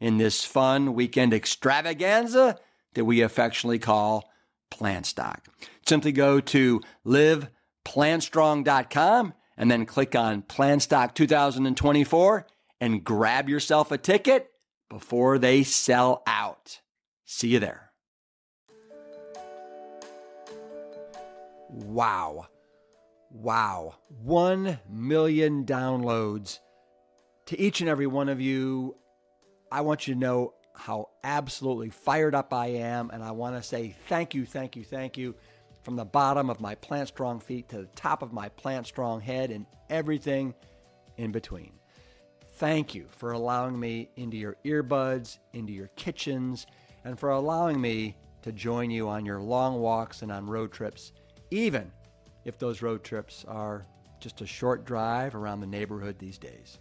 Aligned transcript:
in 0.00 0.18
this 0.18 0.44
fun 0.44 0.94
weekend 0.94 1.32
extravaganza 1.32 2.58
that 2.94 3.04
we 3.04 3.20
affectionately 3.20 3.78
call 3.78 4.28
Plantstock. 4.70 5.40
Simply 5.86 6.10
go 6.12 6.40
to 6.40 6.80
liveplantstrong.com 7.06 9.34
and 9.56 9.70
then 9.70 9.86
click 9.86 10.16
on 10.16 10.42
Plantstock 10.42 11.14
2024 11.14 12.46
and 12.80 13.04
grab 13.04 13.48
yourself 13.48 13.92
a 13.92 13.98
ticket 13.98 14.50
before 14.88 15.38
they 15.38 15.62
sell 15.62 16.22
out. 16.26 16.80
See 17.24 17.48
you 17.48 17.58
there. 17.58 17.90
Wow. 21.68 22.46
Wow. 23.30 23.96
1 24.08 24.80
million 24.88 25.64
downloads. 25.64 26.58
To 27.46 27.60
each 27.60 27.80
and 27.80 27.90
every 27.90 28.06
one 28.06 28.28
of 28.28 28.40
you, 28.40 28.94
I 29.72 29.82
want 29.82 30.08
you 30.08 30.14
to 30.14 30.20
know 30.20 30.54
how 30.74 31.10
absolutely 31.22 31.90
fired 31.90 32.34
up 32.34 32.52
I 32.52 32.68
am. 32.68 33.10
And 33.10 33.22
I 33.22 33.32
want 33.32 33.56
to 33.56 33.62
say 33.62 33.94
thank 34.08 34.34
you, 34.34 34.46
thank 34.46 34.76
you, 34.76 34.84
thank 34.84 35.18
you 35.18 35.34
from 35.82 35.96
the 35.96 36.04
bottom 36.04 36.50
of 36.50 36.60
my 36.60 36.74
plant 36.76 37.08
strong 37.08 37.40
feet 37.40 37.68
to 37.70 37.78
the 37.78 37.88
top 37.96 38.22
of 38.22 38.32
my 38.32 38.48
plant 38.50 38.86
strong 38.86 39.20
head 39.20 39.50
and 39.50 39.66
everything 39.88 40.54
in 41.16 41.32
between. 41.32 41.72
Thank 42.54 42.94
you 42.94 43.06
for 43.10 43.32
allowing 43.32 43.78
me 43.78 44.10
into 44.16 44.36
your 44.36 44.56
earbuds, 44.64 45.38
into 45.52 45.72
your 45.72 45.88
kitchens, 45.96 46.66
and 47.04 47.18
for 47.18 47.30
allowing 47.30 47.80
me 47.80 48.16
to 48.42 48.52
join 48.52 48.90
you 48.90 49.08
on 49.08 49.24
your 49.24 49.40
long 49.40 49.80
walks 49.80 50.22
and 50.22 50.30
on 50.32 50.46
road 50.46 50.72
trips, 50.72 51.12
even 51.50 51.90
if 52.44 52.58
those 52.58 52.82
road 52.82 53.02
trips 53.04 53.44
are 53.48 53.86
just 54.18 54.40
a 54.40 54.46
short 54.46 54.84
drive 54.84 55.34
around 55.34 55.60
the 55.60 55.66
neighborhood 55.66 56.18
these 56.18 56.38
days. 56.38 56.78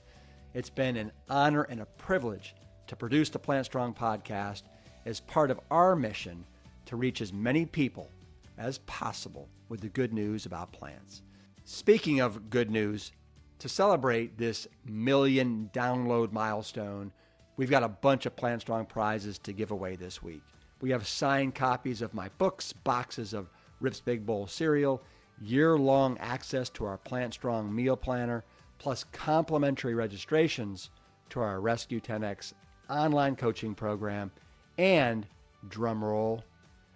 It's 0.53 0.69
been 0.69 0.97
an 0.97 1.11
honor 1.29 1.63
and 1.63 1.79
a 1.79 1.85
privilege 1.85 2.55
to 2.89 2.95
produce 2.95 3.29
the 3.29 3.39
Plant 3.39 3.67
Strong 3.67 3.93
podcast 3.93 4.63
as 5.05 5.19
part 5.19 5.51
of 5.51 5.59
our 5.71 5.95
mission 5.95 6.43
to 6.85 6.95
reach 6.95 7.21
as 7.21 7.31
many 7.31 7.65
people 7.65 8.09
as 8.57 8.79
possible 8.79 9.47
with 9.69 9.79
the 9.79 9.89
good 9.89 10.11
news 10.11 10.45
about 10.45 10.73
plants. 10.73 11.21
Speaking 11.63 12.19
of 12.19 12.49
good 12.49 12.71
news, 12.71 13.11
to 13.59 13.69
celebrate 13.69 14.37
this 14.37 14.67
million 14.85 15.69
download 15.71 16.31
milestone, 16.31 17.11
we've 17.57 17.69
got 17.69 17.83
a 17.83 17.89
bunch 17.89 18.25
of 18.25 18.35
Plant 18.35 18.61
Strong 18.61 18.87
prizes 18.87 19.37
to 19.39 19.53
give 19.53 19.69
away 19.69 19.95
this 19.95 20.23
week. 20.23 20.41
We 20.81 20.89
have 20.89 21.07
signed 21.07 21.53
copies 21.53 22.01
of 22.01 22.13
my 22.15 22.29
books, 22.37 22.73
boxes 22.73 23.33
of 23.33 23.51
Rip's 23.81 23.99
Big 23.99 24.25
Bowl 24.25 24.47
cereal, 24.47 25.03
year 25.41 25.77
long 25.77 26.17
access 26.17 26.69
to 26.71 26.85
our 26.85 26.97
Plant 26.97 27.35
Strong 27.35 27.73
meal 27.73 27.95
planner, 27.95 28.43
plus 28.79 29.03
complimentary 29.11 29.93
registrations 29.93 30.89
to 31.29 31.39
our 31.39 31.61
Rescue 31.61 31.99
10X 31.99 32.53
online 32.89 33.35
coaching 33.35 33.75
program, 33.75 34.31
and 34.77 35.27
drumroll, 35.67 36.41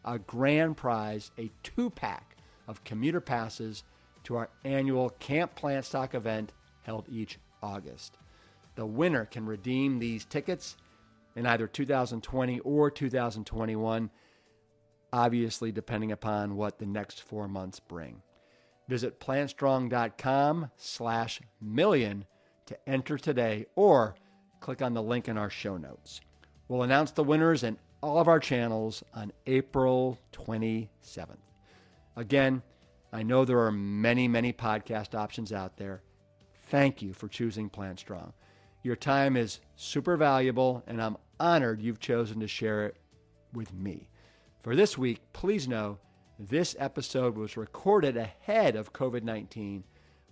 a 0.05 0.19
grand 0.19 0.77
prize, 0.77 1.31
a 1.37 1.51
two 1.63 1.89
pack 1.89 2.37
of 2.67 2.83
commuter 2.83 3.21
passes 3.21 3.83
to 4.23 4.35
our 4.35 4.49
annual 4.63 5.09
Camp 5.19 5.57
Plantstock 5.59 6.13
event 6.13 6.53
held 6.83 7.07
each 7.09 7.39
August. 7.61 8.17
The 8.75 8.85
winner 8.85 9.25
can 9.25 9.45
redeem 9.45 9.99
these 9.99 10.25
tickets 10.25 10.77
in 11.35 11.45
either 11.45 11.67
2020 11.67 12.59
or 12.59 12.89
2021, 12.89 14.09
obviously 15.11 15.71
depending 15.71 16.11
upon 16.11 16.55
what 16.55 16.79
the 16.79 16.85
next 16.85 17.21
four 17.21 17.47
months 17.47 17.79
bring. 17.79 18.21
Visit 18.87 19.19
plantstrong.com 19.19 20.71
slash 20.77 21.41
million 21.61 22.25
to 22.65 22.77
enter 22.89 23.17
today 23.17 23.65
or 23.75 24.15
click 24.63 24.81
on 24.81 24.94
the 24.94 25.03
link 25.03 25.28
in 25.28 25.38
our 25.38 25.50
show 25.50 25.75
notes. 25.75 26.22
We'll 26.69 26.84
announce 26.84 27.12
the 27.12 27.24
winners 27.24 27.63
in 27.63 27.78
all 28.01 28.18
of 28.19 28.29
our 28.29 28.40
channels 28.40 29.03
on 29.13 29.34
April 29.46 30.18
27th. 30.31 31.38
Again, 32.16 32.62
I 33.12 33.23
know 33.23 33.44
there 33.44 33.59
are 33.59 33.73
many, 33.73 34.29
many 34.29 34.53
podcast 34.53 35.16
options 35.16 35.52
out 35.52 35.75
there. 35.75 36.02
Thank 36.69 37.02
you 37.02 37.13
for 37.13 37.28
choosing 37.28 37.69
Plant 37.69 38.00
Strong. 38.00 38.31
Your 38.84 38.96
time 38.96 39.35
is 39.35 39.59
super 39.75 40.16
valuable, 40.16 40.81
and 40.88 41.02
I'm 41.02 41.18
honored 41.41 41.81
you've 41.81 42.00
chosen 42.00 42.40
to 42.40 42.47
share 42.47 42.85
it 42.85 42.96
with 43.52 43.73
me. 43.73 44.07
For 44.62 44.78
this 44.78 44.97
week, 44.97 45.19
please 45.34 45.68
know 45.68 46.00
this 46.40 46.73
episode 46.79 47.35
was 47.35 47.57
recorded 47.57 48.16
ahead 48.16 48.78
of 48.78 48.94
COVID 48.94 49.23
19, 49.23 49.84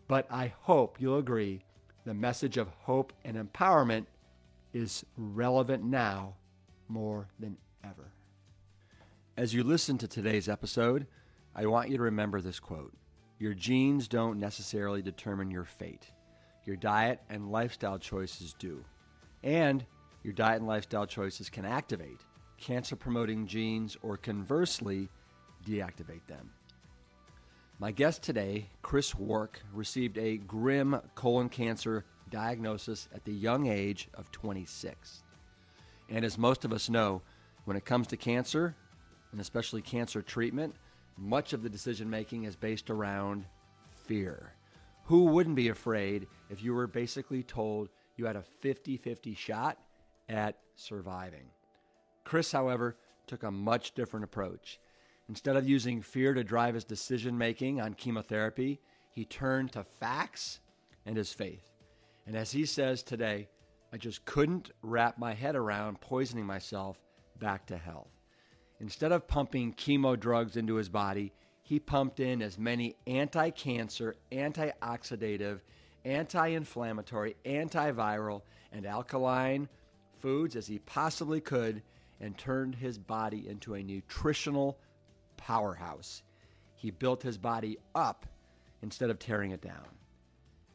but 0.07 0.25
I 0.31 0.53
hope 0.61 1.01
you'll 1.01 1.17
agree 1.17 1.65
the 2.05 2.13
message 2.13 2.55
of 2.55 2.69
hope 2.69 3.11
and 3.25 3.35
empowerment 3.35 4.05
is 4.73 5.05
relevant 5.17 5.83
now 5.83 6.35
more 6.87 7.27
than 7.39 7.57
ever. 7.83 8.11
As 9.37 9.53
you 9.53 9.63
listen 9.63 9.97
to 9.99 10.07
today's 10.07 10.49
episode, 10.49 11.07
I 11.55 11.65
want 11.65 11.89
you 11.89 11.97
to 11.97 12.03
remember 12.03 12.41
this 12.41 12.59
quote 12.59 12.93
Your 13.39 13.53
genes 13.53 14.07
don't 14.07 14.39
necessarily 14.39 15.01
determine 15.01 15.51
your 15.51 15.65
fate. 15.65 16.11
Your 16.65 16.75
diet 16.75 17.21
and 17.29 17.51
lifestyle 17.51 17.97
choices 17.97 18.53
do. 18.59 18.83
And 19.43 19.85
your 20.23 20.33
diet 20.33 20.57
and 20.57 20.67
lifestyle 20.67 21.07
choices 21.07 21.49
can 21.49 21.65
activate 21.65 22.19
cancer 22.57 22.95
promoting 22.95 23.47
genes 23.47 23.97
or 24.03 24.15
conversely 24.15 25.09
deactivate 25.65 26.25
them. 26.27 26.51
My 27.79 27.91
guest 27.91 28.21
today, 28.21 28.69
Chris 28.83 29.15
Wark, 29.15 29.59
received 29.73 30.19
a 30.19 30.37
grim 30.37 31.01
colon 31.15 31.49
cancer 31.49 32.05
diagnosis 32.31 33.07
at 33.13 33.23
the 33.25 33.33
young 33.33 33.67
age 33.67 34.09
of 34.15 34.31
26. 34.31 35.23
And 36.09 36.25
as 36.25 36.37
most 36.37 36.65
of 36.65 36.73
us 36.73 36.89
know, 36.89 37.21
when 37.65 37.77
it 37.77 37.85
comes 37.85 38.07
to 38.07 38.17
cancer, 38.17 38.75
and 39.31 39.39
especially 39.39 39.81
cancer 39.81 40.21
treatment, 40.21 40.75
much 41.17 41.53
of 41.53 41.61
the 41.61 41.69
decision 41.69 42.09
making 42.09 42.45
is 42.45 42.55
based 42.55 42.89
around 42.89 43.45
fear. 44.07 44.53
Who 45.05 45.25
wouldn't 45.25 45.55
be 45.55 45.69
afraid 45.69 46.27
if 46.49 46.63
you 46.63 46.73
were 46.73 46.87
basically 46.87 47.43
told 47.43 47.89
you 48.15 48.25
had 48.25 48.35
a 48.35 48.41
50 48.41 48.97
50 48.97 49.35
shot 49.35 49.77
at 50.29 50.57
surviving? 50.75 51.49
Chris, 52.23 52.51
however, 52.51 52.97
took 53.27 53.43
a 53.43 53.51
much 53.51 53.93
different 53.93 54.23
approach. 54.23 54.79
Instead 55.29 55.55
of 55.55 55.67
using 55.67 56.01
fear 56.01 56.33
to 56.33 56.43
drive 56.43 56.75
his 56.75 56.83
decision 56.83 57.37
making 57.37 57.79
on 57.79 57.93
chemotherapy, 57.93 58.79
he 59.11 59.25
turned 59.25 59.71
to 59.71 59.83
facts 59.83 60.59
and 61.05 61.17
his 61.17 61.31
faith. 61.31 61.70
And 62.25 62.35
as 62.35 62.51
he 62.51 62.65
says 62.65 63.03
today, 63.03 63.47
I 63.93 63.97
just 63.97 64.25
couldn't 64.25 64.71
wrap 64.81 65.17
my 65.17 65.33
head 65.33 65.55
around 65.55 66.01
poisoning 66.01 66.45
myself 66.45 66.99
back 67.39 67.65
to 67.67 67.77
health. 67.77 68.11
instead 68.79 69.11
of 69.11 69.27
pumping 69.27 69.73
chemo 69.73 70.19
drugs 70.19 70.57
into 70.57 70.75
his 70.75 70.89
body, 70.89 71.31
he 71.61 71.79
pumped 71.79 72.19
in 72.19 72.41
as 72.41 72.57
many 72.57 72.95
anti 73.05 73.49
cancer, 73.51 74.15
antioxidative, 74.31 75.61
anti 76.05 76.47
inflammatory, 76.47 77.35
antiviral, 77.45 78.41
and 78.71 78.85
alkaline 78.85 79.69
foods 80.19 80.55
as 80.55 80.67
he 80.67 80.79
possibly 80.79 81.41
could 81.41 81.81
and 82.19 82.37
turned 82.37 82.75
his 82.75 82.97
body 82.97 83.47
into 83.47 83.73
a 83.73 83.83
nutritional 83.83 84.77
powerhouse. 85.37 86.23
He 86.75 86.91
built 86.91 87.23
his 87.23 87.37
body 87.37 87.77
up 87.95 88.25
instead 88.81 89.09
of 89.09 89.19
tearing 89.19 89.51
it 89.51 89.61
down. 89.61 89.87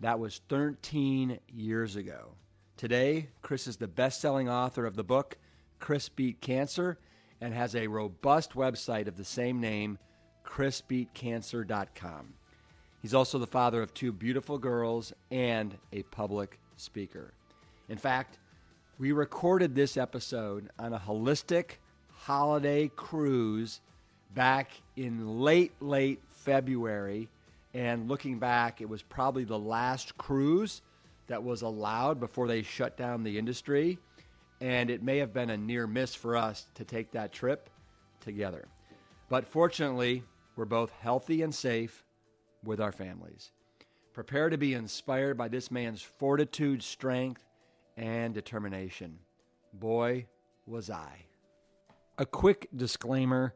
That 0.01 0.19
was 0.19 0.41
13 0.49 1.39
years 1.55 1.97
ago. 1.97 2.35
Today, 2.77 3.29
Chris 3.41 3.67
is 3.67 3.79
the 3.79 3.89
best 3.89 4.21
selling 4.21 4.49
author 4.49 4.85
of 4.85 4.97
the 4.97 5.05
book, 5.05 5.39
Chris 5.79 6.09
Beat 6.09 6.41
Cancer, 6.41 6.99
and 7.41 7.55
has 7.55 7.75
a 7.75 7.87
robust 7.87 8.53
website 8.53 9.09
of 9.09 9.17
the 9.17 9.25
same 9.25 9.61
name, 9.61 9.99
chrisbeatcancer.com. 10.45 12.35
He's 13.01 13.15
also 13.15 13.39
the 13.39 13.47
father 13.47 13.83
of 13.83 13.95
two 13.95 14.13
beautiful 14.13 14.59
girls 14.59 15.13
and 15.31 15.77
a 15.93 16.03
public 16.05 16.59
speaker. 16.77 17.33
In 17.89 17.97
fact, 17.97 18.39
we 18.99 19.13
recorded 19.13 19.75
this 19.75 19.97
episode 19.97 20.71
on 20.79 20.93
a 20.93 20.99
holistic 20.99 21.77
holiday 22.13 22.91
cruise 22.97 23.81
back 24.35 24.71
in 24.97 25.41
late, 25.41 25.73
late 25.81 26.21
February. 26.29 27.29
And 27.77 28.09
looking 28.09 28.39
back, 28.39 28.81
it 28.81 28.89
was 28.89 29.03
probably 29.03 29.45
the 29.45 29.59
last 29.59 30.17
cruise 30.17 30.81
that 31.27 31.45
was 31.45 31.61
allowed 31.61 32.19
before 32.19 32.49
they 32.49 32.63
shut 32.63 32.97
down 32.97 33.23
the 33.23 33.39
industry. 33.39 33.99
And 34.63 34.89
it 34.89 35.03
may 35.03 35.19
have 35.19 35.35
been 35.35 35.51
a 35.51 35.59
near 35.59 35.87
miss 35.87 36.15
for 36.15 36.39
us 36.39 36.69
to 36.77 36.87
take 36.87 37.11
that 37.11 37.33
trip 37.33 37.69
together. 38.19 38.67
But 39.29 39.47
fortunately, 39.47 40.23
we're 40.57 40.65
both 40.65 40.91
healthy 40.91 41.43
and 41.43 41.55
safe 41.55 42.03
with 42.65 42.81
our 42.81 42.93
families. 42.93 43.51
Prepare 44.15 44.49
to 44.49 44.57
be 44.57 44.73
inspired 44.73 45.37
by 45.37 45.49
this 45.49 45.71
man's 45.71 46.01
fortitude, 46.01 46.83
strength, 46.83 47.45
and 47.99 48.33
determination. 48.33 49.19
Boy, 49.75 50.25
was 50.67 50.89
I. 50.89 51.27
A 52.17 52.25
quick 52.25 52.69
disclaimer 52.75 53.53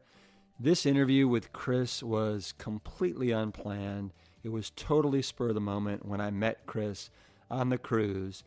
this 0.63 0.85
interview 0.85 1.27
with 1.27 1.51
Chris 1.53 2.03
was 2.03 2.53
completely 2.57 3.31
unplanned. 3.31 4.13
It 4.43 4.49
was 4.49 4.69
totally 4.69 5.23
spur 5.23 5.49
of 5.49 5.55
the 5.55 5.61
moment 5.61 6.05
when 6.05 6.21
I 6.21 6.29
met 6.29 6.67
Chris 6.67 7.09
on 7.49 7.69
the 7.69 7.79
cruise. 7.79 8.43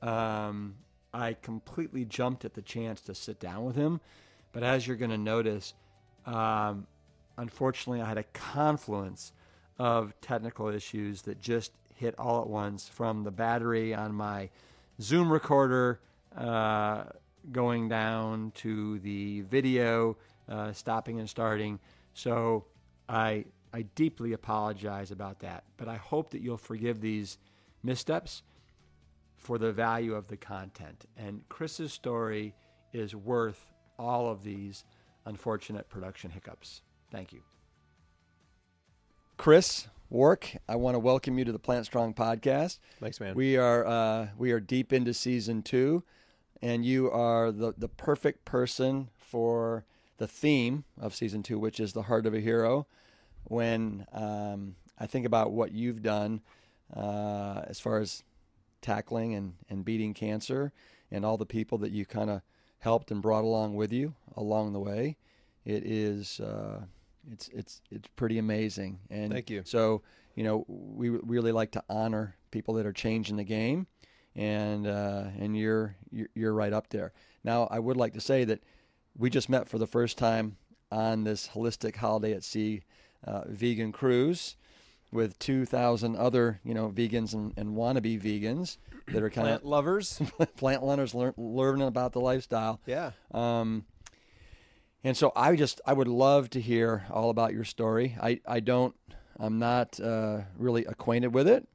Um, 0.00 0.76
I 1.12 1.34
completely 1.34 2.06
jumped 2.06 2.44
at 2.46 2.54
the 2.54 2.62
chance 2.62 3.02
to 3.02 3.14
sit 3.14 3.38
down 3.38 3.64
with 3.64 3.76
him. 3.76 4.00
But 4.52 4.62
as 4.62 4.86
you're 4.86 4.96
going 4.96 5.10
to 5.10 5.18
notice, 5.18 5.74
um, 6.24 6.86
unfortunately, 7.36 8.00
I 8.00 8.08
had 8.08 8.18
a 8.18 8.24
confluence 8.24 9.32
of 9.78 10.18
technical 10.22 10.68
issues 10.68 11.22
that 11.22 11.38
just 11.40 11.72
hit 11.94 12.14
all 12.18 12.40
at 12.40 12.48
once 12.48 12.88
from 12.88 13.24
the 13.24 13.30
battery 13.30 13.94
on 13.94 14.14
my 14.14 14.48
Zoom 15.00 15.30
recorder 15.30 16.00
uh, 16.34 17.04
going 17.52 17.88
down 17.88 18.52
to 18.56 18.98
the 19.00 19.42
video 19.42 20.16
uh, 20.48 20.72
stopping 20.72 21.18
and 21.18 21.28
starting. 21.28 21.78
So 22.14 22.66
I 23.08 23.44
I 23.72 23.82
deeply 23.94 24.32
apologize 24.32 25.10
about 25.10 25.40
that, 25.40 25.64
but 25.76 25.88
I 25.88 25.96
hope 25.96 26.30
that 26.30 26.40
you'll 26.40 26.56
forgive 26.56 27.00
these 27.00 27.38
missteps 27.82 28.42
for 29.36 29.58
the 29.58 29.72
value 29.72 30.14
of 30.14 30.28
the 30.28 30.36
content. 30.36 31.04
And 31.16 31.46
Chris's 31.48 31.92
story 31.92 32.54
is 32.92 33.14
worth 33.14 33.72
all 33.98 34.30
of 34.30 34.42
these 34.42 34.84
unfortunate 35.26 35.88
production 35.88 36.30
hiccups. 36.30 36.82
Thank 37.10 37.32
you. 37.32 37.42
Chris 39.36 39.88
Wark, 40.10 40.56
I 40.68 40.76
want 40.76 40.94
to 40.94 40.98
welcome 40.98 41.38
you 41.38 41.44
to 41.44 41.52
the 41.52 41.58
Plant 41.58 41.84
Strong 41.86 42.14
podcast. 42.14 42.78
Thanks, 42.98 43.20
man. 43.20 43.34
We 43.34 43.56
are 43.56 43.86
uh, 43.86 44.28
we 44.36 44.52
are 44.52 44.60
deep 44.60 44.92
into 44.92 45.12
season 45.14 45.62
two, 45.62 46.02
and 46.62 46.84
you 46.84 47.10
are 47.10 47.52
the 47.52 47.74
the 47.76 47.88
perfect 47.88 48.44
person 48.44 49.10
for 49.16 49.84
the 50.18 50.28
theme 50.28 50.84
of 51.00 51.14
season 51.14 51.42
two, 51.42 51.58
which 51.58 51.80
is 51.80 51.92
the 51.92 52.02
heart 52.02 52.26
of 52.26 52.34
a 52.34 52.40
hero. 52.40 52.86
When 53.44 54.06
um, 54.12 54.76
I 54.98 55.06
think 55.06 55.24
about 55.24 55.52
what 55.52 55.72
you've 55.72 56.02
done 56.02 56.42
uh, 56.94 57.62
as 57.66 57.80
far 57.80 57.98
as 57.98 58.22
tackling 58.82 59.34
and, 59.34 59.54
and 59.70 59.84
beating 59.84 60.12
cancer, 60.14 60.72
and 61.10 61.24
all 61.24 61.38
the 61.38 61.46
people 61.46 61.78
that 61.78 61.90
you 61.90 62.04
kind 62.04 62.30
of 62.30 62.42
helped 62.80 63.10
and 63.10 63.22
brought 63.22 63.44
along 63.44 63.74
with 63.74 63.92
you 63.92 64.14
along 64.36 64.72
the 64.72 64.80
way, 64.80 65.16
it 65.64 65.84
is. 65.84 66.40
Uh, 66.40 66.82
it's 67.32 67.48
it's 67.48 67.82
it's 67.90 68.08
pretty 68.16 68.38
amazing. 68.38 69.00
And 69.10 69.32
Thank 69.32 69.50
you. 69.50 69.62
So 69.64 70.02
you 70.34 70.44
know 70.44 70.64
we 70.68 71.08
really 71.08 71.52
like 71.52 71.72
to 71.72 71.84
honor 71.88 72.36
people 72.50 72.74
that 72.74 72.86
are 72.86 72.92
changing 72.92 73.36
the 73.36 73.44
game, 73.44 73.86
and 74.34 74.86
uh, 74.86 75.24
and 75.38 75.56
you're, 75.56 75.96
you're 76.10 76.28
you're 76.34 76.54
right 76.54 76.72
up 76.72 76.88
there. 76.90 77.12
Now 77.44 77.68
I 77.70 77.78
would 77.78 77.96
like 77.96 78.14
to 78.14 78.20
say 78.20 78.44
that 78.44 78.60
we 79.18 79.30
just 79.30 79.48
met 79.48 79.68
for 79.68 79.78
the 79.78 79.86
first 79.86 80.16
time 80.18 80.56
on 80.90 81.24
this 81.24 81.48
holistic 81.48 81.96
holiday 81.96 82.32
at 82.32 82.44
sea 82.44 82.82
uh, 83.24 83.42
vegan 83.48 83.92
cruise 83.92 84.56
with 85.10 85.38
2,000 85.38 86.16
other, 86.16 86.60
you 86.64 86.74
know, 86.74 86.90
vegans 86.90 87.32
and, 87.34 87.52
and 87.56 87.76
wannabe 87.76 88.20
vegans 88.20 88.76
that 89.08 89.22
are 89.22 89.30
kind 89.30 89.46
Plant 89.46 89.62
of 89.62 89.68
lovers. 89.68 90.20
plant 90.56 90.84
lovers 90.84 91.14
lear, 91.14 91.34
learning 91.36 91.86
about 91.88 92.12
the 92.12 92.20
lifestyle. 92.20 92.80
yeah. 92.86 93.12
Um, 93.32 93.84
and 95.04 95.16
so 95.16 95.32
I 95.36 95.54
just 95.56 95.80
I 95.86 95.92
would 95.92 96.08
love 96.08 96.50
to 96.50 96.60
hear 96.60 97.06
all 97.10 97.30
about 97.30 97.52
your 97.54 97.64
story. 97.64 98.16
I, 98.20 98.40
I 98.46 98.60
don't 98.60 98.94
I'm 99.38 99.58
not 99.58 99.98
uh, 100.00 100.40
really 100.56 100.84
acquainted 100.84 101.32
with 101.32 101.46
it, 101.48 101.66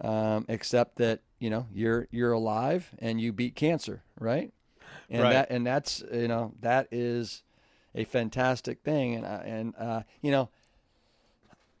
um, 0.00 0.44
except 0.48 0.96
that 0.96 1.20
you 1.40 1.48
know 1.50 1.66
you're 1.72 2.06
you're 2.10 2.32
alive 2.32 2.90
and 2.98 3.18
you 3.20 3.32
beat 3.32 3.54
cancer, 3.56 4.02
right? 4.20 4.52
And 5.10 5.22
Right. 5.22 5.32
that 5.32 5.50
and 5.50 5.66
that's 5.66 6.02
you 6.12 6.28
know 6.28 6.52
that 6.60 6.88
is 6.90 7.42
a 7.94 8.04
fantastic 8.04 8.80
thing. 8.82 9.14
And 9.14 9.26
I- 9.26 9.42
and 9.44 9.74
uh, 9.78 10.02
you 10.20 10.30
know 10.30 10.48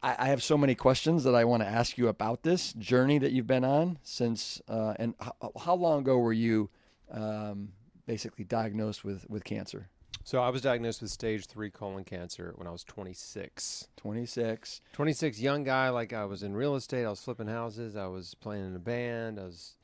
I, 0.02 0.14
I 0.18 0.26
have 0.28 0.42
so 0.42 0.56
many 0.58 0.74
questions 0.74 1.24
that 1.24 1.34
I 1.34 1.44
want 1.44 1.62
to 1.62 1.68
ask 1.68 1.98
you 1.98 2.08
about 2.08 2.42
this 2.42 2.72
journey 2.74 3.18
that 3.18 3.32
you've 3.32 3.46
been 3.46 3.64
on 3.64 3.98
since. 4.02 4.60
Uh, 4.68 4.94
and 4.98 5.14
how, 5.20 5.52
how 5.58 5.74
long 5.74 6.00
ago 6.00 6.18
were 6.18 6.32
you 6.32 6.70
um, 7.10 7.72
basically 8.06 8.44
diagnosed 8.44 9.04
with 9.04 9.28
with 9.28 9.44
cancer? 9.44 9.88
So 10.24 10.42
I 10.42 10.48
was 10.48 10.60
diagnosed 10.60 11.02
with 11.02 11.10
stage 11.12 11.46
three 11.46 11.70
colon 11.70 12.02
cancer 12.02 12.52
when 12.56 12.66
I 12.66 12.72
was 12.72 12.82
26. 12.82 13.86
26. 13.96 14.80
26, 14.92 15.40
young 15.40 15.62
guy. 15.62 15.88
Like 15.90 16.12
I 16.12 16.24
was 16.24 16.42
in 16.42 16.54
real 16.54 16.74
estate. 16.74 17.04
I 17.04 17.10
was 17.10 17.20
flipping 17.20 17.46
houses. 17.46 17.94
I 17.96 18.06
was 18.06 18.34
playing 18.34 18.66
in 18.66 18.74
a 18.74 18.80
band. 18.80 19.38
I 19.38 19.44
was 19.44 19.76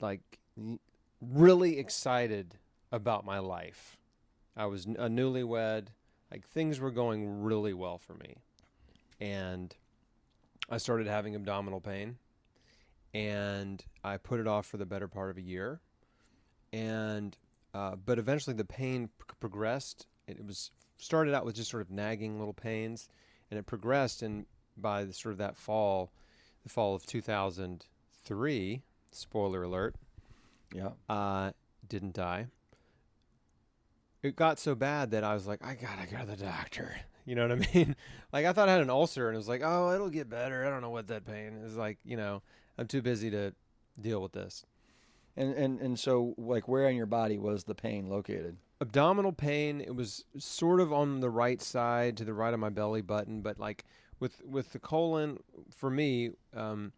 like 0.00 0.20
really 1.20 1.78
excited 1.78 2.56
about 2.94 3.24
my 3.24 3.38
life. 3.38 3.96
I 4.56 4.66
was 4.66 4.84
a 4.86 5.08
newlywed. 5.08 5.88
Like 6.30 6.46
things 6.48 6.80
were 6.80 6.90
going 6.90 7.42
really 7.42 7.74
well 7.74 7.98
for 7.98 8.14
me. 8.14 8.36
And 9.20 9.74
I 10.70 10.78
started 10.78 11.06
having 11.06 11.34
abdominal 11.34 11.80
pain. 11.80 12.16
And 13.12 13.84
I 14.02 14.16
put 14.16 14.40
it 14.40 14.46
off 14.48 14.66
for 14.66 14.76
the 14.76 14.86
better 14.86 15.08
part 15.08 15.30
of 15.30 15.36
a 15.36 15.42
year. 15.42 15.80
And 16.72 17.36
uh, 17.72 17.96
but 17.96 18.18
eventually 18.18 18.54
the 18.54 18.64
pain 18.64 19.08
p- 19.18 19.24
progressed. 19.40 20.06
It 20.26 20.44
was 20.44 20.70
started 20.96 21.34
out 21.34 21.44
with 21.44 21.56
just 21.56 21.70
sort 21.70 21.82
of 21.82 21.90
nagging 21.90 22.38
little 22.38 22.54
pains, 22.54 23.08
and 23.50 23.58
it 23.58 23.66
progressed. 23.66 24.22
And 24.22 24.46
by 24.76 25.04
the, 25.04 25.12
sort 25.12 25.32
of 25.32 25.38
that 25.38 25.56
fall, 25.56 26.10
the 26.62 26.68
fall 26.68 26.94
of 26.94 27.04
2003, 27.06 28.82
spoiler 29.12 29.62
alert, 29.64 29.94
Yeah. 30.74 30.90
uh, 31.08 31.50
didn't 31.88 32.14
die. 32.14 32.46
It 34.24 34.36
got 34.36 34.58
so 34.58 34.74
bad 34.74 35.12
that 35.12 35.22
I 35.22 35.34
was 35.34 35.46
like, 35.46 35.64
I 35.64 35.74
gotta 35.74 36.06
go 36.06 36.18
to 36.18 36.26
the 36.26 36.36
doctor. 36.36 36.96
You 37.26 37.34
know 37.34 37.48
what 37.48 37.52
I 37.52 37.74
mean? 37.74 37.96
like 38.34 38.44
I 38.44 38.52
thought 38.52 38.68
I 38.68 38.72
had 38.72 38.82
an 38.82 38.90
ulcer, 38.90 39.28
and 39.28 39.34
it 39.34 39.38
was 39.38 39.48
like, 39.48 39.62
oh, 39.64 39.94
it'll 39.94 40.10
get 40.10 40.28
better. 40.28 40.66
I 40.66 40.68
don't 40.68 40.82
know 40.82 40.90
what 40.90 41.06
that 41.06 41.24
pain 41.24 41.62
is 41.64 41.74
like. 41.74 41.96
You 42.04 42.18
know, 42.18 42.42
I'm 42.76 42.86
too 42.86 43.00
busy 43.00 43.30
to 43.30 43.54
deal 43.98 44.20
with 44.20 44.32
this. 44.32 44.66
And 45.34 45.54
and 45.54 45.80
and 45.80 45.98
so 45.98 46.34
like 46.36 46.68
where 46.68 46.86
in 46.86 46.96
your 46.96 47.06
body 47.06 47.38
was 47.38 47.64
the 47.64 47.74
pain 47.74 48.10
located? 48.10 48.58
abdominal 48.84 49.32
pain 49.32 49.80
it 49.80 49.94
was 49.94 50.24
sort 50.36 50.78
of 50.78 50.92
on 50.92 51.20
the 51.20 51.30
right 51.30 51.62
side 51.62 52.18
to 52.18 52.24
the 52.24 52.34
right 52.34 52.52
of 52.52 52.60
my 52.60 52.68
belly 52.68 53.00
button 53.00 53.40
but 53.40 53.58
like 53.58 53.84
with 54.20 54.42
with 54.44 54.72
the 54.72 54.78
colon 54.78 55.38
for 55.74 55.88
me 55.90 56.30
um 56.54 56.92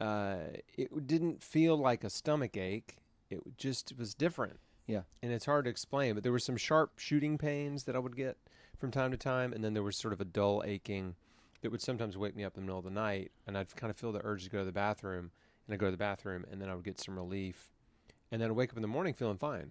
uh 0.00 0.36
it 0.76 1.06
didn't 1.06 1.42
feel 1.42 1.76
like 1.76 2.02
a 2.02 2.08
stomach 2.08 2.56
ache 2.56 2.96
it 3.28 3.40
just 3.58 3.92
was 3.98 4.14
different 4.14 4.58
Yeah. 4.86 5.02
and 5.22 5.32
it's 5.32 5.46
hard 5.46 5.64
to 5.66 5.70
explain 5.70 6.14
but 6.14 6.22
there 6.22 6.32
were 6.32 6.38
some 6.38 6.56
sharp 6.56 6.98
shooting 6.98 7.38
pains 7.38 7.84
that 7.84 7.94
i 7.96 7.98
would 7.98 8.16
get 8.16 8.36
from 8.78 8.90
time 8.90 9.10
to 9.12 9.16
time 9.16 9.52
and 9.52 9.62
then 9.64 9.74
there 9.74 9.82
was 9.82 9.96
sort 9.96 10.12
of 10.12 10.20
a 10.20 10.24
dull 10.24 10.62
aching 10.66 11.14
that 11.62 11.70
would 11.70 11.80
sometimes 11.82 12.16
wake 12.18 12.34
me 12.34 12.42
up 12.44 12.56
in 12.56 12.62
the 12.62 12.66
middle 12.66 12.78
of 12.78 12.84
the 12.84 12.90
night 12.90 13.30
and 13.46 13.56
i'd 13.56 13.74
kind 13.76 13.90
of 13.90 13.96
feel 13.96 14.12
the 14.12 14.20
urge 14.24 14.44
to 14.44 14.50
go 14.50 14.58
to 14.58 14.64
the 14.64 14.72
bathroom 14.72 15.30
and 15.66 15.74
i'd 15.74 15.78
go 15.80 15.86
to 15.86 15.92
the 15.92 15.96
bathroom 15.96 16.44
and 16.50 16.60
then 16.60 16.68
i 16.68 16.74
would 16.74 16.84
get 16.84 16.98
some 17.00 17.16
relief 17.16 17.70
and 18.32 18.42
then 18.42 18.48
i'd 18.50 18.56
wake 18.56 18.70
up 18.70 18.76
in 18.76 18.82
the 18.82 18.88
morning 18.88 19.14
feeling 19.14 19.38
fine 19.38 19.70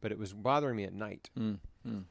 but 0.00 0.12
it 0.12 0.18
was 0.18 0.32
bothering 0.32 0.76
me 0.76 0.84
at 0.84 0.92
night 0.92 1.28
Mm, 1.36 1.58
mm. 1.86 2.04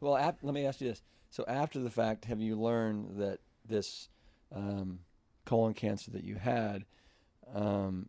Well, 0.00 0.16
ap- 0.16 0.38
let 0.42 0.52
me 0.54 0.66
ask 0.66 0.80
you 0.82 0.88
this. 0.88 1.02
So 1.30 1.44
after 1.48 1.78
the 1.78 1.88
fact, 1.90 2.26
have 2.26 2.38
you 2.40 2.54
learned 2.60 3.18
that 3.18 3.38
this 3.66 4.08
um, 4.54 4.98
colon 5.46 5.72
cancer 5.72 6.10
that 6.10 6.22
you 6.22 6.34
had, 6.36 6.84
um, 7.54 8.08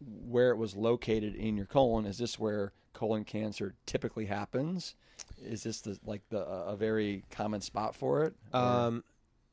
where 0.00 0.50
it 0.50 0.56
was 0.56 0.76
located 0.76 1.34
in 1.34 1.56
your 1.56 1.66
colon, 1.66 2.06
is 2.06 2.18
this 2.18 2.38
where 2.38 2.72
colon 2.92 3.24
cancer 3.24 3.74
typically 3.86 4.26
happens? 4.26 4.94
Is 5.42 5.62
this 5.62 5.80
the 5.80 5.98
like 6.04 6.22
the 6.30 6.40
a 6.40 6.76
very 6.76 7.24
common 7.30 7.60
spot 7.60 7.94
for 7.94 8.22
it? 8.24 8.34
Um, 8.52 9.04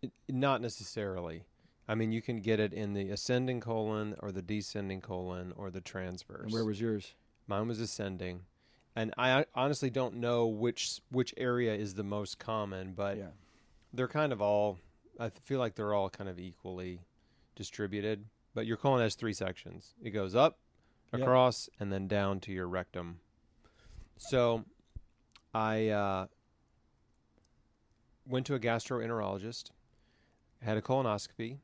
it- 0.02 0.12
not 0.28 0.62
necessarily. 0.62 1.44
I 1.88 1.96
mean, 1.96 2.12
you 2.12 2.22
can 2.22 2.40
get 2.40 2.60
it 2.60 2.74
in 2.74 2.94
the 2.94 3.10
ascending 3.10 3.60
colon 3.60 4.16
or 4.20 4.32
the 4.32 4.42
descending 4.42 5.02
colon 5.02 5.54
or 5.58 5.70
the 5.70 5.82
transverse. 5.82 6.46
and 6.46 6.54
where 6.54 6.64
was 6.66 6.80
yours? 6.80 7.14
Mine 7.48 7.68
was 7.68 7.82
ascending, 7.82 8.42
and 8.96 9.14
I 9.18 9.46
honestly 9.54 9.90
don't 9.90 10.16
know 10.16 10.48
which 10.48 11.02
which 11.12 11.34
area 11.36 11.76
is 11.76 11.96
the 11.96 12.04
most 12.04 12.40
common, 12.40 12.94
but 12.94 13.18
yeah. 13.18 13.28
they're 13.94 14.08
kind 14.08 14.32
of 14.32 14.42
all. 14.42 14.80
I 15.20 15.30
feel 15.44 15.60
like 15.60 15.76
they're 15.76 15.94
all 15.94 16.10
kind 16.10 16.30
of 16.30 16.40
equally 16.40 17.02
distributed. 17.56 18.26
But 18.53 18.65
your 18.65 18.77
colon 18.77 19.01
has 19.01 19.15
three 19.15 19.33
sections. 19.33 19.93
It 20.01 20.12
goes 20.12 20.36
up, 20.36 20.60
Yep. 21.12 21.22
across, 21.22 21.69
and 21.79 21.91
then 21.91 22.07
down 22.07 22.39
to 22.41 22.51
your 22.51 22.67
rectum. 22.67 23.19
So, 24.17 24.65
I 25.53 25.89
uh, 25.89 26.27
went 28.27 28.45
to 28.48 28.55
a 28.55 28.60
gastroenterologist, 28.60 29.72
had 30.62 30.77
a 30.77 30.81
colonoscopy, 30.81 31.60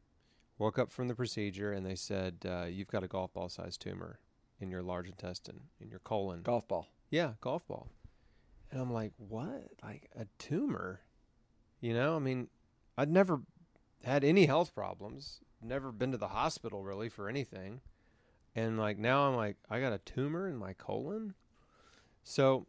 woke 0.57 0.77
up 0.77 0.91
from 0.91 1.07
the 1.07 1.15
procedure, 1.15 1.71
and 1.71 1.85
they 1.85 1.95
said 1.95 2.37
uh, 2.47 2.65
you've 2.65 2.87
got 2.89 3.03
a 3.03 3.07
golf 3.07 3.33
ball 3.33 3.49
sized 3.49 3.81
tumor 3.81 4.19
in 4.59 4.69
your 4.69 4.81
large 4.83 5.07
intestine, 5.07 5.61
in 5.79 5.89
your 5.89 5.99
colon. 5.99 6.41
Golf 6.41 6.67
ball. 6.67 6.87
Yeah, 7.09 7.33
golf 7.41 7.65
ball. 7.67 7.87
And 8.71 8.79
I'm 8.79 8.91
like, 8.93 9.13
what? 9.17 9.69
Like 9.81 10.09
a 10.15 10.25
tumor? 10.37 11.01
You 11.81 11.93
know, 11.93 12.15
I 12.15 12.19
mean, 12.19 12.49
I'd 12.97 13.09
never 13.09 13.41
had 14.03 14.23
any 14.23 14.45
health 14.45 14.75
problems, 14.75 15.39
never 15.61 15.91
been 15.91 16.11
to 16.11 16.17
the 16.17 16.29
hospital 16.29 16.83
really 16.83 17.09
for 17.09 17.29
anything. 17.29 17.81
And 18.55 18.77
like 18.77 18.97
now 18.97 19.27
I'm 19.27 19.35
like, 19.35 19.57
I 19.69 19.79
got 19.79 19.93
a 19.93 19.99
tumor 19.99 20.47
in 20.47 20.57
my 20.57 20.73
colon. 20.73 21.33
So, 22.23 22.67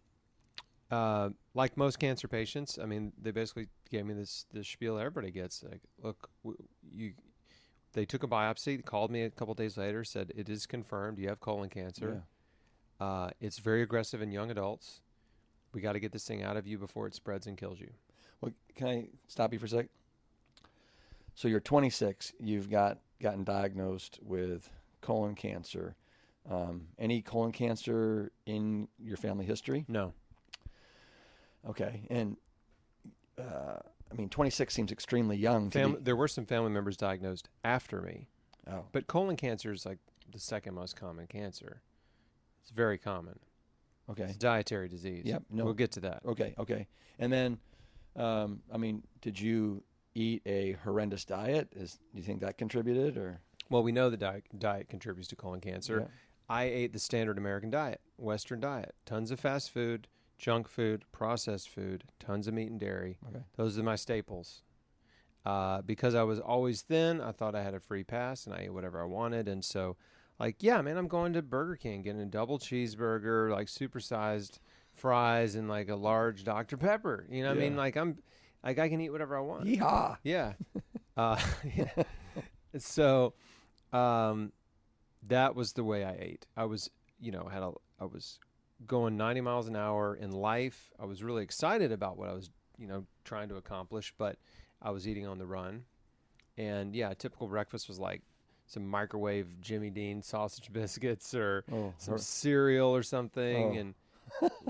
uh, 0.91 1.31
like 1.55 1.77
most 1.77 1.99
cancer 1.99 2.29
patients, 2.29 2.79
I 2.81 2.87
mean, 2.87 3.13
they 3.21 3.31
basically 3.31 3.69
gave 3.91 4.07
me 4.07 4.15
this 4.15 4.47
this 4.53 4.69
spiel 4.69 4.99
everybody 4.99 5.31
gets. 5.31 5.63
Like, 5.63 5.83
look, 6.03 6.31
w- 6.43 6.63
you. 6.93 7.13
They 7.93 8.05
took 8.05 8.23
a 8.23 8.29
biopsy, 8.29 8.85
called 8.85 9.11
me 9.11 9.25
a 9.25 9.31
couple 9.31 9.53
days 9.55 9.77
later, 9.77 10.05
said 10.05 10.33
it 10.37 10.49
is 10.49 10.65
confirmed 10.65 11.19
you 11.19 11.29
have 11.29 11.41
colon 11.41 11.69
cancer. 11.69 12.23
Yeah. 13.01 13.05
Uh, 13.05 13.31
it's 13.41 13.59
very 13.59 13.83
aggressive 13.83 14.23
in 14.23 14.31
young 14.31 14.49
adults. 14.49 15.01
We 15.73 15.81
got 15.81 15.95
to 15.95 16.01
get 16.01 16.13
this 16.13 16.25
thing 16.25 16.43
out 16.43 16.57
of 16.57 16.69
you 16.69 16.79
before 16.79 17.09
it 17.09 17.15
spreads 17.15 17.49
and 17.49 17.57
kills 17.57 17.81
you. 17.81 17.91
Well, 18.41 18.53
can 18.77 18.87
I 18.87 19.09
stop 19.27 19.53
you 19.53 19.59
for 19.59 19.67
a 19.67 19.69
sec? 19.69 19.87
So 21.35 21.49
you're 21.49 21.61
26. 21.61 22.33
You've 22.41 22.71
got 22.71 22.99
gotten 23.21 23.45
diagnosed 23.45 24.19
with 24.23 24.71
colon 25.01 25.35
cancer. 25.35 25.97
Um, 26.51 26.89
any 26.99 27.23
colon 27.23 27.53
cancer 27.53 28.33
in 28.47 28.89
your 28.99 29.17
family 29.17 29.45
history? 29.45 29.85
No, 29.89 30.13
Okay, 31.69 32.07
and 32.09 32.37
uh, 33.39 33.77
I 34.11 34.15
mean, 34.17 34.31
26 34.31 34.73
seems 34.73 34.91
extremely 34.91 35.37
young. 35.37 35.69
To 35.71 35.79
Fam- 35.79 35.99
there 36.01 36.17
were 36.17 36.29
some 36.29 36.47
family 36.47 36.71
members 36.71 36.97
diagnosed 36.97 37.51
after 37.63 38.01
me, 38.01 38.29
oh, 38.71 38.85
but 38.93 39.07
colon 39.07 39.37
cancer 39.37 39.71
is 39.71 39.85
like 39.85 39.99
the 40.33 40.39
second 40.41 40.75
most 40.75 40.97
common 40.97 41.27
cancer. 41.27 41.83
It's 42.63 42.71
very 42.71 42.97
common. 42.97 43.39
okay, 44.11 44.23
It's 44.25 44.37
a 44.37 44.39
dietary 44.39 44.89
disease. 44.89 45.25
Yep, 45.27 45.43
no. 45.51 45.65
we'll 45.67 45.75
get 45.75 45.93
to 45.93 46.01
that. 46.01 46.23
okay, 46.25 46.55
okay. 46.59 46.87
And 47.19 47.31
then, 47.31 47.59
um, 48.17 48.61
I 48.73 48.79
mean, 48.79 49.03
did 49.21 49.39
you 49.39 49.83
eat 50.15 50.43
a 50.47 50.73
horrendous 50.85 51.25
diet? 51.25 51.69
Is 51.75 51.99
do 52.13 52.19
you 52.19 52.23
think 52.23 52.41
that 52.41 52.59
contributed 52.59 53.17
or? 53.17 53.41
Well, 53.69 53.83
we 53.83 53.93
know 53.93 54.11
the 54.11 54.17
diet, 54.17 54.45
diet 54.59 54.89
contributes 54.89 55.29
to 55.29 55.37
colon 55.37 55.61
cancer. 55.61 56.01
Yeah. 56.01 56.07
I 56.49 56.65
ate 56.65 56.93
the 56.93 56.99
standard 56.99 57.39
American 57.39 57.71
diet, 57.71 58.01
Western 58.17 58.59
diet, 58.59 58.97
tons 59.07 59.31
of 59.31 59.39
fast 59.39 59.71
food, 59.71 60.09
junk 60.37 60.69
food, 60.69 61.05
processed 61.13 61.69
food, 61.69 62.03
tons 62.19 62.49
of 62.49 62.55
meat 62.55 62.71
and 62.71 62.81
dairy. 62.81 63.19
Okay. 63.29 63.45
Those 63.57 63.79
are 63.79 63.85
my 63.85 63.95
staples. 63.95 64.63
Uh, 65.47 65.81
because 65.83 66.15
I 66.15 66.25
was 66.25 66.41
always 66.41 66.83
thin, 66.83 67.21
I 67.21 67.31
thought 67.33 67.55
I 67.55 67.63
had 67.63 67.75
a 67.75 67.81
free 67.81 68.03
pass 68.03 68.47
and 68.47 68.55
I 68.55 68.63
ate 68.63 68.75
whatever 68.75 69.01
I 69.01 69.07
wanted. 69.07 69.49
And 69.49 69.65
so, 69.65 69.97
like, 70.41 70.57
yeah, 70.61 70.83
man, 70.83 70.97
I'm 70.97 71.09
going 71.09 71.33
to 71.35 71.43
Burger 71.43 71.77
King, 71.77 72.03
getting 72.03 72.21
a 72.21 72.27
double 72.27 72.59
cheeseburger, 72.59 73.51
like 73.51 73.69
supersized 73.69 74.59
fries, 74.93 75.55
and 75.55 75.69
like 75.69 75.89
a 75.89 75.97
large 75.97 76.45
Dr. 76.45 76.77
Pepper. 76.77 77.27
You 77.31 77.43
know 77.43 77.51
what 77.51 77.59
I 77.59 77.61
mean? 77.61 77.77
Like, 77.77 77.97
I'm, 77.97 78.19
like, 78.65 78.79
I 78.79 78.89
can 78.89 79.01
eat 79.01 79.11
whatever 79.11 79.37
I 79.37 79.41
want. 79.41 79.65
Yeehaw! 79.65 80.17
Yeah. 80.23 80.53
uh, 81.17 81.41
yeah. 81.77 82.03
So, 82.79 83.35
um, 83.93 84.53
that 85.29 85.55
was 85.55 85.73
the 85.73 85.85
way 85.85 86.05
I 86.05 86.17
ate. 86.19 86.47
I 86.57 86.65
was, 86.65 86.91
you 87.21 87.33
know, 87.33 87.49
had 87.51 87.63
a, 87.63 87.73
I 88.01 88.05
was 88.05 88.39
going 88.87 89.17
90 89.17 89.41
miles 89.43 89.69
an 89.69 89.77
hour 89.77 90.15
in 90.15 90.31
life. 90.31 90.91
I 90.99 91.05
was 91.05 91.23
really 91.23 91.43
excited 91.43 91.93
about 91.93 92.17
what 92.17 92.29
I 92.29 92.33
was, 92.33 92.51
you 92.79 92.87
know, 92.87 93.05
trying 93.25 93.49
to 93.51 93.57
accomplish, 93.57 94.15
but 94.17 94.37
I 94.81 94.91
was 94.91 95.07
eating 95.07 95.27
on 95.27 95.39
the 95.39 95.47
run. 95.47 95.85
And 96.57 96.95
yeah, 96.95 97.11
a 97.11 97.15
typical 97.15 97.47
breakfast 97.49 97.89
was 97.89 97.99
like 97.99 98.23
some 98.67 98.87
microwave 98.87 99.61
Jimmy 99.61 99.91
Dean 99.91 100.23
sausage 100.23 100.73
biscuits 100.73 101.35
or 101.35 101.65
Oh, 101.73 101.93
some 101.99 102.13
hor- 102.13 102.19
cereal 102.19 102.95
or 102.95 103.03
something. 103.03 103.77
Oh. 103.77 103.79
And, 103.81 103.95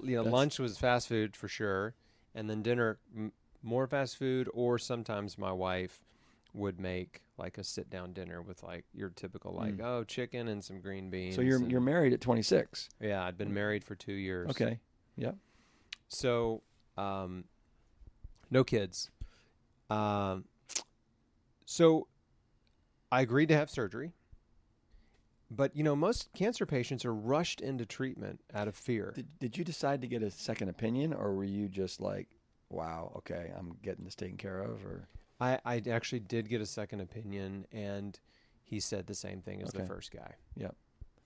you 0.02 0.16
know, 0.16 0.22
lunch 0.22 0.58
was 0.58 0.78
fast 0.78 1.06
food 1.08 1.36
for 1.36 1.48
sure. 1.48 1.94
And 2.34 2.48
then 2.48 2.62
dinner, 2.62 2.98
m- 3.14 3.32
more 3.62 3.86
fast 3.86 4.16
food, 4.16 4.48
or 4.54 4.78
sometimes 4.78 5.36
my 5.38 5.52
wife 5.52 6.02
would 6.52 6.80
make 6.80 7.22
like 7.38 7.58
a 7.58 7.64
sit 7.64 7.88
down 7.88 8.12
dinner 8.12 8.42
with 8.42 8.62
like 8.62 8.84
your 8.92 9.08
typical 9.10 9.52
like 9.54 9.76
Mm. 9.76 9.84
oh 9.84 10.04
chicken 10.04 10.48
and 10.48 10.62
some 10.64 10.80
green 10.80 11.08
beans. 11.10 11.36
so 11.36 11.40
you're 11.42 11.56
and- 11.58 11.70
you're 11.70 11.80
married 11.80 12.12
at 12.12 12.20
26. 12.20 12.88
yeah, 13.00 13.24
I'd 13.24 13.38
been 13.38 13.54
married 13.54 13.84
for 13.84 13.94
two 13.94 14.12
years. 14.14 14.50
Okay. 14.50 14.80
Yep. 15.16 15.36
So, 16.08 16.62
um, 16.98 17.44
no 18.50 18.64
kids. 18.64 19.10
Um, 19.90 20.44
so 21.66 22.08
I 23.12 23.20
agreed 23.22 23.48
to 23.50 23.56
have 23.56 23.70
surgery. 23.70 24.12
But 25.52 25.74
you 25.76 25.82
know, 25.82 25.96
most 25.96 26.32
cancer 26.32 26.64
patients 26.66 27.04
are 27.04 27.14
rushed 27.14 27.60
into 27.60 27.84
treatment 27.86 28.40
out 28.54 28.68
of 28.68 28.76
fear. 28.76 29.12
Did, 29.14 29.38
did 29.38 29.58
you 29.58 29.64
decide 29.64 30.00
to 30.02 30.06
get 30.08 30.22
a 30.22 30.30
second 30.30 30.68
opinion, 30.68 31.12
or 31.12 31.34
were 31.34 31.44
you 31.44 31.68
just 31.68 32.00
like, 32.00 32.28
"Wow, 32.70 33.12
okay, 33.18 33.52
I'm 33.56 33.76
getting 33.82 34.04
this 34.04 34.14
taken 34.14 34.36
care 34.36 34.60
of"? 34.60 34.84
Or 34.84 35.08
I, 35.40 35.58
I 35.64 35.82
actually 35.90 36.20
did 36.20 36.48
get 36.48 36.60
a 36.60 36.66
second 36.66 37.00
opinion, 37.00 37.66
and 37.72 38.18
he 38.62 38.80
said 38.80 39.06
the 39.06 39.14
same 39.14 39.40
thing 39.42 39.62
as 39.62 39.72
the 39.72 39.84
first 39.84 40.10
guy. 40.12 40.34
Yep. 40.56 40.74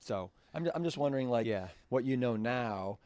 So 0.00 0.30
I'm, 0.52 0.68
I'm 0.74 0.84
just 0.84 0.98
wondering, 0.98 1.28
like, 1.28 1.46
yeah, 1.46 1.68
what 1.88 2.04
you 2.04 2.16
know 2.16 2.36
now 2.36 2.98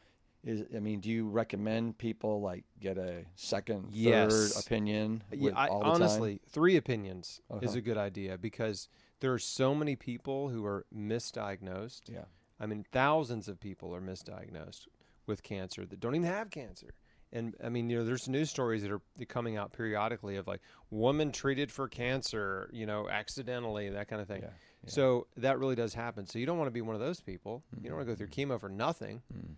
is. 0.43 0.63
I 0.75 0.79
mean, 0.79 0.99
do 0.99 1.09
you 1.09 1.27
recommend 1.27 1.97
people 1.97 2.41
like 2.41 2.63
get 2.79 2.97
a 2.97 3.25
second, 3.35 3.83
third 3.85 3.93
Yes. 3.93 4.65
opinion? 4.65 5.23
yeah. 5.31 5.51
I, 5.55 5.67
the 5.67 5.71
time? 5.73 5.81
honestly, 5.83 6.41
three 6.49 6.75
opinions 6.77 7.41
is 7.61 7.69
Uh-huh. 7.69 7.77
a 7.77 7.81
good 7.81 7.97
idea 7.97 8.37
because 8.37 8.87
there 9.19 9.33
are 9.33 9.39
so 9.39 9.73
many 9.75 9.95
people 9.95 10.49
who 10.49 10.65
are 10.65 10.85
misdiagnosed. 10.95 12.09
yeah, 12.11 12.25
I 12.59 12.65
mean, 12.65 12.85
thousands 12.91 13.47
of 13.47 13.59
people 13.59 13.93
are 13.95 14.01
misdiagnosed 14.01 14.87
with 15.25 15.43
cancer 15.43 15.85
that 15.85 15.99
don't 15.99 16.15
even 16.15 16.27
have 16.27 16.49
cancer. 16.49 16.93
And 17.31 17.55
I 17.63 17.69
mean, 17.69 17.89
you 17.89 17.99
know, 17.99 18.05
there's 18.05 18.27
news 18.27 18.49
stories 18.49 18.81
that 18.81 18.91
are 18.91 19.01
coming 19.27 19.55
out 19.55 19.71
periodically 19.71 20.35
of 20.37 20.47
like 20.47 20.61
woman 20.89 21.31
treated 21.31 21.71
for 21.71 21.87
cancer, 21.87 22.69
you 22.73 22.85
know, 22.85 23.07
accidentally, 23.07 23.89
that 23.89 24.07
kind 24.07 24.21
of 24.21 24.27
thing. 24.27 24.41
yeah, 24.41 24.49
yeah. 24.83 24.89
So 24.89 25.27
that 25.37 25.59
really 25.59 25.75
does 25.75 25.93
happen. 25.93 26.25
So 26.25 26.39
you 26.39 26.45
don't 26.45 26.57
want 26.57 26.67
to 26.67 26.73
be 26.73 26.81
one 26.81 26.95
of 26.95 27.01
those 27.01 27.19
people. 27.19 27.63
You 27.81 27.89
don't 27.89 27.97
want 27.97 28.07
to 28.07 28.13
go 28.13 28.17
through 28.17 28.29
chemo 28.29 28.59
for 28.59 28.69
nothing. 28.69 29.21
Mm. 29.31 29.55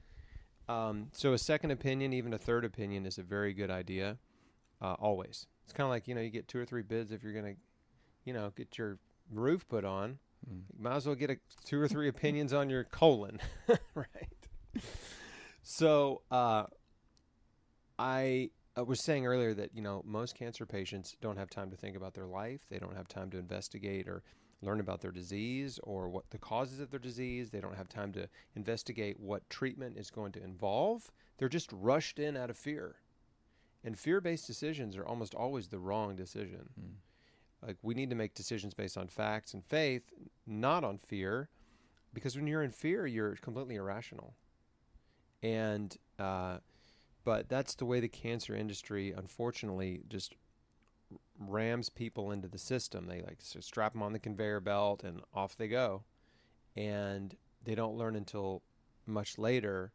Um, 0.72 1.08
so 1.14 1.34
a 1.34 1.38
second 1.38 1.72
opinion, 1.72 2.14
even 2.14 2.34
a 2.34 2.38
third 2.38 2.66
opinion, 2.66 3.06
is 3.06 3.18
a 3.18 3.24
very 3.24 3.54
good 3.54 3.72
idea. 3.72 4.18
Uh, 4.82 4.96
always, 5.00 5.48
it's 5.64 5.74
kind 5.74 5.86
of 5.86 5.92
like 5.92 6.08
you 6.08 6.16
know, 6.16 6.22
you 6.22 6.30
get 6.30 6.48
two 6.48 6.60
or 6.60 6.66
three 6.66 6.82
bids 6.82 7.12
if 7.12 7.24
you're 7.24 7.34
gonna, 7.34 7.54
you 8.26 8.34
know, 8.34 8.52
get 8.56 8.78
your 8.78 8.98
roof 9.32 9.68
put 9.68 9.86
on. 9.86 10.18
Mm. 10.50 10.62
You 10.76 10.84
might 10.84 10.96
as 10.96 11.06
well 11.06 11.16
get 11.16 11.30
a, 11.30 11.38
two 11.66 11.80
or 11.80 11.88
three 11.88 12.08
opinions 12.08 12.52
on 12.54 12.70
your 12.70 12.84
colon, 12.84 13.40
right? 13.96 14.28
So 15.64 16.22
uh, 16.32 16.66
I 18.02 18.50
uh, 18.76 18.84
was 18.84 19.04
saying 19.04 19.28
earlier 19.28 19.54
that 19.54 19.76
you 19.76 19.82
know 19.84 20.02
most 20.06 20.36
cancer 20.36 20.66
patients 20.66 21.16
don't 21.22 21.38
have 21.38 21.52
time 21.52 21.70
to 21.70 21.78
think 21.78 21.96
about 21.96 22.16
their 22.16 22.26
life. 22.26 22.62
They 22.70 22.80
don't 22.80 22.96
have 22.96 23.08
time 23.08 23.30
to 23.30 23.38
investigate 23.38 24.08
or 24.08 24.24
learn 24.64 24.80
about 24.80 25.02
their 25.02 25.12
disease 25.12 25.80
or 25.84 26.10
what 26.10 26.30
the 26.32 26.40
causes 26.40 26.80
of 26.80 26.90
their 26.90 27.00
disease. 27.00 27.52
They 27.52 27.62
don't 27.62 27.78
have 27.78 27.90
time 27.90 28.12
to 28.14 28.28
investigate 28.56 29.20
what 29.20 29.48
treatment 29.52 29.98
is 29.98 30.10
going 30.10 30.32
to 30.34 30.44
involve. 30.44 31.12
They're 31.38 31.48
just 31.48 31.70
rushed 31.72 32.18
in 32.18 32.36
out 32.36 32.50
of 32.50 32.58
fear. 32.58 32.96
And 33.84 33.98
fear-based 33.98 34.48
decisions 34.48 34.98
are 34.98 35.06
almost 35.06 35.36
always 35.36 35.68
the 35.68 35.80
wrong 35.80 36.16
decision. 36.16 36.70
Mm. 36.80 37.68
Like 37.68 37.78
we 37.84 37.94
need 37.94 38.10
to 38.10 38.16
make 38.16 38.34
decisions 38.34 38.74
based 38.74 38.98
on 38.98 39.08
facts 39.10 39.54
and 39.54 39.64
faith, 39.64 40.04
not 40.48 40.84
on 40.84 40.98
fear, 40.98 41.50
because 42.14 42.36
when 42.36 42.48
you're 42.48 42.64
in 42.64 42.72
fear, 42.72 43.06
you're 43.06 43.36
completely 43.36 43.76
irrational. 43.76 44.34
And 45.44 45.96
uh, 46.20 46.58
but 47.24 47.50
that's 47.50 47.76
the 47.76 47.86
way 47.86 48.00
the 48.00 48.08
cancer 48.08 48.56
industry, 48.56 49.12
unfortunately, 49.12 50.02
just 50.08 50.36
rams 51.40 51.90
people 51.90 52.32
into 52.32 52.48
the 52.48 52.58
system. 52.58 53.08
They 53.08 53.22
like 53.22 53.38
so 53.40 53.60
strap 53.60 53.94
them 53.94 54.02
on 54.04 54.14
the 54.14 54.20
conveyor 54.20 54.60
belt 54.62 55.04
and 55.04 55.22
off 55.34 55.56
they 55.58 55.68
go, 55.68 56.04
and 56.76 57.36
they 57.64 57.76
don't 57.76 57.98
learn 57.98 58.16
until 58.16 58.62
much 59.06 59.38
later, 59.38 59.92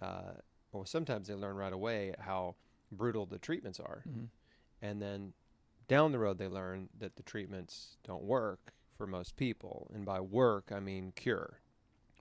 uh, 0.00 0.34
or 0.72 0.86
sometimes 0.86 1.28
they 1.28 1.34
learn 1.34 1.56
right 1.56 1.72
away 1.72 2.14
how 2.18 2.54
brutal 2.90 3.26
the 3.26 3.38
treatments 3.38 3.80
are, 3.80 4.04
Mhm. 4.08 4.28
and 4.80 5.02
then 5.02 5.34
down 5.88 6.12
the 6.12 6.18
road 6.18 6.38
they 6.38 6.48
learn 6.48 6.88
that 6.96 7.16
the 7.16 7.22
treatments 7.22 7.96
don't 8.04 8.22
work 8.24 8.72
for 8.96 9.06
most 9.06 9.36
people, 9.36 9.90
and 9.92 10.04
by 10.04 10.20
work 10.20 10.70
I 10.72 10.80
mean 10.80 11.12
cure 11.12 11.60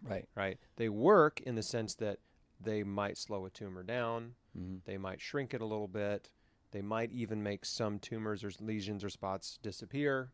Right. 0.02 0.28
right? 0.36 0.60
They 0.76 0.90
work 0.90 1.40
in 1.42 1.56
the 1.56 1.64
sense 1.64 1.96
that 1.96 2.20
they 2.60 2.84
might 2.84 3.18
slow 3.18 3.46
a 3.46 3.50
tumor 3.50 3.84
down, 3.84 4.36
Mm-hmm. 4.58 4.76
they 4.86 4.98
might 4.98 5.20
shrink 5.20 5.54
it 5.54 5.62
a 5.62 5.66
little 5.66 5.88
bit, 5.88 6.30
they 6.72 6.82
might 6.82 7.12
even 7.12 7.42
make 7.42 7.66
some 7.66 8.00
tumors 8.00 8.44
or 8.44 8.52
lesions 8.60 9.04
or 9.04 9.10
spots 9.10 9.58
disappear 9.64 10.32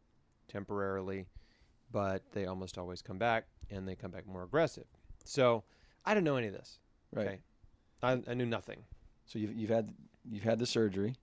temporarily, 0.48 1.28
but 1.92 2.24
they 2.34 2.46
almost 2.46 2.78
always 2.78 3.02
come 3.02 3.18
back 3.18 3.46
and 3.70 3.88
they 3.88 3.96
come 3.96 4.12
back 4.12 4.26
more 4.28 4.44
aggressive. 4.44 4.86
So 5.26 5.64
I 6.06 6.14
didn't 6.14 6.26
know 6.26 6.38
any 6.38 6.48
of 6.48 6.54
this. 6.54 6.80
Right. 7.14 7.28
Okay. 7.28 7.40
I, 8.02 8.22
I 8.32 8.34
knew 8.34 8.46
nothing. 8.46 8.84
So 9.26 9.40
you've 9.40 9.54
you've 9.56 9.70
had 9.70 9.94
you've 10.30 10.44
had 10.44 10.60
the 10.60 10.66
surgery, 10.66 11.16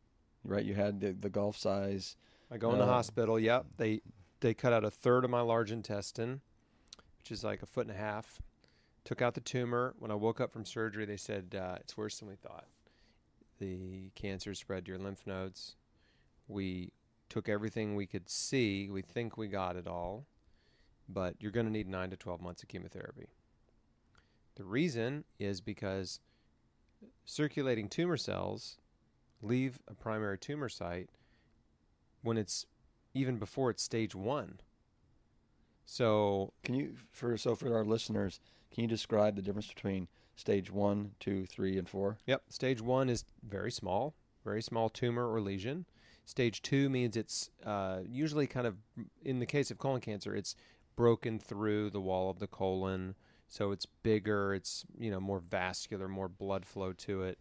right? 0.44 0.64
You 0.64 0.74
had 0.74 1.00
the, 1.00 1.12
the 1.12 1.30
golf 1.30 1.56
size. 1.56 2.16
I 2.50 2.56
go 2.58 2.72
in 2.72 2.78
the 2.78 2.84
Uh, 2.84 2.88
hospital. 2.88 3.38
Yep. 3.38 3.66
They 3.78 4.00
they 4.40 4.54
cut 4.54 4.72
out 4.72 4.84
a 4.84 4.90
third 4.90 5.24
of 5.24 5.30
my 5.30 5.40
large 5.40 5.72
intestine, 5.72 6.40
which 7.18 7.32
is 7.32 7.42
like 7.42 7.62
a 7.62 7.66
foot 7.66 7.86
and 7.86 7.96
a 7.96 7.98
half. 7.98 8.40
Took 9.04 9.22
out 9.22 9.34
the 9.34 9.40
tumor. 9.40 9.94
When 9.98 10.10
I 10.10 10.14
woke 10.14 10.40
up 10.40 10.52
from 10.52 10.64
surgery, 10.64 11.04
they 11.04 11.16
said 11.16 11.56
uh, 11.58 11.76
it's 11.80 11.96
worse 11.96 12.18
than 12.18 12.28
we 12.28 12.36
thought. 12.36 12.66
The 13.58 14.10
cancer 14.14 14.54
spread 14.54 14.84
to 14.84 14.90
your 14.92 14.98
lymph 14.98 15.26
nodes. 15.26 15.76
We 16.48 16.92
took 17.28 17.48
everything 17.48 17.94
we 17.94 18.06
could 18.06 18.28
see. 18.28 18.88
We 18.90 19.02
think 19.02 19.36
we 19.36 19.48
got 19.48 19.76
it 19.76 19.86
all, 19.86 20.26
but 21.08 21.34
you're 21.40 21.52
going 21.52 21.66
to 21.66 21.72
need 21.72 21.88
nine 21.88 22.10
to 22.10 22.16
twelve 22.16 22.40
months 22.40 22.62
of 22.62 22.68
chemotherapy. 22.68 23.28
The 24.56 24.64
reason 24.64 25.24
is 25.38 25.60
because 25.60 26.20
circulating 27.24 27.88
tumor 27.88 28.16
cells 28.16 28.78
leave 29.42 29.80
a 29.88 29.94
primary 29.94 30.38
tumor 30.38 30.68
site 30.68 31.10
when 32.22 32.36
it's 32.36 32.66
even 33.14 33.38
before 33.38 33.70
it's 33.70 33.82
stage 33.82 34.14
one. 34.14 34.60
So 35.84 36.52
Can 36.64 36.74
you 36.74 36.96
for 37.12 37.36
so 37.36 37.54
for 37.54 37.74
our 37.74 37.84
listeners, 37.84 38.40
can 38.72 38.82
you 38.82 38.88
describe 38.88 39.36
the 39.36 39.42
difference 39.42 39.68
between 39.68 40.08
stage 40.36 40.70
one, 40.70 41.10
two, 41.18 41.46
three, 41.46 41.76
and 41.76 41.88
four? 41.88 42.18
Yep. 42.26 42.42
Stage 42.48 42.80
one 42.80 43.08
is 43.08 43.24
very 43.42 43.72
small, 43.72 44.14
very 44.44 44.62
small 44.62 44.88
tumor 44.88 45.28
or 45.30 45.40
lesion. 45.40 45.86
Stage 46.24 46.62
two 46.62 46.88
means 46.88 47.16
it's 47.16 47.50
uh, 47.64 47.98
usually 48.06 48.46
kind 48.46 48.66
of, 48.66 48.76
in 49.22 49.38
the 49.40 49.46
case 49.46 49.70
of 49.70 49.78
colon 49.78 50.00
cancer, 50.00 50.34
it's 50.34 50.56
broken 50.96 51.38
through 51.38 51.90
the 51.90 52.00
wall 52.00 52.30
of 52.30 52.38
the 52.38 52.46
colon. 52.46 53.14
So 53.48 53.70
it's 53.70 53.86
bigger, 53.86 54.54
it's, 54.54 54.84
you 54.98 55.10
know, 55.10 55.20
more 55.20 55.38
vascular, 55.38 56.08
more 56.08 56.28
blood 56.28 56.66
flow 56.66 56.92
to 56.92 57.22
it. 57.22 57.38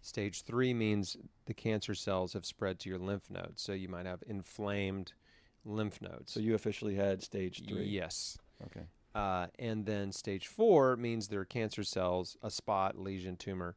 Stage 0.00 0.42
three 0.42 0.72
means 0.72 1.16
the 1.46 1.54
cancer 1.54 1.94
cells 1.94 2.34
have 2.34 2.46
spread 2.46 2.78
to 2.80 2.88
your 2.88 2.98
lymph 2.98 3.28
nodes. 3.28 3.60
So 3.60 3.72
you 3.72 3.88
might 3.88 4.06
have 4.06 4.22
inflamed 4.26 5.14
lymph 5.64 6.00
nodes. 6.00 6.32
So 6.32 6.38
you 6.38 6.54
officially 6.54 6.94
had 6.94 7.22
stage 7.24 7.64
three. 7.66 7.86
Yes. 7.86 8.38
Okay. 8.66 8.86
Uh, 9.14 9.46
and 9.58 9.86
then 9.86 10.12
stage 10.12 10.46
four 10.46 10.96
means 10.96 11.28
there 11.28 11.40
are 11.40 11.44
cancer 11.44 11.82
cells, 11.82 12.36
a 12.42 12.50
spot, 12.50 12.98
lesion, 12.98 13.36
tumor 13.36 13.74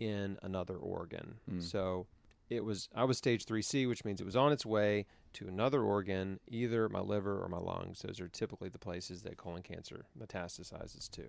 in 0.00 0.38
another 0.42 0.76
organ. 0.76 1.36
Hmm. 1.48 1.60
So 1.60 2.06
it 2.48 2.64
was 2.64 2.88
I 2.94 3.04
was 3.04 3.18
stage 3.18 3.44
3C, 3.44 3.88
which 3.88 4.04
means 4.04 4.20
it 4.20 4.24
was 4.24 4.36
on 4.36 4.52
its 4.52 4.64
way 4.66 5.06
to 5.34 5.48
another 5.48 5.82
organ, 5.82 6.40
either 6.48 6.88
my 6.88 7.00
liver 7.00 7.42
or 7.42 7.48
my 7.48 7.58
lungs. 7.58 8.00
Those 8.02 8.20
are 8.20 8.28
typically 8.28 8.68
the 8.68 8.78
places 8.78 9.22
that 9.22 9.36
colon 9.36 9.62
cancer 9.62 10.06
metastasizes 10.18 11.10
to. 11.10 11.24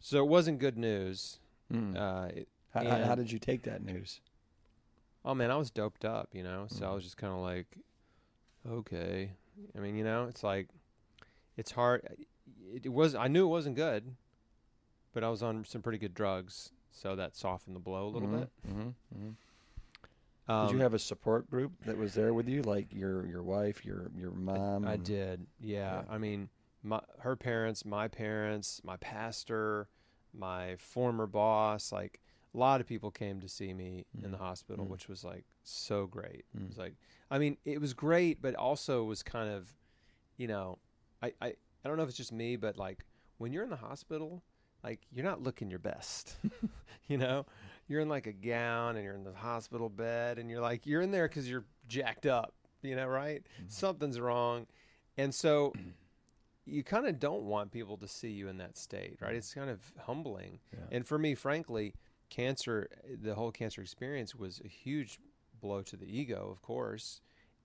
So 0.00 0.18
it 0.18 0.28
wasn't 0.28 0.58
good 0.58 0.78
news. 0.78 1.38
Mm. 1.72 1.96
Uh, 1.96 2.28
it, 2.34 2.48
how, 2.74 2.82
how, 3.04 3.14
did 3.14 3.30
you 3.30 3.38
take 3.38 3.62
that 3.64 3.84
news? 3.84 4.20
oh 5.24 5.34
man, 5.34 5.50
I 5.50 5.56
was 5.56 5.70
doped 5.70 6.04
up, 6.04 6.30
you 6.32 6.42
know. 6.42 6.66
So 6.68 6.84
I 6.84 6.88
Mhm. 6.88 6.94
was 6.94 7.04
just 7.04 7.16
kind 7.16 7.32
of 7.32 7.38
like, 7.40 7.66
okay. 8.68 9.30
I 9.76 9.78
mean, 9.78 9.94
you 9.94 10.02
know, 10.04 10.24
it's 10.24 10.42
like, 10.42 10.68
it's 11.56 11.72
hard. 11.72 12.06
It, 12.72 12.86
it 12.86 12.88
was. 12.92 13.14
I 13.14 13.28
knew 13.28 13.44
it 13.46 13.50
wasn't 13.50 13.76
good, 13.76 14.14
but 15.12 15.22
I 15.24 15.28
was 15.28 15.42
on 15.42 15.64
some 15.64 15.82
pretty 15.82 15.98
good 15.98 16.14
drugs, 16.14 16.72
so 16.90 17.14
that 17.16 17.36
softened 17.36 17.76
the 17.76 17.80
blow 17.80 18.06
a 18.06 18.10
little 18.10 18.28
Mhm, 18.28 18.38
bit. 18.40 18.50
mhm, 18.68 18.94
mhm. 19.16 19.34
Um, 20.48 20.66
did 20.66 20.74
you 20.74 20.80
have 20.82 20.94
a 20.94 20.98
support 20.98 21.48
group 21.48 21.72
that 21.86 21.96
was 21.96 22.14
there 22.14 22.34
with 22.34 22.48
you, 22.48 22.62
like 22.62 22.92
your 22.92 23.24
your 23.26 23.42
wife, 23.42 23.84
your 23.84 24.10
your 24.16 24.32
mom? 24.32 24.86
I 24.86 24.94
and- 24.94 25.04
did. 25.04 25.46
Yeah. 25.60 26.02
Yeah. 26.02 26.04
I 26.12 26.18
mean, 26.18 26.48
my 26.82 27.00
her 27.20 27.36
parents, 27.36 27.84
my 27.84 28.08
parents, 28.08 28.80
my 28.84 28.96
pastor, 28.96 29.88
my 30.34 30.76
former 30.76 31.26
boss, 31.28 31.92
like 31.92 32.20
a 32.54 32.58
lot 32.58 32.80
of 32.80 32.86
people 32.88 33.10
came 33.10 33.40
to 33.40 33.48
see 33.48 33.72
me 33.72 34.04
in 34.22 34.30
the 34.32 34.36
Mm. 34.36 34.40
hospital, 34.40 34.84
Mm. 34.84 34.88
which 34.90 35.08
was 35.08 35.24
like 35.24 35.44
so 35.62 36.06
great. 36.06 36.44
It 36.54 36.58
Mm. 36.60 36.68
was 36.68 36.78
like 36.78 36.94
I 37.30 37.38
mean, 37.38 37.56
it 37.64 37.80
was 37.80 37.94
great, 37.94 38.42
but 38.42 38.54
also 38.56 39.04
was 39.04 39.22
kind 39.22 39.48
of, 39.48 39.72
you 40.36 40.46
know, 40.48 40.78
I 41.22 41.32
I 41.40 41.46
I 41.48 41.88
don't 41.88 41.96
know 41.96 42.02
if 42.02 42.08
it's 42.08 42.18
just 42.18 42.32
me, 42.32 42.56
but 42.56 42.76
like 42.76 43.04
when 43.38 43.52
you're 43.52 43.64
in 43.64 43.70
the 43.70 43.76
hospital, 43.76 44.42
like 44.84 45.00
you're 45.12 45.24
not 45.24 45.42
looking 45.42 45.70
your 45.70 45.78
best. 45.78 46.36
you 47.08 47.18
know, 47.18 47.46
you're 47.88 48.00
in 48.00 48.08
like 48.08 48.26
a 48.26 48.32
gown 48.32 48.96
and 48.96 49.04
you're 49.04 49.14
in 49.14 49.24
the 49.24 49.32
hospital 49.32 49.88
bed 49.88 50.38
and 50.38 50.50
you're 50.50 50.60
like 50.60 50.86
you're 50.86 51.02
in 51.02 51.10
there 51.10 51.28
cuz 51.28 51.48
you're 51.48 51.64
jacked 51.88 52.26
up, 52.26 52.54
you 52.82 52.94
know, 52.96 53.06
right? 53.06 53.42
Mhm. 53.62 53.70
Something's 53.70 54.20
wrong. 54.20 54.66
And 55.18 55.34
so 55.34 55.72
you 56.64 56.84
kind 56.84 57.06
of 57.06 57.18
don't 57.18 57.42
want 57.42 57.72
people 57.72 57.96
to 57.98 58.06
see 58.06 58.30
you 58.30 58.48
in 58.48 58.58
that 58.58 58.76
state, 58.76 59.18
right? 59.20 59.34
It's 59.34 59.52
kind 59.52 59.68
of 59.68 59.92
humbling. 59.98 60.60
Yeah. 60.72 60.78
And 60.92 61.06
for 61.06 61.18
me, 61.18 61.34
frankly, 61.34 61.94
cancer, 62.30 62.88
the 63.20 63.34
whole 63.34 63.50
cancer 63.50 63.82
experience 63.82 64.34
was 64.34 64.60
a 64.64 64.68
huge 64.68 65.18
blow 65.60 65.82
to 65.82 65.96
the 65.96 66.06
ego, 66.06 66.48
of 66.50 66.62
course, 66.62 67.20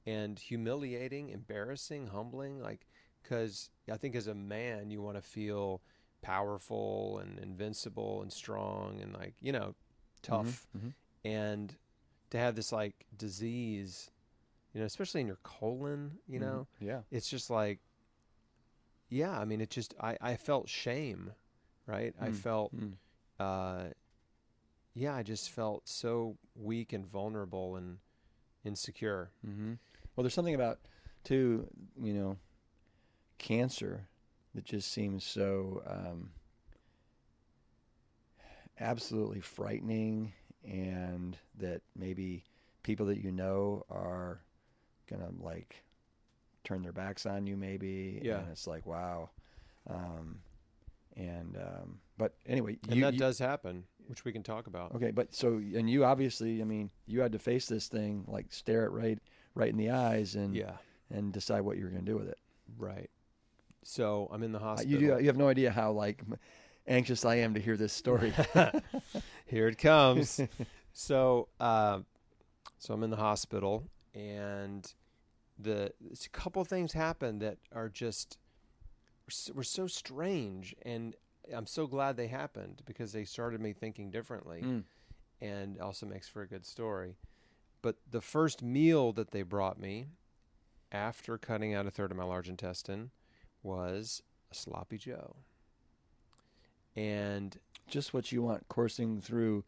and 0.06 0.39
humiliating, 0.39 1.30
embarrassing, 1.30 2.08
humbling. 2.08 2.60
Like, 2.60 2.87
because 3.28 3.70
I 3.92 3.98
think 3.98 4.16
as 4.16 4.28
a 4.28 4.36
man, 4.36 4.90
you 4.90 5.02
want 5.02 5.18
to 5.18 5.22
feel 5.22 5.82
powerful 6.22 7.20
and 7.20 7.38
invincible 7.40 8.22
and 8.22 8.32
strong 8.32 9.02
and 9.02 9.13
like, 9.13 9.36
you 9.42 9.52
know, 9.52 9.76
tough. 10.22 10.66
Mhm, 10.76 10.82
mhm. 10.88 10.94
And 11.26 11.76
to 12.30 12.38
have 12.38 12.56
this 12.56 12.72
like 12.72 13.06
disease, 13.18 14.12
you 14.74 14.80
know, 14.80 14.86
especially 14.86 15.22
in 15.22 15.28
your 15.28 15.40
colon, 15.44 16.20
you 16.28 16.40
Mhm. 16.40 16.44
know, 16.44 16.68
Yeah. 16.80 17.02
it's 17.12 17.30
just 17.30 17.50
like, 17.50 17.80
yeah, 19.10 19.38
I 19.40 19.46
mean, 19.46 19.62
it 19.62 19.70
just, 19.70 19.94
I, 20.00 20.18
I 20.22 20.36
felt 20.36 20.70
shame, 20.70 21.32
right? 21.86 22.13
I 22.20 22.30
Mm. 22.30 22.36
felt, 22.36 22.74
Mm. 22.76 22.94
uh, 23.40 23.90
yeah, 24.94 25.16
I 25.16 25.24
just 25.24 25.50
felt 25.52 25.88
so 25.88 26.38
weak 26.56 26.92
and 26.94 27.06
vulnerable 27.06 27.76
and 27.76 28.00
insecure. 28.66 29.32
hmm 29.46 29.74
Well, 30.16 30.24
there's 30.24 30.34
something 30.34 30.56
about 30.56 30.80
too, 31.24 31.68
you 32.02 32.13
know, 32.13 32.38
cancer 33.38 34.08
that 34.56 34.65
just 34.65 34.91
seems 34.91 35.23
so 35.23 35.82
um, 35.88 36.32
absolutely 38.80 39.39
frightening, 39.41 40.34
and 40.63 41.38
that 41.58 41.82
maybe 41.95 42.43
people 42.84 43.06
that 43.08 43.23
you 43.23 43.32
know 43.32 43.84
are 43.89 44.39
gonna 45.10 45.30
like 45.39 45.84
turn 46.63 46.82
their 46.82 46.91
backs 46.91 47.26
on 47.26 47.47
you, 47.47 47.56
maybe. 47.58 48.19
Yeah. 48.23 48.39
And 48.39 48.50
it's 48.52 48.67
like, 48.67 48.86
wow. 48.86 49.30
Um, 49.89 50.39
and 51.15 51.56
um, 51.58 52.00
but 52.17 52.34
anyway, 52.45 52.78
And 52.88 52.97
you, 52.97 53.02
that 53.04 53.13
you- 53.13 53.19
does 53.19 53.39
happen, 53.39 53.86
which 54.08 54.26
we 54.26 54.32
can 54.32 54.43
talk 54.43 54.67
about. 54.67 54.93
Okay, 54.95 55.12
but 55.12 55.34
so 55.34 55.54
and 55.58 55.89
you 55.89 56.04
obviously, 56.06 56.62
I 56.62 56.65
mean, 56.65 56.89
you 57.06 57.21
had 57.21 57.32
to 57.32 57.39
face 57.39 57.67
this 57.67 57.88
thing, 57.88 58.26
like 58.28 58.47
stare 58.52 58.86
it 58.86 58.89
right, 58.91 59.17
right 59.56 59.69
in 59.69 59.78
the 59.78 59.89
eyes, 59.91 60.36
and 60.36 60.56
Yeah, 60.56 60.73
and 61.10 61.32
decide 61.32 61.62
what 61.62 61.78
you 61.78 61.86
were 61.86 61.89
going 61.89 62.06
to 62.06 62.12
do 62.12 62.17
with 62.17 62.28
it. 62.28 62.38
right. 62.78 63.10
So 63.89 64.28
I'm 64.34 64.43
in 64.43 64.52
the 64.52 64.60
Uh, 64.60 64.63
hospital. 64.63 64.91
You 64.91 65.00
do, 65.15 65.19
you 65.21 65.28
have 65.28 65.38
no 65.38 65.47
idea 65.47 65.71
how 65.71 65.93
like 65.93 66.21
anxious 66.88 67.23
I 67.23 67.36
am 67.36 67.54
to 67.54 67.60
hear 67.62 67.78
this 67.78 67.93
story. 67.93 68.34
Here 69.45 69.69
it 69.69 69.78
comes. 69.78 70.41
so, 70.93 71.47
uh, 71.62 72.02
so 72.80 72.93
I'm 72.93 73.02
in 73.04 73.12
the 73.12 73.15
hospital, 73.15 73.86
and 74.13 74.93
the 75.58 75.93
it's 76.12 76.26
a 76.26 76.30
couple 76.30 76.63
things 76.65 76.91
happen 76.91 77.39
that 77.39 77.60
are 77.71 77.88
just 77.88 78.38
were 79.26 79.32
so, 79.32 79.54
were 79.54 79.63
so 79.63 79.88
strange, 79.88 80.76
and 80.82 81.15
I'm 81.56 81.65
so 81.65 81.88
glad 81.88 82.17
they 82.17 82.28
happened 82.28 82.82
because 82.86 83.13
they 83.13 83.23
started 83.23 83.62
me 83.62 83.71
thinking 83.71 84.12
differently, 84.12 84.63
Mm. 84.63 84.84
and 85.39 85.80
also 85.80 86.06
makes 86.06 86.28
for 86.28 86.41
a 86.41 86.47
good 86.47 86.65
story. 86.65 87.15
But 87.82 87.95
the 88.12 88.21
first 88.21 88.62
meal 88.62 89.13
that 89.13 89.32
they 89.32 89.43
brought 89.43 89.80
me 89.80 90.08
after 90.91 91.38
cutting 91.38 91.73
out 91.73 91.88
a 91.88 91.91
third 91.91 92.12
of 92.12 92.17
my 92.17 92.26
large 92.26 92.50
intestine 92.50 93.12
was 93.67 94.23
a 94.51 94.56
sloppy 94.56 94.97
Joe. 94.97 95.36
And 96.95 97.58
Just 97.88 98.13
what 98.13 98.32
you 98.32 98.41
want 98.41 98.67
coursing 98.67 99.21
through 99.21 99.63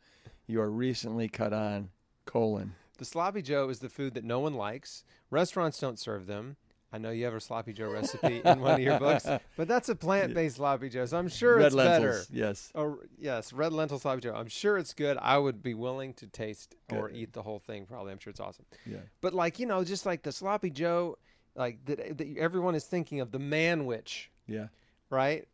your 0.47 0.69
recently 0.69 1.27
cut 1.29 1.53
on 1.53 1.89
colon. 2.25 2.73
The 2.97 3.05
sloppy 3.05 3.41
Joe 3.41 3.69
is 3.69 3.79
the 3.79 3.87
food 3.89 4.13
that 4.15 4.23
no 4.25 4.39
one 4.39 4.55
likes. 4.55 5.03
Restaurants 5.29 5.79
don't 5.79 5.99
serve 5.99 6.25
them. 6.25 6.57
I 6.91 6.97
know 6.97 7.11
you 7.11 7.23
have 7.25 7.35
a 7.35 7.39
sloppy 7.39 7.71
Joe 7.71 7.91
recipe 7.91 8.41
in 8.43 8.61
one 8.61 8.73
of 8.73 8.79
your 8.79 8.97
books, 8.99 9.25
but 9.55 9.67
that's 9.67 9.89
a 9.89 9.95
plant-based 9.95 10.55
sloppy 10.55 10.89
Joe, 10.89 11.05
so 11.05 11.17
I'm 11.19 11.29
sure 11.29 11.57
Red 11.57 11.67
it's 11.67 11.75
lentils. 11.75 12.25
better. 12.25 12.25
Yes. 12.31 12.71
Oh 12.73 12.97
yes, 13.19 13.53
red 13.53 13.71
lentil 13.73 13.99
sloppy 13.99 14.21
Joe. 14.21 14.33
I'm 14.33 14.47
sure 14.47 14.75
it's 14.79 14.95
good. 14.95 15.15
I 15.21 15.37
would 15.37 15.61
be 15.61 15.75
willing 15.75 16.15
to 16.15 16.25
taste 16.25 16.73
or 16.91 17.11
eat 17.11 17.31
the 17.33 17.43
whole 17.43 17.59
thing. 17.59 17.85
Probably, 17.85 18.11
I'm 18.11 18.17
sure 18.17 18.31
it's 18.31 18.39
awesome. 18.39 18.65
Yeah. 18.87 18.97
But 19.21 19.35
like 19.35 19.59
you 19.59 19.67
know, 19.67 19.83
just 19.83 20.07
like 20.07 20.23
the 20.23 20.31
sloppy 20.31 20.71
Joe, 20.71 21.19
like 21.55 21.83
that, 21.85 22.17
that 22.17 22.37
everyone 22.37 22.75
is 22.75 22.85
thinking 22.85 23.19
of 23.19 23.31
the 23.31 23.39
manwich, 23.39 24.27
Yeah. 24.47 24.67
right? 25.09 25.47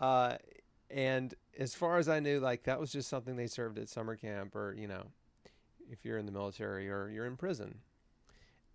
Uh, 0.00 0.36
and 0.90 1.34
as 1.58 1.74
far 1.74 1.98
as 1.98 2.08
I 2.08 2.20
knew, 2.20 2.40
like 2.40 2.64
that 2.64 2.78
was 2.80 2.92
just 2.92 3.08
something 3.08 3.36
they 3.36 3.46
served 3.46 3.78
at 3.78 3.88
summer 3.88 4.16
camp, 4.16 4.54
or 4.56 4.74
you 4.74 4.88
know, 4.88 5.04
if 5.90 6.04
you're 6.04 6.18
in 6.18 6.26
the 6.26 6.32
military 6.32 6.90
or 6.90 7.08
you're 7.08 7.26
in 7.26 7.36
prison. 7.36 7.78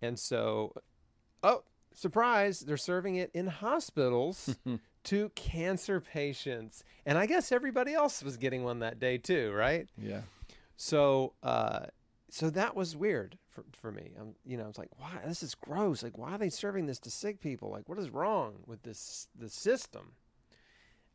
And 0.02 0.18
so, 0.18 0.72
oh, 1.42 1.64
surprise! 1.92 2.60
They're 2.60 2.76
serving 2.76 3.16
it 3.16 3.30
in 3.34 3.46
hospitals 3.48 4.56
to 5.04 5.28
cancer 5.34 6.00
patients, 6.00 6.82
and 7.04 7.18
I 7.18 7.26
guess 7.26 7.52
everybody 7.52 7.94
else 7.94 8.22
was 8.22 8.36
getting 8.36 8.64
one 8.64 8.78
that 8.80 8.98
day 8.98 9.18
too, 9.18 9.52
right? 9.52 9.88
Yeah. 10.00 10.22
So, 10.76 11.34
uh, 11.42 11.86
so 12.30 12.50
that 12.50 12.74
was 12.76 12.96
weird 12.96 13.36
for 13.58 13.64
for 13.80 13.92
me. 13.92 14.12
I'm, 14.18 14.34
you 14.44 14.56
know, 14.56 14.64
I 14.64 14.66
was 14.66 14.78
like, 14.78 14.90
why? 14.98 15.10
This 15.26 15.42
is 15.42 15.54
gross. 15.54 16.02
Like, 16.02 16.16
why 16.18 16.32
are 16.32 16.38
they 16.38 16.48
serving 16.48 16.86
this 16.86 16.98
to 17.00 17.10
sick 17.10 17.40
people? 17.40 17.70
Like, 17.70 17.88
what 17.88 17.98
is 17.98 18.10
wrong 18.10 18.62
with 18.66 18.82
this 18.82 19.28
the 19.38 19.48
system? 19.48 20.12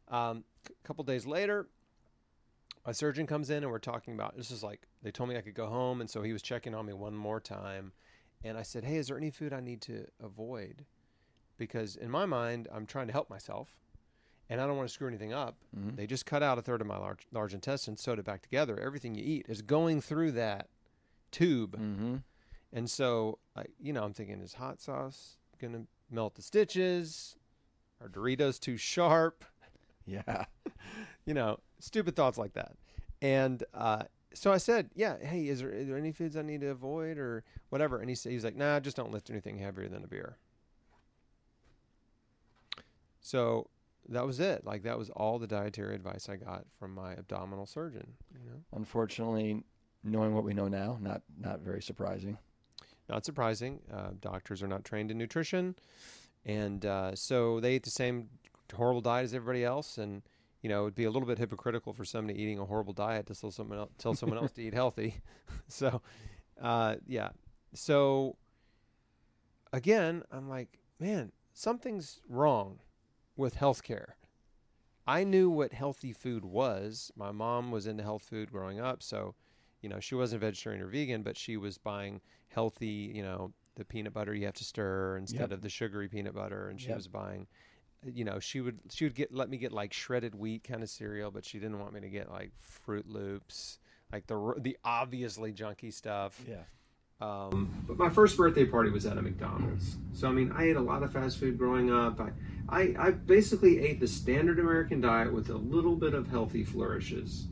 Um, 0.10 0.44
a 0.68 0.88
couple 0.88 1.04
days 1.04 1.26
later, 1.26 1.68
my 2.86 2.92
surgeon 2.92 3.26
comes 3.26 3.50
in 3.50 3.64
and 3.64 3.72
we're 3.72 3.80
talking 3.80 4.14
about 4.14 4.36
this. 4.36 4.52
Is 4.52 4.64
like 4.64 4.88
they 5.02 5.12
told 5.12 5.30
me 5.30 5.38
I 5.38 5.42
could 5.42 5.56
go 5.56 5.68
home, 5.68 6.02
and 6.02 6.10
so 6.10 6.22
he 6.22 6.34
was 6.34 6.42
checking 6.42 6.76
on 6.76 6.86
me 6.86 6.94
one 6.94 7.16
more 7.16 7.40
time, 7.40 7.94
and 8.44 8.58
I 8.58 8.64
said, 8.64 8.84
hey, 8.84 8.98
is 8.98 9.08
there 9.08 9.18
any 9.18 9.32
food 9.32 9.54
I 9.54 9.60
need 9.60 9.82
to 9.82 10.06
avoid? 10.22 10.86
Because 11.58 11.96
in 11.96 12.10
my 12.10 12.26
mind, 12.26 12.68
I'm 12.74 12.86
trying 12.86 13.08
to 13.08 13.14
help 13.14 13.30
myself. 13.30 13.70
And 14.50 14.60
I 14.60 14.68
don't 14.68 14.76
want 14.76 14.90
to 14.90 14.94
screw 14.94 15.08
anything 15.08 15.32
up. 15.32 15.56
Mhm. 15.76 15.96
They 15.96 16.06
just 16.06 16.26
cut 16.26 16.44
out 16.44 16.58
a 16.58 16.62
third 16.62 16.82
of 16.82 16.86
my 16.86 16.98
large, 16.98 17.26
large 17.32 17.54
intestine, 17.54 17.96
sewed 17.96 18.20
it 18.20 18.26
back 18.26 18.42
together. 18.42 18.78
Everything 18.78 19.16
you 19.16 19.24
eat 19.24 19.46
is 19.48 19.62
going 19.62 20.02
through 20.02 20.34
that 20.34 20.68
tube. 21.32 21.78
Mm-hmm. 21.80 22.18
And 22.74 22.90
so, 22.90 23.38
I, 23.56 23.66
you 23.80 23.94
know, 23.94 24.04
I'm 24.04 24.14
thinking, 24.14 24.42
is 24.42 24.56
hot 24.56 24.82
sauce 24.82 25.38
going 25.62 25.74
to 25.74 25.84
melt 26.10 26.36
the 26.36 26.42
stitches? 26.42 27.36
Are 28.02 28.10
Doritos 28.10 28.60
too 28.60 28.78
sharp? 28.78 29.46
Yeah. 30.06 30.46
You 31.26 31.34
know, 31.34 31.60
stupid 31.80 32.18
thoughts 32.18 32.38
like 32.38 32.52
that. 32.56 32.74
And 33.22 33.64
uh, 33.74 34.04
so 34.34 34.52
I 34.52 34.58
said, 34.58 34.90
yeah, 34.94 35.16
hey, 35.22 35.48
is 35.48 35.62
there, 35.62 35.70
is 35.70 35.88
there 35.88 35.98
any 35.98 36.12
foods 36.12 36.36
I 36.36 36.42
need 36.42 36.60
to 36.60 36.68
avoid 36.72 37.18
or 37.18 37.46
whatever? 37.70 38.00
And 38.02 38.10
he 38.10 38.16
said, 38.16 38.34
he's 38.34 38.44
like, 38.44 38.58
nah, 38.58 38.82
just 38.82 38.98
don't 38.98 39.14
lift 39.14 39.30
anything 39.30 39.58
heavier 39.60 39.88
than 39.88 40.04
a 40.04 40.08
beer. 40.08 40.36
So 43.22 43.70
that 44.10 44.26
was 44.26 44.40
it. 44.42 44.66
Like 44.66 44.84
that 44.84 44.98
was 44.98 45.10
all 45.12 45.40
the 45.40 45.48
dietary 45.48 45.96
advice 45.96 46.28
I 46.28 46.36
got 46.36 46.66
from 46.78 46.94
my 46.94 47.14
abdominal 47.14 47.66
surgeon. 47.66 48.14
You 48.34 48.50
know, 48.50 48.58
Unfortunately, 48.74 49.64
knowing 50.04 50.34
what 50.36 50.44
we 50.44 50.54
know 50.54 50.68
now, 50.68 50.98
not 51.02 51.22
not 51.40 51.62
very 51.62 51.82
surprising. 51.82 52.38
Not 53.10 53.26
surprising. 53.26 53.80
Uh, 53.92 54.12
doctors 54.20 54.64
are 54.64 54.68
not 54.68 54.84
trained 54.84 55.12
in 55.12 55.18
nutrition, 55.18 55.76
and 56.46 56.86
uh, 56.86 57.16
so 57.16 57.60
they 57.60 57.74
ate 57.74 57.84
the 57.84 57.90
same 57.90 58.30
horrible 58.74 59.02
diet 59.02 59.26
as 59.26 59.34
everybody 59.34 59.64
else. 59.64 59.98
And 59.98 60.22
you 60.62 60.70
know, 60.70 60.84
it'd 60.84 60.96
be 60.96 61.04
a 61.04 61.12
little 61.12 61.28
bit 61.28 61.38
hypocritical 61.38 61.94
for 61.94 62.06
somebody 62.06 62.42
eating 62.42 62.58
a 62.58 62.66
horrible 62.66 62.94
diet 62.94 63.28
to 63.28 63.36
tell 63.36 63.52
someone 63.52 63.80
else, 63.80 63.92
tell 63.98 64.16
someone 64.16 64.38
else 64.38 64.52
to 64.54 64.62
eat 64.64 64.74
healthy. 64.74 65.22
so, 65.68 66.02
uh, 66.62 66.96
yeah. 67.06 67.30
So 67.74 68.38
again, 69.74 70.24
I'm 70.32 70.48
like, 70.48 70.80
man, 71.00 71.34
something's 71.54 72.22
wrong 72.30 72.80
with 73.36 73.58
healthcare. 73.58 74.14
I 75.06 75.26
knew 75.26 75.50
what 75.50 75.74
healthy 75.74 76.14
food 76.14 76.46
was. 76.46 77.12
My 77.16 77.32
mom 77.32 77.72
was 77.72 77.86
into 77.86 78.04
health 78.04 78.24
food 78.24 78.52
growing 78.52 78.80
up, 78.80 79.04
so 79.04 79.36
you 79.84 79.90
know 79.90 80.00
she 80.00 80.16
wasn't 80.16 80.42
vegetarian 80.42 80.82
or 80.82 80.88
vegan, 80.88 81.24
but 81.24 81.38
she 81.38 81.58
was 81.58 81.78
buying 81.78 82.22
healthy, 82.50 83.12
you 83.16 83.24
know, 83.24 83.54
the 83.76 83.86
peanut 83.86 84.14
butter 84.14 84.34
you 84.34 84.46
have 84.46 84.56
to 84.56 84.64
stir 84.64 85.18
instead 85.18 85.52
Yep. 85.52 85.52
of 85.52 85.62
the 85.62 85.70
sugary 85.70 86.08
peanut 86.10 86.34
butter, 86.36 86.70
and 86.70 86.82
she 86.82 86.92
Yep. 86.92 86.98
was 86.98 87.08
buying, 87.08 87.48
you 88.06 88.26
know, 88.26 88.40
she 88.40 88.62
would 88.62 88.80
she 88.92 89.06
would 89.06 89.16
get 89.16 89.34
let 89.34 89.50
me 89.50 89.58
get 89.58 89.72
like 89.72 89.94
shredded 89.94 90.36
wheat 90.36 90.64
kind 90.64 90.84
of 90.84 90.90
cereal, 90.90 91.32
but 91.32 91.46
she 91.46 91.60
didn't 91.60 91.80
want 91.80 91.94
me 91.94 92.02
to 92.02 92.10
get 92.10 92.32
like 92.32 92.52
Froot 92.88 93.06
Loops, 93.08 93.80
like 94.12 94.28
the 94.28 94.56
the 94.60 94.78
obviously 94.84 95.54
junky 95.54 95.94
stuff. 95.94 96.40
Yeah. 96.48 96.64
Um, 97.22 97.70
But 97.88 97.98
my 97.98 98.10
first 98.10 98.36
birthday 98.38 98.66
party 98.66 98.90
was 98.90 99.06
at 99.06 99.18
a 99.18 99.22
McDonald's. 99.22 99.98
So 100.14 100.28
I 100.28 100.32
mean, 100.32 100.52
I 100.52 100.66
ate 100.66 100.76
a 100.76 100.82
lot 100.82 101.04
of 101.04 101.14
fast 101.14 101.38
food 101.40 101.58
growing 101.58 101.92
up. 101.92 102.20
I, 102.20 102.32
I, 102.70 102.96
I 102.98 103.12
basically 103.12 103.80
ate 103.80 104.00
the 104.00 104.08
standard 104.08 104.60
American 104.60 105.00
diet 105.02 105.32
with 105.34 105.50
a 105.50 105.56
little 105.58 105.96
bit 105.96 106.14
of 106.14 106.28
healthy 106.28 106.64
flourishes, 106.64 107.48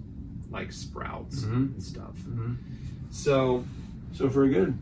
like 0.51 0.71
sprouts 0.71 1.43
Mhm. 1.43 1.73
and 1.73 1.83
stuff. 1.83 2.15
Mm-hmm. 2.19 2.53
So 3.09 3.63
So 4.13 4.29
for 4.29 4.43
a 4.43 4.49
good 4.49 4.77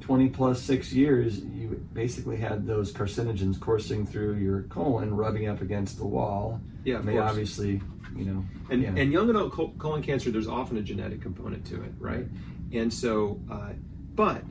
twenty 0.00 0.28
plus 0.28 0.60
six 0.62 0.92
years, 0.92 1.40
you 1.40 1.84
basically 1.94 2.36
had 2.38 2.66
those 2.66 2.92
carcinogens 2.92 3.60
coursing 3.60 4.06
through 4.06 4.34
your 4.36 4.62
colon, 4.62 5.14
rubbing 5.14 5.46
up 5.46 5.60
against 5.60 5.98
the 5.98 6.06
wall. 6.06 6.60
yeah, 6.84 6.98
of 6.98 7.04
they 7.06 7.12
course. 7.12 7.30
obviously, 7.30 7.80
you 8.16 8.24
know, 8.24 8.44
And, 8.70 8.82
yeah. 8.82 8.94
and 8.96 9.12
young 9.12 9.28
adult 9.30 9.78
colon 9.78 10.02
cancer, 10.02 10.30
there's 10.30 10.48
often 10.48 10.76
a 10.78 10.82
genetic 10.82 11.20
component 11.20 11.64
to 11.66 11.82
it, 11.82 11.92
right? 11.98 12.26
And 12.72 12.92
so, 12.92 13.38
uh, 13.50 13.72
but 14.14 14.42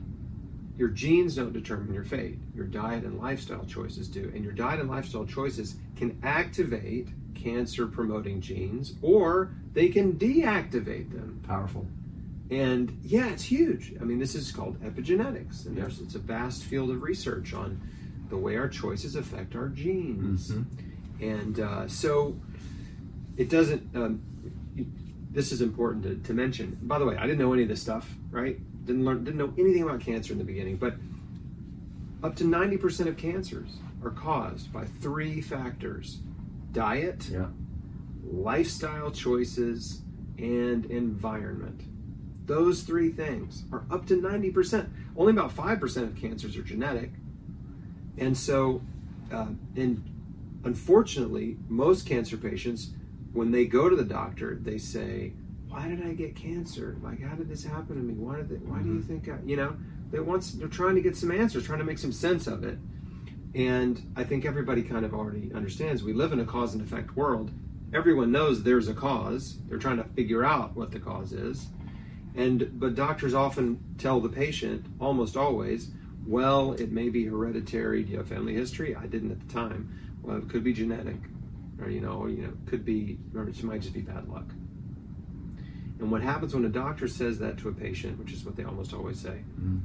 your 0.76 0.88
genes 0.88 1.34
don't 1.34 1.52
determine 1.52 1.92
your 1.92 2.04
fate. 2.04 2.38
Your 2.54 2.66
diet 2.66 3.02
and 3.04 3.18
lifestyle 3.18 3.64
choices 3.64 4.06
do. 4.08 4.30
And 4.34 4.44
your 4.44 4.52
diet 4.52 4.78
and 4.80 4.88
lifestyle 4.88 5.24
choices 5.26 5.74
can 5.96 6.16
activate 6.22 7.08
cancer 7.42 7.86
promoting 7.86 8.40
genes 8.40 8.94
or 9.02 9.52
they 9.72 9.88
can 9.88 10.14
deactivate 10.14 11.10
them. 11.12 11.40
powerful. 11.46 11.86
And 12.50 12.98
yeah, 13.02 13.28
it's 13.28 13.44
huge. 13.44 13.92
I 14.00 14.04
mean, 14.04 14.18
this 14.18 14.34
is 14.34 14.50
called 14.52 14.80
epigenetics. 14.82 15.66
And 15.66 15.76
there's, 15.76 16.00
it's 16.00 16.14
a 16.14 16.18
vast 16.18 16.64
field 16.64 16.90
of 16.90 17.02
research 17.02 17.52
on 17.54 17.80
the 18.30 18.36
way 18.36 18.56
our 18.56 18.68
choices 18.68 19.16
affect 19.16 19.54
our 19.56 19.68
genes. 19.68 20.50
Mhm. 20.52 20.64
And 21.20 21.60
uh, 21.60 21.88
so 21.88 22.38
it 23.36 23.48
doesn't, 23.50 23.94
um, 23.94 24.20
you- 24.74 24.86
this 25.30 25.52
is 25.52 25.60
important 25.60 26.02
to, 26.04 26.16
to 26.28 26.32
mention. 26.34 26.78
By 26.82 26.98
the 26.98 27.04
way, 27.04 27.16
I 27.16 27.22
didn't 27.22 27.38
know 27.38 27.52
any 27.52 27.62
of 27.64 27.68
this 27.68 27.82
stuff, 27.82 28.14
right? 28.30 28.58
Didn't 28.86 29.04
learn, 29.04 29.24
didn't 29.24 29.38
know 29.38 29.52
anything 29.58 29.82
about 29.82 30.00
cancer 30.00 30.32
in 30.32 30.38
the 30.38 30.44
beginning, 30.44 30.76
but 30.76 30.94
up 32.22 32.34
to 32.36 32.44
90% 32.44 33.06
of 33.06 33.16
cancers 33.18 33.76
are 34.02 34.10
caused 34.10 34.72
by 34.72 34.84
three 35.00 35.40
factors 35.42 36.18
diet, 36.72 37.28
Yeah. 37.32 37.48
lifestyle 38.30 39.10
choices, 39.10 40.02
and 40.38 40.84
environment. 40.86 41.82
Those 42.46 42.82
three 42.82 43.10
things 43.10 43.64
are 43.72 43.84
up 43.90 44.06
to 44.06 44.16
90%. 44.16 44.88
Only 45.16 45.32
about 45.32 45.50
5% 45.52 46.04
of 46.04 46.14
cancers 46.14 46.56
are 46.56 46.62
genetic. 46.62 47.12
And 48.16 48.36
so, 48.36 48.82
uh, 49.30 49.48
and 49.76 50.02
unfortunately, 50.64 51.58
most 51.68 52.06
cancer 52.06 52.36
patients, 52.36 52.94
when 53.32 53.50
they 53.50 53.66
go 53.66 53.88
to 53.88 53.96
the 53.96 54.04
doctor, 54.04 54.58
they 54.60 54.78
say, 54.78 55.32
Why 55.68 55.86
did 55.86 56.02
I 56.02 56.14
get 56.14 56.34
cancer? 56.34 56.96
Like, 57.02 57.20
how 57.20 57.34
did 57.34 57.48
this 57.48 57.64
happen 57.64 57.96
to 57.96 58.02
me? 58.02 58.14
Why 58.14 58.36
did 58.36 58.48
they, 58.48 58.56
why 58.56 58.80
do 58.80 58.88
you 58.88 59.02
think 59.02 59.28
I, 59.28 59.36
you 59.44 59.56
know, 59.56 59.76
they 60.10 60.18
want, 60.18 60.58
they're 60.58 60.66
trying 60.68 60.94
to 60.94 61.02
get 61.02 61.14
some 61.16 61.30
answers, 61.30 61.64
trying 61.66 61.80
to 61.80 61.84
make 61.84 61.98
some 61.98 62.12
sense 62.12 62.46
of 62.46 62.64
it. 62.64 62.78
And 63.54 64.12
I 64.16 64.24
think 64.24 64.44
everybody 64.44 64.82
kind 64.82 65.04
of 65.04 65.14
already 65.14 65.50
understands 65.54 66.02
we 66.02 66.12
live 66.12 66.32
in 66.32 66.40
a 66.40 66.44
cause 66.44 66.74
and 66.74 66.82
effect 66.82 67.16
world. 67.16 67.50
Everyone 67.94 68.30
knows 68.30 68.62
there's 68.62 68.88
a 68.88 68.94
cause. 68.94 69.58
They're 69.68 69.78
trying 69.78 69.96
to 69.96 70.04
figure 70.04 70.44
out 70.44 70.76
what 70.76 70.90
the 70.90 70.98
cause 71.00 71.32
is. 71.32 71.68
And 72.36 72.78
but 72.78 72.94
doctors 72.94 73.34
often 73.34 73.80
tell 73.96 74.20
the 74.20 74.28
patient, 74.28 74.84
almost 75.00 75.36
always, 75.36 75.90
well, 76.26 76.72
it 76.72 76.92
may 76.92 77.08
be 77.08 77.24
hereditary. 77.24 78.02
Do 78.02 78.12
you 78.12 78.18
have 78.18 78.28
family 78.28 78.52
history? 78.54 78.94
I 78.94 79.06
didn't 79.06 79.30
at 79.32 79.40
the 79.40 79.52
time. 79.52 79.98
Well, 80.22 80.36
it 80.36 80.48
could 80.50 80.62
be 80.62 80.74
genetic, 80.74 81.16
or 81.80 81.88
you 81.88 82.02
know, 82.02 82.12
or, 82.18 82.28
you 82.28 82.42
know, 82.42 82.52
could 82.66 82.84
be, 82.84 83.18
or 83.34 83.48
it 83.48 83.62
might 83.64 83.80
just 83.80 83.94
be 83.94 84.02
bad 84.02 84.28
luck. 84.28 84.52
And 85.98 86.12
what 86.12 86.20
happens 86.20 86.54
when 86.54 86.64
a 86.66 86.68
doctor 86.68 87.08
says 87.08 87.38
that 87.38 87.56
to 87.58 87.70
a 87.70 87.72
patient, 87.72 88.18
which 88.18 88.32
is 88.32 88.44
what 88.44 88.54
they 88.56 88.62
almost 88.62 88.92
always 88.92 89.18
say, 89.18 89.40
Mhm. 89.58 89.80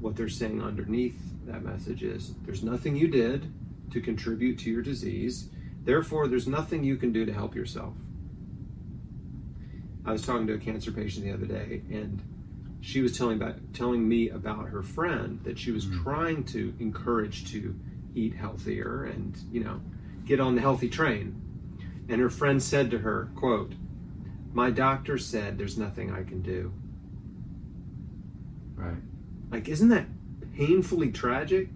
what 0.00 0.16
they're 0.16 0.28
saying 0.28 0.60
underneath 0.60 1.33
that 1.46 1.64
message 1.64 2.02
is 2.02 2.34
there's 2.44 2.62
nothing 2.62 2.96
you 2.96 3.08
did 3.08 3.52
to 3.90 4.00
contribute 4.00 4.58
to 4.60 4.70
your 4.70 4.82
disease. 4.82 5.48
Therefore, 5.84 6.28
there's 6.28 6.48
nothing 6.48 6.82
you 6.84 6.96
can 6.96 7.12
do 7.12 7.24
to 7.26 7.32
help 7.32 7.54
yourself. 7.54 7.94
I 10.04 10.12
was 10.12 10.24
talking 10.24 10.46
to 10.48 10.54
a 10.54 10.58
cancer 10.58 10.92
patient 10.92 11.24
the 11.24 11.32
other 11.32 11.46
day, 11.46 11.82
and 11.90 12.22
she 12.80 13.00
was 13.00 13.16
telling 13.16 13.40
about 13.40 13.56
telling 13.72 14.06
me 14.06 14.28
about 14.28 14.68
her 14.68 14.82
friend 14.82 15.40
that 15.44 15.58
she 15.58 15.70
was 15.70 15.86
mm. 15.86 16.02
trying 16.02 16.44
to 16.44 16.74
encourage 16.78 17.50
to 17.52 17.74
eat 18.14 18.34
healthier 18.34 19.04
and 19.04 19.36
you 19.50 19.64
know 19.64 19.80
get 20.26 20.40
on 20.40 20.54
the 20.54 20.60
healthy 20.60 20.88
train. 20.88 21.40
And 22.08 22.20
her 22.20 22.28
friend 22.28 22.62
said 22.62 22.90
to 22.90 22.98
her, 22.98 23.30
"quote 23.34 23.72
My 24.52 24.70
doctor 24.70 25.16
said 25.16 25.56
there's 25.56 25.78
nothing 25.78 26.12
I 26.12 26.22
can 26.22 26.42
do. 26.42 26.72
Right. 28.74 29.02
Like, 29.50 29.68
isn't 29.68 29.88
that 29.88 30.06
painfully 30.56 31.10
tragic? 31.10 31.68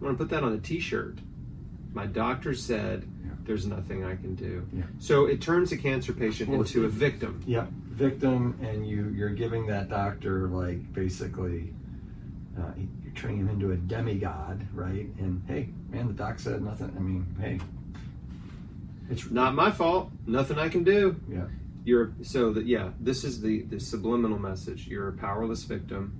I 0.00 0.04
want 0.04 0.18
to 0.18 0.24
put 0.24 0.30
that 0.30 0.42
on 0.42 0.52
a 0.52 0.58
t 0.58 0.80
shirt. 0.80 1.18
My 1.92 2.06
doctor 2.06 2.54
said 2.54 3.04
Yeah. 3.24 3.30
there's 3.44 3.66
nothing 3.66 4.04
I 4.04 4.16
can 4.16 4.34
do. 4.34 4.66
Yeah. 4.72 4.82
So 4.98 5.26
it 5.26 5.40
turns 5.40 5.72
a 5.72 5.76
cancer 5.76 6.12
patient 6.12 6.50
Well, 6.50 6.60
into 6.60 6.84
a 6.84 6.88
victim. 6.88 7.40
Yeah, 7.46 7.66
victim, 7.90 8.56
and 8.62 8.86
you 8.86 9.08
you're 9.10 9.30
giving 9.30 9.66
that 9.68 9.88
doctor 9.88 10.48
like 10.48 10.92
basically, 10.92 11.72
uh, 12.58 12.72
you're 13.04 13.14
turning 13.14 13.38
him 13.38 13.48
into 13.48 13.70
a 13.72 13.76
demigod, 13.76 14.66
right? 14.74 15.08
And 15.18 15.42
hey, 15.46 15.68
man, 15.90 16.08
the 16.08 16.12
doc 16.14 16.38
said 16.38 16.62
nothing. 16.62 16.92
I 16.96 17.00
mean, 17.00 17.26
hey, 17.40 17.60
it's 19.10 19.30
Not 19.30 19.54
my 19.54 19.70
fault. 19.70 20.10
Nothing 20.26 20.58
I 20.58 20.68
can 20.68 20.82
do. 20.84 21.16
Yeah. 21.30 21.46
You're 21.84 22.12
so 22.22 22.52
that 22.54 22.66
yeah. 22.66 22.90
This 23.00 23.24
is 23.24 23.40
the 23.40 23.62
the 23.62 23.78
subliminal 23.78 24.38
message. 24.38 24.86
You're 24.88 25.08
a 25.08 25.12
powerless 25.12 25.62
victim, 25.64 26.12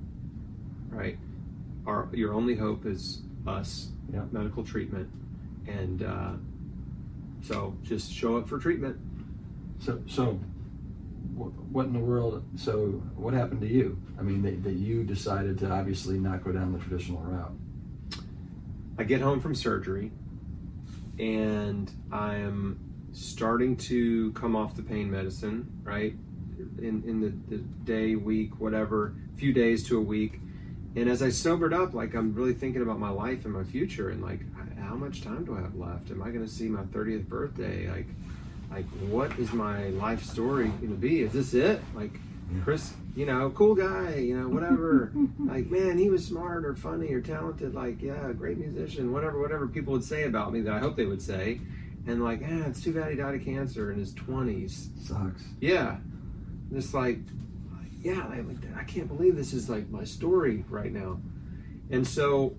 right? 0.91 1.19
Our 1.87 2.09
your 2.13 2.33
only 2.33 2.55
hope 2.55 2.87
is 2.87 3.23
us, 3.47 3.89
Yeah. 4.13 4.25
medical 4.33 4.65
treatment, 4.65 5.09
and 5.67 6.03
uh, 6.03 6.33
so 7.43 7.77
just 7.83 8.13
show 8.13 8.37
up 8.39 8.49
for 8.49 8.59
treatment. 8.59 8.97
So 9.81 10.01
so, 10.07 10.41
what 11.37 11.87
in 11.87 11.93
the 11.93 11.99
world? 11.99 12.43
So 12.57 13.03
what 13.17 13.35
happened 13.35 13.61
to 13.63 13.69
you? 13.69 14.01
I 14.19 14.23
mean, 14.23 14.43
that, 14.43 14.63
that 14.65 14.75
you 14.75 15.05
decided 15.05 15.59
to 15.59 15.71
obviously 15.71 16.19
not 16.19 16.43
go 16.43 16.53
down 16.53 16.73
the 16.73 16.79
traditional 16.79 17.21
route. 17.21 17.53
I 18.97 19.03
get 19.05 19.21
home 19.21 19.41
from 19.41 19.55
surgery, 19.55 20.11
and 21.19 21.91
I'm 22.13 22.79
starting 23.13 23.77
to 23.77 24.33
come 24.33 24.57
off 24.57 24.75
the 24.75 24.83
pain 24.83 25.11
medicine, 25.11 25.71
right? 25.83 26.15
In 26.79 27.03
in 27.07 27.21
the, 27.21 27.57
the 27.57 27.63
day, 27.85 28.15
week, 28.17 28.59
whatever, 28.59 29.15
few 29.37 29.53
days 29.53 29.85
to 29.89 29.99
a 29.99 30.01
week. 30.01 30.41
And 30.97 31.09
as 31.09 31.23
I 31.23 31.31
sobered 31.31 31.75
up, 31.75 31.93
like 31.95 32.15
I'm 32.15 32.35
really 32.35 32.55
thinking 32.55 32.83
about 32.83 32.99
my 32.99 33.11
life 33.11 33.45
and 33.45 33.53
my 33.53 33.65
future, 33.65 34.11
and 34.11 34.23
like 34.23 34.41
how 34.79 34.95
much 34.95 35.23
time 35.23 35.45
do 35.45 35.57
I 35.57 35.61
have 35.61 35.75
left? 35.75 36.11
Am 36.11 36.23
I 36.23 36.31
going 36.31 36.45
to 36.45 36.51
see 36.51 36.69
my 36.69 36.83
30th 36.83 37.27
birthday? 37.27 37.91
Like, 37.91 38.07
like 38.71 38.87
what 39.09 39.37
is 39.39 39.53
my 39.53 39.89
life 39.89 40.23
story 40.23 40.69
going 40.69 40.91
to 40.91 40.95
be? 40.95 41.23
Is 41.23 41.33
this 41.33 41.53
it? 41.55 41.83
Like, 41.95 42.13
Chris, 42.63 42.93
you 43.17 43.27
know, 43.27 43.51
cool 43.51 43.75
guy, 43.75 44.17
you 44.17 44.39
know, 44.39 44.49
whatever. 44.49 45.13
like, 45.39 45.69
man, 45.71 45.99
he 45.99 46.11
was 46.11 46.25
smart 46.25 46.65
or 46.65 46.75
funny 46.75 47.13
or 47.13 47.21
talented. 47.21 47.75
Like, 47.75 48.01
yeah, 48.01 48.33
great 48.33 48.59
musician, 48.59 49.13
whatever, 49.13 49.41
whatever 49.41 49.67
people 49.67 49.93
would 49.95 50.05
say 50.05 50.25
about 50.25 50.53
me 50.53 50.61
that 50.61 50.73
I 50.73 50.79
hope 50.79 50.97
they 50.97 51.07
would 51.07 51.23
say. 51.23 51.61
And 52.07 52.23
like, 52.23 52.43
ah, 52.45 52.67
it's 52.67 52.83
too 52.83 52.93
bad 52.93 53.11
he 53.11 53.17
died 53.17 53.35
of 53.35 53.45
cancer 53.45 53.91
in 53.91 53.99
his 53.99 54.13
20s. 54.13 55.07
Sucks. 55.09 55.43
Yeah. 55.61 55.97
Just 56.73 56.95
like, 56.95 57.19
yeah, 58.05 58.21
I, 58.29 58.45
I 58.79 58.85
can't 58.85 59.09
believe 59.09 59.35
this 59.35 59.55
is 59.55 59.71
like 59.71 59.89
my 59.89 60.05
story 60.05 60.63
right 60.69 60.93
now. 60.93 61.19
And 61.91 62.07
so, 62.07 62.55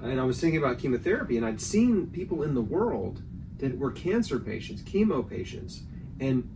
and 0.00 0.20
I 0.20 0.24
was 0.24 0.40
thinking 0.40 0.58
about 0.58 0.78
chemotherapy, 0.78 1.36
and 1.36 1.44
I'd 1.44 1.60
seen 1.60 2.06
people 2.06 2.44
in 2.44 2.54
the 2.54 2.62
world 2.62 3.20
that 3.58 3.76
were 3.76 3.90
cancer 3.90 4.38
patients, 4.38 4.82
chemo 4.82 5.28
patients, 5.28 5.82
and 6.20 6.48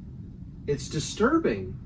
it's 0.68 0.88
disturbing, 0.88 1.76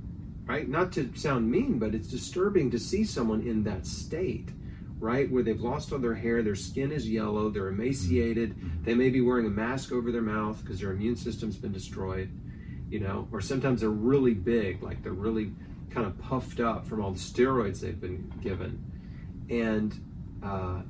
right? 0.45 0.69
Not 0.69 0.93
to 0.93 1.11
sound 1.15 1.51
mean, 1.51 1.79
but 1.79 1.95
it's 1.95 2.09
disturbing 2.09 2.71
to 2.73 2.79
see 2.79 3.05
someone 3.05 3.41
in 3.41 3.65
that 3.65 3.87
state, 3.87 4.51
right? 4.99 5.31
Where 5.31 5.43
they've 5.43 5.61
lost 5.61 5.91
all 5.91 5.99
their 6.01 6.15
hair, 6.15 6.43
their 6.43 6.55
skin 6.55 6.93
is 6.93 7.09
yellow, 7.09 7.49
they're 7.49 7.69
emaciated, 7.69 8.55
they 8.85 8.95
may 8.95 9.09
be 9.09 9.23
wearing 9.23 9.47
a 9.47 9.51
mask 9.51 9.91
over 9.91 10.13
their 10.13 10.21
mouth 10.21 10.61
because 10.63 10.81
their 10.81 10.93
immune 10.93 11.17
system's 11.17 11.57
been 11.57 11.73
destroyed, 11.73 12.31
you 12.91 13.01
know, 13.01 13.27
or 13.33 13.41
sometimes 13.41 13.81
they're 13.81 13.91
really 13.91 14.35
big, 14.35 14.83
like 14.83 15.03
they're 15.03 15.13
really 15.13 15.53
kind 15.93 16.07
of 16.07 16.19
puffed 16.19 16.61
up 16.61 16.87
from 16.87 17.03
all 17.03 17.11
the 17.11 17.19
steroids 17.19 17.81
they've 17.81 18.01
been 18.01 18.33
given. 18.43 18.83
And, 19.51 19.99
uh, 20.43 20.83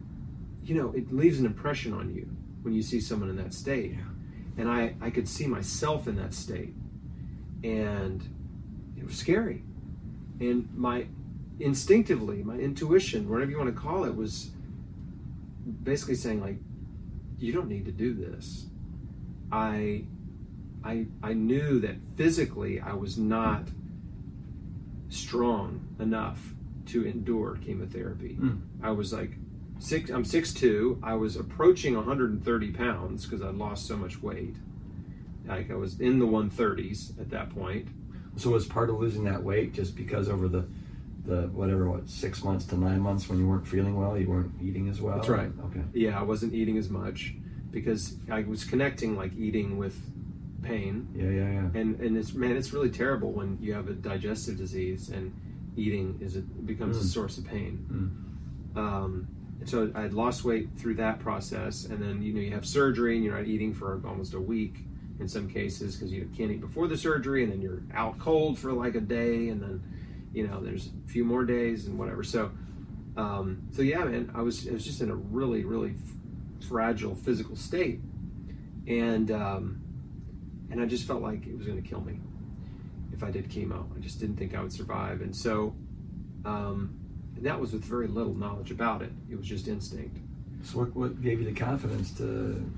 you 0.64 0.74
know, 0.74 0.92
it 0.92 1.12
leaves 1.12 1.40
an 1.40 1.46
impression 1.46 1.92
on 1.92 2.14
you 2.14 2.28
when 2.62 2.74
you 2.74 2.82
see 2.82 3.00
someone 3.00 3.28
in 3.28 3.36
that 3.36 3.52
state. 3.54 3.96
And 4.56 4.68
I, 4.70 4.94
I 5.00 5.10
could 5.10 5.28
see 5.28 5.46
myself 5.46 6.06
in 6.06 6.16
that 6.16 6.34
state. 6.34 6.74
And 7.64 8.22
it 8.96 9.04
was 9.04 9.16
scary. 9.16 9.62
And 10.40 10.68
my 10.74 11.06
instinctively, 11.58 12.42
my 12.42 12.56
intuition, 12.56 13.28
whatever 13.28 13.50
you 13.50 13.58
want 13.58 13.74
to 13.74 13.80
call 13.80 14.04
it, 14.04 14.14
was 14.14 14.50
basically 15.82 16.16
saying 16.16 16.40
like, 16.40 16.56
you 17.38 17.52
don't 17.52 17.68
need 17.68 17.84
to 17.86 17.92
do 17.92 18.14
this. 18.14 18.66
I 19.50 20.04
I 20.84 21.06
I 21.22 21.32
knew 21.34 21.80
that 21.80 21.96
physically 22.16 22.80
I 22.80 22.94
was 22.94 23.18
not 23.18 23.68
strong 25.12 25.86
enough 25.98 26.54
to 26.86 27.06
endure 27.06 27.56
chemotherapy. 27.56 28.36
Mm. 28.40 28.60
I 28.82 28.90
was 28.90 29.12
like 29.12 29.32
six. 29.78 30.10
I'm 30.10 30.24
six 30.24 30.52
two. 30.52 30.98
I 31.02 31.14
was 31.14 31.36
approaching 31.36 31.94
130 31.94 32.70
pounds 32.72 33.26
because 33.26 33.42
I'd 33.42 33.54
lost 33.54 33.86
so 33.86 33.96
much 33.96 34.22
weight. 34.22 34.56
Like 35.46 35.70
I 35.70 35.74
was 35.74 36.00
in 36.00 36.18
the 36.18 36.26
130s 36.26 37.20
at 37.20 37.30
that 37.30 37.50
point. 37.50 37.88
So 38.36 38.50
was 38.50 38.66
part 38.66 38.88
of 38.88 38.98
losing 38.98 39.24
that 39.24 39.42
weight 39.42 39.74
just 39.74 39.94
because 39.94 40.28
over 40.28 40.48
the 40.48 40.66
the 41.24 41.42
whatever 41.48 41.88
what 41.88 42.08
six 42.08 42.42
months 42.42 42.64
to 42.66 42.76
nine 42.76 43.00
months 43.00 43.28
when 43.28 43.38
you 43.38 43.46
weren't 43.46 43.66
feeling 43.66 43.98
well, 43.98 44.18
you 44.18 44.28
weren't 44.28 44.52
eating 44.60 44.88
as 44.88 45.00
well. 45.00 45.16
That's 45.16 45.28
right. 45.28 45.52
Okay. 45.66 45.82
Yeah, 45.92 46.18
I 46.18 46.22
wasn't 46.22 46.54
eating 46.54 46.78
as 46.78 46.88
much 46.88 47.34
because 47.70 48.16
I 48.30 48.42
was 48.42 48.64
connecting 48.64 49.16
like 49.16 49.32
eating 49.36 49.78
with 49.78 50.00
pain. 50.62 51.08
Yeah, 51.14 51.24
yeah, 51.30 51.50
yeah. 51.52 51.80
and 51.80 52.00
and 52.00 52.16
it's 52.16 52.32
man 52.34 52.56
it's 52.56 52.72
really 52.72 52.90
terrible 52.90 53.32
when 53.32 53.58
you 53.60 53.72
have 53.74 53.88
a 53.88 53.92
digestive 53.94 54.56
disease 54.56 55.08
and 55.10 55.32
eating 55.76 56.18
is 56.22 56.36
it 56.36 56.66
becomes 56.66 56.96
a 56.96 57.00
Mm. 57.00 57.04
source 57.12 57.38
of 57.38 57.44
pain 57.46 57.86
Mm. 58.74 58.78
um, 58.78 59.26
and 59.60 59.68
so 59.68 59.90
i 59.94 60.06
lost 60.08 60.44
weight 60.44 60.68
through 60.76 60.94
that 60.96 61.18
process 61.18 61.86
and 61.86 62.00
then 62.02 62.22
you 62.22 62.32
know 62.34 62.40
you 62.40 62.50
have 62.52 62.66
surgery 62.66 63.16
and 63.16 63.24
you're 63.24 63.36
not 63.36 63.46
eating 63.46 63.72
for 63.72 64.00
almost 64.06 64.34
a 64.34 64.40
week 64.40 64.80
in 65.18 65.26
some 65.28 65.48
cases 65.48 65.96
because 65.96 66.12
you 66.12 66.28
can't 66.36 66.50
eat 66.50 66.60
before 66.60 66.88
the 66.88 66.96
surgery 66.96 67.42
and 67.44 67.52
then 67.52 67.60
you're 67.62 67.82
out 67.94 68.18
cold 68.18 68.58
for 68.58 68.72
like 68.72 68.94
a 68.94 69.00
day 69.00 69.48
and 69.48 69.62
then 69.62 69.82
you 70.32 70.46
know 70.46 70.60
there's 70.60 70.90
a 71.06 71.08
few 71.08 71.24
more 71.24 71.44
days 71.44 71.86
and 71.86 71.98
whatever 71.98 72.22
so 72.22 72.50
um, 73.16 73.62
so 73.72 73.82
yeah 73.82 74.04
man 74.04 74.30
i 74.34 74.42
was 74.42 74.68
i 74.68 74.72
was 74.72 74.84
just 74.84 75.00
in 75.00 75.10
a 75.10 75.14
really 75.16 75.64
really 75.64 75.94
fragile 76.68 77.14
physical 77.14 77.56
state 77.56 78.00
and 78.86 79.30
um, 79.30 79.81
and 80.72 80.80
I 80.80 80.86
just 80.86 81.06
felt 81.06 81.22
like 81.22 81.46
it 81.46 81.56
was 81.56 81.66
going 81.66 81.80
to 81.80 81.88
kill 81.88 82.00
me 82.00 82.18
if 83.12 83.22
I 83.22 83.30
did 83.30 83.48
chemo. 83.48 83.84
I 83.96 84.00
just 84.00 84.18
didn't 84.18 84.36
think 84.36 84.56
I 84.56 84.62
would 84.62 84.72
survive, 84.72 85.20
and 85.20 85.34
so 85.36 85.74
um, 86.44 86.98
and 87.36 87.46
that 87.46 87.60
was 87.60 87.72
with 87.72 87.84
very 87.84 88.08
little 88.08 88.34
knowledge 88.34 88.70
about 88.70 89.02
it. 89.02 89.12
It 89.30 89.36
was 89.36 89.46
just 89.46 89.68
instinct. 89.68 90.18
So 90.64 90.78
what 90.80 90.96
what 90.96 91.22
gave 91.22 91.40
you 91.40 91.46
the 91.46 91.54
confidence 91.58 92.10
to 92.18 92.68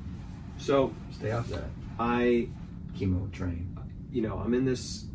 So 0.59 0.95
stay 1.13 1.33
off 1.33 1.49
that 1.49 1.65
I, 1.99 2.49
chemo 2.97 3.31
train? 3.33 3.75
you 4.11 4.23
know, 4.23 4.39
I'm 4.39 4.55
in 4.55 4.65
this. 4.65 5.07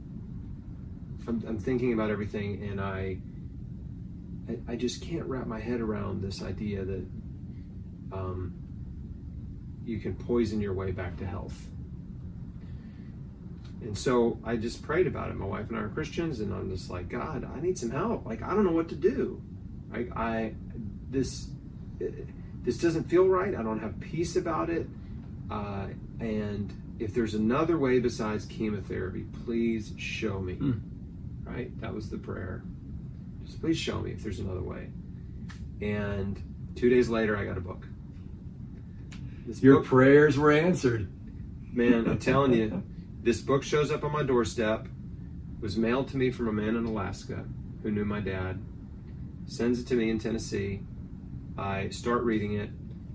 I'm, 1.27 1.43
I'm 1.47 1.57
thinking 1.57 1.93
about 1.93 2.09
everything, 2.09 2.63
and 2.69 2.81
I, 2.81 3.17
I, 4.49 4.73
I 4.73 4.75
just 4.75 5.01
can't 5.01 5.25
wrap 5.25 5.47
my 5.47 5.59
head 5.59 5.79
around 5.79 6.21
this 6.21 6.41
idea 6.43 6.83
that 6.83 7.05
um, 8.11 8.53
you 9.85 9.99
can 9.99 10.15
poison 10.15 10.59
your 10.59 10.73
way 10.73 10.91
back 10.91 11.17
to 11.17 11.25
health. 11.25 11.67
And 13.81 13.97
so 13.97 14.37
I 14.43 14.57
just 14.57 14.81
prayed 14.81 15.07
about 15.07 15.29
it. 15.29 15.35
My 15.35 15.45
wife 15.45 15.69
and 15.69 15.77
I 15.77 15.81
are 15.81 15.89
Christians, 15.89 16.41
and 16.41 16.53
I'm 16.53 16.69
just 16.69 16.89
like, 16.89 17.07
God, 17.07 17.49
I 17.55 17.59
need 17.61 17.77
some 17.77 17.91
help. 17.91 18.25
Like 18.25 18.41
I 18.41 18.49
don't 18.53 18.65
know 18.65 18.71
what 18.73 18.89
to 18.89 18.95
do. 18.95 19.41
Like 19.91 20.15
I, 20.15 20.53
this, 21.09 21.47
this 22.63 22.77
doesn't 22.77 23.05
feel 23.05 23.27
right. 23.27 23.55
I 23.55 23.63
don't 23.63 23.79
have 23.79 23.99
peace 23.99 24.35
about 24.35 24.69
it. 24.69 24.87
Uh, 25.49 25.87
and 26.19 26.73
if 26.99 27.13
there's 27.13 27.33
another 27.33 27.77
way 27.77 27.99
besides 27.99 28.45
chemotherapy, 28.45 29.25
please 29.45 29.93
show 29.97 30.39
me. 30.39 30.55
Mm. 30.55 30.81
Right? 31.43 31.81
That 31.81 31.93
was 31.93 32.09
the 32.09 32.17
prayer. 32.17 32.61
Just 33.45 33.61
please 33.61 33.77
show 33.77 33.99
me 34.01 34.11
if 34.11 34.21
there's 34.21 34.39
another 34.39 34.61
way. 34.61 34.89
And 35.81 36.39
two 36.75 36.89
days 36.89 37.09
later, 37.09 37.37
I 37.37 37.45
got 37.45 37.57
a 37.57 37.61
book. 37.61 37.87
This 39.47 39.63
Your 39.63 39.77
book- 39.77 39.85
prayers 39.85 40.37
were 40.37 40.51
answered. 40.51 41.09
Man, 41.71 42.07
I'm 42.07 42.19
telling 42.19 42.53
you, 42.53 42.83
this 43.21 43.41
book 43.41 43.63
shows 43.63 43.91
up 43.91 44.03
on 44.03 44.11
my 44.11 44.23
doorstep, 44.23 44.87
was 45.59 45.77
mailed 45.77 46.07
to 46.09 46.17
me 46.17 46.31
from 46.31 46.47
a 46.47 46.53
man 46.53 46.75
in 46.75 46.85
Alaska 46.85 47.45
who 47.83 47.91
knew 47.91 48.05
my 48.05 48.19
dad, 48.19 48.61
sends 49.45 49.79
it 49.79 49.87
to 49.87 49.95
me 49.95 50.09
in 50.09 50.19
Tennessee. 50.19 50.81
I 51.57 51.89
start 51.89 52.23
reading 52.23 52.53
it, 52.53 52.69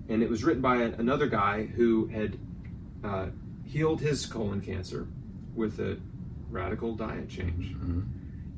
and 0.09 0.21
it 0.21 0.29
was 0.29 0.43
written 0.43 0.61
by 0.61 0.77
another 0.77 1.27
guy 1.27 1.65
who 1.65 2.07
had 2.07 2.37
uh, 3.03 3.27
healed 3.63 4.01
his 4.01 4.25
colon 4.25 4.61
cancer 4.61 5.07
with 5.55 5.79
a 5.79 5.97
radical 6.49 6.95
diet 6.95 7.29
change. 7.29 7.75
Mhm. 7.75 8.05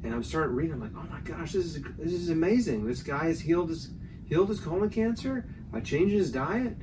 And 0.04 0.14
I'm 0.14 0.24
starting 0.24 0.56
reading. 0.56 0.74
I'm 0.74 0.82
like, 0.82 0.92
oh 0.96 1.08
my 1.10 1.22
gosh, 1.22 1.54
this 1.54 1.66
is 1.66 1.82
this 1.98 2.14
is 2.14 2.30
amazing. 2.30 2.86
This 2.86 3.02
guy 3.02 3.26
has 3.26 3.42
healed 3.42 3.70
his 3.70 3.92
healed 4.26 4.50
his 4.50 4.60
colon 4.60 4.90
cancer 4.90 5.46
by 5.72 5.80
changing 5.80 6.18
his 6.18 6.32
diet. 6.32 6.78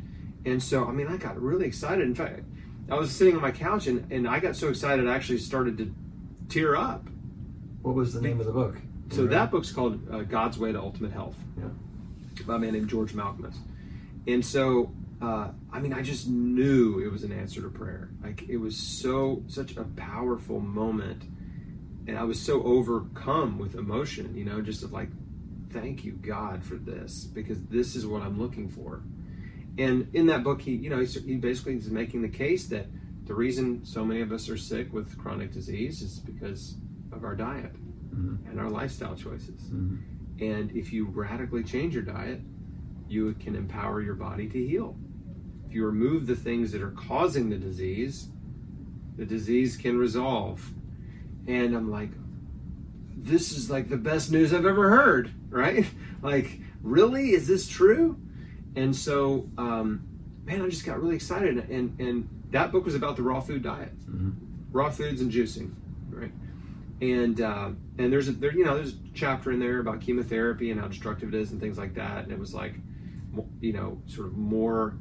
And 0.45 0.63
so, 0.63 0.87
I 0.87 0.93
mean, 0.93 1.07
I 1.07 1.17
got 1.17 1.41
really 1.41 1.67
excited. 1.67 2.05
In 2.05 2.15
fact, 2.15 2.41
I 2.91 2.95
was 2.97 3.11
sitting 3.11 3.35
on 3.35 3.43
my 3.43 3.51
couch 3.51 3.87
and, 3.87 4.11
and 4.13 4.29
I 4.29 4.41
got 4.41 4.57
so 4.57 4.69
excited 4.69 5.07
I 5.09 5.15
actually 5.15 5.39
started 5.39 5.79
to 5.79 5.95
tear 6.49 6.77
up. 6.77 7.09
What 7.83 7.95
was 7.95 8.13
the 8.13 8.21
name 8.21 8.41
of 8.41 8.47
the 8.47 8.53
book? 8.53 8.77
So 9.11 9.27
that 9.27 9.51
book's 9.51 9.71
called 9.71 10.01
uh, 10.13 10.23
God's 10.23 10.59
Way 10.59 10.73
to 10.73 10.81
Ultimate 10.81 11.13
Health 11.13 11.37
Yeah. 11.59 11.69
by 12.47 12.57
a 12.57 12.59
man 12.59 12.73
named 12.73 12.89
George 12.89 13.13
Malkmus. 13.13 13.57
And 14.27 14.45
so, 14.45 14.93
uh, 15.21 15.49
I 15.73 15.79
mean, 15.81 15.93
I 15.93 16.03
just 16.03 16.27
knew 16.29 16.99
it 16.99 17.13
was 17.13 17.23
an 17.23 17.33
answer 17.33 17.61
to 17.61 17.69
prayer. 17.69 18.09
Like 18.23 18.49
it 18.49 18.57
was 18.57 18.77
so 18.77 19.43
such 19.47 19.77
a 19.77 19.85
powerful 19.85 20.59
moment, 20.61 21.25
and 22.09 22.19
I 22.19 22.25
was 22.25 22.41
so 22.41 22.63
overcome 22.63 23.59
with 23.59 23.75
emotion. 23.75 24.35
You 24.35 24.47
know, 24.47 24.63
just 24.63 24.83
of 24.83 24.93
like, 24.93 25.11
thank 25.71 26.05
you 26.05 26.13
God 26.13 26.65
for 26.65 26.77
this 26.77 27.25
because 27.25 27.63
this 27.65 27.95
is 27.95 28.07
what 28.07 28.23
I'm 28.23 28.41
looking 28.41 28.69
for. 28.69 29.03
And 29.79 30.09
in 30.15 30.27
that 30.27 30.45
book, 30.45 30.63
he, 30.63 30.73
you 30.73 30.91
know, 30.91 30.99
he, 31.01 31.07
he 31.21 31.37
basically 31.37 31.77
is 31.77 31.91
making 31.91 32.23
the 32.23 32.29
case 32.29 32.67
that 32.69 32.87
the 33.25 33.35
reason 33.35 33.85
so 33.85 34.05
many 34.05 34.21
of 34.21 34.31
us 34.33 34.49
are 34.49 34.57
sick 34.57 34.93
with 34.93 35.17
chronic 35.19 35.53
disease 35.53 36.03
is 36.03 36.19
because 36.21 36.77
of 37.13 37.25
our 37.25 37.35
diet 37.35 37.73
Mhm. 38.15 38.39
and 38.51 38.61
our 38.61 38.69
lifestyle 38.71 39.17
choices. 39.17 39.61
Mhm. 39.73 39.99
And 40.41 40.71
if 40.77 40.93
you 40.93 41.07
radically 41.07 41.63
change 41.65 41.95
your 41.95 42.03
diet, 42.05 42.41
you 43.09 43.35
can 43.41 43.57
empower 43.57 44.01
your 44.03 44.15
body 44.15 44.49
to 44.49 44.67
heal. 44.67 44.97
If 45.67 45.75
you 45.75 45.85
remove 45.87 46.27
the 46.27 46.37
things 46.37 46.71
that 46.73 46.83
are 46.83 46.91
causing 46.93 47.49
the 47.51 47.59
disease, 47.59 48.29
the 49.17 49.25
disease 49.27 49.77
can 49.77 49.97
resolve. 49.97 50.73
And 51.47 51.75
I'm 51.75 51.91
like, 51.91 52.11
this 53.17 53.53
is 53.53 53.71
like 53.71 53.89
the 53.89 53.97
best 53.97 54.31
news 54.31 54.53
I've 54.53 54.67
ever 54.67 54.91
heard, 54.91 55.31
right? 55.51 55.87
Like, 56.23 56.61
really? 56.83 57.33
Is 57.33 57.47
this 57.47 57.69
true? 57.69 58.17
And 58.77 58.95
so, 58.95 59.49
um, 59.59 60.03
man, 60.45 60.63
I 60.63 60.69
just 60.69 60.85
got 60.85 61.01
really 61.01 61.15
excited. 61.17 61.71
And, 61.71 61.99
and 62.01 62.29
that 62.51 62.73
book 62.73 62.85
was 62.85 62.95
about 62.95 63.17
the 63.17 63.23
raw 63.23 63.41
food 63.41 63.63
diet, 63.63 63.93
Mhm. 64.11 64.33
raw 64.73 64.91
foods 64.91 65.21
and 65.21 65.31
juicing, 65.31 65.71
right? 66.11 66.33
and 67.01 67.41
uh, 67.41 67.71
and 67.99 68.13
there's 68.13 68.29
a 68.29 68.33
there 68.33 68.53
you 68.57 68.65
know 68.65 68.77
there's 68.77 68.93
a 68.93 68.97
chapter 69.15 69.51
in 69.51 69.59
there 69.59 69.81
about 69.81 70.01
chemotherapy 70.01 70.71
and 70.71 70.81
how 70.81 70.87
destructive 70.87 71.35
it 71.35 71.39
is 71.39 71.51
and 71.51 71.61
things 71.61 71.77
like 71.77 71.93
that 71.95 72.23
and 72.23 72.31
it 72.33 72.39
was 72.39 72.55
like 72.55 72.75
you 73.61 73.73
know 73.73 74.01
sort 74.07 74.29
of 74.29 74.37
more 74.37 74.95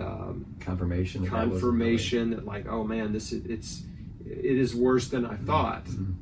um, 0.00 0.44
Confirmation. 0.58 1.22
that 1.22 1.30
that 1.30 1.36
confirmation 1.50 2.30
that 2.30 2.44
like 2.44 2.66
oh 2.66 2.82
man 2.82 3.12
this 3.12 3.30
is 3.32 3.46
it's 3.46 3.84
it 4.26 4.58
is 4.58 4.74
worse 4.74 5.08
than 5.08 5.24
I 5.24 5.36
thought 5.36 5.84
Mhm. 5.86 6.14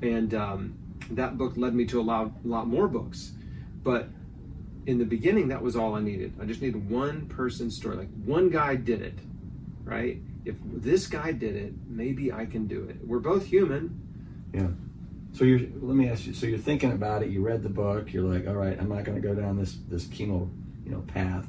and 0.00 0.34
um, 0.34 0.74
that 1.10 1.36
book 1.36 1.58
led 1.58 1.74
me 1.74 1.84
to 1.86 2.00
a 2.00 2.02
lot 2.02 2.32
lot 2.44 2.66
more 2.66 2.88
books 2.88 3.32
but 3.84 4.08
in 4.86 4.98
the 4.98 5.04
beginning 5.04 5.48
that 5.48 5.62
was 5.62 5.76
all 5.76 5.94
I 5.94 6.00
needed 6.00 6.34
I 6.40 6.44
just 6.44 6.60
needed 6.62 6.90
one 6.90 7.26
person's 7.26 7.76
story 7.76 7.96
like 7.96 8.10
one 8.24 8.50
guy 8.50 8.76
did 8.76 9.02
it 9.02 9.18
right 9.84 10.18
if 10.44 10.56
this 10.64 11.06
guy 11.06 11.32
did 11.32 11.54
it 11.56 11.72
maybe 11.88 12.32
I 12.32 12.46
can 12.46 12.66
do 12.66 12.84
it 12.84 12.96
we're 13.06 13.20
both 13.20 13.46
human 13.46 14.00
Yeah. 14.52 14.68
So 15.32 15.44
you're. 15.44 15.60
Let 15.60 15.96
me 15.96 16.08
ask 16.08 16.26
you. 16.26 16.34
So 16.34 16.46
you're 16.46 16.58
thinking 16.58 16.92
about 16.92 17.22
it. 17.22 17.30
You 17.30 17.42
read 17.42 17.62
the 17.62 17.70
book. 17.70 18.12
You're 18.12 18.28
like, 18.30 18.46
all 18.46 18.54
right, 18.54 18.78
I'm 18.78 18.88
not 18.88 19.04
going 19.04 19.20
to 19.20 19.26
go 19.26 19.34
down 19.34 19.56
this 19.58 19.76
this 19.88 20.04
chemo, 20.04 20.50
you 20.84 20.90
know, 20.90 21.00
path. 21.06 21.46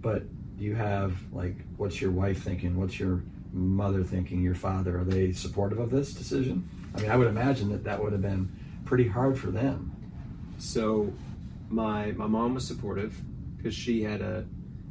But 0.00 0.22
you 0.58 0.74
have 0.76 1.16
like, 1.32 1.56
what's 1.76 2.00
your 2.00 2.12
wife 2.12 2.42
thinking? 2.42 2.76
What's 2.78 3.00
your 3.00 3.22
mother 3.52 4.04
thinking? 4.04 4.42
Your 4.42 4.54
father? 4.54 4.98
Are 4.98 5.04
they 5.04 5.32
supportive 5.32 5.78
of 5.78 5.90
this 5.90 6.12
decision? 6.14 6.68
I 6.94 7.00
mean, 7.00 7.10
I 7.10 7.16
would 7.16 7.26
imagine 7.28 7.70
that 7.70 7.84
that 7.84 8.02
would 8.02 8.12
have 8.12 8.22
been 8.22 8.48
pretty 8.84 9.08
hard 9.08 9.38
for 9.38 9.50
them. 9.50 9.92
So 10.58 11.12
my 11.68 12.12
my 12.12 12.26
mom 12.26 12.54
was 12.54 12.66
supportive 12.66 13.20
because 13.56 13.74
she 13.74 14.02
had 14.02 14.20
a. 14.20 14.46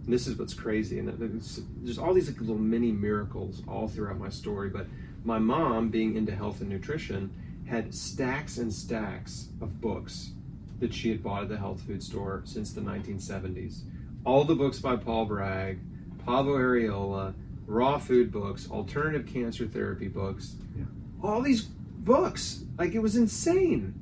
And 0.05 0.13
this 0.13 0.27
is 0.27 0.37
what's 0.37 0.53
crazy, 0.53 0.99
and 0.99 1.07
there's, 1.07 1.61
there's 1.81 1.97
all 1.97 2.13
these 2.13 2.27
like 2.27 2.39
little 2.39 2.59
mini 2.59 2.91
miracles 2.91 3.63
all 3.67 3.87
throughout 3.87 4.19
my 4.19 4.29
story. 4.29 4.69
But 4.69 4.85
my 5.23 5.39
mom, 5.39 5.89
being 5.89 6.15
into 6.15 6.35
health 6.35 6.61
and 6.61 6.69
nutrition, 6.69 7.31
had 7.65 7.95
stacks 7.95 8.59
and 8.59 8.71
stacks 8.71 9.47
of 9.61 9.81
books 9.81 10.31
that 10.79 10.93
she 10.93 11.09
had 11.09 11.23
bought 11.23 11.43
at 11.43 11.49
the 11.49 11.57
health 11.57 11.81
food 11.81 12.03
store 12.03 12.43
since 12.45 12.71
the 12.71 12.81
1970s. 12.81 13.81
All 14.25 14.43
the 14.43 14.55
books 14.55 14.79
by 14.79 14.95
Paul 14.95 15.25
Bragg, 15.25 15.79
Paavo 16.25 16.57
Airola, 16.57 17.33
raw 17.65 17.97
food 17.97 18.31
books, 18.31 18.69
alternative 18.69 19.25
cancer 19.25 19.65
therapy 19.65 20.07
books. 20.07 20.55
Yeah. 20.77 20.85
All 21.23 21.41
these 21.41 21.63
books, 21.63 22.63
like 22.77 22.93
it 22.93 23.01
was 23.01 23.15
insane. 23.15 23.93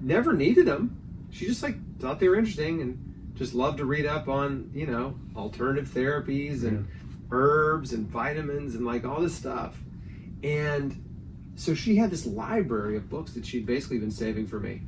Never 0.00 0.32
needed 0.32 0.66
them. 0.66 1.01
She 1.32 1.46
just 1.46 1.62
like 1.62 1.76
thought 1.98 2.20
they 2.20 2.28
were 2.28 2.36
interesting 2.36 2.80
and 2.80 3.32
just 3.34 3.54
loved 3.54 3.78
to 3.78 3.84
read 3.84 4.06
up 4.06 4.28
on 4.28 4.70
you 4.72 4.86
know 4.86 5.18
alternative 5.34 5.88
therapies 5.88 6.62
and 6.62 6.86
herbs 7.32 7.92
and 7.92 8.06
vitamins 8.06 8.74
and 8.76 8.86
like 8.86 9.04
all 9.04 9.20
this 9.20 9.34
stuff. 9.34 9.76
And 10.44 11.02
so 11.56 11.74
she 11.74 11.96
had 11.96 12.10
this 12.10 12.26
library 12.26 12.96
of 12.96 13.08
books 13.08 13.32
that 13.32 13.46
she'd 13.46 13.66
basically 13.66 13.98
been 13.98 14.10
saving 14.10 14.46
for 14.46 14.60
me. 14.60 14.82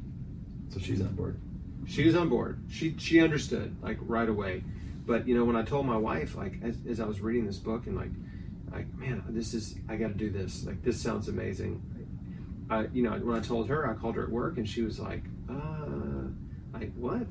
So 0.68 0.78
she's 0.78 1.00
on 1.00 1.14
board. 1.14 1.40
She 1.86 2.06
was 2.06 2.14
on 2.14 2.28
board. 2.28 2.62
She 2.68 2.94
she 2.98 3.20
understood 3.20 3.76
like 3.82 3.98
right 4.02 4.28
away. 4.28 4.62
But 5.06 5.26
you 5.26 5.36
know, 5.36 5.44
when 5.44 5.56
I 5.56 5.62
told 5.62 5.86
my 5.86 5.96
wife, 5.96 6.34
like 6.34 6.58
as, 6.62 6.78
as 6.88 7.00
I 7.00 7.04
was 7.04 7.20
reading 7.20 7.46
this 7.46 7.58
book 7.58 7.86
and 7.86 7.96
like, 7.96 8.10
like 8.72 8.92
man, 8.94 9.22
this 9.28 9.54
is 9.54 9.76
I 9.88 9.96
got 9.96 10.08
to 10.08 10.14
do 10.14 10.30
this. 10.30 10.64
Like 10.64 10.82
this 10.82 11.00
sounds 11.00 11.28
amazing. 11.28 11.82
I 12.70 12.86
you 12.92 13.02
know 13.02 13.12
when 13.12 13.36
I 13.36 13.40
told 13.40 13.68
her, 13.68 13.88
I 13.88 13.94
called 13.94 14.16
her 14.16 14.24
at 14.24 14.30
work 14.30 14.56
and 14.56 14.68
she 14.68 14.82
was 14.82 14.98
like, 14.98 15.22
uh, 15.50 16.13
like 16.74 16.92
what? 16.94 17.26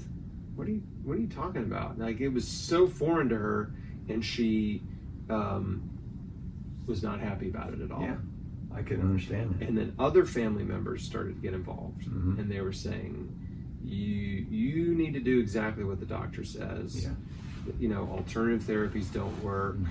What 0.55 0.67
are 0.67 0.71
you 0.71 0.81
What 1.03 1.17
are 1.17 1.21
you 1.21 1.27
talking 1.27 1.63
about? 1.63 1.97
Like 1.99 2.19
it 2.21 2.29
was 2.29 2.47
so 2.47 2.87
foreign 2.87 3.29
to 3.29 3.35
her, 3.37 3.71
and 4.09 4.23
she 4.23 4.81
um, 5.29 5.89
was 6.85 7.01
not 7.03 7.19
happy 7.19 7.49
about 7.49 7.73
it 7.73 7.81
at 7.81 7.91
all. 7.91 8.01
Yeah. 8.01 8.15
I 8.75 8.81
can 8.81 9.01
understand 9.01 9.55
that. 9.59 9.67
And 9.67 9.77
then 9.77 9.93
other 9.99 10.25
family 10.25 10.63
members 10.63 11.03
started 11.03 11.35
to 11.35 11.41
get 11.41 11.53
involved, 11.53 12.05
Mhm. 12.05 12.39
and 12.39 12.49
they 12.51 12.59
were 12.61 12.73
saying, 12.73 13.29
"You 13.83 14.07
you 14.49 14.95
need 14.95 15.13
to 15.13 15.19
do 15.19 15.39
exactly 15.39 15.83
what 15.83 15.99
the 15.99 16.05
doctor 16.07 16.43
says. 16.43 17.03
Yeah. 17.03 17.11
You 17.79 17.89
know, 17.89 18.07
alternative 18.07 18.63
therapies 18.63 19.11
don't 19.13 19.43
work. 19.43 19.77
Mhm. 19.77 19.87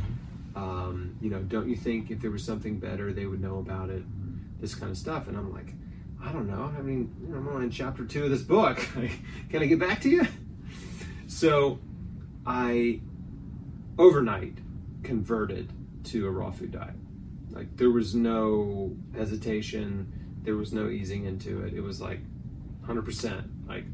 Um, 0.57 1.15
you 1.21 1.31
know, 1.31 1.43
don't 1.43 1.69
you 1.69 1.77
think 1.77 2.11
if 2.11 2.21
there 2.21 2.31
was 2.31 2.43
something 2.45 2.79
better, 2.79 3.13
they 3.13 3.25
would 3.27 3.41
know 3.41 3.59
about 3.59 3.89
it? 3.89 4.03
Mm-hmm. 4.03 4.61
This 4.61 4.75
kind 4.75 4.91
of 4.91 4.99
stuff." 4.99 5.29
And 5.29 5.37
I'm 5.37 5.53
like, 5.53 5.75
"I 6.23 6.33
don't 6.33 6.49
know. 6.49 6.73
I 6.77 6.83
mean, 6.83 7.15
I'm 7.35 7.49
only 7.49 7.65
in 7.65 7.71
chapter 7.71 8.05
two 8.05 8.25
of 8.25 8.31
this 8.31 8.43
book. 8.43 8.77
Can 9.51 9.63
I 9.63 9.67
get 9.67 9.79
back 9.79 10.01
to 10.03 10.09
you?" 10.09 10.27
So, 11.27 11.79
I 12.47 13.01
overnight 13.99 14.59
converted 15.03 15.73
to 16.05 16.27
a 16.27 16.31
raw 16.31 16.51
food 16.51 16.73
diet. 16.73 16.95
Like 17.51 17.77
there 17.77 17.91
was 17.91 18.15
no 18.15 18.97
hesitation, 19.15 20.41
there 20.43 20.57
was 20.57 20.73
no 20.73 20.89
easing 20.89 21.25
into 21.25 21.63
it. 21.63 21.75
It 21.75 21.81
was 21.81 22.01
like 22.01 22.21
100%. 22.87 23.69
Like 23.69 23.85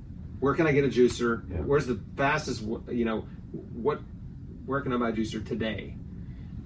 where 0.41 0.55
can 0.55 0.67
I 0.67 0.73
get 0.73 0.85
a 0.85 0.89
juicer? 0.89 1.51
Yeah. 1.51 1.59
Where's 1.59 1.87
the 1.87 2.01
fastest 2.17 2.63
you 2.89 3.05
know 3.05 3.27
what 3.73 4.01
where 4.65 4.81
can 4.81 4.93
I 4.93 4.97
buy 4.97 5.09
a 5.11 5.13
juicer 5.13 5.45
today? 5.45 5.97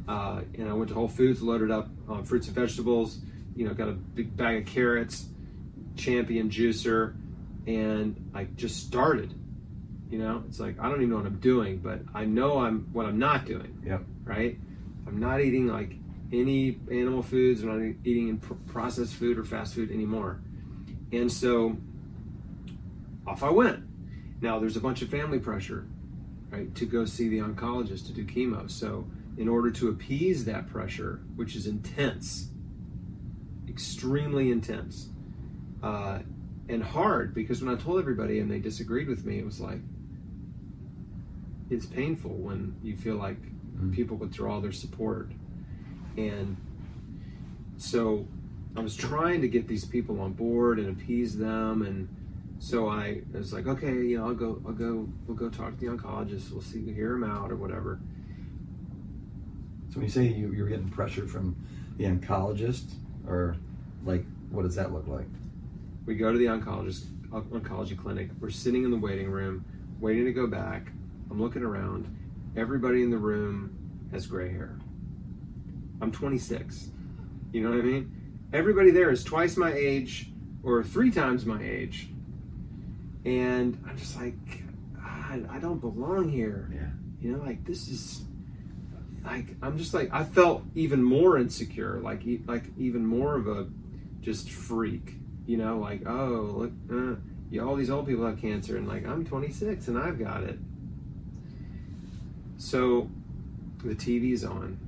Uh, 0.09 0.43
and 0.59 0.69
I 0.69 0.73
went 0.73 0.89
to 0.89 0.95
Whole 0.95 1.09
Foods, 1.09 1.41
loaded 1.43 1.71
up 1.71 1.89
on 2.09 2.25
fruits 2.25 2.49
and 2.49 2.57
vegetables, 2.57 3.21
you 3.55 3.67
know, 3.67 3.73
got 3.73 3.89
a 3.89 3.93
big 3.93 4.37
bag 4.37 4.67
of 4.67 4.67
carrots, 4.67 5.27
champion 5.97 6.51
juicer, 6.51 7.15
and 7.67 8.31
I 8.35 8.45
just 8.45 8.87
started. 8.87 9.35
You 10.11 10.19
know, 10.19 10.45
it's 10.47 10.61
like 10.61 10.79
I 10.79 10.89
don't 10.89 10.97
even 10.99 11.11
know 11.11 11.17
what 11.17 11.27
I'm 11.27 11.41
doing, 11.41 11.79
but 11.79 12.01
I 12.15 12.25
know 12.27 12.59
I'm 12.59 12.89
what 12.93 13.07
I'm 13.07 13.19
not 13.19 13.47
doing 13.47 13.81
Yep. 13.87 14.03
right? 14.25 14.59
I'm 15.07 15.19
not 15.19 15.41
eating 15.41 15.67
like 15.67 15.95
any 16.33 16.79
animal 16.91 17.23
foods. 17.23 17.63
I'm 17.63 17.69
not 17.69 17.97
eating 18.05 18.29
in 18.29 18.39
processed 18.39 19.15
food 19.15 19.39
or 19.39 19.45
fast 19.45 19.75
food 19.75 19.91
anymore. 19.91 20.41
And 21.13 21.33
so 21.33 21.77
off 23.27 23.43
I 23.43 23.51
went. 23.51 23.85
Now 24.43 24.59
there's 24.59 24.77
a 24.77 24.81
bunch 24.81 25.03
of 25.03 25.09
family 25.09 25.39
pressure, 25.39 25.87
right, 26.51 26.75
to 26.75 26.85
go 26.85 27.05
see 27.05 27.29
the 27.29 27.39
oncologist 27.39 28.07
to 28.07 28.13
do 28.13 28.25
chemo. 28.25 28.71
So 28.71 29.07
in 29.37 29.49
order 29.49 29.71
to 29.71 29.89
appease 29.89 30.45
that 30.45 30.69
pressure, 30.69 31.21
which 31.37 31.55
is 31.57 31.67
intense, 31.67 32.49
extremely 33.69 34.51
intense, 34.51 35.09
uh, 35.83 36.21
and 36.69 36.83
hard, 36.83 37.35
because 37.35 37.63
when 37.63 37.75
I 37.75 37.79
told 37.79 37.99
everybody 37.99 38.39
and 38.39 38.51
they 38.51 38.59
disagreed 38.61 39.09
with 39.09 39.25
me, 39.25 39.39
it 39.39 39.45
was 39.45 39.61
like 39.61 39.81
it's 41.71 41.87
painful 41.87 42.31
when 42.33 42.77
you 42.83 42.95
feel 42.97 43.17
like 43.17 43.39
Mhm. 43.77 43.93
people 43.93 44.17
withdraw 44.17 44.61
their 44.61 44.73
support. 44.73 45.33
And 46.17 46.57
so 47.79 48.27
I 48.77 48.81
was 48.81 48.95
trying 48.95 49.41
to 49.41 49.49
get 49.49 49.67
these 49.69 49.85
people 49.85 50.21
on 50.21 50.33
board 50.35 50.79
and 50.79 50.89
appease 50.89 51.37
them 51.37 51.83
and 51.83 52.09
so 52.59 52.89
I 52.89 53.23
was 53.33 53.53
like, 53.53 53.67
okay, 53.67 54.07
you 54.07 54.19
know, 54.19 54.27
I'll 54.29 54.35
go, 54.35 54.63
I'll 54.65 54.73
go, 54.73 55.09
we'll 55.27 55.37
go 55.37 55.49
talk 55.49 55.77
to 55.77 55.81
the 55.81 55.87
oncologist. 55.87 56.53
We'll 56.53 56.61
see, 56.63 56.93
hear 56.93 57.15
him 57.15 57.25
out 57.25 57.51
or 57.51 57.57
whatever. 57.57 57.99
So 59.89 59.97
when 59.97 60.05
you 60.05 60.09
say 60.13 60.29
you, 60.29 60.53
you're 60.53 60.69
getting 60.69 60.89
pressure 60.89 61.27
from 61.27 61.57
the 61.97 62.05
oncologist, 62.05 62.95
or 63.27 63.57
like, 64.05 64.25
what 64.51 64.63
does 64.63 64.77
that 64.77 64.93
look 64.93 65.09
like? 65.09 65.27
We 66.07 66.17
go 66.17 66.33
to 66.33 66.39
the 66.39 66.47
oncologist, 66.47 67.07
oncology 67.31 67.97
clinic. 67.97 68.31
We're 68.41 68.51
sitting 68.51 68.85
in 68.85 68.91
the 68.91 68.99
waiting 68.99 69.31
room, 69.31 69.65
waiting 70.01 70.25
to 70.25 70.33
go 70.33 70.47
back. 70.47 70.93
I'm 71.31 71.41
looking 71.41 71.63
around. 71.63 72.15
Everybody 72.57 73.03
in 73.03 73.11
the 73.11 73.19
room 73.19 74.09
has 74.13 74.27
gray 74.27 74.51
hair. 74.51 74.79
I'm 76.01 76.13
26. 76.13 76.91
You 77.53 77.63
know 77.63 77.71
what 77.71 77.79
I 77.79 77.83
mean? 77.83 78.23
everybody 78.53 78.91
there 78.91 79.11
is 79.11 79.25
twice 79.25 79.57
my 79.57 79.73
age 79.73 80.31
or 80.63 80.83
three 80.83 81.11
times 81.11 81.47
my 81.47 81.63
age. 81.63 82.09
And 83.25 83.83
I'm 83.89 83.97
just 83.97 84.17
like, 84.17 84.35
God, 84.95 85.49
I 85.51 85.59
don't 85.59 85.81
belong 85.81 86.29
here. 86.29 86.71
Yeah. 86.75 86.91
You 87.21 87.37
know, 87.37 87.45
like 87.45 87.65
this 87.65 87.89
is 87.89 88.25
like 89.25 89.55
I'm 89.63 89.79
just 89.79 89.95
like 89.95 90.11
I 90.13 90.25
felt 90.25 90.65
even 90.75 91.03
more 91.03 91.39
insecure, 91.39 92.01
like 92.01 92.23
like 92.47 92.65
even 92.77 93.07
more 93.07 93.37
of 93.37 93.47
a 93.47 93.69
just 94.21 94.51
freak. 94.51 95.15
You 95.47 95.57
know, 95.57 95.79
like 95.79 96.07
oh 96.07 96.55
look, 96.57 96.73
uh, 96.93 97.17
yeah, 97.51 97.63
all 97.63 97.77
these 97.77 97.91
old 97.91 98.07
people 98.07 98.25
have 98.27 98.41
cancer, 98.41 98.77
and 98.77 98.87
like 98.87 99.07
I'm 99.07 99.25
26 99.25 99.89
and 99.89 99.99
I've 99.99 100.19
got 100.19 100.45
it. 100.45 100.59
So 102.59 103.11
the 103.85 103.95
TV's 103.95 104.45
on, 104.45 104.79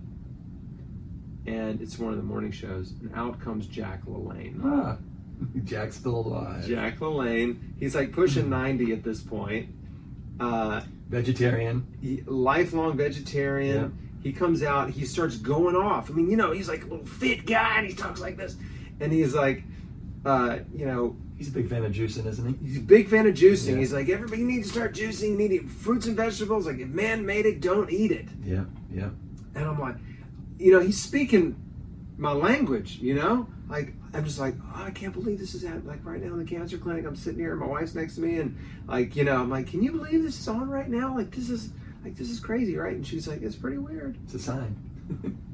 and 1.47 1.81
it's 1.81 1.99
one 1.99 2.13
of 2.13 2.17
the 2.17 2.25
morning 2.25 2.53
shows, 2.53 2.93
and 3.01 3.13
out 3.15 3.41
comes 3.41 3.67
Jack 3.67 4.05
LaLanne. 4.07 4.61
Ah, 4.65 4.97
Jack's 5.65 5.97
still 5.97 6.17
alive. 6.17 6.65
Jack 6.67 7.01
LaLanne, 7.01 7.59
he's 7.79 7.95
like 7.95 8.13
pushing 8.13 8.49
90 8.49 8.93
at 8.93 9.03
this 9.03 9.21
point. 9.21 9.69
Uh, 10.39 10.83
Vegetarian. 11.09 11.87
he, 12.01 12.23
lifelong 12.27 12.97
vegetarian. 12.97 13.99
He 14.23 14.33
comes 14.33 14.63
out, 14.63 14.91
he 14.91 15.05
starts 15.05 15.37
going 15.37 15.77
off. 15.77 16.11
I 16.11 16.15
mean, 16.15 16.31
you 16.31 16.37
know, 16.37 16.53
he's 16.53 16.69
like 16.69 16.83
a 16.85 16.87
little 16.87 17.05
fit 17.05 17.45
guy, 17.45 17.79
and 17.79 17.87
he 17.87 17.95
talks 17.95 18.21
like 18.21 18.37
this, 18.39 18.57
and 19.01 19.13
he's 19.13 19.35
like, 19.35 19.63
uh, 20.25 20.59
you 20.75 20.87
know, 20.87 21.17
He's 21.37 21.49
a 21.49 21.53
big 21.53 21.69
fan 21.69 21.85
of 21.85 21.93
juicing, 21.93 22.27
isn't 22.27 22.47
he? 22.47 22.67
he's 22.67 22.79
a 22.79 22.81
big 22.81 23.09
fan 23.09 23.27
of 23.27 23.35
juicing. 23.35 23.73
Yeah. 23.73 23.79
He's 23.79 23.93
like, 23.93 24.09
everybody 24.09 24.45
needs 24.45 24.69
to 24.69 24.75
start 24.75 24.95
juicing. 24.95 25.31
You 25.31 25.37
need 25.37 25.49
to 25.49 25.55
eat 25.57 25.71
fruits 25.71 26.07
and 26.07 26.17
vegetables. 26.17 26.67
Like, 26.67 26.79
if 26.79 26.89
man 26.89 27.27
made 27.27 27.45
it, 27.45 27.61
don't 27.61 27.91
eat 27.91 28.13
it. 28.13 28.29
Yeah, 28.45 28.65
yeah. 28.93 29.11
And 29.57 29.65
I'm 29.65 29.79
like, 29.81 29.97
you 30.59 30.73
know, 30.73 30.81
he's 30.81 31.01
speaking 31.01 31.57
my 32.17 32.31
language, 32.31 32.99
you 33.01 33.15
know? 33.15 33.49
Like, 33.69 33.95
I'm 34.13 34.25
just 34.25 34.39
like, 34.39 34.55
oh, 34.63 34.85
I 34.85 34.93
can't 34.93 35.13
believe 35.13 35.41
this 35.41 35.55
is 35.55 35.65
at, 35.65 35.85
like, 35.85 36.05
right 36.05 36.23
now 36.23 36.33
in 36.35 36.39
the 36.39 36.45
cancer 36.45 36.79
clinic. 36.79 37.05
I'm 37.05 37.17
sitting 37.17 37.41
here, 37.41 37.51
and 37.51 37.61
my 37.61 37.67
wife's 37.67 37.97
next 37.97 38.15
to 38.15 38.21
me, 38.21 38.39
and, 38.39 38.57
like, 38.87 39.17
you 39.17 39.25
know, 39.25 39.37
I'm 39.37 39.51
like, 39.51 39.67
can 39.67 39.83
you 39.83 39.91
believe 39.91 40.23
this 40.23 40.39
is 40.39 40.47
on 40.47 40.71
right 40.71 40.89
now? 40.89 41.17
Like, 41.17 41.33
this 41.33 41.51
is, 41.51 41.71
like, 42.05 42.15
this 42.17 42.31
is 42.31 42.39
crazy, 42.39 42.77
right? 42.77 42.95
And 42.95 43.05
she's 43.05 43.27
like, 43.27 43.43
it's 43.43 43.57
pretty 43.57 43.79
weird. 43.79 44.17
It's 44.25 44.35
a 44.35 44.39
sign. 44.39 44.77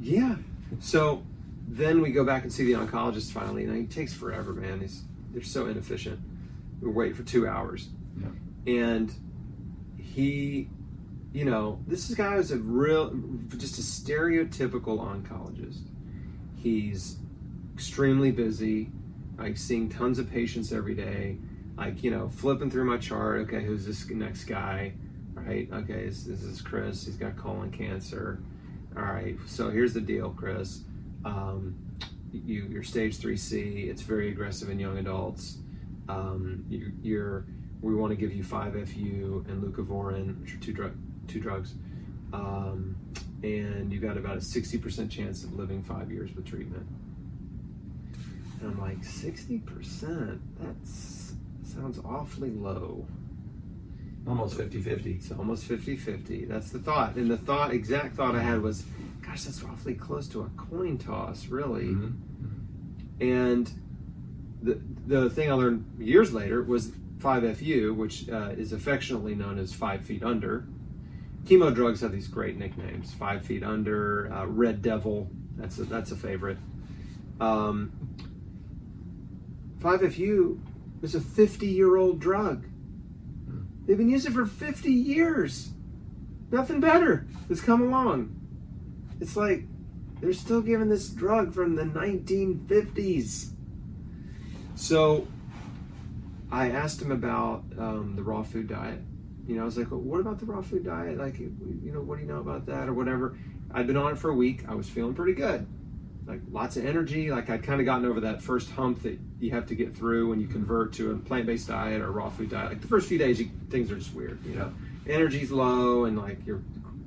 Yeah. 0.00 0.36
So 0.80 1.22
then 1.68 2.02
we 2.02 2.11
go 2.11 2.24
back 2.24 2.42
and 2.42 2.52
see 2.52 2.64
the 2.64 2.72
oncologist 2.72 3.32
finally, 3.32 3.64
and 3.64 3.76
he 3.76 3.86
takes 3.86 4.12
forever, 4.12 4.52
man. 4.52 4.80
He's, 4.80 5.02
they're 5.32 5.42
so 5.42 5.66
inefficient. 5.66 6.20
We 6.80 6.90
wait 6.90 7.14
for 7.16 7.22
two 7.22 7.46
hours. 7.46 7.88
And 8.66 9.12
he, 9.96 10.68
you 11.32 11.44
know, 11.44 11.80
this 11.86 12.12
guy 12.14 12.36
is 12.36 12.50
a 12.50 12.58
real, 12.58 13.14
just 13.56 13.78
a 13.78 13.82
stereotypical 13.82 14.98
oncologist. 14.98 15.82
He's 16.56 17.16
extremely 17.74 18.30
busy, 18.30 18.90
like 19.38 19.56
seeing 19.56 19.88
tons 19.88 20.18
of 20.18 20.30
patients 20.30 20.72
every 20.72 20.94
day, 20.94 21.38
like, 21.78 22.02
you 22.02 22.11
know, 22.11 22.28
flipping 22.28 22.70
through 22.70 22.84
my 22.84 22.98
chart. 22.98 23.40
Okay, 23.42 23.64
who's 23.64 23.86
this 23.86 24.08
next 24.11 24.44
guy? 24.44 24.92
Right? 25.32 25.68
Okay, 25.72 26.06
this, 26.06 26.24
this 26.24 26.42
is 26.42 26.61
Chris. 26.61 27.06
He's 27.06 27.16
got 27.16 27.36
colon 27.36 27.70
cancer. 27.70 28.42
All 28.96 29.04
right, 29.04 29.36
so 29.46 29.70
here's 29.70 29.94
the 29.94 30.00
deal, 30.00 30.30
Chris. 30.30 30.80
Um, 31.24 31.74
you, 32.32 32.66
you're 32.70 32.82
stage 32.82 33.18
3C. 33.18 33.88
It's 33.88 34.02
very 34.02 34.28
aggressive 34.28 34.70
in 34.70 34.78
young 34.78 34.98
adults. 34.98 35.58
Um, 36.08 36.64
you, 36.68 36.92
you're 37.02 37.44
we 37.82 37.94
want 37.94 38.10
to 38.10 38.16
give 38.16 38.32
you 38.32 38.44
5FU 38.44 39.48
and 39.48 39.62
leucovorin, 39.62 40.40
which 40.40 40.54
are 40.54 40.58
two 40.58 40.72
drug 40.72 40.94
two 41.28 41.40
drugs, 41.40 41.74
um, 42.32 42.96
and 43.42 43.92
you 43.92 44.00
got 44.00 44.16
about 44.16 44.36
a 44.36 44.40
60% 44.40 45.10
chance 45.10 45.44
of 45.44 45.54
living 45.54 45.82
five 45.82 46.10
years 46.10 46.34
with 46.34 46.44
treatment. 46.44 46.86
And 48.60 48.72
I'm 48.72 48.80
like, 48.80 49.00
60%? 49.00 50.38
That 50.58 50.74
sounds 51.62 51.98
awfully 52.04 52.50
low. 52.50 53.06
Almost 54.26 54.56
50 54.56 54.82
50. 54.82 55.12
It's 55.12 55.32
almost 55.32 55.66
50-50. 55.66 56.46
That's 56.46 56.70
the 56.70 56.78
thought. 56.78 57.14
And 57.14 57.30
the 57.30 57.38
thought, 57.38 57.72
exact 57.72 58.16
thought 58.16 58.34
I 58.34 58.42
had 58.42 58.60
was, 58.60 58.84
gosh, 59.31 59.45
that's 59.45 59.62
awfully 59.64 59.95
close 59.95 60.28
to 60.28 60.41
a 60.41 60.49
coin 60.57 60.99
toss, 60.99 61.47
really. 61.47 61.87
Mhm. 61.87 62.12
And 63.20 63.70
the 64.62 64.81
the 65.07 65.31
thing 65.31 65.51
I 65.51 65.55
learned 65.55 65.85
years 65.99 66.33
later 66.33 66.62
was 66.62 66.93
5FU, 67.18 67.95
which 67.95 68.28
uh, 68.28 68.55
is 68.57 68.72
affectionately 68.72 69.35
known 69.35 69.59
as 69.59 69.72
five 69.72 70.05
feet 70.05 70.22
under. 70.22 70.66
Chemo 71.45 71.74
drugs 71.74 72.01
have 72.01 72.12
these 72.12 72.28
great 72.28 72.59
nicknames: 72.59 73.14
five 73.14 73.43
feet 73.43 73.62
under, 73.62 74.33
uh, 74.33 74.47
Red 74.47 74.83
Devil. 74.83 75.31
That's 75.57 75.78
a, 75.78 75.85
that's 75.85 76.11
a 76.11 76.16
favorite. 76.16 76.59
Um, 77.41 77.93
5FU 79.78 80.59
is 81.03 81.14
a 81.14 81.20
50 81.20 81.66
year 81.66 81.97
old 81.97 82.20
drug. 82.20 82.66
They've 83.87 83.97
been 83.97 84.11
using 84.11 84.33
it 84.33 84.35
for 84.35 84.47
50 84.47 84.93
years. 84.93 85.70
Nothing 86.51 86.81
better 86.81 87.26
has 87.49 87.61
come 87.61 87.83
along. 87.83 88.39
It's 89.20 89.36
like 89.36 89.64
they're 90.20 90.32
still 90.32 90.60
giving 90.60 90.88
this 90.88 91.08
drug 91.08 91.52
from 91.52 91.76
the 91.76 91.84
1950s. 91.84 93.50
So 94.74 95.26
I 96.50 96.70
asked 96.70 97.00
him 97.00 97.12
about 97.12 97.64
um, 97.78 98.14
the 98.16 98.22
raw 98.22 98.42
food 98.42 98.68
diet. 98.68 99.00
You 99.46 99.56
know, 99.56 99.62
I 99.62 99.64
was 99.64 99.78
like, 99.78 99.90
well, 99.90 100.00
what 100.00 100.20
about 100.20 100.38
the 100.38 100.46
raw 100.46 100.62
food 100.62 100.84
diet? 100.84 101.18
Like, 101.18 101.38
you 101.38 101.90
know, 101.92 102.00
what 102.00 102.16
do 102.16 102.22
you 102.22 102.28
know 102.28 102.38
about 102.38 102.66
that 102.66 102.88
or 102.88 102.94
whatever? 102.94 103.36
I'd 103.72 103.86
been 103.86 103.96
on 103.96 104.12
it 104.12 104.18
for 104.18 104.30
a 104.30 104.34
week. 104.34 104.64
I 104.68 104.74
was 104.74 104.88
feeling 104.88 105.14
pretty 105.14 105.34
good. 105.34 105.66
Like, 106.26 106.40
lots 106.50 106.76
of 106.76 106.84
energy. 106.84 107.30
Like, 107.30 107.50
I'd 107.50 107.62
kind 107.62 107.80
of 107.80 107.86
gotten 107.86 108.04
over 108.04 108.20
that 108.20 108.42
first 108.42 108.70
hump 108.70 109.02
that 109.02 109.18
you 109.40 109.50
have 109.52 109.66
to 109.66 109.74
get 109.74 109.96
through 109.96 110.28
when 110.28 110.40
you 110.40 110.46
convert 110.46 110.92
to 110.94 111.12
a 111.12 111.16
plant 111.16 111.46
based 111.46 111.68
diet 111.68 112.00
or 112.00 112.12
raw 112.12 112.28
food 112.30 112.50
diet. 112.50 112.68
Like, 112.68 112.80
the 112.80 112.88
first 112.88 113.08
few 113.08 113.18
days, 113.18 113.40
you, 113.40 113.50
things 113.70 113.90
are 113.90 113.96
just 113.96 114.14
weird, 114.14 114.44
you 114.44 114.54
know? 114.54 114.72
Energy's 115.08 115.50
low 115.50 116.04
and, 116.04 116.18
like, 116.18 116.38
you're 116.46 116.62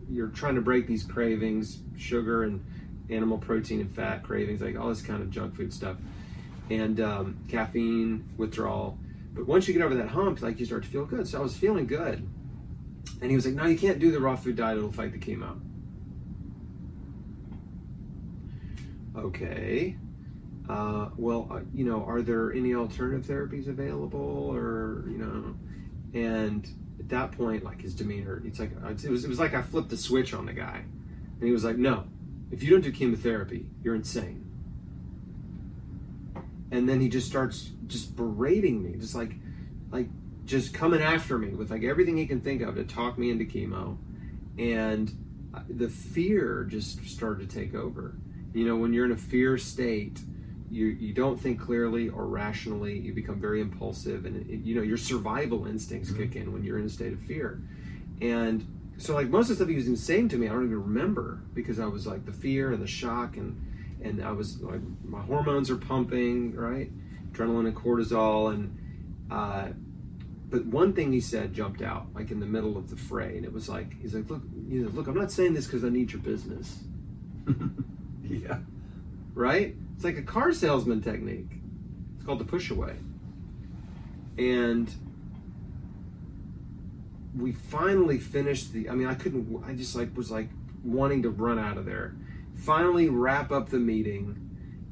you're 0.09 0.27
trying 0.27 0.55
to 0.55 0.61
break 0.61 0.87
these 0.87 1.03
cravings, 1.03 1.79
sugar 1.97 2.43
and 2.43 2.63
animal 3.09 3.37
protein 3.37 3.81
and 3.81 3.93
fat 3.93 4.23
cravings, 4.23 4.61
like 4.61 4.77
all 4.77 4.89
this 4.89 5.01
kind 5.01 5.21
of 5.21 5.29
junk 5.29 5.55
food 5.55 5.73
stuff, 5.73 5.97
and 6.69 6.99
um, 6.99 7.37
caffeine 7.47 8.27
withdrawal. 8.37 8.97
But 9.33 9.47
once 9.47 9.67
you 9.67 9.73
get 9.73 9.83
over 9.83 9.95
that 9.95 10.09
hump, 10.09 10.41
like 10.41 10.59
you 10.59 10.65
start 10.65 10.83
to 10.83 10.89
feel 10.89 11.05
good. 11.05 11.27
So 11.27 11.39
I 11.39 11.41
was 11.41 11.55
feeling 11.55 11.87
good, 11.87 12.27
and 13.21 13.29
he 13.29 13.35
was 13.35 13.45
like, 13.45 13.55
"No, 13.55 13.65
you 13.65 13.77
can't 13.77 13.99
do 13.99 14.11
the 14.11 14.19
raw 14.19 14.35
food 14.35 14.55
diet; 14.55 14.77
it'll 14.77 14.91
fight 14.91 15.11
the 15.11 15.19
chemo." 15.19 15.59
Okay. 19.15 19.97
Uh, 20.69 21.09
well, 21.17 21.47
uh, 21.51 21.59
you 21.73 21.83
know, 21.83 22.03
are 22.05 22.21
there 22.21 22.53
any 22.53 22.73
alternative 22.73 23.25
therapies 23.25 23.67
available, 23.67 24.49
or 24.53 25.03
you 25.07 25.17
know, 25.17 25.55
and 26.13 26.67
at 27.03 27.09
that 27.09 27.31
point, 27.33 27.63
like 27.63 27.81
his 27.81 27.93
demeanor, 27.93 28.41
it's 28.45 28.59
like 28.59 28.71
it 28.71 29.09
was, 29.09 29.25
it 29.25 29.27
was 29.27 29.39
like 29.39 29.53
I 29.53 29.61
flipped 29.61 29.89
the 29.89 29.97
switch 29.97 30.33
on 30.33 30.45
the 30.45 30.53
guy, 30.53 30.83
and 31.39 31.43
he 31.43 31.51
was 31.51 31.63
like, 31.63 31.77
"No, 31.77 32.05
if 32.51 32.63
you 32.63 32.69
don't 32.69 32.81
do 32.81 32.91
chemotherapy, 32.91 33.65
you're 33.83 33.95
insane." 33.95 34.49
And 36.71 36.87
then 36.87 37.01
he 37.01 37.09
just 37.09 37.27
starts 37.27 37.69
just 37.87 38.15
berating 38.15 38.81
me, 38.81 38.97
just 38.97 39.15
like, 39.15 39.33
like 39.91 40.07
just 40.45 40.73
coming 40.73 41.01
after 41.01 41.37
me 41.37 41.49
with 41.49 41.69
like 41.69 41.83
everything 41.83 42.17
he 42.17 42.25
can 42.25 42.41
think 42.41 42.61
of 42.61 42.75
to 42.75 42.83
talk 42.83 43.17
me 43.17 43.29
into 43.29 43.43
chemo, 43.43 43.97
and 44.57 45.11
uh, 45.53 45.59
the 45.69 45.89
fear 45.89 46.63
just 46.63 47.05
started 47.05 47.49
to 47.49 47.55
take 47.55 47.75
over. 47.75 48.15
You 48.53 48.65
know, 48.65 48.77
when 48.77 48.93
you're 48.93 49.05
in 49.05 49.11
a 49.11 49.17
fear 49.17 49.57
state, 49.57 50.21
you 50.73 50.87
you 50.87 51.13
don't 51.13 51.39
think 51.39 51.61
clearly 51.61 52.09
or 52.09 52.25
rationally. 52.25 52.97
You 52.97 53.13
become 53.13 53.39
very 53.39 53.61
impulsive, 53.61 54.25
and 54.25 54.49
it, 54.49 54.61
you 54.65 54.75
know 54.75 54.81
your 54.81 54.97
survival 54.97 55.67
instincts 55.67 56.11
kick 56.11 56.35
in 56.35 56.51
when 56.51 56.63
you're 56.63 56.79
in 56.79 56.85
a 56.85 56.89
state 56.89 57.13
of 57.13 57.19
fear. 57.19 57.61
And 58.19 58.65
so, 58.97 59.13
like 59.13 59.29
most 59.29 59.45
of 59.45 59.49
the 59.49 59.55
stuff 59.55 59.69
he 59.69 59.75
was 59.75 60.03
saying 60.03 60.29
to 60.29 60.37
me, 60.37 60.47
I 60.47 60.51
don't 60.51 60.65
even 60.65 60.81
remember 60.81 61.41
because 61.53 61.79
I 61.79 61.85
was 61.85 62.07
like 62.07 62.25
the 62.25 62.33
fear 62.33 62.73
and 62.73 62.81
the 62.81 62.87
shock, 62.87 63.37
and 63.37 63.99
and 64.03 64.23
I 64.23 64.31
was 64.31 64.61
like 64.61 64.81
my 65.03 65.21
hormones 65.21 65.69
are 65.69 65.77
pumping, 65.77 66.55
right, 66.55 66.89
adrenaline 67.31 67.67
and 67.67 67.75
cortisol, 67.75 68.51
and 68.51 68.77
uh, 69.31 69.67
but 70.49 70.65
one 70.65 70.93
thing 70.93 71.13
he 71.13 71.21
said 71.21 71.53
jumped 71.53 71.83
out, 71.83 72.07
like 72.15 72.31
in 72.31 72.39
the 72.39 72.47
middle 72.47 72.77
of 72.77 72.89
the 72.89 72.97
fray, 72.97 73.37
and 73.37 73.45
it 73.45 73.53
was 73.53 73.69
like 73.69 74.01
he's 74.01 74.15
like, 74.15 74.27
look, 74.27 74.41
you 74.67 74.83
know, 74.83 74.89
look, 74.89 75.05
I'm 75.05 75.15
not 75.15 75.31
saying 75.31 75.53
this 75.53 75.67
because 75.67 75.83
I 75.83 75.89
need 75.89 76.11
your 76.11 76.21
business, 76.21 76.79
yeah. 78.23 78.57
right? 79.35 79.75
It's 79.95 80.03
like 80.03 80.17
a 80.17 80.23
car 80.23 80.53
salesman 80.53 81.01
technique. 81.01 81.51
It's 82.15 82.25
called 82.25 82.39
the 82.39 82.45
push 82.45 82.71
away. 82.71 82.95
And 84.37 84.89
we 87.37 87.51
finally 87.51 88.19
finished 88.19 88.73
the 88.73 88.89
I 88.89 88.93
mean 88.93 89.07
I 89.07 89.15
couldn't 89.15 89.63
I 89.65 89.73
just 89.73 89.95
like 89.95 90.15
was 90.15 90.31
like 90.31 90.49
wanting 90.83 91.23
to 91.23 91.29
run 91.29 91.59
out 91.59 91.77
of 91.77 91.85
there. 91.85 92.15
Finally 92.55 93.09
wrap 93.09 93.51
up 93.51 93.69
the 93.69 93.79
meeting 93.79 94.39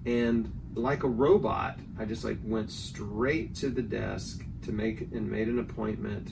and 0.06 0.52
like 0.74 1.04
a 1.04 1.08
robot, 1.08 1.80
I 2.00 2.06
just 2.06 2.24
like 2.24 2.38
went 2.44 2.72
straight 2.72 3.56
to 3.56 3.70
the 3.70 3.82
desk 3.82 4.44
to 4.64 4.72
make 4.72 5.02
and 5.02 5.30
made 5.30 5.48
an 5.48 5.60
appointment 5.60 6.32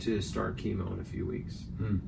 to 0.00 0.20
start 0.20 0.56
chemo 0.56 0.92
in 0.92 1.00
a 1.00 1.04
few 1.04 1.26
weeks. 1.26 1.64
Hmm. 1.76 1.98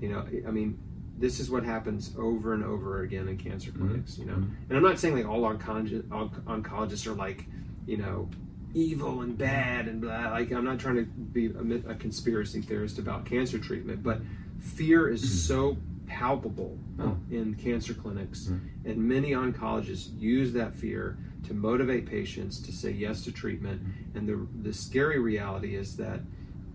You 0.00 0.08
know, 0.10 0.26
I 0.46 0.50
mean, 0.50 0.78
this 1.22 1.38
is 1.40 1.48
what 1.50 1.62
happens 1.64 2.12
over 2.18 2.52
and 2.52 2.64
over 2.64 3.02
again 3.02 3.28
in 3.28 3.38
cancer 3.38 3.70
Mm-hmm. 3.70 3.88
clinics. 3.88 4.18
You 4.18 4.26
know, 4.26 4.34
and 4.34 4.72
I'm 4.76 4.82
not 4.82 4.98
saying 4.98 5.14
like 5.16 5.26
all 5.26 5.42
oncologists, 5.42 6.08
oncologists 6.08 7.06
are 7.06 7.14
like, 7.14 7.46
you 7.86 7.96
know, 7.96 8.28
evil 8.74 9.20
and 9.22 9.38
bad 9.38 9.86
and 9.86 10.00
blah. 10.00 10.30
Like 10.30 10.50
I'm 10.52 10.64
not 10.64 10.78
trying 10.80 10.96
to 10.96 11.04
be 11.04 11.46
a, 11.46 11.90
a 11.92 11.94
conspiracy 11.94 12.60
theorist 12.60 12.98
about 12.98 13.24
cancer 13.24 13.58
treatment, 13.58 14.02
but 14.02 14.20
fear 14.58 15.08
is 15.08 15.22
so 15.46 15.76
palpable 16.06 16.76
Oh. 17.00 17.16
in 17.30 17.54
cancer 17.54 17.94
clinics, 17.94 18.48
and 18.84 18.96
many 18.98 19.30
oncologists 19.30 20.08
use 20.20 20.52
that 20.52 20.74
fear 20.74 21.16
to 21.46 21.54
motivate 21.54 22.04
patients 22.06 22.60
to 22.62 22.70
say 22.72 22.90
yes 22.90 23.24
to 23.24 23.32
treatment. 23.32 23.80
And 24.14 24.28
the 24.28 24.46
the 24.68 24.72
scary 24.74 25.18
reality 25.20 25.74
is 25.76 25.96
that 25.96 26.20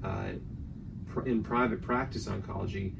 uh, 0.03 0.29
pr- 1.05 1.27
in 1.27 1.43
private 1.43 1.81
practice 1.81 2.25
oncology, 2.27 2.93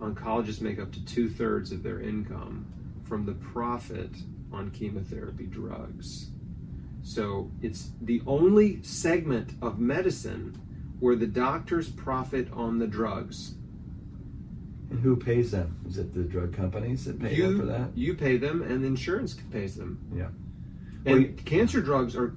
oncologists 0.00 0.60
make 0.60 0.78
up 0.78 0.92
to 0.92 1.04
two 1.04 1.28
thirds 1.28 1.72
of 1.72 1.82
their 1.82 2.00
income 2.00 2.66
from 3.04 3.26
the 3.26 3.32
profit 3.32 4.10
on 4.52 4.70
chemotherapy 4.70 5.46
drugs. 5.46 6.30
So 7.02 7.50
it's 7.62 7.90
the 8.02 8.22
only 8.26 8.82
segment 8.82 9.52
of 9.62 9.78
medicine 9.78 10.60
where 11.00 11.16
the 11.16 11.26
doctors 11.26 11.88
profit 11.88 12.48
on 12.52 12.78
the 12.78 12.86
drugs. 12.86 13.54
And 14.90 15.00
who 15.00 15.16
pays 15.16 15.50
them? 15.52 15.78
Is 15.88 15.98
it 15.98 16.12
the 16.14 16.22
drug 16.24 16.52
companies 16.52 17.04
that 17.04 17.20
pay 17.20 17.34
you, 17.34 17.42
them 17.44 17.60
for 17.60 17.66
that? 17.66 17.96
You 17.96 18.14
pay 18.14 18.36
them, 18.36 18.60
and 18.62 18.82
the 18.82 18.88
insurance 18.88 19.34
pays 19.50 19.76
them. 19.76 19.98
Yeah. 20.14 20.28
And 21.06 21.14
Well, 21.14 21.18
you- 21.20 21.34
cancer 21.44 21.80
drugs 21.80 22.16
are 22.16 22.34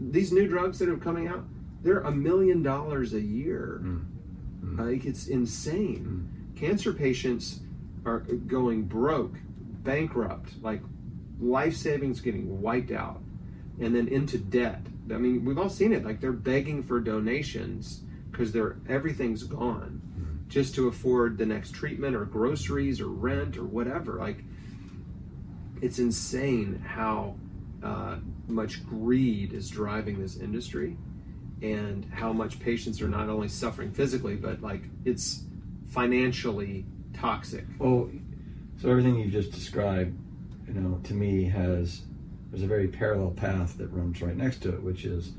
these 0.00 0.32
new 0.32 0.46
drugs 0.46 0.78
that 0.78 0.88
are 0.88 0.96
coming 0.96 1.26
out. 1.26 1.44
They're 1.82 2.00
a 2.00 2.12
million 2.12 2.62
dollars 2.62 3.12
a 3.14 3.20
year. 3.20 3.80
Mm. 3.82 4.04
Mm. 4.64 4.78
Like 4.78 5.04
it's 5.04 5.26
insane. 5.26 6.28
Cancer 6.62 6.92
patients 6.92 7.58
are 8.04 8.20
going 8.20 8.82
broke, 8.84 9.34
bankrupt, 9.82 10.62
like 10.62 10.80
life 11.40 11.74
savings 11.74 12.20
getting 12.20 12.62
wiped 12.62 12.92
out, 12.92 13.20
and 13.80 13.92
then 13.92 14.06
into 14.06 14.38
debt. 14.38 14.86
I 15.10 15.14
mean, 15.14 15.44
we've 15.44 15.58
all 15.58 15.68
seen 15.68 15.92
it. 15.92 16.04
Like 16.04 16.20
they're 16.20 16.30
begging 16.30 16.84
for 16.84 17.00
donations 17.00 18.02
because 18.30 18.52
they're 18.52 18.76
everything's 18.88 19.42
gone, 19.42 20.46
just 20.46 20.76
to 20.76 20.86
afford 20.86 21.36
the 21.36 21.46
next 21.46 21.72
treatment 21.72 22.14
or 22.14 22.26
groceries 22.26 23.00
or 23.00 23.08
rent 23.08 23.56
or 23.56 23.64
whatever. 23.64 24.20
Like 24.20 24.44
it's 25.80 25.98
insane 25.98 26.80
how 26.86 27.34
uh, 27.82 28.18
much 28.46 28.86
greed 28.86 29.52
is 29.52 29.68
driving 29.68 30.20
this 30.20 30.36
industry 30.36 30.96
and 31.60 32.06
how 32.12 32.32
much 32.32 32.60
patients 32.60 33.02
are 33.02 33.08
not 33.08 33.28
only 33.28 33.48
suffering 33.48 33.90
physically 33.90 34.36
but 34.36 34.60
like 34.62 34.82
it's 35.04 35.44
financially 35.92 36.86
toxic 37.12 37.64
Well, 37.78 38.08
so 38.80 38.90
everything 38.90 39.18
you've 39.18 39.32
just 39.32 39.52
described, 39.52 40.18
you 40.66 40.74
know, 40.74 41.00
to 41.04 41.14
me 41.14 41.44
has 41.44 42.02
there's 42.50 42.62
a 42.62 42.66
very 42.66 42.88
parallel 42.88 43.30
path 43.30 43.78
that 43.78 43.88
runs 43.88 44.20
right 44.20 44.36
next 44.36 44.62
to 44.62 44.70
it, 44.70 44.82
which 44.82 45.04
is 45.04 45.32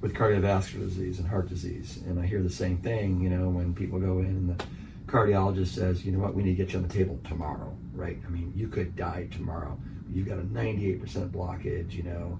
with 0.00 0.14
cardiovascular 0.14 0.80
disease 0.80 1.18
and 1.18 1.28
heart 1.28 1.48
disease. 1.48 2.00
And 2.06 2.20
I 2.20 2.26
hear 2.26 2.42
the 2.42 2.50
same 2.50 2.78
thing, 2.78 3.20
you 3.20 3.30
know, 3.30 3.48
when 3.48 3.74
people 3.74 3.98
go 3.98 4.18
in 4.18 4.26
and 4.26 4.58
the 4.58 4.64
cardiologist 5.06 5.68
says, 5.68 6.04
you 6.04 6.12
know 6.12 6.18
what, 6.20 6.34
we 6.34 6.42
need 6.42 6.56
to 6.56 6.64
get 6.64 6.72
you 6.72 6.78
on 6.78 6.86
the 6.86 6.94
table 6.94 7.18
tomorrow, 7.26 7.76
right? 7.92 8.18
I 8.26 8.30
mean, 8.30 8.52
you 8.54 8.68
could 8.68 8.96
die 8.96 9.28
tomorrow. 9.30 9.78
You've 10.12 10.28
got 10.28 10.38
a 10.38 10.42
98% 10.42 11.30
blockage, 11.30 11.92
you 11.92 12.04
know, 12.04 12.38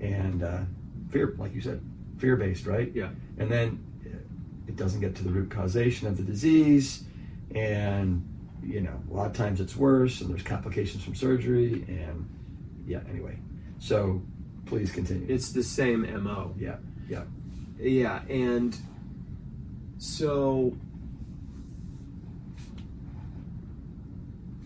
and 0.00 0.42
uh, 0.42 0.60
fear, 1.10 1.34
like 1.38 1.54
you 1.54 1.60
said, 1.60 1.80
fear 2.18 2.36
based, 2.36 2.66
right? 2.66 2.90
yeah 2.94 3.10
and 3.38 3.50
then 3.50 3.84
it 4.68 4.76
doesn't 4.76 5.00
get 5.00 5.16
to 5.16 5.24
the 5.24 5.30
root 5.30 5.50
causation 5.50 6.06
of 6.06 6.16
the 6.16 6.22
disease 6.22 7.04
and 7.54 8.22
you 8.62 8.80
know 8.80 9.00
a 9.10 9.14
lot 9.14 9.26
of 9.26 9.32
times 9.32 9.60
it's 9.60 9.74
worse 9.74 10.20
and 10.20 10.30
there's 10.30 10.42
complications 10.42 11.02
from 11.02 11.14
surgery 11.14 11.84
and 11.88 12.28
yeah 12.86 13.00
anyway. 13.08 13.38
So 13.78 14.22
please 14.66 14.90
continue. 14.90 15.26
It's 15.28 15.52
the 15.52 15.62
same 15.62 16.02
mo 16.22 16.54
yeah 16.58 16.76
yeah. 17.08 17.24
Yeah 17.80 18.22
and 18.28 18.76
so 19.98 20.76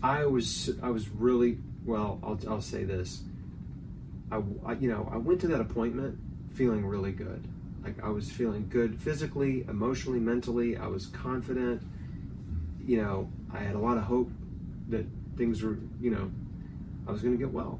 i 0.03 0.25
was 0.25 0.69
i 0.83 0.89
was 0.89 1.09
really 1.09 1.57
well 1.85 2.19
i'll, 2.23 2.39
I'll 2.47 2.61
say 2.61 2.83
this. 2.83 3.23
I, 4.31 4.41
I 4.65 4.73
you 4.73 4.89
know 4.89 5.09
i 5.11 5.17
went 5.17 5.41
to 5.41 5.47
that 5.47 5.61
appointment 5.61 6.19
feeling 6.53 6.85
really 6.85 7.11
good 7.11 7.47
like 7.83 8.01
i 8.03 8.09
was 8.09 8.31
feeling 8.31 8.67
good 8.69 8.99
physically 9.01 9.65
emotionally 9.67 10.19
mentally 10.19 10.77
i 10.77 10.87
was 10.87 11.07
confident 11.07 11.81
you 12.85 13.01
know 13.01 13.29
i 13.53 13.59
had 13.59 13.75
a 13.75 13.79
lot 13.79 13.97
of 13.97 14.03
hope 14.03 14.29
that 14.89 15.05
things 15.37 15.63
were 15.63 15.77
you 15.99 16.11
know 16.11 16.31
i 17.07 17.11
was 17.11 17.21
going 17.21 17.33
to 17.33 17.39
get 17.39 17.51
well 17.51 17.79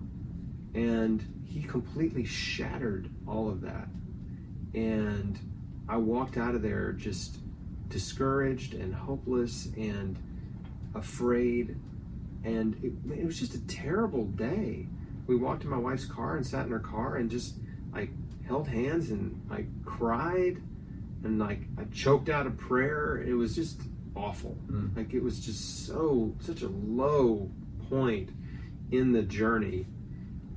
and 0.74 1.24
he 1.45 1.62
completely 1.62 2.26
shattered 2.26 3.10
all 3.28 3.49
of 3.49 3.62
that 3.62 3.88
and 4.74 5.39
I 5.88 5.97
walked 5.97 6.38
out 6.38 6.56
of 6.56 6.62
there 6.62 6.93
just 6.93 7.38
discouraged 7.89 8.74
and 8.74 8.93
hopeless 8.93 9.68
and 9.78 10.18
afraid. 10.95 11.78
And 12.43 12.76
it, 12.84 13.20
it 13.20 13.26
was 13.26 13.39
just 13.39 13.54
a 13.54 13.62
terrible 13.68 14.26
day. 14.26 14.88
We 15.28 15.36
walked 15.36 15.64
in 15.64 15.70
my 15.70 15.78
wife's 15.78 16.06
car 16.06 16.36
and 16.36 16.45
sat 16.45 16.66
in 16.66 16.72
her 16.72 16.80
car 16.80 17.18
and 17.18 17.30
just 17.30 17.56
like 17.93 18.10
held 18.48 18.68
hands 18.68 19.10
and 19.10 19.41
I 19.52 19.66
cried 19.86 20.62
and 21.24 21.39
like 21.39 21.62
I 21.78 21.86
choked 21.94 22.30
out 22.30 22.48
a 22.48 22.52
prayer. 22.52 23.24
It 23.26 23.34
was 23.34 23.56
just 23.56 23.82
awful. 24.16 24.58
Mm. 24.70 24.96
Like 24.96 25.14
it 25.14 25.24
was 25.24 25.39
just 25.39 25.86
so 25.88 26.36
such 26.39 26.62
a 26.62 26.68
low 26.68 27.50
point 27.89 28.30
in 28.91 29.12
the 29.12 29.24
journey, 29.24 29.88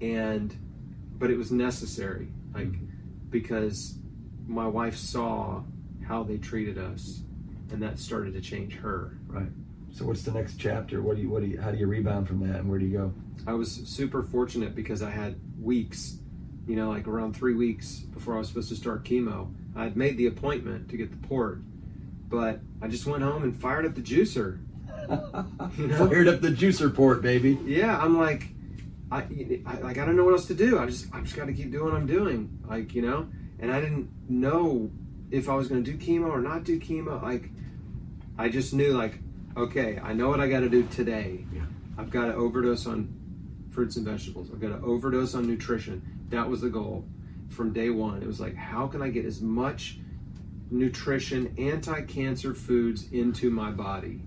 and 0.00 0.54
but 1.18 1.30
it 1.30 1.38
was 1.38 1.52
necessary. 1.52 2.28
Like 2.54 2.74
because 3.30 3.94
my 4.46 4.66
wife 4.66 4.96
saw 4.96 5.62
how 6.06 6.22
they 6.22 6.38
treated 6.38 6.78
us, 6.78 7.22
and 7.70 7.82
that 7.82 7.98
started 7.98 8.34
to 8.34 8.40
change 8.40 8.74
her. 8.76 9.16
right 9.26 9.48
so 9.92 10.04
what's 10.04 10.22
the 10.24 10.32
next 10.32 10.56
chapter 10.58 11.00
what 11.00 11.16
do 11.16 11.22
you 11.22 11.30
what 11.30 11.40
do 11.40 11.48
you 11.48 11.58
how 11.58 11.70
do 11.70 11.78
you 11.78 11.86
rebound 11.86 12.28
from 12.28 12.46
that 12.46 12.60
and 12.60 12.68
where 12.68 12.78
do 12.78 12.84
you 12.84 12.98
go 12.98 13.14
I 13.46 13.52
was 13.54 13.70
super 13.70 14.22
fortunate 14.22 14.74
because 14.74 15.02
I 15.02 15.10
had 15.10 15.36
weeks, 15.60 16.18
you 16.66 16.76
know, 16.76 16.88
like 16.88 17.06
around 17.06 17.36
three 17.36 17.54
weeks 17.54 17.96
before 17.98 18.34
I 18.34 18.38
was 18.38 18.48
supposed 18.48 18.68
to 18.70 18.76
start 18.76 19.04
chemo. 19.04 19.52
I 19.74 19.84
had 19.84 19.96
made 19.96 20.16
the 20.16 20.26
appointment 20.26 20.88
to 20.90 20.96
get 20.96 21.10
the 21.10 21.28
port, 21.28 21.60
but 22.28 22.60
I 22.82 22.88
just 22.88 23.06
went 23.06 23.22
home 23.22 23.42
and 23.44 23.56
fired 23.56 23.86
up 23.86 23.94
the 23.94 24.02
juicer. 24.02 24.60
You 25.78 25.86
know? 25.86 26.08
fired 26.08 26.26
up 26.26 26.40
the 26.40 26.48
juicer 26.48 26.92
port 26.92 27.22
baby 27.22 27.58
Yeah, 27.64 27.96
I'm 27.96 28.18
like, 28.18 28.48
I, 29.10 29.18
I 29.64 29.78
like 29.78 29.98
I 29.98 30.04
don't 30.04 30.16
know 30.16 30.24
what 30.24 30.32
else 30.32 30.46
to 30.46 30.54
do. 30.54 30.78
I 30.78 30.86
just 30.86 31.14
I 31.14 31.20
just 31.20 31.36
got 31.36 31.46
to 31.46 31.52
keep 31.52 31.70
doing 31.70 31.84
what 31.84 31.94
I'm 31.94 32.06
doing, 32.06 32.58
like 32.68 32.94
you 32.94 33.02
know. 33.02 33.28
And 33.58 33.72
I 33.72 33.80
didn't 33.80 34.10
know 34.28 34.90
if 35.30 35.48
I 35.48 35.54
was 35.54 35.68
going 35.68 35.82
to 35.84 35.90
do 35.90 35.96
chemo 35.98 36.28
or 36.28 36.40
not 36.40 36.64
do 36.64 36.78
chemo. 36.80 37.22
Like, 37.22 37.50
I 38.38 38.48
just 38.48 38.74
knew 38.74 38.92
like, 38.92 39.18
okay, 39.56 39.98
I 40.02 40.12
know 40.12 40.28
what 40.28 40.40
I 40.40 40.48
got 40.48 40.60
to 40.60 40.68
do 40.68 40.82
today. 40.84 41.44
Yeah. 41.54 41.62
I've 41.98 42.10
got 42.10 42.26
to 42.26 42.34
overdose 42.34 42.86
on 42.86 43.15
fruits 43.76 43.96
and 43.96 44.06
vegetables. 44.06 44.48
I've 44.50 44.58
got 44.58 44.68
to 44.68 44.84
overdose 44.84 45.34
on 45.34 45.46
nutrition. 45.46 46.02
That 46.30 46.48
was 46.48 46.62
the 46.62 46.70
goal 46.70 47.04
from 47.50 47.74
day 47.74 47.90
one. 47.90 48.22
It 48.22 48.26
was 48.26 48.40
like, 48.40 48.56
how 48.56 48.86
can 48.86 49.02
I 49.02 49.10
get 49.10 49.26
as 49.26 49.42
much 49.42 49.98
nutrition, 50.70 51.54
anti-cancer 51.58 52.54
foods 52.54 53.12
into 53.12 53.50
my 53.50 53.70
body? 53.70 54.22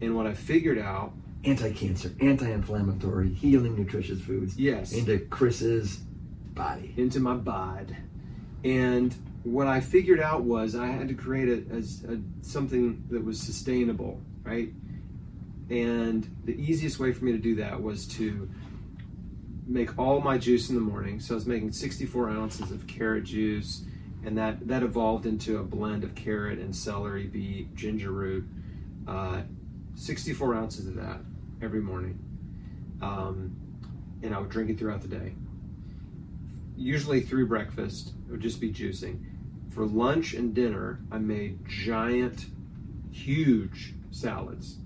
And 0.00 0.14
what 0.14 0.26
I 0.26 0.34
figured 0.34 0.78
out, 0.78 1.12
anti-cancer 1.44 2.12
anti-inflammatory 2.20 3.34
healing 3.34 3.76
nutritious 3.76 4.20
foods 4.20 4.56
yes, 4.56 4.92
into 4.92 5.18
chris's 5.18 5.98
body 6.54 6.94
into 6.96 7.20
my 7.20 7.34
bod. 7.34 7.94
And 8.64 9.14
what 9.42 9.66
I 9.66 9.80
figured 9.80 10.20
out 10.20 10.42
was 10.42 10.74
I 10.76 10.86
had 10.86 11.08
to 11.08 11.14
create 11.14 11.48
a, 11.48 11.76
a- 11.76 12.14
a- 12.14 12.20
something 12.40 13.04
that 13.10 13.24
was 13.24 13.40
sustainable, 13.40 14.20
right? 14.44 14.70
And 15.70 16.28
the 16.44 16.52
easiest 16.54 16.98
way 17.00 17.12
for 17.12 17.24
me 17.24 17.32
to 17.32 17.38
do 17.38 17.56
that 17.56 17.82
was 17.82 18.06
to 18.18 18.48
make 19.66 19.98
all 19.98 20.20
my 20.20 20.38
juice 20.38 20.68
in 20.68 20.74
the 20.74 20.80
morning. 20.80 21.20
So 21.20 21.34
I 21.34 21.36
was 21.36 21.46
making 21.46 21.72
64 21.72 22.30
ounces 22.30 22.70
of 22.70 22.86
carrot 22.86 23.24
juice, 23.24 23.82
and 24.24 24.36
that 24.38 24.66
that 24.68 24.82
evolved 24.82 25.26
into 25.26 25.58
a 25.58 25.62
blend 25.62 26.04
of 26.04 26.14
carrot 26.14 26.58
and 26.58 26.74
celery, 26.74 27.26
beet, 27.26 27.74
ginger 27.74 28.10
root. 28.10 28.46
Uh, 29.06 29.42
64 29.94 30.54
ounces 30.54 30.86
of 30.86 30.94
that 30.96 31.20
every 31.62 31.80
morning, 31.80 32.18
um, 33.00 33.56
and 34.22 34.34
I 34.34 34.38
would 34.38 34.50
drink 34.50 34.68
it 34.68 34.78
throughout 34.78 35.00
the 35.00 35.08
day 35.08 35.32
usually 36.76 37.20
through 37.20 37.46
breakfast 37.46 38.12
it 38.28 38.30
would 38.30 38.40
just 38.40 38.60
be 38.60 38.70
juicing 38.70 39.18
for 39.70 39.84
lunch 39.84 40.34
and 40.34 40.54
dinner 40.54 41.00
i 41.10 41.18
made 41.18 41.58
giant 41.66 42.46
huge 43.10 43.94
salads 44.10 44.76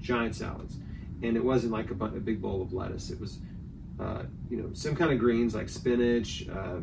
giant 0.00 0.34
salads 0.34 0.78
and 1.22 1.36
it 1.36 1.44
wasn't 1.44 1.70
like 1.70 1.90
a, 1.90 2.04
a 2.04 2.20
big 2.20 2.40
bowl 2.40 2.62
of 2.62 2.72
lettuce 2.72 3.10
it 3.10 3.20
was 3.20 3.38
uh, 4.00 4.22
you 4.50 4.56
know 4.58 4.68
some 4.72 4.94
kind 4.94 5.12
of 5.12 5.18
greens 5.18 5.54
like 5.54 5.68
spinach 5.68 6.48
uh, 6.48 6.80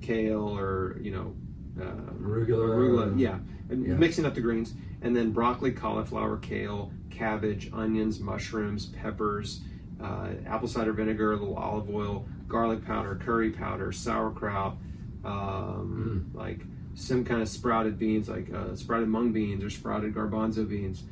kale 0.00 0.56
or 0.58 0.98
you 1.00 1.10
know 1.10 1.34
uh, 1.80 2.12
Arugula. 2.22 2.68
arugula 2.68 3.18
yeah 3.20 3.38
and 3.70 3.86
Yeah. 3.86 3.94
mixing 3.94 4.24
up 4.26 4.34
the 4.34 4.40
greens 4.40 4.74
and 5.02 5.14
then 5.16 5.30
broccoli 5.32 5.72
cauliflower 5.72 6.36
kale 6.38 6.92
cabbage, 7.10 7.70
onions, 7.72 8.18
mushrooms, 8.18 8.86
peppers, 8.86 9.60
uh, 10.02 10.30
apple 10.46 10.66
cider 10.66 10.92
vinegar, 10.92 11.32
a 11.32 11.36
little 11.36 11.54
olive 11.56 11.88
oil, 11.88 12.26
garlic 12.48 12.84
powder, 12.84 13.14
curry 13.14 13.50
powder, 13.50 13.92
sauerkraut, 13.92 14.76
um, 15.24 16.28
like 16.34 16.60
some 16.94 17.24
kind 17.24 17.40
of 17.40 17.48
sprouted 17.48 17.98
beans, 17.98 18.28
like 18.28 18.52
uh, 18.52 18.74
sprouted 18.74 19.08
mung 19.08 19.32
beans 19.32 19.62
or 19.62 19.70
sprouted 19.70 20.12
garbanzo 20.14 20.68
beans, 20.68 21.04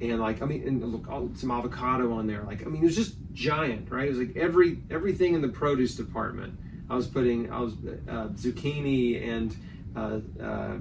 and 0.00 0.20
like 0.20 0.42
I 0.42 0.46
mean, 0.46 0.62
and 0.66 0.92
look, 0.92 1.06
some 1.36 1.50
avocado 1.50 2.12
on 2.12 2.26
there. 2.26 2.42
Like 2.44 2.64
I 2.64 2.66
mean, 2.66 2.82
it 2.82 2.86
was 2.86 2.96
just 2.96 3.16
giant, 3.32 3.90
right? 3.90 4.06
It 4.06 4.10
was 4.10 4.18
like 4.18 4.36
every 4.36 4.78
everything 4.90 5.34
in 5.34 5.42
the 5.42 5.48
produce 5.48 5.94
department. 5.94 6.58
I 6.90 6.94
was 6.94 7.06
putting, 7.06 7.52
I 7.52 7.60
was 7.60 7.74
uh, 8.08 8.28
zucchini 8.28 9.28
and 9.28 9.54
uh, 9.94 10.20
uh, 10.42 10.78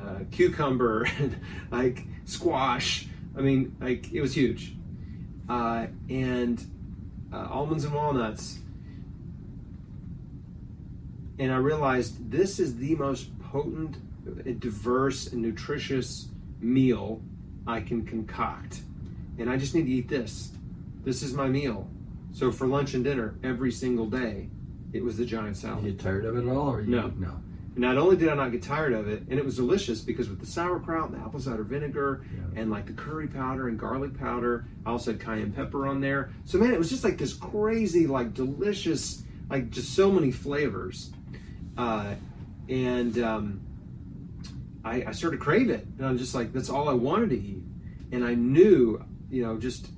uh 0.00 0.18
cucumber 0.30 1.04
and 1.18 1.40
like 1.70 2.04
squash. 2.24 3.06
I 3.36 3.40
mean, 3.40 3.76
like 3.80 4.12
it 4.12 4.20
was 4.20 4.34
huge, 4.34 4.74
uh, 5.48 5.86
and 6.08 6.64
uh, 7.32 7.48
almonds 7.50 7.84
and 7.84 7.94
walnuts. 7.94 8.58
And 11.38 11.50
I 11.50 11.56
realized 11.56 12.30
this 12.30 12.60
is 12.60 12.76
the 12.76 12.94
most 12.96 13.30
potent, 13.40 13.96
diverse, 14.60 15.28
and 15.28 15.40
nutritious 15.40 16.28
meal 16.60 17.22
I 17.66 17.80
can 17.80 18.04
concoct. 18.04 18.80
And 19.38 19.48
I 19.48 19.56
just 19.56 19.74
need 19.74 19.84
to 19.86 19.90
eat 19.90 20.08
this. 20.08 20.52
This 21.04 21.22
is 21.22 21.32
my 21.34 21.48
meal. 21.48 21.88
So 22.32 22.50
for 22.52 22.66
lunch 22.66 22.94
and 22.94 23.02
dinner 23.04 23.34
every 23.42 23.72
single 23.72 24.06
day, 24.06 24.48
it 24.92 25.02
was 25.02 25.16
the 25.16 25.24
giant 25.24 25.56
salad. 25.56 25.84
You 25.84 25.92
get 25.92 26.00
tired 26.00 26.24
of 26.24 26.36
it 26.36 26.46
at 26.46 26.48
all, 26.56 26.70
or 26.70 26.80
you, 26.82 26.88
No. 26.88 27.12
no? 27.18 27.40
Not 27.76 27.96
only 27.96 28.16
did 28.16 28.28
I 28.28 28.34
not 28.34 28.50
get 28.50 28.62
tired 28.62 28.92
of 28.92 29.08
it, 29.08 29.22
and 29.30 29.38
it 29.38 29.44
was 29.44 29.56
delicious 29.56 30.00
because 30.00 30.28
with 30.28 30.40
the 30.40 30.46
sauerkraut 30.46 31.10
and 31.10 31.20
the 31.20 31.24
apple 31.24 31.40
cider 31.40 31.62
vinegar 31.62 32.22
Yeah. 32.34 32.60
and 32.60 32.70
like 32.70 32.86
the 32.86 32.92
curry 32.92 33.28
powder 33.28 33.68
and 33.68 33.78
garlic 33.78 34.18
powder, 34.18 34.66
I 34.84 34.90
also 34.90 35.12
had 35.12 35.20
cayenne 35.20 35.52
pepper 35.52 35.86
on 35.86 36.00
there. 36.00 36.30
So 36.44 36.58
man, 36.58 36.72
it 36.74 36.78
was 36.78 36.90
just 36.90 37.04
like 37.04 37.16
this 37.16 37.32
crazy, 37.32 38.06
like 38.06 38.34
delicious, 38.34 39.22
like 39.48 39.70
just 39.70 39.94
so 39.94 40.10
many 40.10 40.30
flavors. 40.32 41.12
Uh, 41.78 42.14
and 42.68 43.18
um, 43.20 43.60
I, 44.84 45.04
I 45.06 45.12
started 45.12 45.38
to 45.38 45.42
crave 45.42 45.70
it, 45.70 45.86
and 45.98 46.06
I'm 46.06 46.18
just 46.18 46.34
like, 46.34 46.52
that's 46.52 46.70
all 46.70 46.88
I 46.88 46.94
wanted 46.94 47.30
to 47.30 47.40
eat. 47.40 47.62
And 48.12 48.24
I 48.24 48.34
knew, 48.34 49.04
you 49.30 49.42
know, 49.42 49.58
just 49.58 49.88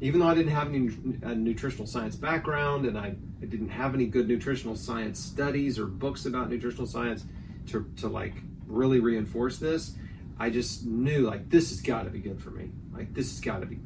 even 0.00 0.18
though 0.18 0.26
I 0.26 0.34
didn't 0.34 0.52
have 0.52 0.68
any 0.68 0.90
nutritional 1.36 1.86
science 1.86 2.16
background, 2.16 2.86
and 2.86 2.98
I, 2.98 3.14
I 3.40 3.44
didn't 3.46 3.68
have 3.68 3.94
any 3.94 4.06
good 4.06 4.26
nutritional 4.26 4.74
science 4.74 5.20
studies 5.20 5.78
or 5.78 5.86
books 5.86 6.26
about 6.26 6.50
nutritional 6.50 6.86
science 6.86 7.24
to, 7.68 7.88
to 7.98 8.08
like 8.08 8.34
really 8.66 8.98
reinforce 8.98 9.58
this, 9.58 9.94
I 10.38 10.50
just 10.50 10.84
knew 10.84 11.20
like 11.20 11.48
this 11.50 11.70
has 11.70 11.80
got 11.80 12.02
to 12.04 12.10
be 12.10 12.18
good 12.18 12.40
for 12.40 12.50
me. 12.50 12.70
Like 12.92 13.14
this 13.14 13.30
has 13.30 13.40
got 13.40 13.60
to 13.60 13.66
be 13.66 13.78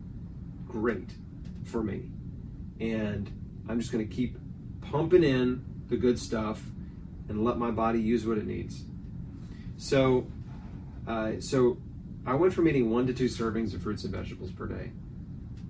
great 0.66 1.10
for 1.64 1.82
me, 1.82 2.10
and 2.80 3.30
I'm 3.68 3.78
just 3.78 3.92
going 3.92 4.06
to 4.08 4.14
keep 4.14 4.38
pumping 4.80 5.22
in 5.22 5.64
the 5.88 5.96
good 5.96 6.18
stuff 6.18 6.62
and 7.28 7.44
let 7.44 7.58
my 7.58 7.70
body 7.70 8.00
use 8.00 8.26
what 8.26 8.38
it 8.38 8.46
needs. 8.46 8.84
So, 9.76 10.26
uh, 11.06 11.32
so 11.40 11.78
I 12.26 12.34
went 12.34 12.52
from 12.52 12.68
eating 12.68 12.90
one 12.90 13.06
to 13.06 13.14
two 13.14 13.26
servings 13.26 13.74
of 13.74 13.82
fruits 13.82 14.04
and 14.04 14.12
vegetables 14.12 14.50
per 14.50 14.66
day, 14.66 14.90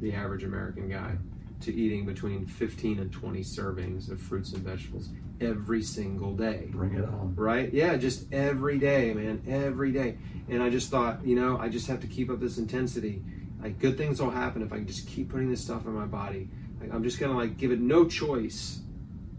the 0.00 0.12
average 0.12 0.44
American 0.44 0.88
guy, 0.88 1.16
to 1.60 1.74
eating 1.74 2.06
between 2.06 2.46
15 2.46 2.98
and 2.98 3.12
20 3.12 3.40
servings 3.40 4.10
of 4.10 4.20
fruits 4.20 4.52
and 4.52 4.62
vegetables 4.62 5.10
every 5.40 5.82
single 5.82 6.34
day. 6.34 6.68
Bring 6.70 6.94
it 6.94 7.04
on. 7.04 7.34
Right? 7.36 7.72
Yeah, 7.72 7.96
just 7.96 8.32
every 8.32 8.78
day, 8.78 9.12
man, 9.12 9.42
every 9.46 9.92
day. 9.92 10.18
And 10.48 10.62
I 10.62 10.70
just 10.70 10.90
thought, 10.90 11.26
you 11.26 11.36
know, 11.36 11.58
I 11.58 11.68
just 11.68 11.86
have 11.88 12.00
to 12.00 12.06
keep 12.06 12.30
up 12.30 12.40
this 12.40 12.58
intensity. 12.58 13.22
Like, 13.60 13.78
good 13.78 13.98
things 13.98 14.20
will 14.20 14.30
happen 14.30 14.62
if 14.62 14.72
I 14.72 14.76
can 14.76 14.86
just 14.86 15.06
keep 15.06 15.30
putting 15.30 15.50
this 15.50 15.62
stuff 15.62 15.86
in 15.86 15.92
my 15.92 16.06
body. 16.06 16.48
Like, 16.80 16.92
I'm 16.92 17.02
just 17.02 17.18
gonna 17.18 17.36
like 17.36 17.56
give 17.56 17.72
it 17.72 17.80
no 17.80 18.06
choice 18.06 18.80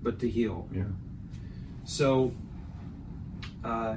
but 0.02 0.20
to 0.20 0.30
heal. 0.30 0.68
Yeah. 0.74 0.84
So 1.86 2.34
uh, 3.64 3.96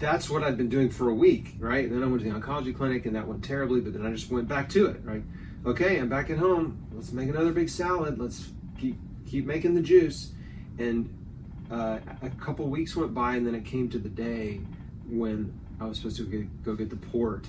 that's 0.00 0.30
what 0.30 0.42
I'd 0.42 0.56
been 0.56 0.70
doing 0.70 0.88
for 0.88 1.10
a 1.10 1.14
week, 1.14 1.54
right? 1.58 1.84
And 1.84 1.94
then 1.94 2.02
I 2.02 2.06
went 2.06 2.22
to 2.22 2.30
the 2.30 2.36
oncology 2.36 2.74
clinic 2.74 3.04
and 3.04 3.14
that 3.14 3.28
went 3.28 3.44
terribly, 3.44 3.80
but 3.80 3.92
then 3.92 4.04
I 4.04 4.10
just 4.10 4.30
went 4.30 4.48
back 4.48 4.68
to 4.70 4.86
it, 4.86 5.00
right? 5.04 5.22
Okay, 5.66 5.98
I'm 5.98 6.08
back 6.08 6.30
at 6.30 6.38
home. 6.38 6.86
Let's 6.92 7.12
make 7.12 7.28
another 7.28 7.52
big 7.52 7.68
salad. 7.68 8.18
Let's 8.18 8.50
keep 8.78 8.96
keep 9.26 9.44
making 9.44 9.74
the 9.74 9.82
juice. 9.82 10.32
And 10.78 11.14
uh, 11.70 11.98
a 12.22 12.30
couple 12.40 12.66
weeks 12.66 12.96
went 12.96 13.12
by, 13.12 13.36
and 13.36 13.46
then 13.46 13.54
it 13.54 13.66
came 13.66 13.90
to 13.90 13.98
the 13.98 14.08
day 14.08 14.60
when 15.06 15.52
I 15.78 15.84
was 15.84 15.98
supposed 15.98 16.16
to 16.16 16.24
get, 16.24 16.62
go 16.64 16.74
get 16.74 16.88
the 16.88 16.96
port. 16.96 17.46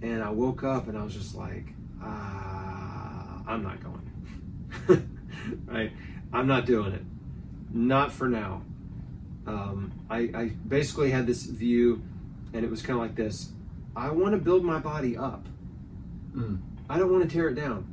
And 0.00 0.22
I 0.22 0.30
woke 0.30 0.62
up 0.62 0.86
and 0.86 0.96
I 0.96 1.02
was 1.02 1.12
just 1.12 1.34
like, 1.34 1.66
ah, 2.00 3.42
I'm 3.48 3.64
not 3.64 3.78
going. 3.82 5.18
right? 5.66 5.92
I'm 6.32 6.46
not 6.46 6.66
doing 6.66 6.92
it. 6.92 7.02
Not 7.72 8.12
for 8.12 8.28
now. 8.28 8.62
Um, 9.48 9.92
I, 10.10 10.18
I 10.34 10.52
basically 10.68 11.10
had 11.10 11.26
this 11.26 11.44
view, 11.44 12.02
and 12.52 12.64
it 12.64 12.70
was 12.70 12.82
kind 12.82 12.98
of 12.98 13.02
like 13.02 13.14
this 13.14 13.50
I 13.96 14.10
want 14.10 14.32
to 14.32 14.38
build 14.38 14.64
my 14.64 14.78
body 14.78 15.16
up. 15.16 15.46
Mm. 16.36 16.60
I 16.90 16.98
don't 16.98 17.10
want 17.12 17.28
to 17.28 17.34
tear 17.34 17.48
it 17.48 17.54
down. 17.54 17.86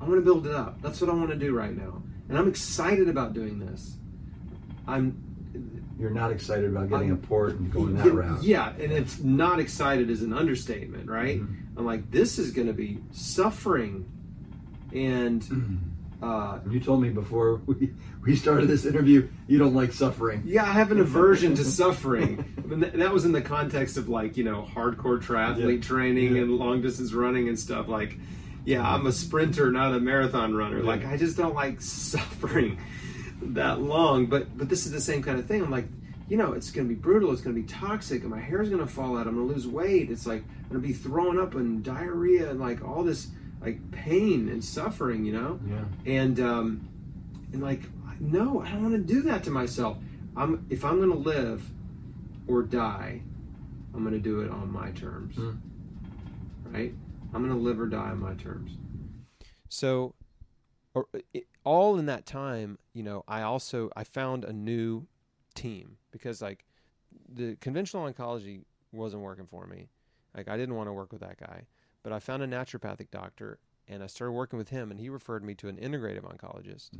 I 0.00 0.04
want 0.04 0.16
to 0.16 0.22
build 0.24 0.46
it 0.46 0.54
up. 0.54 0.80
That's 0.82 1.00
what 1.00 1.08
I 1.10 1.14
want 1.14 1.30
to 1.30 1.36
do 1.36 1.54
right 1.54 1.74
now. 1.76 2.02
And 2.28 2.36
I'm 2.36 2.48
excited 2.48 3.08
about 3.08 3.32
doing 3.32 3.58
this. 3.58 3.96
I'm 4.88 5.22
You're 5.98 6.10
not 6.10 6.32
excited 6.32 6.64
about 6.70 6.88
getting 6.90 7.10
a 7.10 7.14
I'm- 7.14 7.22
port 7.22 7.54
and 7.54 7.72
going 7.72 7.96
yeah, 7.96 8.02
that 8.04 8.12
route. 8.12 8.42
Yeah, 8.42 8.70
and 8.78 8.92
it's 8.92 9.20
not 9.20 9.60
excited 9.60 10.10
is 10.10 10.22
an 10.22 10.32
understatement, 10.32 11.08
right? 11.08 11.40
Mhm. 11.40 11.56
I'm 11.76 11.84
like, 11.86 12.10
this 12.10 12.38
is 12.38 12.50
going 12.52 12.66
to 12.68 12.72
be 12.72 12.98
suffering. 13.12 14.06
And 14.92 15.42
uh, 16.22 16.58
You 16.70 16.80
told 16.80 17.02
me 17.02 17.10
before 17.10 17.56
we, 17.66 17.92
we 18.22 18.36
started 18.36 18.66
this 18.68 18.84
interview, 18.84 19.28
you 19.46 19.58
don't 19.58 19.74
like 19.74 19.92
suffering. 19.92 20.42
yeah, 20.46 20.62
I 20.64 20.72
have 20.72 20.90
an 20.92 20.98
aversion 21.00 21.54
to 21.56 21.64
suffering. 21.80 22.44
That 22.94 23.12
was 23.12 23.24
in 23.24 23.32
the 23.32 23.42
context 23.42 23.96
of 23.96 24.08
like, 24.08 24.36
you 24.36 24.44
know, 24.44 24.66
hardcore 24.74 25.22
triathlete 25.22 25.76
Yeah. 25.76 25.80
training 25.88 26.36
Yeah. 26.36 26.42
and 26.42 26.52
long 26.56 26.80
distance 26.82 27.12
running 27.12 27.48
and 27.48 27.58
stuff. 27.58 27.88
Like, 27.88 28.18
yeah, 28.64 28.82
I'm 28.82 29.06
a 29.06 29.12
sprinter, 29.12 29.70
not 29.70 29.94
a 29.94 30.00
marathon 30.00 30.54
runner. 30.54 30.82
Like, 30.82 31.04
I 31.06 31.16
just 31.16 31.36
don't 31.36 31.54
like 31.54 31.80
suffering 31.80 32.78
that 33.42 33.80
long. 33.80 34.26
But 34.26 34.56
but 34.58 34.68
this 34.68 34.86
is 34.86 34.92
the 34.92 35.00
same 35.00 35.22
kind 35.22 35.38
of 35.38 35.46
thing. 35.46 35.62
I'm 35.62 35.70
like, 35.70 35.86
you 36.28 36.36
know, 36.36 36.52
it's 36.54 36.70
going 36.72 36.88
to 36.88 36.92
be 36.92 36.98
brutal. 37.00 37.30
It's 37.32 37.42
going 37.42 37.54
to 37.54 37.62
be 37.62 37.68
toxic, 37.68 38.22
and 38.22 38.30
my 38.30 38.40
hair's 38.40 38.68
going 38.68 38.80
to 38.80 38.86
fall 38.92 39.16
out. 39.16 39.28
I'm 39.28 39.36
going 39.36 39.46
to 39.46 39.54
lose 39.54 39.68
weight. 39.68 40.10
It's 40.10 40.26
like 40.26 40.42
I'm 40.64 40.68
going 40.70 40.82
to 40.82 40.88
be 40.88 40.92
throwing 40.94 41.38
up 41.38 41.54
and 41.54 41.84
diarrhea 41.84 42.50
and 42.50 42.58
like 42.58 42.82
all 42.84 43.04
this 43.04 43.28
like 43.66 43.90
pain 43.90 44.48
and 44.48 44.64
suffering. 44.64 45.24
You 45.24 45.32
know 45.34 45.60
Yeah. 45.68 45.84
and 46.06 46.40
um, 46.40 46.88
and 47.52 47.62
like 47.62 47.82
no 48.20 48.62
i 48.62 48.70
don't 48.70 48.82
want 48.82 48.94
to 48.94 49.14
do 49.14 49.20
that 49.22 49.44
to 49.44 49.50
myself 49.50 49.98
i'm 50.36 50.64
if 50.70 50.86
i'm 50.86 50.96
going 50.96 51.10
to 51.12 51.18
live 51.18 51.70
or 52.48 52.62
die 52.62 53.20
i'm 53.94 54.00
going 54.02 54.14
to 54.14 54.18
do 54.20 54.40
it 54.40 54.50
on 54.50 54.72
my 54.72 54.90
terms 54.92 55.36
Mm. 55.36 55.58
right 56.72 56.94
i'm 57.34 57.46
going 57.46 57.54
to 57.54 57.62
live 57.62 57.78
or 57.78 57.86
die 57.86 58.08
on 58.10 58.20
my 58.20 58.32
terms 58.34 58.78
So, 59.68 60.14
or, 60.94 61.08
it, 61.34 61.44
all 61.62 61.98
in 61.98 62.06
that 62.06 62.24
time, 62.24 62.78
you 62.94 63.02
know, 63.02 63.22
I 63.28 63.42
also 63.42 63.90
I 63.94 64.04
found 64.04 64.44
a 64.44 64.52
new 64.52 65.06
team 65.54 65.98
because 66.10 66.40
like 66.40 66.64
the 67.28 67.56
conventional 67.60 68.10
oncology 68.10 68.62
wasn't 68.92 69.22
working 69.22 69.46
for 69.46 69.66
me. 69.66 69.88
Like 70.34 70.48
I 70.48 70.56
didn't 70.56 70.76
want 70.76 70.88
to 70.88 70.92
work 70.94 71.12
with 71.12 71.20
that 71.20 71.38
guy, 71.38 71.66
but 72.06 72.12
I 72.12 72.20
found 72.20 72.40
a 72.40 72.46
naturopathic 72.46 73.10
doctor 73.10 73.58
and 73.88 74.00
I 74.00 74.06
started 74.06 74.30
working 74.30 74.60
with 74.60 74.68
him, 74.68 74.92
and 74.92 75.00
he 75.00 75.08
referred 75.08 75.42
me 75.42 75.56
to 75.56 75.66
an 75.66 75.76
integrative 75.76 76.22
oncologist 76.22 76.90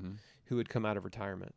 who 0.47 0.59
had 0.59 0.69
come 0.69 0.85
out 0.85 0.97
of 0.97 1.05
retirement, 1.05 1.55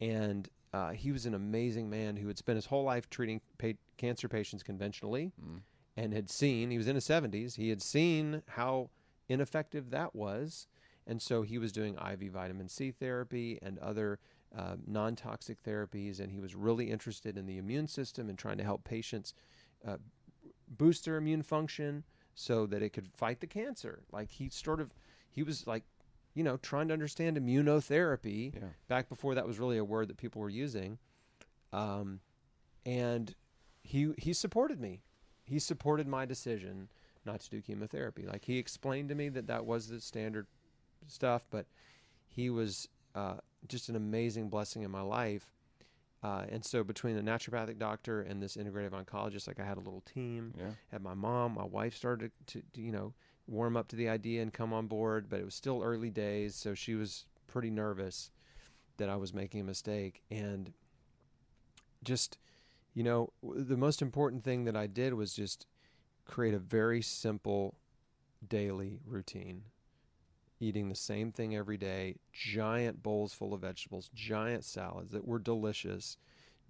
and 0.00 0.48
uh, 0.72 0.90
he 0.90 1.12
was 1.12 1.24
an 1.24 1.32
amazing 1.34 1.88
man 1.88 2.16
who 2.16 2.26
had 2.26 2.38
spent 2.38 2.56
his 2.56 2.66
whole 2.66 2.82
life 2.82 3.08
treating 3.08 3.40
pa- 3.58 3.78
cancer 3.98 4.28
patients 4.28 4.64
conventionally, 4.64 5.30
and 5.96 6.12
had 6.12 6.28
seen 6.28 6.72
he 6.72 6.76
was 6.78 6.88
in 6.88 6.96
his 6.96 7.04
seventies. 7.04 7.54
He 7.54 7.68
had 7.68 7.80
seen 7.82 8.42
how 8.48 8.90
ineffective 9.28 9.90
that 9.90 10.16
was, 10.16 10.66
and 11.06 11.22
so 11.22 11.42
he 11.42 11.56
was 11.56 11.70
doing 11.70 11.94
IV 11.94 12.32
vitamin 12.32 12.68
C 12.68 12.90
therapy 12.90 13.60
and 13.62 13.78
other 13.78 14.18
uh, 14.56 14.74
non-toxic 14.88 15.62
therapies, 15.62 16.18
and 16.18 16.32
he 16.32 16.40
was 16.40 16.56
really 16.56 16.90
interested 16.90 17.36
in 17.38 17.46
the 17.46 17.58
immune 17.58 17.86
system 17.86 18.28
and 18.28 18.36
trying 18.36 18.58
to 18.58 18.64
help 18.64 18.82
patients 18.82 19.34
uh, 19.86 19.98
boost 20.68 21.04
their 21.04 21.16
immune 21.16 21.42
function 21.42 22.02
so 22.40 22.66
that 22.66 22.82
it 22.82 22.90
could 22.92 23.08
fight 23.16 23.40
the 23.40 23.48
cancer. 23.48 24.04
Like 24.12 24.30
he 24.30 24.48
sort 24.48 24.80
of, 24.80 24.94
he 25.28 25.42
was 25.42 25.66
like, 25.66 25.82
you 26.34 26.44
know, 26.44 26.56
trying 26.56 26.86
to 26.86 26.94
understand 26.94 27.36
immunotherapy 27.36 28.54
Yeah. 28.54 28.68
back 28.86 29.08
before 29.08 29.34
that 29.34 29.44
was 29.44 29.58
really 29.58 29.76
a 29.76 29.82
word 29.84 30.06
that 30.06 30.18
people 30.18 30.40
were 30.40 30.48
using. 30.48 30.98
Um, 31.72 32.20
and 32.86 33.34
he 33.82 34.12
he 34.18 34.32
supported 34.32 34.80
me. 34.80 35.00
He 35.44 35.58
supported 35.58 36.06
my 36.06 36.26
decision 36.26 36.88
not 37.24 37.40
to 37.40 37.50
do 37.50 37.60
chemotherapy. 37.60 38.24
Like 38.24 38.44
he 38.44 38.58
explained 38.58 39.08
to 39.08 39.16
me 39.16 39.28
that 39.30 39.48
that 39.48 39.66
was 39.66 39.88
the 39.88 40.00
standard 40.00 40.46
stuff, 41.08 41.44
but 41.50 41.66
he 42.28 42.50
was 42.50 42.88
uh, 43.16 43.38
just 43.66 43.88
an 43.88 43.96
amazing 43.96 44.48
blessing 44.48 44.82
in 44.82 44.92
my 44.92 45.00
life. 45.02 45.50
Uh, 46.22 46.44
and 46.48 46.64
so 46.64 46.82
between 46.82 47.14
the 47.14 47.22
naturopathic 47.22 47.78
doctor 47.78 48.22
and 48.22 48.42
this 48.42 48.56
integrative 48.56 48.90
oncologist, 48.90 49.46
like 49.46 49.60
I 49.60 49.64
had 49.64 49.76
a 49.76 49.80
little 49.80 50.02
team. 50.02 50.52
Yeah. 50.58 50.70
Had 50.90 51.02
my 51.02 51.14
mom, 51.14 51.54
my 51.54 51.64
wife 51.64 51.96
started 51.96 52.32
to, 52.48 52.62
to 52.72 52.82
you 52.82 52.92
know 52.92 53.14
warm 53.46 53.76
up 53.76 53.88
to 53.88 53.96
the 53.96 54.08
idea 54.08 54.42
and 54.42 54.52
come 54.52 54.72
on 54.72 54.86
board, 54.86 55.28
but 55.28 55.40
it 55.40 55.44
was 55.44 55.54
still 55.54 55.82
early 55.82 56.10
days, 56.10 56.54
so 56.54 56.74
she 56.74 56.94
was 56.94 57.26
pretty 57.46 57.70
nervous 57.70 58.30
that 58.98 59.08
I 59.08 59.16
was 59.16 59.32
making 59.32 59.60
a 59.60 59.64
mistake 59.64 60.22
and 60.30 60.72
just 62.04 62.36
you 62.94 63.02
know 63.02 63.32
the 63.42 63.76
most 63.76 64.02
important 64.02 64.44
thing 64.44 64.64
that 64.64 64.76
I 64.76 64.86
did 64.86 65.14
was 65.14 65.32
just 65.32 65.66
create 66.24 66.54
a 66.54 66.58
very 66.58 67.00
simple 67.00 67.76
daily 68.46 69.00
routine 69.06 69.62
eating 70.60 70.88
the 70.88 70.94
same 70.94 71.30
thing 71.32 71.54
every 71.54 71.76
day 71.76 72.16
giant 72.32 73.02
bowls 73.02 73.32
full 73.32 73.54
of 73.54 73.60
vegetables 73.60 74.10
giant 74.14 74.64
salads 74.64 75.12
that 75.12 75.26
were 75.26 75.38
delicious 75.38 76.16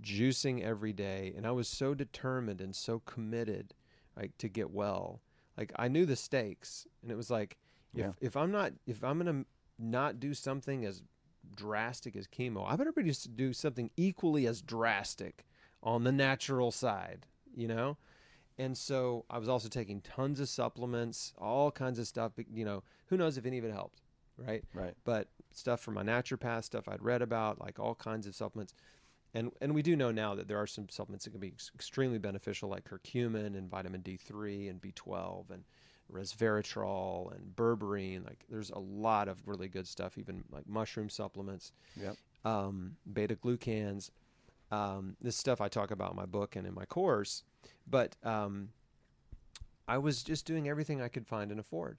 juicing 0.02 0.62
every 0.62 0.92
day. 0.92 1.32
And 1.36 1.46
I 1.46 1.50
was 1.50 1.68
so 1.68 1.94
determined 1.94 2.60
and 2.60 2.74
so 2.74 3.00
committed 3.00 3.74
like 4.16 4.36
to 4.38 4.48
get 4.48 4.70
well. 4.70 5.20
Like 5.56 5.72
I 5.76 5.88
knew 5.88 6.06
the 6.06 6.16
stakes. 6.16 6.86
And 7.02 7.10
it 7.10 7.16
was 7.16 7.30
like 7.30 7.56
if 7.94 8.00
Yeah. 8.00 8.12
if 8.20 8.36
I'm 8.36 8.52
not 8.52 8.72
if 8.86 9.02
I'm 9.02 9.18
going 9.18 9.44
to 9.44 9.48
not 9.78 10.20
do 10.20 10.34
something 10.34 10.84
as 10.84 11.02
drastic 11.54 12.14
as 12.16 12.26
chemo 12.26 12.64
I 12.68 12.76
better 12.76 12.92
be 12.92 13.04
just 13.04 13.34
do 13.36 13.52
something 13.52 13.90
equally 13.96 14.46
as 14.46 14.60
drastic 14.60 15.44
on 15.82 16.04
the 16.04 16.12
natural 16.12 16.70
side 16.70 17.26
you 17.56 17.66
know 17.66 17.96
and 18.58 18.76
so 18.76 19.24
I 19.30 19.38
was 19.38 19.48
also 19.48 19.68
taking 19.68 20.00
tons 20.00 20.40
of 20.40 20.48
supplements 20.48 21.32
all 21.38 21.70
kinds 21.70 21.98
of 21.98 22.06
stuff 22.06 22.32
you 22.52 22.64
know 22.64 22.82
who 23.06 23.16
knows 23.16 23.36
if 23.38 23.46
any 23.46 23.58
of 23.58 23.64
it 23.64 23.72
helped 23.72 24.00
right 24.36 24.64
Right. 24.74 24.94
but 25.04 25.28
stuff 25.50 25.80
from 25.80 25.94
my 25.94 26.02
naturopath, 26.02 26.64
stuff 26.64 26.86
I'd 26.88 27.02
read 27.02 27.22
about, 27.22 27.58
like 27.60 27.78
all 27.80 27.94
kinds 27.94 28.26
of 28.26 28.34
supplements. 28.34 28.74
And 29.34 29.50
and 29.60 29.74
we 29.74 29.82
do 29.82 29.96
know 29.96 30.10
now 30.12 30.34
that 30.34 30.46
there 30.46 30.58
are 30.58 30.66
some 30.66 30.88
supplements 30.88 31.24
that 31.24 31.30
can 31.32 31.40
be 31.40 31.48
ex- 31.48 31.70
extremely 31.74 32.18
beneficial, 32.18 32.68
like 32.68 32.84
curcumin 32.84 33.56
and 33.56 33.68
vitamin 33.70 34.02
D3 34.02 34.68
and 34.70 34.80
B12 34.80 35.50
and 35.50 35.64
resveratrol 36.12 37.34
and 37.34 37.54
berberine. 37.56 38.24
Like 38.24 38.44
there's 38.48 38.70
a 38.70 38.78
lot 38.78 39.28
of 39.28 39.46
really 39.46 39.68
good 39.68 39.86
stuff, 39.86 40.18
even 40.18 40.44
like 40.50 40.68
mushroom 40.68 41.08
supplements, 41.08 41.72
Yep. 42.00 42.16
um, 42.44 42.96
beta 43.12 43.36
glucans. 43.36 44.10
Um, 44.70 45.16
this 45.20 45.36
stuff 45.36 45.60
I 45.60 45.68
talk 45.68 45.90
about 45.90 46.10
in 46.10 46.16
my 46.16 46.26
book 46.26 46.54
and 46.56 46.66
in 46.66 46.74
my 46.74 46.84
course. 46.84 47.42
But 47.86 48.16
um, 48.22 48.70
I 49.86 49.98
was 49.98 50.22
just 50.22 50.44
doing 50.44 50.68
everything 50.68 51.00
I 51.00 51.08
could 51.08 51.26
find 51.26 51.50
and 51.50 51.60
afford. 51.60 51.98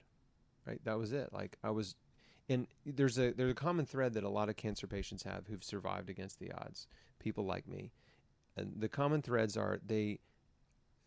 Right, 0.66 0.80
that 0.84 0.98
was 0.98 1.12
it. 1.12 1.32
Like 1.32 1.56
I 1.64 1.70
was 1.70 1.96
and 2.50 2.66
there's 2.84 3.18
a 3.18 3.32
there's 3.32 3.52
a 3.52 3.54
common 3.54 3.86
thread 3.86 4.12
that 4.14 4.24
a 4.24 4.28
lot 4.28 4.48
of 4.48 4.56
cancer 4.56 4.86
patients 4.86 5.22
have 5.22 5.46
who've 5.46 5.64
survived 5.64 6.10
against 6.10 6.38
the 6.38 6.52
odds 6.52 6.88
people 7.18 7.44
like 7.46 7.66
me 7.66 7.92
and 8.56 8.72
the 8.76 8.88
common 8.88 9.22
threads 9.22 9.56
are 9.56 9.78
they 9.86 10.18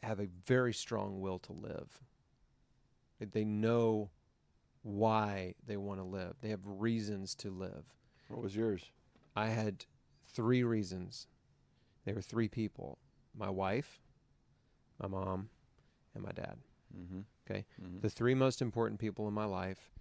have 0.01 0.20
a 0.20 0.28
very 0.45 0.74
strong 0.74 1.20
will 1.20 1.38
to 1.38 1.54
live 1.54 1.99
they 3.32 3.45
know 3.45 4.10
why 4.82 5.56
they 5.66 5.78
want 5.78 5.97
to 5.97 6.04
live 6.04 6.36
they 6.41 6.49
have 6.49 6.60
reasons 6.66 7.34
to 7.34 7.49
live 7.49 7.86
What 8.28 8.41
was 8.41 8.54
yours? 8.54 8.91
i 9.34 9.47
had 9.47 9.86
three 10.28 10.62
reasons 10.64 11.28
there 12.04 12.16
were 12.16 12.22
three 12.22 12.49
people 12.49 12.97
my 13.34 13.49
wife 13.49 14.01
my 15.01 15.07
mom 15.07 15.49
and 16.15 16.23
my 16.23 16.31
dad 16.31 16.57
Mm-hmm. 16.95 17.21
Okay. 17.49 17.65
Mm-hmm. 17.81 18.01
the 18.01 18.09
three 18.09 18.35
most 18.35 18.61
important 18.61 18.99
people 18.99 19.27
in 19.27 19.33
my 19.33 19.45
life, 19.45 19.91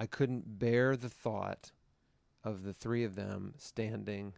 I 0.00 0.06
couldn't 0.06 0.58
bear 0.58 0.96
the 0.96 1.08
thought 1.08 1.70
of 2.42 2.64
the 2.64 2.72
three 2.72 3.04
of 3.04 3.14
them 3.14 3.54
standing 3.58 4.32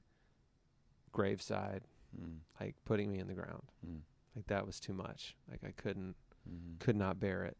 graveside, 1.12 1.82
Mm. 2.14 2.40
like 2.60 2.74
putting 2.84 3.10
me 3.10 3.18
in 3.20 3.26
the 3.26 3.32
ground. 3.32 3.62
Mm. 3.88 4.00
Like 4.36 4.46
that 4.48 4.66
was 4.66 4.78
too 4.78 4.92
much. 4.92 5.34
Like 5.50 5.60
I 5.66 5.70
couldn't, 5.70 6.14
Mm-hmm. 6.46 6.76
could 6.80 6.96
not 6.96 7.18
bear 7.18 7.44
it. 7.44 7.56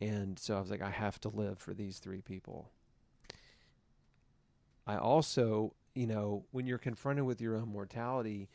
And 0.00 0.38
so 0.38 0.56
I 0.56 0.60
was 0.60 0.70
like, 0.70 0.80
I 0.80 0.88
have 0.90 1.20
to 1.20 1.28
live 1.28 1.58
for 1.58 1.74
these 1.74 1.98
three 1.98 2.22
people. 2.22 2.70
I 4.86 4.96
also, 4.96 5.74
you 5.94 6.06
know, 6.06 6.44
when 6.52 6.66
you're 6.66 6.78
confronted 6.78 7.24
with 7.26 7.40
your 7.42 7.56
own 7.56 7.68
mortality, 7.68 8.48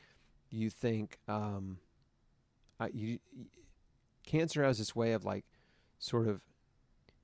you 0.49 0.69
think, 0.71 1.19
um, 1.27 1.77
I, 2.79 2.89
you, 2.93 3.19
cancer 4.25 4.63
has 4.63 4.77
this 4.77 4.95
way 4.95 5.13
of 5.13 5.25
like 5.25 5.45
sort 5.99 6.27
of 6.27 6.41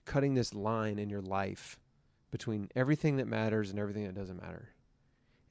cutting 0.06 0.34
this 0.34 0.54
line 0.54 1.00
in 1.00 1.10
your 1.10 1.22
life 1.22 1.80
between 2.32 2.70
everything 2.76 3.18
that 3.18 3.28
matters 3.28 3.70
and 3.70 3.80
everything 3.80 4.06
that 4.06 4.16
doesn't 4.16 4.42
matter. 4.42 4.70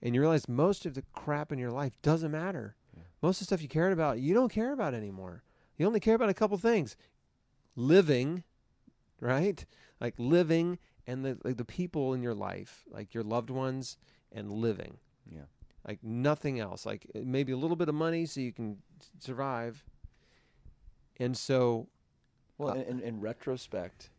And 0.03 0.15
you 0.15 0.21
realize 0.21 0.49
most 0.49 0.85
of 0.85 0.95
the 0.95 1.05
crap 1.13 1.53
in 1.53 1.59
your 1.59 1.71
life 1.71 1.97
doesn't 2.03 2.33
matter. 2.33 2.75
Yeah. 2.97 3.05
Most 3.23 3.37
of 3.37 3.41
the 3.41 3.45
stuff 3.47 3.63
you 3.63 3.69
cared 3.69 3.93
about, 3.93 4.19
you 4.19 4.35
don't 4.35 4.53
care 4.53 4.73
about 4.73 4.95
anymore. 4.95 5.45
You 5.79 5.87
only 5.87 6.01
care 6.01 6.17
about 6.17 6.29
a 6.29 6.35
couple 6.35 6.59
things. 6.59 6.97
Living, 7.77 8.43
right? 9.21 9.65
Like 10.01 10.15
living 10.19 10.79
and 11.07 11.25
the 11.25 11.39
like 11.45 11.57
the 11.57 11.65
people 11.65 12.15
in 12.15 12.23
your 12.23 12.35
life, 12.35 12.85
like 12.91 13.15
your 13.15 13.23
loved 13.23 13.51
ones 13.51 13.97
and 14.33 14.51
living. 14.51 14.99
Yeah. 15.31 15.47
Like 15.87 16.03
nothing 16.03 16.59
else. 16.59 16.85
Like 16.85 17.07
maybe 17.15 17.53
a 17.53 17.57
little 17.57 17.77
bit 17.77 17.89
of 17.89 17.95
money 17.95 18.27
so 18.27 18.41
you 18.41 18.53
can 18.53 18.79
survive. 19.21 19.85
And 21.19 21.37
so 21.37 21.89
Well, 22.59 22.77
Uh, 22.79 22.83
in, 22.83 23.01
in, 23.01 23.21
retrospect, 23.21 24.11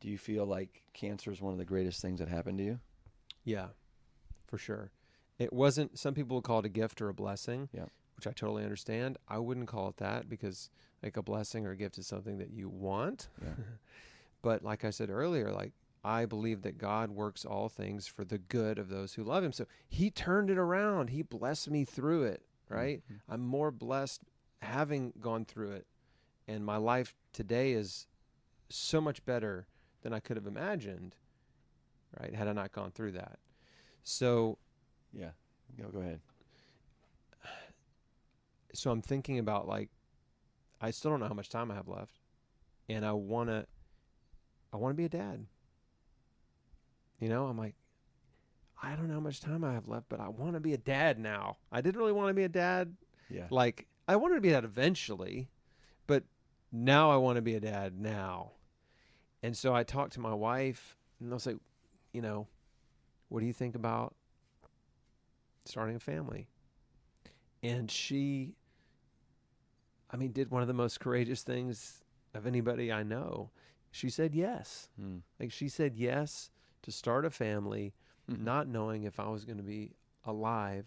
do 0.00 0.08
you 0.08 0.18
feel 0.18 0.44
like 0.46 0.82
cancer 0.92 1.30
is 1.32 1.40
one 1.40 1.52
of 1.52 1.58
the 1.58 1.64
greatest 1.64 2.00
things 2.00 2.18
that 2.20 2.28
happened 2.28 2.58
to 2.58 2.64
you? 2.64 2.80
Yeah, 3.44 3.68
for 4.46 4.58
sure. 4.58 4.90
It 5.38 5.52
wasn't. 5.52 5.98
Some 5.98 6.14
people 6.14 6.36
would 6.36 6.44
call 6.44 6.60
it 6.60 6.64
a 6.66 6.68
gift 6.70 7.00
or 7.00 7.08
a 7.08 7.14
blessing. 7.14 7.68
Yeah. 7.72 7.86
Which 8.16 8.26
I 8.26 8.32
totally 8.32 8.64
understand. 8.64 9.16
I 9.28 9.38
wouldn't 9.38 9.68
call 9.68 9.88
it 9.88 9.96
that 9.98 10.28
because 10.28 10.70
like 11.02 11.16
a 11.16 11.22
blessing 11.22 11.64
or 11.66 11.70
a 11.70 11.76
gift 11.76 11.98
is 11.98 12.06
something 12.06 12.38
that 12.38 12.50
you 12.50 12.68
want. 12.68 13.28
Yeah. 13.42 13.54
but 14.42 14.62
like 14.64 14.84
I 14.84 14.90
said 14.90 15.10
earlier, 15.10 15.52
like 15.52 15.72
I 16.04 16.26
believe 16.26 16.62
that 16.62 16.78
God 16.78 17.10
works 17.10 17.44
all 17.44 17.68
things 17.68 18.06
for 18.06 18.24
the 18.24 18.38
good 18.38 18.78
of 18.78 18.88
those 18.88 19.14
who 19.14 19.22
love 19.24 19.44
Him. 19.44 19.52
So 19.52 19.66
He 19.88 20.10
turned 20.10 20.50
it 20.50 20.58
around. 20.58 21.10
He 21.10 21.22
blessed 21.22 21.70
me 21.70 21.84
through 21.84 22.24
it. 22.24 22.42
Right. 22.68 23.02
Mhm. 23.10 23.20
I'm 23.28 23.40
more 23.46 23.70
blessed 23.70 24.22
having 24.60 25.12
gone 25.20 25.44
through 25.44 25.70
it, 25.72 25.86
and 26.48 26.64
my 26.64 26.78
life 26.78 27.14
today 27.32 27.72
is 27.72 28.06
so 28.70 29.00
much 29.00 29.24
better 29.24 29.66
than 30.02 30.12
I 30.12 30.20
could 30.20 30.36
have 30.36 30.46
imagined. 30.46 31.14
Right. 32.18 32.34
Had 32.34 32.48
I 32.48 32.52
not 32.52 32.72
gone 32.72 32.90
through 32.90 33.12
that. 33.12 33.38
So 34.02 34.58
Yeah. 35.12 35.30
Go, 35.78 35.88
go 35.90 36.00
ahead. 36.00 36.20
so 38.74 38.90
I'm 38.90 39.02
thinking 39.02 39.38
about 39.38 39.68
like 39.68 39.90
I 40.80 40.90
still 40.90 41.10
don't 41.10 41.20
know 41.20 41.28
how 41.28 41.34
much 41.34 41.50
time 41.50 41.70
I 41.70 41.74
have 41.74 41.88
left 41.88 42.18
and 42.88 43.04
I 43.04 43.12
want 43.12 43.50
to 43.50 43.66
I 44.72 44.76
want 44.78 44.92
to 44.92 44.96
be 44.96 45.04
a 45.04 45.08
dad. 45.08 45.46
You 47.20 47.28
know, 47.28 47.46
I'm 47.46 47.58
like 47.58 47.74
I 48.82 48.94
don't 48.94 49.08
know 49.08 49.14
how 49.14 49.20
much 49.20 49.40
time 49.40 49.64
I 49.64 49.72
have 49.72 49.88
left, 49.88 50.08
but 50.08 50.20
I 50.20 50.28
want 50.28 50.54
to 50.54 50.60
be 50.60 50.72
a 50.72 50.78
dad 50.78 51.18
now. 51.18 51.56
I 51.72 51.80
didn't 51.80 51.98
really 51.98 52.12
want 52.12 52.28
to 52.28 52.34
be 52.34 52.44
a 52.44 52.48
dad. 52.48 52.94
Yeah. 53.28 53.48
Like 53.50 53.86
I 54.06 54.16
wanted 54.16 54.36
to 54.36 54.40
be 54.40 54.50
that 54.50 54.64
eventually, 54.64 55.48
but 56.06 56.24
now 56.72 57.10
I 57.10 57.16
want 57.16 57.36
to 57.36 57.42
be 57.42 57.54
a 57.54 57.60
dad 57.60 57.98
now. 57.98 58.52
And 59.42 59.56
so 59.56 59.74
I 59.74 59.84
talked 59.84 60.12
to 60.14 60.20
my 60.20 60.34
wife 60.34 60.96
and 61.20 61.30
I 61.30 61.34
was 61.34 61.46
like, 61.46 61.58
you 62.12 62.22
know, 62.22 62.46
what 63.28 63.40
do 63.40 63.46
you 63.46 63.52
think 63.52 63.74
about 63.74 64.14
starting 65.64 65.96
a 65.96 66.00
family? 66.00 66.48
And 67.62 67.90
she 67.90 68.54
I 70.10 70.16
mean, 70.16 70.32
did 70.32 70.50
one 70.50 70.62
of 70.62 70.68
the 70.68 70.74
most 70.74 71.00
courageous 71.00 71.42
things 71.42 72.02
of 72.32 72.46
anybody 72.46 72.90
I 72.90 73.02
know. 73.02 73.50
She 73.90 74.08
said 74.08 74.34
yes. 74.34 74.88
Mm. 75.00 75.20
Like 75.38 75.52
she 75.52 75.68
said 75.68 75.96
yes 75.96 76.50
to 76.82 76.90
start 76.90 77.26
a 77.26 77.30
family, 77.30 77.92
Mhm. 78.28 78.40
not 78.40 78.68
knowing 78.68 79.02
if 79.02 79.20
I 79.20 79.28
was 79.28 79.44
going 79.44 79.58
to 79.58 79.62
be 79.62 79.92
alive 80.24 80.86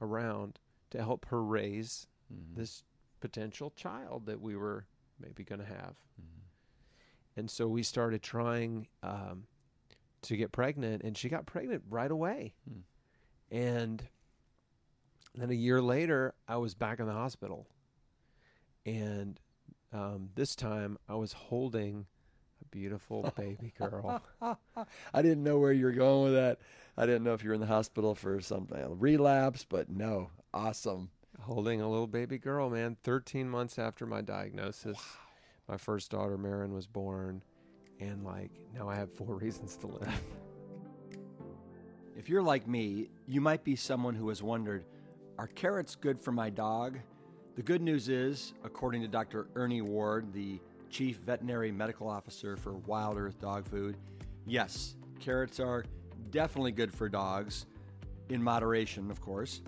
around 0.00 0.60
to 0.90 0.98
help 1.02 1.26
her 1.26 1.42
raise 1.42 2.06
Mhm. 2.32 2.54
this 2.54 2.84
potential 3.20 3.70
child 3.72 4.26
that 4.26 4.40
we 4.40 4.54
were 4.54 4.86
maybe 5.20 5.44
going 5.44 5.60
to 5.60 5.66
have. 5.66 5.96
Mhm. 6.20 6.40
And 7.36 7.50
so 7.50 7.68
we 7.68 7.82
started 7.82 8.22
trying 8.22 8.88
um, 9.02 9.44
to 10.22 10.36
get 10.36 10.52
pregnant, 10.52 11.02
and 11.02 11.16
she 11.16 11.28
got 11.28 11.46
pregnant 11.46 11.82
right 11.88 12.10
away. 12.10 12.54
Hmm. 12.68 12.80
And 13.50 14.08
then 15.34 15.50
a 15.50 15.54
year 15.54 15.80
later, 15.80 16.34
I 16.48 16.56
was 16.56 16.74
back 16.74 17.00
in 17.00 17.06
the 17.06 17.12
hospital. 17.12 17.66
And 18.84 19.38
um, 19.92 20.30
this 20.34 20.54
time 20.54 20.98
I 21.08 21.14
was 21.14 21.32
holding 21.32 22.06
a 22.62 22.64
beautiful 22.66 23.32
baby 23.36 23.72
girl. 23.78 24.22
I 24.42 25.22
didn't 25.22 25.44
know 25.44 25.58
where 25.58 25.72
you 25.72 25.84
were 25.84 25.92
going 25.92 26.24
with 26.24 26.34
that. 26.34 26.58
I 26.96 27.06
didn't 27.06 27.24
know 27.24 27.34
if 27.34 27.42
you 27.42 27.50
were 27.50 27.54
in 27.54 27.60
the 27.60 27.66
hospital 27.66 28.14
for 28.14 28.40
something 28.40 28.78
a 28.78 28.88
relapse, 28.88 29.64
but 29.68 29.88
no, 29.88 30.30
awesome. 30.52 31.10
Holding 31.40 31.80
a 31.80 31.88
little 31.88 32.06
baby 32.06 32.38
girl, 32.38 32.70
man. 32.70 32.96
13 33.02 33.48
months 33.48 33.78
after 33.78 34.06
my 34.06 34.20
diagnosis, 34.20 34.98
my 35.68 35.76
first 35.76 36.10
daughter, 36.10 36.38
Marin, 36.38 36.72
was 36.72 36.86
born. 36.86 37.42
And 37.98 38.24
like, 38.24 38.50
now 38.74 38.88
I 38.88 38.96
have 38.96 39.12
four 39.12 39.34
reasons 39.40 39.76
to 39.78 39.86
live. 39.86 40.22
If 42.16 42.28
you're 42.28 42.42
like 42.42 42.66
me, 42.68 43.08
you 43.26 43.40
might 43.40 43.64
be 43.64 43.76
someone 43.76 44.14
who 44.14 44.28
has 44.28 44.42
wondered 44.42 44.84
Are 45.38 45.46
carrots 45.48 45.94
good 45.94 46.20
for 46.20 46.32
my 46.32 46.50
dog? 46.50 46.98
The 47.56 47.62
good 47.62 47.82
news 47.82 48.08
is, 48.08 48.54
according 48.64 49.02
to 49.02 49.08
Dr. 49.08 49.48
Ernie 49.54 49.82
Ward, 49.82 50.32
the 50.32 50.60
Chief 50.90 51.18
Veterinary 51.18 51.72
Medical 51.72 52.08
Officer 52.08 52.56
for 52.56 52.74
Wild 52.74 53.16
Earth 53.18 53.40
Dog 53.40 53.66
Food, 53.66 53.96
yes, 54.46 54.96
carrots 55.18 55.60
are 55.60 55.84
definitely 56.30 56.72
good 56.72 56.92
for 56.92 57.08
dogs, 57.08 57.66
in 58.28 58.42
moderation, 58.42 59.10
of 59.10 59.20
course. 59.20 59.62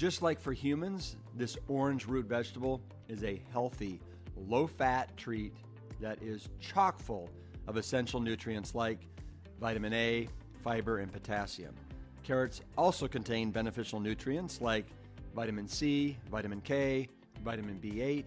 Just 0.00 0.22
like 0.22 0.40
for 0.40 0.54
humans, 0.54 1.18
this 1.36 1.58
orange 1.68 2.06
root 2.06 2.24
vegetable 2.24 2.80
is 3.08 3.22
a 3.22 3.42
healthy, 3.52 4.00
low 4.34 4.66
fat 4.66 5.14
treat 5.18 5.52
that 6.00 6.22
is 6.22 6.48
chock 6.58 6.98
full 6.98 7.28
of 7.66 7.76
essential 7.76 8.18
nutrients 8.18 8.74
like 8.74 9.00
vitamin 9.60 9.92
A, 9.92 10.26
fiber, 10.62 11.00
and 11.00 11.12
potassium. 11.12 11.74
Carrots 12.22 12.62
also 12.78 13.06
contain 13.06 13.50
beneficial 13.50 14.00
nutrients 14.00 14.62
like 14.62 14.86
vitamin 15.34 15.68
C, 15.68 16.16
vitamin 16.30 16.62
K, 16.62 17.06
vitamin 17.44 17.78
B8, 17.78 18.24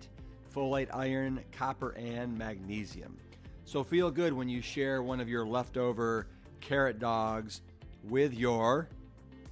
folate, 0.55 0.89
iron, 0.93 1.43
copper, 1.51 1.95
and 1.97 2.37
magnesium. 2.37 3.17
So 3.65 3.83
feel 3.83 4.11
good 4.11 4.31
when 4.31 4.47
you 4.47 4.61
share 4.61 5.01
one 5.01 5.19
of 5.19 5.27
your 5.27 5.43
leftover 5.43 6.27
carrot 6.61 6.99
dogs 6.99 7.61
with 8.03 8.31
your 8.35 8.89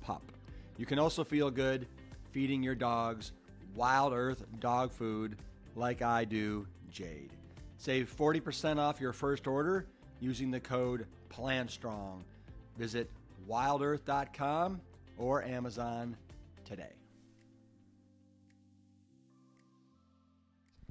pup. 0.02 0.22
You 0.78 0.86
can 0.86 1.00
also 1.00 1.24
feel 1.24 1.50
good 1.50 1.88
feeding 2.32 2.64
your 2.64 2.76
dogs 2.76 3.34
wild 3.76 4.14
earth 4.14 4.44
dog 4.60 4.92
food 4.92 5.38
like 5.76 6.02
I 6.02 6.26
do, 6.26 6.68
Jade. 6.92 7.32
Save 7.78 8.14
40% 8.16 8.78
off 8.78 9.02
your 9.02 9.14
first 9.14 9.48
order 9.48 9.88
using 10.20 10.52
the 10.52 10.60
code 10.60 11.08
PLANTSTRONG. 11.30 12.24
Visit 12.78 13.10
wildearth.com 13.50 14.82
or 15.18 15.44
Amazon 15.44 16.16
today. 16.66 16.94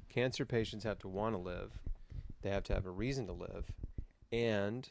Cancer 0.09 0.45
patients 0.45 0.83
have 0.83 0.99
to 0.99 1.07
want 1.07 1.33
to 1.33 1.39
live, 1.39 1.71
they 2.41 2.49
have 2.49 2.63
to 2.63 2.73
have 2.73 2.85
a 2.85 2.91
reason 2.91 3.27
to 3.27 3.33
live, 3.33 3.71
and 4.31 4.89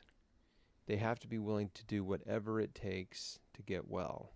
they 0.86 0.96
have 0.96 1.18
to 1.20 1.28
be 1.28 1.38
willing 1.38 1.70
to 1.74 1.84
do 1.84 2.02
whatever 2.02 2.58
it 2.58 2.74
takes 2.74 3.38
to 3.54 3.62
get 3.62 3.90
well. 3.90 4.32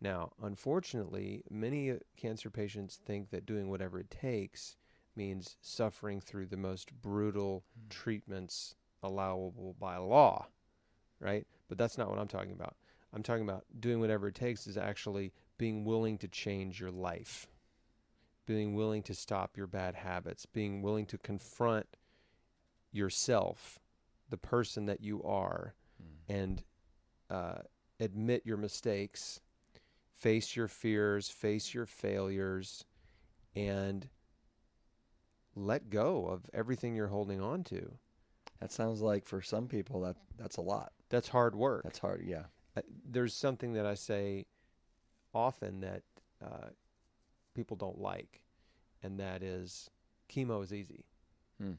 Now, 0.00 0.32
unfortunately, 0.42 1.42
many 1.50 1.98
cancer 2.16 2.50
patients 2.50 3.00
think 3.04 3.30
that 3.30 3.46
doing 3.46 3.70
whatever 3.70 3.98
it 3.98 4.10
takes 4.10 4.76
means 5.16 5.56
suffering 5.60 6.20
through 6.20 6.46
the 6.46 6.56
most 6.56 6.92
brutal 7.00 7.64
mm. 7.78 7.88
treatments 7.88 8.74
allowable 9.02 9.74
by 9.78 9.96
law, 9.96 10.46
right? 11.20 11.46
But 11.68 11.78
that's 11.78 11.96
not 11.96 12.10
what 12.10 12.18
I'm 12.18 12.28
talking 12.28 12.52
about. 12.52 12.76
I'm 13.14 13.22
talking 13.22 13.44
about 13.44 13.64
doing 13.80 14.00
whatever 14.00 14.28
it 14.28 14.34
takes 14.34 14.66
is 14.66 14.76
actually 14.76 15.32
being 15.56 15.84
willing 15.84 16.18
to 16.18 16.28
change 16.28 16.80
your 16.80 16.90
life, 16.90 17.48
being 18.44 18.74
willing 18.74 19.02
to 19.04 19.14
stop 19.14 19.56
your 19.56 19.66
bad 19.66 19.94
habits, 19.94 20.44
being 20.44 20.82
willing 20.82 21.06
to 21.06 21.18
confront 21.18 21.86
yourself, 22.92 23.78
the 24.28 24.36
person 24.36 24.84
that 24.86 25.00
you 25.00 25.22
are, 25.22 25.74
mm. 26.02 26.34
and 26.34 26.62
uh, 27.30 27.60
admit 27.98 28.42
your 28.44 28.58
mistakes, 28.58 29.40
face 30.18 30.56
your 30.56 30.68
fears, 30.68 31.28
face 31.28 31.74
your 31.74 31.86
failures, 31.86 32.84
and 33.54 34.08
let 35.54 35.90
go 35.90 36.26
of 36.26 36.42
everything 36.52 36.94
you're 36.94 37.08
holding 37.08 37.40
on 37.40 37.64
to. 37.64 37.92
That 38.60 38.72
sounds 38.72 39.00
like 39.00 39.26
for 39.26 39.42
some 39.42 39.68
people 39.68 40.00
that 40.02 40.16
that's 40.38 40.56
a 40.56 40.62
lot. 40.62 40.92
That's 41.10 41.28
hard 41.28 41.54
work. 41.54 41.82
That's 41.84 41.98
hard, 41.98 42.22
yeah. 42.26 42.44
Uh, 42.76 42.82
there's 43.08 43.34
something 43.34 43.74
that 43.74 43.86
I 43.86 43.94
say 43.94 44.46
often 45.34 45.80
that 45.80 46.02
uh, 46.44 46.68
people 47.54 47.76
don't 47.76 47.98
like, 48.00 48.42
and 49.02 49.20
that 49.20 49.42
is 49.42 49.90
chemo 50.30 50.62
is 50.62 50.72
easy. 50.72 51.04
Hmm. 51.60 51.72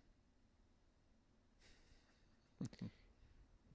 Do 2.81 2.87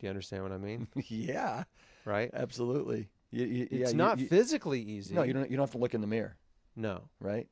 you 0.01 0.09
understand 0.09 0.43
what 0.43 0.53
I 0.53 0.59
mean? 0.59 0.89
yeah. 1.09 1.65
Right. 2.05 2.31
Absolutely. 2.35 3.09
You, 3.33 3.47
you, 3.47 3.69
it's 3.71 3.93
yeah, 3.93 3.97
not 3.97 4.19
you, 4.19 4.29
physically 4.29 4.81
easy. 4.81 5.15
No, 5.15 5.23
you 5.23 5.33
don't. 5.33 5.51
You 5.51 5.57
don't 5.57 5.65
have 5.65 5.73
to 5.73 5.79
look 5.79 5.95
in 5.95 6.01
the 6.01 6.07
mirror. 6.07 6.37
No. 6.77 7.09
Right. 7.19 7.49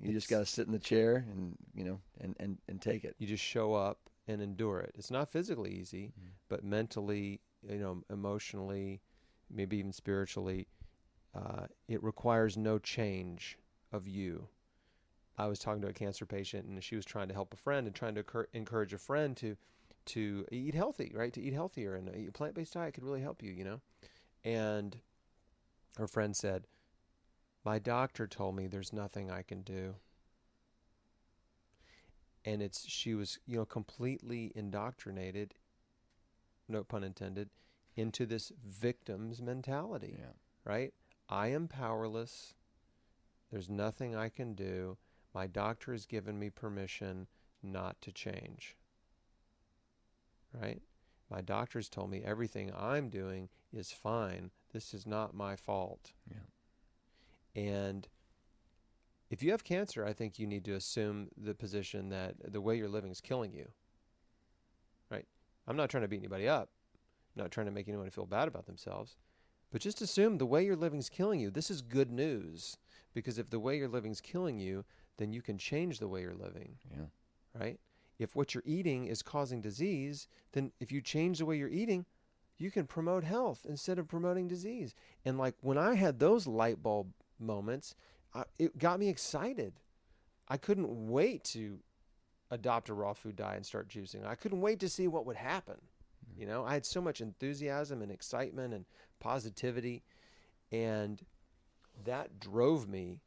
You 0.00 0.10
it's, 0.10 0.14
just 0.14 0.30
got 0.30 0.38
to 0.38 0.46
sit 0.46 0.66
in 0.66 0.72
the 0.72 0.78
chair 0.78 1.26
and 1.30 1.56
you 1.74 1.84
know 1.84 2.00
and, 2.20 2.34
and 2.40 2.58
and 2.68 2.80
take 2.80 3.04
it. 3.04 3.14
You 3.18 3.26
just 3.26 3.44
show 3.44 3.74
up 3.74 3.98
and 4.26 4.40
endure 4.40 4.80
it. 4.80 4.94
It's 4.96 5.10
not 5.10 5.30
physically 5.30 5.72
easy, 5.72 6.12
mm-hmm. 6.18 6.28
but 6.48 6.64
mentally, 6.64 7.40
you 7.68 7.78
know, 7.78 8.02
emotionally, 8.10 9.00
maybe 9.50 9.78
even 9.78 9.92
spiritually, 9.92 10.68
uh, 11.34 11.66
it 11.88 12.02
requires 12.02 12.56
no 12.56 12.78
change 12.78 13.58
of 13.92 14.06
you. 14.06 14.48
I 15.36 15.46
was 15.46 15.58
talking 15.58 15.82
to 15.82 15.88
a 15.88 15.92
cancer 15.92 16.26
patient, 16.26 16.66
and 16.66 16.82
she 16.82 16.96
was 16.96 17.04
trying 17.04 17.28
to 17.28 17.34
help 17.34 17.52
a 17.52 17.56
friend 17.56 17.86
and 17.86 17.94
trying 17.94 18.14
to 18.16 18.22
cur- 18.22 18.48
encourage 18.52 18.92
a 18.92 18.98
friend 18.98 19.36
to 19.38 19.56
to 20.06 20.46
eat 20.50 20.74
healthy, 20.74 21.12
right? 21.14 21.32
To 21.34 21.40
eat 21.42 21.52
healthier, 21.52 21.94
and 21.94 22.08
a 22.08 22.32
plant 22.32 22.54
based 22.54 22.74
diet 22.74 22.94
could 22.94 23.04
really 23.04 23.20
help 23.20 23.42
you, 23.42 23.50
you 23.50 23.64
know. 23.64 23.80
And 24.44 24.96
her 25.98 26.06
friend 26.06 26.34
said, 26.34 26.66
"My 27.64 27.78
doctor 27.78 28.26
told 28.26 28.56
me 28.56 28.66
there's 28.66 28.92
nothing 28.92 29.30
I 29.30 29.42
can 29.42 29.62
do." 29.62 29.96
and 32.48 32.62
it's 32.62 32.88
she 32.88 33.14
was 33.14 33.38
you 33.46 33.58
know 33.58 33.64
completely 33.66 34.52
indoctrinated 34.54 35.54
no 36.68 36.82
pun 36.82 37.04
intended 37.04 37.50
into 37.96 38.24
this 38.24 38.52
victim's 38.64 39.42
mentality 39.42 40.16
yeah. 40.18 40.32
right? 40.64 40.94
I 41.28 41.48
am 41.48 41.68
powerless. 41.68 42.54
There's 43.50 43.68
nothing 43.68 44.16
i 44.16 44.28
can 44.30 44.54
do. 44.54 44.96
My 45.34 45.46
doctor 45.46 45.92
has 45.92 46.06
given 46.06 46.38
me 46.38 46.48
permission 46.48 47.26
not 47.62 48.00
to 48.02 48.12
change. 48.12 48.76
Right? 50.58 50.80
My 51.30 51.42
doctor's 51.42 51.90
told 51.90 52.10
me 52.10 52.22
everything 52.24 52.72
i'm 52.74 53.10
doing 53.10 53.48
is 53.72 53.92
fine 53.92 54.50
this 54.72 54.94
is 54.94 55.06
not 55.06 55.34
my 55.34 55.56
fault 55.56 56.12
yeah 56.30 56.38
and 57.54 58.08
if 59.30 59.42
you 59.42 59.50
have 59.50 59.64
cancer, 59.64 60.06
I 60.06 60.12
think 60.12 60.38
you 60.38 60.46
need 60.46 60.64
to 60.64 60.74
assume 60.74 61.28
the 61.36 61.54
position 61.54 62.08
that 62.08 62.34
the 62.52 62.60
way 62.60 62.76
you're 62.76 62.88
living 62.88 63.10
is 63.10 63.20
killing 63.20 63.52
you. 63.52 63.68
Right? 65.10 65.26
I'm 65.66 65.76
not 65.76 65.90
trying 65.90 66.02
to 66.02 66.08
beat 66.08 66.20
anybody 66.20 66.48
up. 66.48 66.70
I'm 67.36 67.42
not 67.42 67.50
trying 67.50 67.66
to 67.66 67.72
make 67.72 67.88
anyone 67.88 68.08
feel 68.10 68.26
bad 68.26 68.48
about 68.48 68.66
themselves. 68.66 69.16
But 69.70 69.82
just 69.82 70.00
assume 70.00 70.38
the 70.38 70.46
way 70.46 70.64
you're 70.64 70.76
living 70.76 70.98
is 70.98 71.10
killing 71.10 71.40
you. 71.40 71.50
This 71.50 71.70
is 71.70 71.82
good 71.82 72.10
news 72.10 72.78
because 73.12 73.38
if 73.38 73.50
the 73.50 73.60
way 73.60 73.76
you're 73.76 73.88
living 73.88 74.12
is 74.12 74.20
killing 74.20 74.58
you, 74.58 74.84
then 75.18 75.32
you 75.32 75.42
can 75.42 75.58
change 75.58 75.98
the 75.98 76.08
way 76.08 76.22
you're 76.22 76.34
living. 76.34 76.76
Yeah. 76.90 77.06
Right? 77.60 77.78
If 78.18 78.34
what 78.34 78.54
you're 78.54 78.64
eating 78.64 79.06
is 79.06 79.20
causing 79.20 79.60
disease, 79.60 80.26
then 80.52 80.72
if 80.80 80.90
you 80.90 81.02
change 81.02 81.38
the 81.38 81.46
way 81.46 81.58
you're 81.58 81.68
eating, 81.68 82.06
you 82.58 82.70
can 82.70 82.86
promote 82.86 83.24
health 83.24 83.64
instead 83.68 83.98
of 83.98 84.08
promoting 84.08 84.48
disease. 84.48 84.94
And 85.24 85.38
like 85.38 85.54
when 85.60 85.78
I 85.78 85.94
had 85.94 86.18
those 86.18 86.46
light 86.46 86.82
bulb 86.82 87.12
moments, 87.38 87.94
I, 88.34 88.44
it 88.58 88.78
got 88.78 88.98
me 88.98 89.08
excited. 89.08 89.74
I 90.48 90.56
couldn't 90.56 91.08
wait 91.08 91.44
to 91.44 91.78
adopt 92.50 92.88
a 92.88 92.94
raw 92.94 93.12
food 93.12 93.36
diet 93.36 93.56
and 93.56 93.66
start 93.66 93.88
juicing. 93.88 94.26
I 94.26 94.34
couldn't 94.34 94.60
wait 94.60 94.80
to 94.80 94.88
see 94.88 95.06
what 95.06 95.26
would 95.26 95.36
happen. 95.36 95.76
You 96.36 96.46
know, 96.46 96.64
I 96.64 96.74
had 96.74 96.86
so 96.86 97.00
much 97.00 97.20
enthusiasm 97.20 98.02
and 98.02 98.10
excitement 98.12 98.74
and 98.74 98.84
positivity, 99.18 100.02
and 100.70 101.20
that 102.04 102.38
drove 102.38 102.88
me 102.88 103.22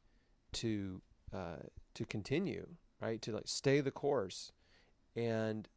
to 0.53 1.01
uh, 1.33 1.63
to 1.93 2.05
continue, 2.05 2.67
right? 3.01 3.21
To 3.23 3.33
like 3.33 3.47
stay 3.47 3.81
the 3.81 3.91
course, 3.91 4.51
and 5.15 5.67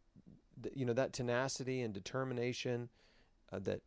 th- 0.63 0.75
you 0.77 0.85
know 0.85 0.93
that 0.93 1.13
tenacity 1.13 1.81
and 1.81 1.93
determination 1.93 2.89
uh, 3.55 3.59
that 3.61 3.81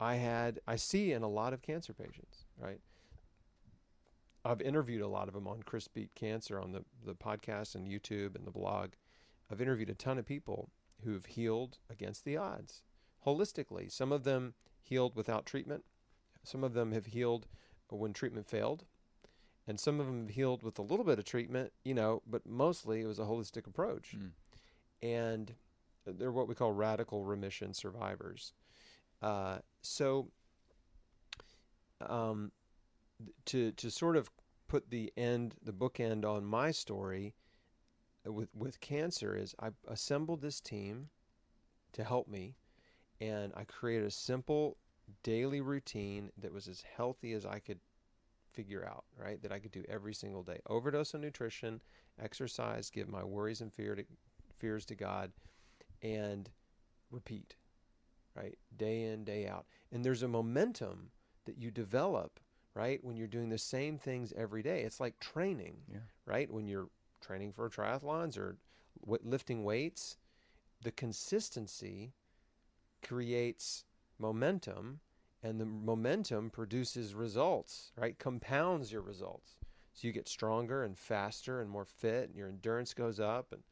I 0.00 0.16
had, 0.16 0.60
I 0.66 0.76
see 0.76 1.12
in 1.12 1.22
a 1.22 1.28
lot 1.28 1.52
of 1.52 1.62
cancer 1.62 1.92
patients, 1.92 2.44
right? 2.58 2.80
I've 4.44 4.60
interviewed 4.60 5.02
a 5.02 5.08
lot 5.08 5.28
of 5.28 5.34
them 5.34 5.46
on 5.46 5.62
Chris 5.62 5.86
Beat 5.86 6.14
Cancer 6.14 6.60
on 6.60 6.72
the, 6.72 6.84
the 7.04 7.14
podcast 7.14 7.74
and 7.76 7.86
YouTube 7.86 8.34
and 8.34 8.46
the 8.46 8.50
blog. 8.50 8.90
I've 9.50 9.60
interviewed 9.60 9.90
a 9.90 9.94
ton 9.94 10.18
of 10.18 10.26
people 10.26 10.70
who've 11.04 11.24
healed 11.24 11.78
against 11.88 12.24
the 12.24 12.36
odds 12.36 12.82
holistically. 13.24 13.90
Some 13.90 14.10
of 14.10 14.24
them 14.24 14.54
healed 14.82 15.14
without 15.14 15.46
treatment. 15.46 15.84
Some 16.42 16.64
of 16.64 16.74
them 16.74 16.90
have 16.92 17.06
healed 17.06 17.46
when 17.88 18.12
treatment 18.12 18.48
failed. 18.48 18.84
And 19.68 19.78
some 19.78 20.00
of 20.00 20.06
them 20.06 20.22
have 20.26 20.34
healed 20.34 20.64
with 20.64 20.78
a 20.78 20.82
little 20.82 21.04
bit 21.04 21.20
of 21.20 21.24
treatment, 21.24 21.72
you 21.84 21.94
know, 21.94 22.22
but 22.26 22.44
mostly 22.44 23.02
it 23.02 23.06
was 23.06 23.20
a 23.20 23.24
holistic 23.24 23.68
approach. 23.68 24.16
Mm. 24.16 24.30
And 25.02 25.54
they're 26.04 26.32
what 26.32 26.48
we 26.48 26.56
call 26.56 26.72
radical 26.72 27.24
remission 27.24 27.74
survivors. 27.74 28.54
Uh, 29.22 29.58
so, 29.82 30.28
um, 32.00 32.50
to 33.46 33.70
to 33.72 33.90
sort 33.90 34.16
of 34.16 34.30
put 34.68 34.90
the 34.90 35.12
end, 35.16 35.54
the 35.62 35.72
bookend 35.72 36.24
on 36.24 36.44
my 36.44 36.70
story 36.70 37.34
with 38.26 38.48
with 38.54 38.80
cancer 38.80 39.36
is 39.36 39.54
I 39.60 39.70
assembled 39.88 40.40
this 40.40 40.60
team 40.60 41.08
to 41.92 42.04
help 42.04 42.28
me, 42.28 42.56
and 43.20 43.52
I 43.56 43.64
created 43.64 44.06
a 44.06 44.10
simple 44.10 44.76
daily 45.22 45.60
routine 45.60 46.30
that 46.38 46.52
was 46.52 46.68
as 46.68 46.82
healthy 46.96 47.32
as 47.32 47.44
I 47.44 47.58
could 47.58 47.80
figure 48.52 48.84
out, 48.84 49.04
right? 49.16 49.40
That 49.42 49.52
I 49.52 49.58
could 49.58 49.72
do 49.72 49.84
every 49.88 50.14
single 50.14 50.42
day. 50.42 50.60
Overdose 50.66 51.14
on 51.14 51.20
nutrition, 51.20 51.80
exercise, 52.20 52.90
give 52.90 53.08
my 53.08 53.24
worries 53.24 53.60
and 53.60 53.72
fear 53.72 53.94
to, 53.94 54.04
fears 54.56 54.84
to 54.86 54.94
God, 54.94 55.32
and 56.02 56.50
repeat, 57.10 57.56
right? 58.34 58.56
Day 58.76 59.04
in, 59.04 59.24
day 59.24 59.46
out. 59.46 59.66
And 59.90 60.04
there's 60.04 60.22
a 60.22 60.28
momentum 60.28 61.10
that 61.44 61.58
you 61.58 61.70
develop, 61.70 62.40
right? 62.74 63.02
When 63.04 63.16
you're 63.16 63.26
doing 63.26 63.48
the 63.48 63.58
same 63.58 63.98
things 63.98 64.32
every 64.36 64.62
day. 64.62 64.82
It's 64.82 65.00
like 65.00 65.18
training, 65.20 65.76
Yeah. 65.90 65.98
right? 66.26 66.50
When 66.50 66.66
you're 66.66 66.88
training 67.20 67.52
for 67.52 67.68
triathlons 67.68 68.38
or 68.38 68.56
w- 69.00 69.20
lifting 69.22 69.64
weights, 69.64 70.16
the 70.80 70.92
consistency 70.92 72.12
creates 73.02 73.84
momentum 74.18 75.00
and 75.42 75.60
the 75.60 75.64
momentum 75.64 76.50
produces 76.50 77.14
results, 77.14 77.90
right? 77.96 78.18
Compounds 78.18 78.92
your 78.92 79.02
results. 79.02 79.56
So 79.92 80.06
you 80.06 80.12
get 80.12 80.28
stronger 80.28 80.84
and 80.84 80.96
faster 80.96 81.60
and 81.60 81.68
more 81.68 81.84
fit 81.84 82.28
and 82.28 82.36
your 82.36 82.48
endurance 82.48 82.94
goes 82.94 83.18
up 83.20 83.52
and 83.52 83.62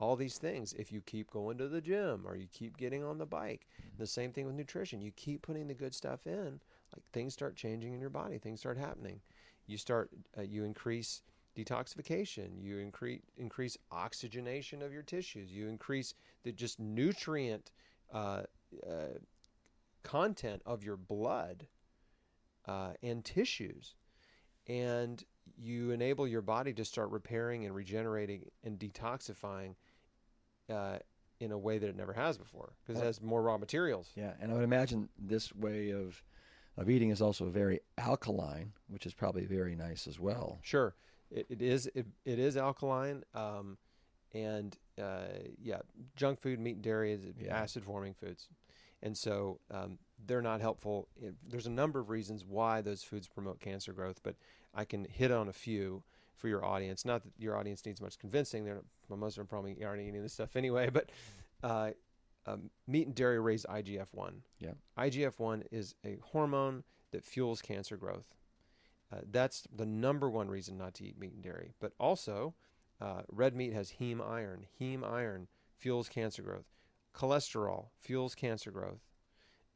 all 0.00 0.16
these 0.16 0.38
things 0.38 0.72
if 0.72 0.90
you 0.90 1.02
keep 1.02 1.30
going 1.30 1.58
to 1.58 1.68
the 1.68 1.80
gym 1.80 2.22
or 2.26 2.34
you 2.34 2.48
keep 2.52 2.76
getting 2.78 3.04
on 3.04 3.18
the 3.18 3.26
bike. 3.26 3.68
The 3.98 4.06
same 4.06 4.32
thing 4.32 4.46
with 4.46 4.54
nutrition. 4.54 5.02
You 5.02 5.12
keep 5.12 5.42
putting 5.42 5.68
the 5.68 5.74
good 5.74 5.94
stuff 5.94 6.26
in, 6.26 6.60
like 6.94 7.04
things 7.12 7.34
start 7.34 7.54
changing 7.54 7.92
in 7.92 8.00
your 8.00 8.10
body, 8.10 8.38
things 8.38 8.60
start 8.60 8.78
happening. 8.78 9.20
You 9.66 9.76
start 9.76 10.10
uh, 10.36 10.42
you 10.42 10.64
increase 10.64 11.22
detoxification, 11.56 12.62
you 12.62 12.78
increase 12.78 13.20
increase 13.36 13.76
oxygenation 13.92 14.82
of 14.82 14.92
your 14.92 15.02
tissues, 15.02 15.52
you 15.52 15.68
increase 15.68 16.14
the 16.44 16.52
just 16.52 16.80
nutrient 16.80 17.70
uh, 18.12 18.42
uh, 18.88 19.18
content 20.02 20.62
of 20.64 20.82
your 20.82 20.96
blood 20.96 21.66
uh, 22.66 22.92
and 23.02 23.22
tissues, 23.22 23.94
and 24.66 25.24
you 25.58 25.90
enable 25.90 26.26
your 26.26 26.42
body 26.42 26.72
to 26.72 26.84
start 26.86 27.10
repairing 27.10 27.66
and 27.66 27.74
regenerating 27.74 28.50
and 28.64 28.78
detoxifying 28.78 29.74
uh, 30.70 30.98
in 31.40 31.52
a 31.52 31.58
way 31.58 31.78
that 31.78 31.88
it 31.88 31.96
never 31.96 32.12
has 32.12 32.36
before 32.38 32.72
because 32.82 33.00
it 33.00 33.02
Uh, 33.02 33.06
has 33.06 33.20
more 33.20 33.42
raw 33.42 33.56
materials. 33.58 34.10
Yeah, 34.14 34.34
and 34.40 34.50
I 34.50 34.54
would 34.54 34.64
imagine 34.64 35.08
this 35.18 35.54
way 35.54 35.90
of 35.90 36.22
of 36.76 36.88
eating 36.88 37.10
is 37.10 37.20
also 37.20 37.50
very 37.50 37.80
alkaline, 37.98 38.72
which 38.88 39.04
is 39.06 39.12
probably 39.12 39.44
very 39.44 39.74
nice 39.74 40.06
as 40.06 40.18
well. 40.20 40.58
Sure, 40.62 40.94
it, 41.30 41.46
it 41.50 41.60
is 41.62 41.86
it, 41.94 42.06
it 42.24 42.38
is 42.38 42.56
alkaline, 42.56 43.24
um, 43.34 43.76
and 44.32 44.78
uh, 44.98 45.28
yeah, 45.60 45.80
junk 46.16 46.40
food, 46.40 46.58
meat, 46.60 46.76
and 46.76 46.82
dairy 46.82 47.12
is 47.12 47.24
Yeah. 47.38 47.56
acid 47.62 47.84
forming 47.84 48.14
foods, 48.14 48.48
and 49.02 49.16
so 49.16 49.60
um, 49.70 49.98
they're 50.26 50.42
not 50.42 50.60
helpful. 50.60 51.08
It- 51.20 51.34
there's 51.48 51.66
a 51.66 51.70
number 51.70 51.98
of 52.00 52.08
reasons 52.10 52.44
why 52.44 52.80
those 52.82 53.02
foods 53.02 53.26
promote 53.28 53.60
cancer 53.60 53.92
growth, 53.92 54.22
but 54.22 54.36
I 54.74 54.84
can 54.84 55.04
hit 55.04 55.30
on 55.32 55.48
a 55.48 55.52
few 55.52 56.02
for 56.36 56.48
your 56.48 56.64
audience. 56.64 57.04
Not 57.04 57.24
that 57.24 57.32
your 57.38 57.56
audience 57.56 57.84
needs 57.84 58.00
much 58.00 58.18
convincing; 58.18 58.64
they're 58.64 58.84
of 59.18 59.34
them 59.36 59.46
probably 59.46 59.82
aren't 59.84 60.02
eating 60.02 60.22
this 60.22 60.32
stuff 60.32 60.56
anyway. 60.56 60.90
But 60.92 61.10
uh, 61.62 61.90
um, 62.46 62.70
meat 62.86 63.06
and 63.06 63.14
dairy 63.14 63.38
raise 63.40 63.64
IGF 63.66 64.08
one. 64.12 64.42
Yeah. 64.58 64.72
IGF 64.98 65.38
one 65.38 65.64
is 65.70 65.94
a 66.04 66.18
hormone 66.22 66.84
that 67.12 67.24
fuels 67.24 67.60
cancer 67.60 67.96
growth. 67.96 68.34
Uh, 69.12 69.18
that's 69.30 69.66
the 69.74 69.86
number 69.86 70.30
one 70.30 70.48
reason 70.48 70.78
not 70.78 70.94
to 70.94 71.04
eat 71.04 71.18
meat 71.18 71.32
and 71.32 71.42
dairy. 71.42 71.72
But 71.80 71.92
also, 71.98 72.54
uh, 73.00 73.22
red 73.28 73.54
meat 73.56 73.72
has 73.72 73.94
heme 74.00 74.20
iron. 74.26 74.66
Heme 74.80 75.04
iron 75.04 75.48
fuels 75.76 76.08
cancer 76.08 76.42
growth. 76.42 76.70
Cholesterol 77.14 77.86
fuels 77.98 78.34
cancer 78.34 78.70
growth. 78.70 79.00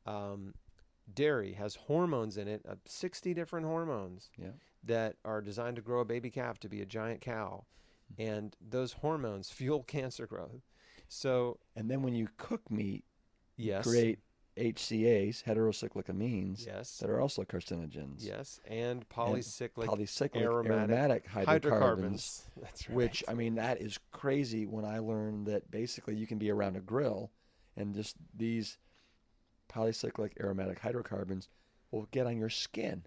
Um, 0.07 0.55
dairy 1.13 1.55
has 1.55 1.75
hormones 1.75 2.37
in 2.37 2.47
it, 2.49 2.65
uh, 2.69 2.77
60 2.87 3.35
different 3.35 3.67
hormones 3.67 4.31
Yeah. 4.39 4.53
that 4.85 5.17
are 5.25 5.41
designed 5.41 5.77
to 5.77 5.83
grow 5.83 6.01
a 6.01 6.05
baby 6.05 6.31
calf 6.31 6.59
to 6.61 6.69
be 6.69 6.81
a 6.81 6.87
giant 6.87 7.21
cow. 7.21 7.65
And 8.19 8.55
those 8.61 8.93
hormones 8.95 9.51
fuel 9.51 9.83
cancer 9.87 10.27
growth. 10.27 10.63
So, 11.09 11.59
And 11.77 11.91
then 11.91 12.03
when 12.03 12.15
you 12.15 12.29
cook 12.37 12.71
meat, 12.71 13.05
yes. 13.57 13.85
create 13.87 14.19
HCAs, 14.57 15.43
heterocyclic 15.43 16.07
amines, 16.07 16.65
Yes. 16.65 16.99
that 16.99 17.11
are 17.11 17.21
also 17.21 17.43
carcinogens. 17.43 18.19
Yes. 18.25 18.61
And 18.67 19.09
polycyclic 19.09 19.87
Polycyclic 19.87 20.37
aromatic 20.43 20.71
aromatic, 20.91 21.27
hydrocarbons. 21.27 21.47
hydrocarbons. 21.49 22.43
That's 22.61 22.89
right. 22.89 22.97
Which 22.97 23.25
I 23.29 23.35
mean, 23.35 23.57
that 23.57 23.81
is 23.81 23.99
crazy. 24.13 24.67
When 24.67 24.85
I 24.85 25.01
learned 25.01 25.47
that 25.47 25.71
basically 25.71 26.15
you 26.15 26.27
can 26.29 26.39
be 26.39 26.51
around 26.51 26.77
a 26.77 26.81
grill, 26.81 27.33
and 27.77 27.95
just 27.95 28.17
these 28.33 28.79
polycyclic 29.69 30.33
aromatic 30.41 30.79
hydrocarbons 30.79 31.49
will 31.91 32.07
get 32.13 32.27
on 32.27 32.37
your 32.37 32.51
skin, 32.51 33.05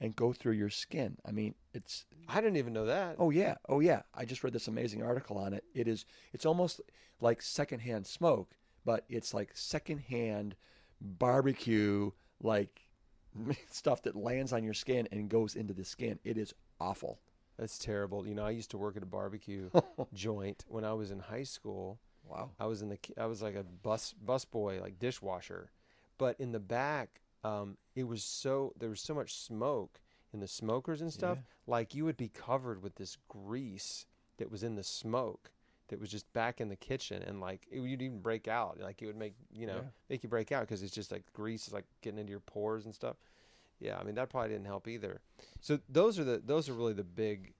and 0.00 0.14
go 0.14 0.32
through 0.32 0.52
your 0.52 0.70
skin. 0.70 1.16
I 1.26 1.32
mean, 1.32 1.54
it's 1.74 2.04
I 2.28 2.40
didn't 2.40 2.56
even 2.56 2.72
know 2.72 2.86
that. 2.86 3.16
oh 3.18 3.30
yeah, 3.30 3.56
oh 3.68 3.80
yeah. 3.80 4.02
I 4.14 4.24
just 4.24 4.44
read 4.44 4.52
this 4.52 4.68
amazing 4.68 5.02
article 5.02 5.38
on 5.38 5.52
it. 5.52 5.64
It 5.74 5.88
is 5.88 6.04
it's 6.32 6.46
almost 6.46 6.80
like 7.20 7.42
secondhand 7.42 8.06
smoke, 8.06 8.56
but 8.84 9.04
it's 9.08 9.34
like 9.34 9.50
secondhand 9.54 10.54
barbecue, 11.00 12.10
like 12.42 12.80
stuff 13.70 14.02
that 14.02 14.16
lands 14.16 14.52
on 14.52 14.64
your 14.64 14.74
skin 14.74 15.08
and 15.12 15.28
goes 15.28 15.54
into 15.54 15.74
the 15.74 15.84
skin. 15.84 16.18
It 16.24 16.38
is 16.38 16.54
awful. 16.80 17.20
That's 17.58 17.78
terrible. 17.78 18.26
You 18.26 18.34
know, 18.34 18.44
I 18.44 18.50
used 18.50 18.70
to 18.70 18.78
work 18.78 18.96
at 18.96 19.02
a 19.02 19.06
barbecue 19.06 19.70
joint 20.14 20.64
when 20.68 20.84
I 20.84 20.92
was 20.92 21.10
in 21.10 21.18
high 21.18 21.42
school. 21.42 21.98
Wow. 22.24 22.50
I 22.60 22.66
was 22.66 22.82
in 22.82 22.88
the 22.88 22.98
I 23.16 23.26
was 23.26 23.42
like 23.42 23.56
a 23.56 23.64
bus 23.64 24.12
bus 24.12 24.44
boy, 24.44 24.80
like 24.80 24.98
dishwasher. 24.98 25.70
But 26.18 26.38
in 26.40 26.52
the 26.52 26.60
back, 26.60 27.20
um, 27.44 27.76
it 27.94 28.04
was 28.04 28.22
so 28.24 28.72
there 28.78 28.88
was 28.90 29.00
so 29.00 29.14
much 29.14 29.34
smoke 29.34 30.00
in 30.32 30.40
the 30.40 30.48
smokers 30.48 31.00
and 31.00 31.12
stuff. 31.12 31.38
Yeah. 31.38 31.44
Like 31.66 31.94
you 31.94 32.04
would 32.04 32.16
be 32.16 32.28
covered 32.28 32.82
with 32.82 32.96
this 32.96 33.16
grease 33.28 34.06
that 34.38 34.50
was 34.50 34.62
in 34.62 34.74
the 34.76 34.82
smoke 34.84 35.50
that 35.88 35.98
was 36.00 36.10
just 36.10 36.30
back 36.34 36.60
in 36.60 36.68
the 36.68 36.76
kitchen, 36.76 37.22
and 37.22 37.40
like 37.40 37.66
it, 37.70 37.80
you'd 37.80 38.02
even 38.02 38.20
break 38.20 38.46
out. 38.48 38.78
Like 38.80 39.00
it 39.02 39.06
would 39.06 39.16
make 39.16 39.34
you 39.52 39.66
know 39.66 39.76
Yeah. 39.76 39.90
make 40.10 40.22
you 40.22 40.28
break 40.28 40.52
out 40.52 40.62
because 40.62 40.82
it's 40.82 40.94
just 40.94 41.10
like 41.12 41.24
grease 41.32 41.66
is 41.66 41.72
like 41.72 41.86
getting 42.02 42.18
into 42.18 42.30
your 42.30 42.40
pores 42.40 42.84
and 42.84 42.94
stuff. 42.94 43.16
Yeah, 43.80 43.96
I 43.98 44.02
mean 44.04 44.14
that 44.16 44.28
probably 44.28 44.50
didn't 44.50 44.66
help 44.66 44.88
either. 44.88 45.20
So 45.60 45.78
those 45.88 46.18
are 46.18 46.24
the 46.24 46.42
those 46.44 46.68
are 46.68 46.74
really 46.74 46.92
the 46.94 47.04
big 47.04 47.54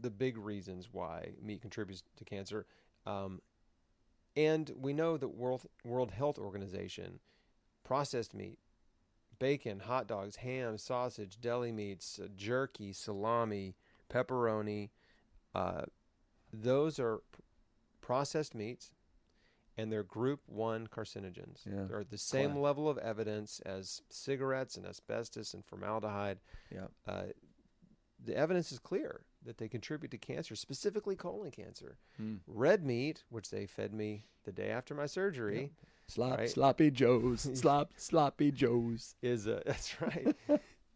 the 0.00 0.10
big 0.10 0.36
reasons 0.36 0.88
why 0.92 1.30
meat 1.42 1.62
contributes 1.62 2.02
to 2.16 2.24
cancer. 2.24 2.66
Um, 3.06 3.40
and 4.36 4.70
we 4.76 4.92
know 4.92 5.16
that 5.16 5.28
World 5.28 5.66
World 5.84 6.12
Health 6.12 6.38
Organization 6.38 7.18
processed 7.82 8.34
meat, 8.34 8.58
bacon, 9.40 9.80
hot 9.80 10.06
dogs, 10.06 10.36
ham, 10.36 10.78
sausage, 10.78 11.40
deli 11.40 11.72
meats, 11.72 12.20
uh, 12.22 12.28
jerky, 12.36 12.92
salami, 12.92 13.74
pepperoni, 14.08 14.90
uh, 15.54 15.82
those 16.52 17.00
are 17.00 17.22
processed 18.00 18.54
meats, 18.54 18.92
and 19.76 19.90
they're 19.90 20.02
Group 20.02 20.40
One 20.46 20.86
carcinogens. 20.86 21.66
Yeah. 21.66 21.84
They're 21.88 22.00
at 22.00 22.10
the 22.10 22.18
same 22.18 22.56
level 22.56 22.88
of 22.88 22.98
evidence 22.98 23.60
as 23.64 24.02
cigarettes 24.08 24.76
and 24.76 24.86
asbestos 24.86 25.54
and 25.54 25.64
formaldehyde. 25.64 26.38
Yeah. 26.72 26.86
Uh, 27.06 27.22
the 28.22 28.36
evidence 28.36 28.70
is 28.70 28.78
clear 28.78 29.22
that 29.44 29.58
they 29.58 29.68
contribute 29.68 30.10
to 30.10 30.18
cancer, 30.18 30.54
specifically 30.54 31.16
colon 31.16 31.50
cancer. 31.50 31.96
Hmm. 32.16 32.36
Red 32.46 32.84
meat, 32.84 33.24
which 33.30 33.50
they 33.50 33.66
fed 33.66 33.94
me 33.94 34.24
the 34.44 34.52
day 34.52 34.68
after 34.68 34.94
my 34.94 35.06
surgery, 35.06 35.72
Slop, 36.10 36.38
Right. 36.38 36.50
sloppy 36.50 36.90
joes, 36.90 37.48
slop, 37.54 37.92
sloppy 37.96 38.50
joes. 38.50 39.14
is 39.22 39.46
a 39.46 39.62
that's 39.66 40.00
right. 40.00 40.36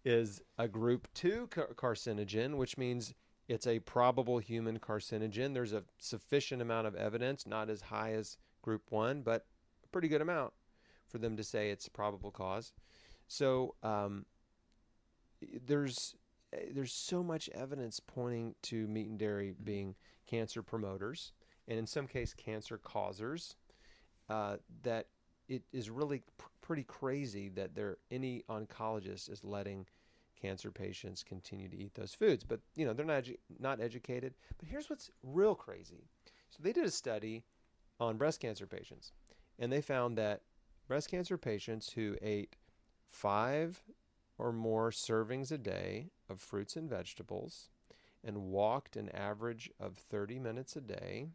Is 0.04 0.42
a 0.58 0.68
group 0.68 1.08
2 1.14 1.48
car- 1.50 1.70
carcinogen 1.74 2.56
which 2.56 2.76
means 2.76 3.14
it's 3.48 3.66
a 3.66 3.78
probable 3.80 4.38
human 4.38 4.78
carcinogen. 4.78 5.54
There's 5.54 5.72
a 5.72 5.84
sufficient 5.98 6.60
amount 6.62 6.86
of 6.86 6.94
evidence 6.94 7.46
not 7.46 7.70
as 7.70 7.80
high 7.82 8.12
as 8.12 8.36
group 8.62 8.82
1 8.90 9.22
but 9.22 9.46
a 9.84 9.88
pretty 9.88 10.08
good 10.08 10.20
amount 10.22 10.52
for 11.06 11.18
them 11.18 11.36
to 11.36 11.44
say 11.44 11.70
it's 11.70 11.86
a 11.86 11.90
probable 11.90 12.30
cause. 12.30 12.72
So 13.28 13.74
um, 13.82 14.26
there's 15.66 16.14
there's 16.72 16.92
so 16.92 17.22
much 17.22 17.48
evidence 17.54 18.00
pointing 18.00 18.54
to 18.62 18.86
meat 18.86 19.08
and 19.08 19.18
dairy 19.18 19.54
being 19.64 19.94
cancer 20.26 20.62
promoters 20.62 21.32
and 21.66 21.78
in 21.78 21.86
some 21.86 22.06
case 22.06 22.32
cancer 22.32 22.78
causers 22.78 23.56
uh, 24.28 24.56
that 24.82 25.06
it 25.48 25.62
is 25.72 25.90
really 25.90 26.22
pr- 26.38 26.48
pretty 26.60 26.84
crazy 26.84 27.48
that 27.50 27.74
there 27.74 27.98
any 28.10 28.42
oncologist 28.48 29.30
is 29.30 29.44
letting 29.44 29.86
cancer 30.40 30.70
patients 30.70 31.22
continue 31.22 31.68
to 31.68 31.76
eat 31.76 31.94
those 31.94 32.14
foods. 32.14 32.44
But 32.44 32.60
you 32.76 32.84
know 32.84 32.92
they're 32.92 33.06
not 33.06 33.24
edu- 33.24 33.38
not 33.58 33.80
educated. 33.80 34.34
But 34.58 34.68
here's 34.68 34.90
what's 34.90 35.10
real 35.22 35.54
crazy. 35.54 36.08
So 36.50 36.58
they 36.62 36.72
did 36.72 36.84
a 36.84 36.90
study 36.90 37.44
on 38.00 38.16
breast 38.16 38.40
cancer 38.40 38.66
patients, 38.66 39.12
and 39.58 39.72
they 39.72 39.80
found 39.80 40.16
that 40.18 40.42
breast 40.88 41.10
cancer 41.10 41.38
patients 41.38 41.92
who 41.92 42.16
ate 42.22 42.56
five 43.06 43.82
or 44.38 44.52
more 44.52 44.90
servings 44.90 45.52
a 45.52 45.58
day 45.58 46.10
of 46.28 46.40
fruits 46.40 46.76
and 46.76 46.90
vegetables 46.90 47.68
and 48.24 48.44
walked 48.44 48.96
an 48.96 49.08
average 49.10 49.70
of 49.78 49.96
30 49.96 50.38
minutes 50.38 50.76
a 50.76 50.80
day 50.80 51.28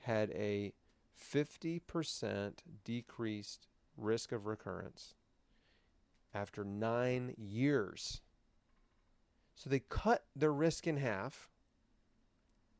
had 0.00 0.30
a 0.32 0.72
50% 1.18 2.52
decreased 2.84 3.66
risk 3.96 4.32
of 4.32 4.46
recurrence 4.46 5.14
after 6.34 6.64
nine 6.64 7.34
years. 7.36 8.20
So 9.54 9.68
they 9.68 9.80
cut 9.80 10.24
their 10.36 10.52
risk 10.52 10.86
in 10.86 10.98
half 10.98 11.48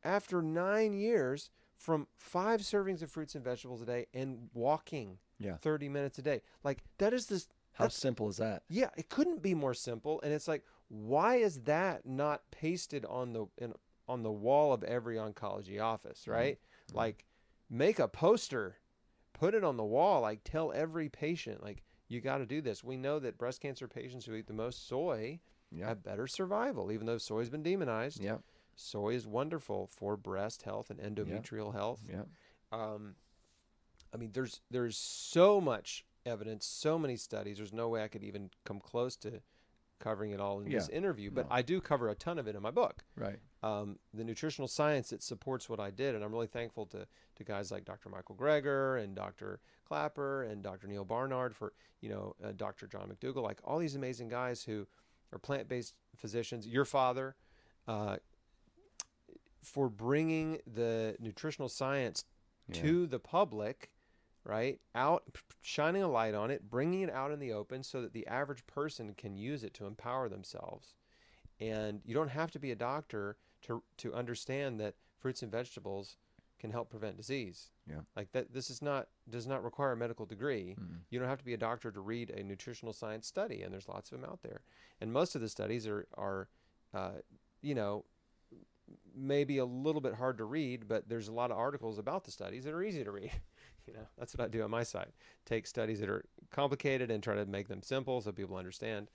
after 0.03 0.41
nine 0.41 0.93
years 0.93 1.49
from 1.75 2.07
five 2.17 2.61
servings 2.61 3.01
of 3.01 3.11
fruits 3.11 3.35
and 3.35 3.43
vegetables 3.43 3.81
a 3.81 3.85
day 3.85 4.05
and 4.13 4.49
walking 4.53 5.17
Yeah. 5.39 5.57
30 5.57 5.89
minutes 5.89 6.19
a 6.19 6.21
day. 6.21 6.41
Like 6.63 6.83
that 6.97 7.13
is 7.13 7.27
this 7.27 7.47
How 7.73 7.87
simple 7.89 8.29
is 8.29 8.37
that? 8.37 8.63
yeah, 8.69 8.89
it 8.97 9.09
couldn't 9.09 9.41
be 9.41 9.53
more 9.53 9.73
simple. 9.73 10.21
And 10.21 10.33
it's 10.33 10.47
like, 10.47 10.63
why 10.87 11.35
is 11.35 11.61
that 11.63 12.05
not 12.05 12.43
pasted 12.51 13.05
on 13.05 13.33
the 13.33 13.45
in, 13.57 13.73
on 14.07 14.23
the 14.23 14.31
wall 14.31 14.73
of 14.73 14.83
every 14.83 15.17
oncology 15.17 15.81
office, 15.81 16.27
right? 16.27 16.59
Mm-hmm. 16.87 16.97
Like, 16.97 17.25
make 17.69 17.99
a 17.99 18.07
poster, 18.07 18.77
put 19.33 19.53
it 19.53 19.63
on 19.63 19.77
the 19.77 19.83
wall. 19.83 20.21
Like, 20.21 20.41
tell 20.43 20.71
every 20.73 21.09
patient, 21.09 21.61
like, 21.63 21.83
you 22.07 22.21
got 22.21 22.39
to 22.39 22.45
do 22.45 22.61
this. 22.61 22.83
We 22.83 22.97
know 22.97 23.19
that 23.19 23.37
breast 23.37 23.61
cancer 23.61 23.87
patients 23.87 24.25
who 24.25 24.33
eat 24.33 24.47
the 24.47 24.53
most 24.53 24.87
soy 24.87 25.39
Yeah. 25.71 25.87
have 25.89 26.03
better 26.03 26.25
survival, 26.27 26.91
even 26.91 27.05
though 27.05 27.17
soy's 27.19 27.49
been 27.49 27.61
demonized. 27.63 28.21
Yeah. 28.23 28.37
Soy 28.75 29.13
is 29.13 29.27
wonderful 29.27 29.87
for 29.87 30.17
breast 30.17 30.63
health 30.63 30.89
and 30.89 30.99
endometrial 30.99 31.73
health. 31.73 32.01
Yeah. 32.09 32.23
Um, 32.71 33.15
I 34.13 34.17
mean, 34.17 34.31
there's 34.33 34.61
there's 34.71 34.97
so 34.97 35.61
much 35.61 36.05
evidence, 36.25 36.65
so 36.65 36.97
many 36.97 37.15
studies. 37.15 37.57
There's 37.57 37.73
no 37.73 37.89
way 37.89 38.01
I 38.03 38.07
could 38.07 38.23
even 38.23 38.49
come 38.65 38.79
close 38.79 39.15
to 39.17 39.41
covering 39.99 40.31
it 40.31 40.39
all 40.39 40.59
in 40.61 40.69
this 40.69 40.89
interview. 40.89 41.29
But 41.31 41.49
No. 41.49 41.55
I 41.55 41.61
do 41.61 41.81
cover 41.81 42.09
a 42.09 42.15
ton 42.15 42.39
of 42.39 42.47
it 42.47 42.55
in 42.55 42.61
my 42.61 42.71
book. 42.71 43.03
Right. 43.15 43.39
Um, 43.61 43.99
the 44.13 44.23
nutritional 44.23 44.67
science 44.67 45.09
that 45.09 45.21
supports 45.21 45.67
what 45.69 45.79
I 45.79 45.91
did, 45.91 46.15
and 46.15 46.23
I'm 46.23 46.31
really 46.31 46.47
thankful 46.47 46.85
to 46.87 47.05
to 47.35 47.43
guys 47.43 47.71
like 47.71 47.85
Dr. 47.85 48.09
Michael 48.09 48.35
Greger 48.35 49.01
and 49.03 49.15
Dr. 49.15 49.59
Klaper 49.89 50.43
and 50.43 50.61
Dr. 50.61 50.87
Neal 50.87 51.05
Barnard 51.05 51.55
for 51.55 51.73
you 52.01 52.09
know 52.09 52.35
uh, 52.43 52.51
Dr. 52.55 52.87
John 52.87 53.09
McDougall, 53.09 53.43
like 53.43 53.59
all 53.63 53.77
these 53.79 53.95
amazing 53.95 54.29
guys 54.29 54.63
who 54.63 54.87
are 55.31 55.39
plant-based 55.39 55.93
physicians. 56.15 56.67
Your 56.67 56.85
father. 56.85 57.35
Uh, 57.87 58.17
for 59.63 59.89
bringing 59.89 60.59
the 60.65 61.15
nutritional 61.19 61.67
science 61.69 62.23
Yeah. 62.67 62.81
to 62.81 63.07
the 63.07 63.19
public, 63.19 63.91
right? 64.43 64.79
Out, 64.95 65.23
shining 65.61 66.03
a 66.03 66.07
light 66.07 66.33
on 66.33 66.51
it, 66.51 66.69
bringing 66.69 67.01
it 67.01 67.11
out 67.11 67.31
in 67.31 67.39
the 67.39 67.53
open 67.53 67.83
so 67.83 68.01
that 68.01 68.13
the 68.13 68.27
average 68.27 68.65
person 68.67 69.13
can 69.13 69.35
use 69.35 69.63
it 69.63 69.73
to 69.75 69.85
empower 69.85 70.29
themselves. 70.29 70.95
And 71.59 72.01
you 72.05 72.13
don't 72.13 72.29
have 72.29 72.51
to 72.51 72.59
be 72.59 72.71
a 72.71 72.75
doctor 72.75 73.37
to 73.63 73.83
to 73.97 74.13
understand 74.13 74.79
that 74.79 74.95
fruits 75.17 75.41
and 75.41 75.51
vegetables 75.51 76.15
can 76.59 76.71
help 76.71 76.89
prevent 76.89 77.17
disease. 77.17 77.71
Yeah. 77.89 78.01
Like 78.15 78.31
that 78.33 78.53
this 78.53 78.69
is 78.69 78.81
not 78.81 79.07
does 79.29 79.47
not 79.47 79.63
require 79.63 79.93
a 79.93 79.97
medical 79.97 80.25
degree. 80.25 80.75
Mm. 80.79 80.99
You 81.09 81.19
don't 81.19 81.29
have 81.29 81.39
to 81.39 81.45
be 81.45 81.53
a 81.53 81.57
doctor 81.57 81.91
to 81.91 81.99
read 81.99 82.29
a 82.29 82.43
nutritional 82.43 82.93
science 82.93 83.27
study 83.27 83.61
and 83.61 83.73
there's 83.73 83.87
lots 83.87 84.11
of 84.11 84.19
them 84.19 84.29
out 84.29 84.39
there. 84.43 84.61
And 85.01 85.11
most 85.11 85.35
of 85.35 85.41
the 85.41 85.49
studies 85.49 85.87
are 85.87 86.07
are 86.17 86.49
uh, 86.93 87.19
you 87.61 87.75
know 87.75 88.05
maybe 89.15 89.57
a 89.57 89.65
little 89.65 90.01
bit 90.01 90.15
hard 90.15 90.37
to 90.37 90.45
read, 90.45 90.87
but 90.87 91.07
there's 91.09 91.27
a 91.27 91.33
lot 91.33 91.51
of 91.51 91.57
articles 91.57 91.97
about 91.97 92.23
the 92.23 92.31
studies 92.31 92.63
that 92.63 92.73
are 92.73 92.83
easy 92.83 93.03
to 93.03 93.11
read. 93.11 93.31
you 93.87 93.93
know, 93.93 94.07
that's 94.17 94.35
what 94.35 94.45
I 94.45 94.47
do 94.47 94.63
on 94.63 94.71
my 94.71 94.83
site. 94.83 95.09
Take 95.45 95.67
studies 95.67 95.99
that 95.99 96.09
are 96.09 96.25
complicated 96.51 97.11
and 97.11 97.23
try 97.23 97.35
to 97.35 97.45
make 97.45 97.67
them 97.67 97.81
simple 97.81 98.21
so 98.21 98.31
people 98.31 98.55
understand 98.57 99.09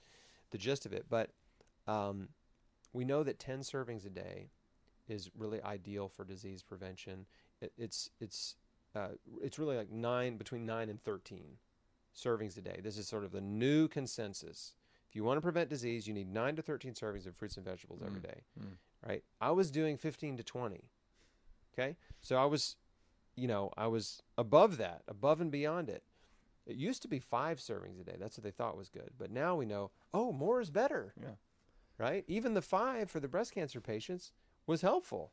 the 0.51 0.59
gist 0.59 0.87
of 0.87 0.93
it. 0.93 1.07
But 1.09 1.31
um, 1.87 2.29
we 2.93 3.05
know 3.05 3.23
that 3.23 3.39
10 3.39 3.61
servings 3.61 4.07
a 4.07 4.11
day 4.11 4.51
is 5.09 5.31
really 5.37 5.63
ideal 5.63 6.09
for 6.09 6.25
disease 6.25 6.63
prevention. 6.63 7.27
It, 7.61 7.73
it's 7.77 8.11
it's 8.21 8.57
uh, 8.95 9.09
it's 9.43 9.59
really 9.59 9.77
like 9.77 9.91
nine 9.91 10.37
between 10.37 10.65
nine 10.65 10.89
and 10.89 11.03
13 11.03 11.59
servings 12.17 12.57
a 12.57 12.61
day. 12.61 12.81
This 12.83 12.97
is 12.97 13.09
sort 13.09 13.25
of 13.25 13.33
the 13.33 13.41
new 13.41 13.89
consensus. 13.89 14.75
If 15.09 15.17
you 15.17 15.25
want 15.25 15.37
to 15.37 15.43
prevent 15.43 15.69
disease, 15.69 16.07
you 16.07 16.15
need 16.15 16.33
nine 16.33 16.57
to 16.57 16.63
13 16.63 16.95
servings 16.95 17.27
of 17.27 17.37
fruits 17.37 17.57
and 17.57 17.65
vegetables 17.65 18.03
every 18.05 18.21
Mm, 18.21 18.23
day 18.23 18.41
mm. 18.61 18.77
Right? 19.07 19.23
I 19.41 19.51
was 19.51 19.71
doing 19.71 19.97
15 19.97 20.37
to 20.39 20.43
20. 20.43 20.85
Okay? 21.73 21.97
So 22.21 22.37
I 22.37 22.45
was, 22.45 22.77
you 23.37 23.49
know, 23.49 23.71
I 23.77 23.87
was 23.87 24.23
above 24.39 24.77
that, 24.79 25.03
above 25.09 25.41
and 25.41 25.51
beyond 25.51 25.89
it. 25.89 26.03
It 26.67 26.77
used 26.77 27.03
to 27.03 27.09
be 27.09 27.19
five 27.19 27.59
servings 27.59 28.01
a 28.01 28.05
day. 28.05 28.17
That's 28.19 28.39
what 28.39 28.45
they 28.45 28.51
thought 28.51 28.77
was 28.77 28.89
good. 28.89 29.11
But 29.19 29.31
now 29.31 29.55
we 29.55 29.67
know, 29.67 29.91
oh, 30.15 30.33
more 30.33 30.61
is 30.61 30.71
better. 30.71 31.13
Yeah. 31.21 31.35
Right? 31.99 32.25
Even 32.27 32.55
the 32.55 32.63
five 32.63 33.11
for 33.11 33.21
the 33.21 33.29
breast 33.29 33.53
cancer 33.53 33.81
patients 33.81 34.33
was 34.67 34.81
helpful. 34.81 35.33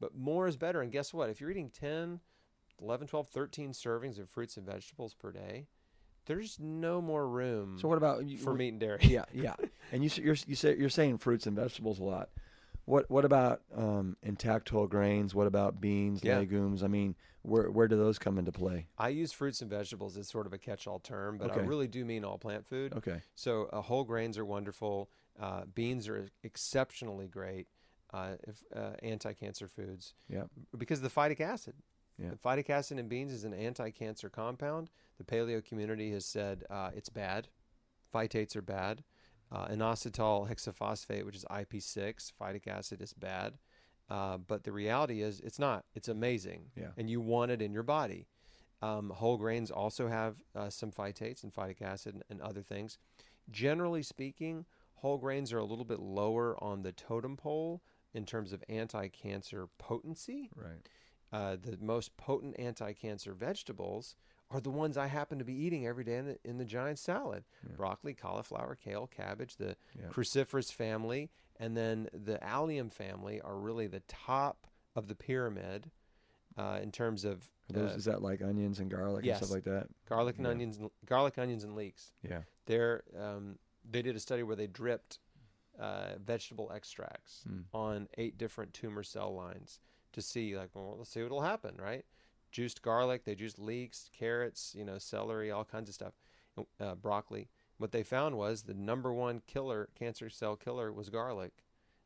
But 0.00 0.14
more 0.14 0.46
is 0.46 0.56
better. 0.56 0.80
And 0.80 0.90
guess 0.90 1.12
what? 1.12 1.28
If 1.28 1.40
you're 1.40 1.50
eating 1.50 1.70
10, 1.70 2.20
11, 2.80 3.06
12, 3.06 3.28
13 3.28 3.72
servings 3.72 4.18
of 4.18 4.30
fruits 4.30 4.56
and 4.56 4.66
vegetables 4.66 5.14
per 5.14 5.30
day, 5.30 5.66
there's 6.26 6.58
no 6.60 7.00
more 7.00 7.26
room 7.26 7.78
So 7.78 7.88
what 7.88 7.98
about 7.98 8.26
you, 8.26 8.36
for 8.38 8.52
meat 8.52 8.70
and 8.70 8.80
dairy. 8.80 8.98
Yeah, 9.02 9.24
yeah. 9.32 9.54
And 9.92 10.02
you, 10.02 10.10
you're 10.22 10.36
you 10.46 10.56
say 10.56 10.76
you're 10.76 10.88
saying 10.88 11.18
fruits 11.18 11.46
and 11.46 11.56
vegetables 11.56 12.00
a 12.00 12.04
lot. 12.04 12.30
What 12.86 13.10
what 13.10 13.24
about 13.24 13.62
um, 13.74 14.16
intact 14.22 14.68
whole 14.68 14.86
grains? 14.86 15.34
What 15.34 15.46
about 15.48 15.80
beans, 15.80 16.22
Yeah. 16.22 16.38
legumes? 16.38 16.82
I 16.84 16.86
mean, 16.86 17.16
where 17.42 17.68
where 17.70 17.88
do 17.88 17.96
those 17.96 18.18
come 18.18 18.38
into 18.38 18.52
play? 18.52 18.86
I 18.96 19.08
use 19.08 19.32
fruits 19.32 19.60
and 19.60 19.68
vegetables 19.68 20.16
as 20.16 20.28
sort 20.28 20.46
of 20.46 20.52
a 20.52 20.58
catch-all 20.58 21.00
term, 21.00 21.36
but 21.38 21.50
I 21.50 21.56
really 21.56 21.88
do 21.88 22.04
mean 22.04 22.24
all 22.24 22.38
plant 22.38 22.64
food. 22.64 22.94
Okay. 22.96 23.20
So 23.34 23.64
uh, 23.72 23.80
whole 23.82 24.04
grains 24.04 24.38
are 24.38 24.44
wonderful. 24.44 25.10
Uh, 25.38 25.64
beans 25.74 26.08
are 26.08 26.28
exceptionally 26.44 27.26
great 27.28 27.66
uh, 28.14 28.36
if, 28.46 28.62
uh, 28.74 28.92
anti-cancer 29.02 29.68
foods 29.68 30.14
Yeah. 30.28 30.44
because 30.78 31.00
of 31.00 31.02
the 31.02 31.10
phytic 31.20 31.40
acid. 31.40 31.74
Yeah. 32.18 32.30
The 32.30 32.36
phytic 32.36 32.70
acid 32.70 32.98
in 32.98 33.08
beans 33.08 33.32
is 33.32 33.44
an 33.44 33.52
anti-cancer 33.52 34.30
compound. 34.30 34.90
The 35.18 35.24
paleo 35.24 35.62
community 35.62 36.12
has 36.12 36.24
said 36.24 36.64
uh, 36.70 36.90
it's 36.94 37.08
bad. 37.10 37.48
Phytates 38.14 38.54
are 38.56 38.62
bad. 38.62 39.02
Uh, 39.52 39.68
inositol 39.68 40.50
hexaphosphate, 40.50 41.24
which 41.24 41.36
is 41.36 41.44
IP6, 41.50 42.32
phytic 42.40 42.66
acid 42.66 43.00
is 43.00 43.12
bad. 43.12 43.54
Uh, 44.08 44.38
but 44.38 44.64
the 44.64 44.72
reality 44.72 45.22
is, 45.22 45.40
it's 45.40 45.58
not. 45.58 45.84
It's 45.94 46.08
amazing. 46.08 46.66
Yeah. 46.76 46.88
And 46.96 47.08
you 47.08 47.20
want 47.20 47.50
it 47.50 47.62
in 47.62 47.72
your 47.72 47.82
body. 47.82 48.26
Um, 48.82 49.10
whole 49.10 49.36
grains 49.36 49.70
also 49.70 50.08
have 50.08 50.36
uh, 50.54 50.70
some 50.70 50.90
phytates 50.90 51.42
and 51.42 51.52
phytic 51.52 51.80
acid 51.80 52.14
and, 52.14 52.24
and 52.28 52.40
other 52.40 52.62
things. 52.62 52.98
Generally 53.50 54.02
speaking, 54.02 54.66
whole 54.94 55.18
grains 55.18 55.52
are 55.52 55.58
a 55.58 55.64
little 55.64 55.84
bit 55.84 56.00
lower 56.00 56.62
on 56.62 56.82
the 56.82 56.92
totem 56.92 57.36
pole 57.36 57.82
in 58.12 58.24
terms 58.24 58.52
of 58.52 58.62
anti-cancer 58.68 59.68
potency. 59.78 60.50
Right. 60.54 60.88
Uh, 61.32 61.56
the 61.60 61.78
most 61.80 62.16
potent 62.16 62.58
anti-cancer 62.58 63.34
vegetables 63.34 64.14
are 64.50 64.60
the 64.60 64.70
ones 64.70 64.96
I 64.96 65.06
happen 65.08 65.38
to 65.38 65.44
be 65.44 65.54
eating 65.54 65.86
every 65.86 66.04
day 66.04 66.16
in 66.16 66.26
the, 66.26 66.38
in 66.44 66.58
the 66.58 66.64
giant 66.64 66.98
salad: 66.98 67.44
Yeah. 67.68 67.76
broccoli, 67.76 68.14
cauliflower, 68.14 68.74
kale, 68.76 69.06
cabbage, 69.06 69.56
the 69.56 69.76
Yeah. 69.98 70.08
cruciferous 70.10 70.72
family, 70.72 71.30
and 71.58 71.76
then 71.76 72.08
the 72.12 72.42
allium 72.44 72.90
family 72.90 73.40
are 73.40 73.56
really 73.56 73.86
the 73.86 74.00
top 74.08 74.66
of 74.94 75.08
the 75.08 75.14
pyramid 75.14 75.90
uh, 76.56 76.78
in 76.82 76.90
terms 76.90 77.24
of 77.24 77.50
those, 77.68 77.90
uh, 77.92 77.94
is 77.96 78.04
that 78.06 78.22
like 78.22 78.40
onions 78.40 78.78
and 78.78 78.90
garlic 78.90 79.24
yes. 79.24 79.38
and 79.38 79.46
stuff 79.48 79.54
like 79.54 79.64
that? 79.64 79.88
garlic 80.08 80.36
and 80.36 80.46
Yeah. 80.46 80.52
onions, 80.52 80.78
and, 80.78 80.90
garlic, 81.04 81.36
onions, 81.36 81.64
and 81.64 81.74
leeks. 81.74 82.12
Yeah. 82.22 82.42
They're, 82.66 83.02
um, 83.18 83.58
they 83.84 84.00
did 84.02 84.16
a 84.16 84.20
study 84.20 84.42
where 84.42 84.56
they 84.56 84.66
dripped 84.68 85.18
uh, 85.78 86.16
vegetable 86.24 86.72
extracts 86.72 87.44
Mm. 87.46 87.64
on 87.74 88.08
eight 88.16 88.38
different 88.38 88.72
tumor 88.72 89.02
cell 89.02 89.34
lines 89.34 89.80
to 90.12 90.22
see, 90.22 90.56
like, 90.56 90.70
well, 90.74 90.94
let's 90.96 91.10
see 91.10 91.22
what'll 91.22 91.42
happen, 91.42 91.76
right? 91.76 92.06
Juiced 92.56 92.80
garlic, 92.80 93.24
they 93.26 93.34
juiced 93.34 93.58
leeks, 93.58 94.08
carrots, 94.18 94.74
you 94.74 94.82
know, 94.82 94.96
celery, 94.96 95.50
all 95.50 95.62
kinds 95.62 95.90
of 95.90 95.94
stuff, 95.94 96.14
uh, 96.80 96.94
broccoli. 96.94 97.50
What 97.76 97.92
they 97.92 98.02
found 98.02 98.38
was 98.38 98.62
the 98.62 98.72
number 98.72 99.12
one 99.12 99.42
killer, 99.46 99.90
cancer 99.94 100.30
cell 100.30 100.56
killer, 100.56 100.90
was 100.90 101.10
garlic. 101.10 101.52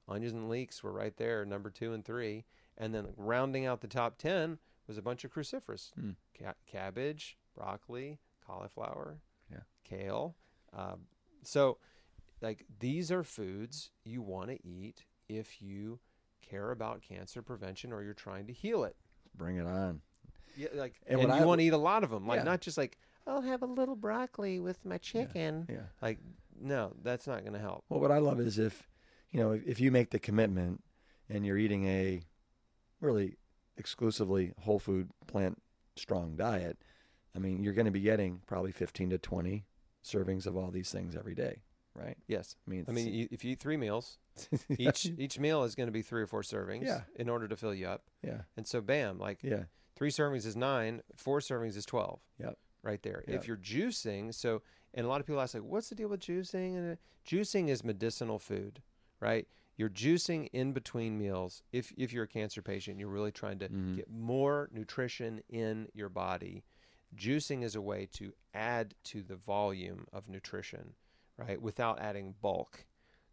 Onions 0.09 0.32
and 0.32 0.48
leeks 0.48 0.82
were 0.82 0.90
right 0.90 1.16
there, 1.16 1.44
number 1.44 1.70
two 1.70 1.93
and 1.93 2.05
three. 2.05 2.47
And 2.77 2.93
then 2.93 3.14
rounding 3.16 3.64
out 3.64 3.81
the 3.81 3.86
top 3.86 4.18
10 4.18 4.59
was 4.89 4.98
a 4.98 5.02
bunch 5.02 5.22
of 5.22 5.32
cruciferous 5.32 5.93
Mm. 5.97 6.16
Ca- 6.36 6.55
cabbage, 6.66 7.39
broccoli, 7.55 8.18
cauliflower, 8.44 9.20
Yeah. 9.52 9.62
kale. 9.85 10.35
Um, 10.72 11.06
so, 11.44 11.78
like, 12.40 12.66
these 12.81 13.12
are 13.12 13.22
foods 13.22 13.93
you 14.02 14.20
want 14.20 14.51
to 14.51 14.66
eat 14.66 15.05
if 15.28 15.62
you 15.62 16.01
care 16.43 16.72
about 16.72 17.02
cancer 17.02 17.40
prevention 17.40 17.93
or 17.93 18.02
you're 18.02 18.14
trying 18.14 18.48
to 18.48 18.52
heal 18.52 18.82
it. 18.82 18.97
Bring 19.32 19.56
it 19.56 19.66
on. 19.68 20.02
Yeah, 20.56 20.68
like, 20.74 20.94
And 21.06 21.20
and, 21.20 21.40
you 21.40 21.47
want 21.47 21.60
to 21.60 21.64
eat 21.66 21.72
a 21.72 21.77
lot 21.78 22.05
of 22.05 22.10
them, 22.10 22.27
like 22.27 22.39
Yeah. 22.40 22.44
not 22.44 22.60
just 22.60 22.77
like 22.78 22.98
I'll 23.27 23.43
have 23.43 23.62
a 23.62 23.66
little 23.66 23.97
broccoli 23.97 24.59
with 24.60 24.85
my 24.85 24.98
chicken. 24.98 25.66
Yeah. 25.70 25.82
Like, 26.02 26.18
no, 26.60 26.94
that's 27.02 27.27
not 27.27 27.40
going 27.43 27.52
to 27.52 27.59
help. 27.60 27.85
Well, 27.89 28.01
what 28.01 28.10
I 28.10 28.18
love 28.18 28.40
is 28.40 28.59
if, 28.59 28.89
you 29.31 29.39
know, 29.40 29.52
if, 29.52 29.62
if 29.66 29.81
you 29.81 29.90
make 29.90 30.10
the 30.10 30.18
commitment 30.18 30.82
and 31.28 31.44
you're 31.47 31.59
eating 31.59 31.86
a 31.86 32.22
really 33.01 33.36
exclusively 33.77 34.52
whole 34.60 34.78
food, 34.78 35.10
plant 35.27 35.60
strong 35.97 36.36
diet, 36.36 36.78
I 37.35 37.39
mean, 37.39 37.62
you're 37.62 37.74
going 37.74 37.85
to 37.86 37.90
be 37.93 38.01
getting 38.01 38.40
probably 38.47 38.72
15 38.72 39.10
to 39.10 39.18
20 39.18 39.64
servings 40.05 40.47
of 40.47 40.56
all 40.56 40.70
these 40.70 40.90
things 40.90 41.14
every 41.14 41.35
day, 41.35 41.62
right? 41.94 42.16
Yes, 42.27 42.56
I 42.66 42.70
mean, 42.70 42.85
I 42.89 42.93
mean, 42.93 43.12
you, 43.12 43.28
if 43.31 43.44
you 43.44 43.52
eat 43.52 43.60
three 43.60 43.77
meals, 43.77 44.18
each 44.78 45.06
each 45.18 45.39
meal 45.39 45.62
is 45.64 45.74
going 45.74 45.86
to 45.89 45.93
be 45.93 46.02
three 46.02 46.22
or 46.22 46.27
four 46.27 46.43
servings 46.43 46.86
Yeah. 46.86 47.02
in 47.16 47.28
order 47.28 47.47
to 47.48 47.56
fill 47.56 47.74
you 47.74 47.86
up. 47.86 48.05
yeah, 48.22 48.43
And 48.56 48.66
so, 48.66 48.81
bam, 48.81 49.18
like 49.18 49.40
yeah, 49.43 49.64
three 50.01 50.10
servings 50.10 50.47
is 50.47 50.56
nine, 50.56 51.02
four 51.14 51.40
servings 51.40 51.77
is 51.77 51.85
twelve. 51.85 52.20
Yep. 52.39 52.56
Right 52.82 53.02
there. 53.02 53.22
Yep. 53.28 53.36
If 53.36 53.47
you're 53.47 53.59
juicing, 53.59 54.35
so 54.35 54.62
and 54.94 55.05
a 55.05 55.09
lot 55.09 55.20
of 55.20 55.27
people 55.27 55.40
ask 55.43 55.52
like, 55.55 55.62
what's 55.62 55.90
the 55.90 55.94
deal 55.94 56.09
with 56.09 56.20
juicing? 56.20 56.74
And 56.77 56.93
uh, 56.93 56.97
juicing 57.28 57.68
is 57.68 57.85
medicinal 57.85 58.39
food, 58.39 58.81
right? 59.20 59.47
You're 59.77 59.90
juicing 59.90 60.48
in 60.55 60.72
between 60.72 61.18
meals. 61.18 61.62
If 61.70 61.93
if 61.98 62.14
you're 62.14 62.24
a 62.24 62.28
cancer 62.28 62.62
patient, 62.62 62.98
you're 62.98 63.10
really 63.10 63.31
trying 63.32 63.59
to 63.59 63.68
Mhm. 63.68 63.97
get 63.97 64.10
more 64.10 64.70
nutrition 64.72 65.43
in 65.51 65.89
your 65.93 66.09
body. 66.09 66.64
Juicing 67.14 67.62
is 67.62 67.74
a 67.74 67.82
way 67.82 68.06
to 68.14 68.32
add 68.55 68.94
to 69.05 69.22
the 69.22 69.36
volume 69.36 70.06
of 70.12 70.28
nutrition, 70.28 70.94
right? 71.36 71.60
Without 71.60 72.01
adding 72.01 72.35
bulk, 72.40 72.86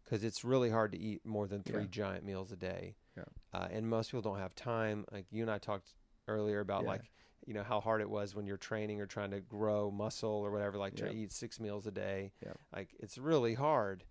because 0.04 0.22
it's 0.24 0.44
really 0.44 0.68
hard 0.68 0.92
to 0.92 0.98
eat 0.98 1.24
more 1.24 1.46
than 1.46 1.62
three 1.62 1.82
Yeah. 1.84 1.88
giant 1.90 2.24
meals 2.24 2.52
a 2.52 2.56
day. 2.56 2.96
Yeah. 3.16 3.24
Uh, 3.54 3.68
and 3.70 3.88
most 3.88 4.10
people 4.10 4.20
don't 4.22 4.38
have 4.38 4.54
time. 4.54 5.06
Like 5.10 5.24
you 5.30 5.42
and 5.42 5.50
I 5.50 5.58
talked 5.58 5.94
earlier 6.28 6.60
about 6.60 6.82
Yeah. 6.82 6.88
like 6.90 7.10
you 7.46 7.54
know 7.54 7.62
how 7.62 7.80
hard 7.80 8.00
it 8.02 8.10
was 8.10 8.34
when 8.34 8.46
you're 8.46 8.58
training 8.58 9.00
or 9.00 9.06
trying 9.06 9.30
to 9.30 9.40
grow 9.40 9.90
muscle 9.90 10.28
or 10.30 10.50
whatever 10.50 10.76
like 10.78 10.94
to 10.96 11.06
Yep. 11.06 11.14
eat 11.14 11.32
six 11.32 11.58
meals 11.58 11.86
a 11.86 11.90
day 11.90 12.32
Yep. 12.44 12.58
like 12.74 12.88
it's 13.00 13.16
really 13.18 13.54
hard 13.54 14.04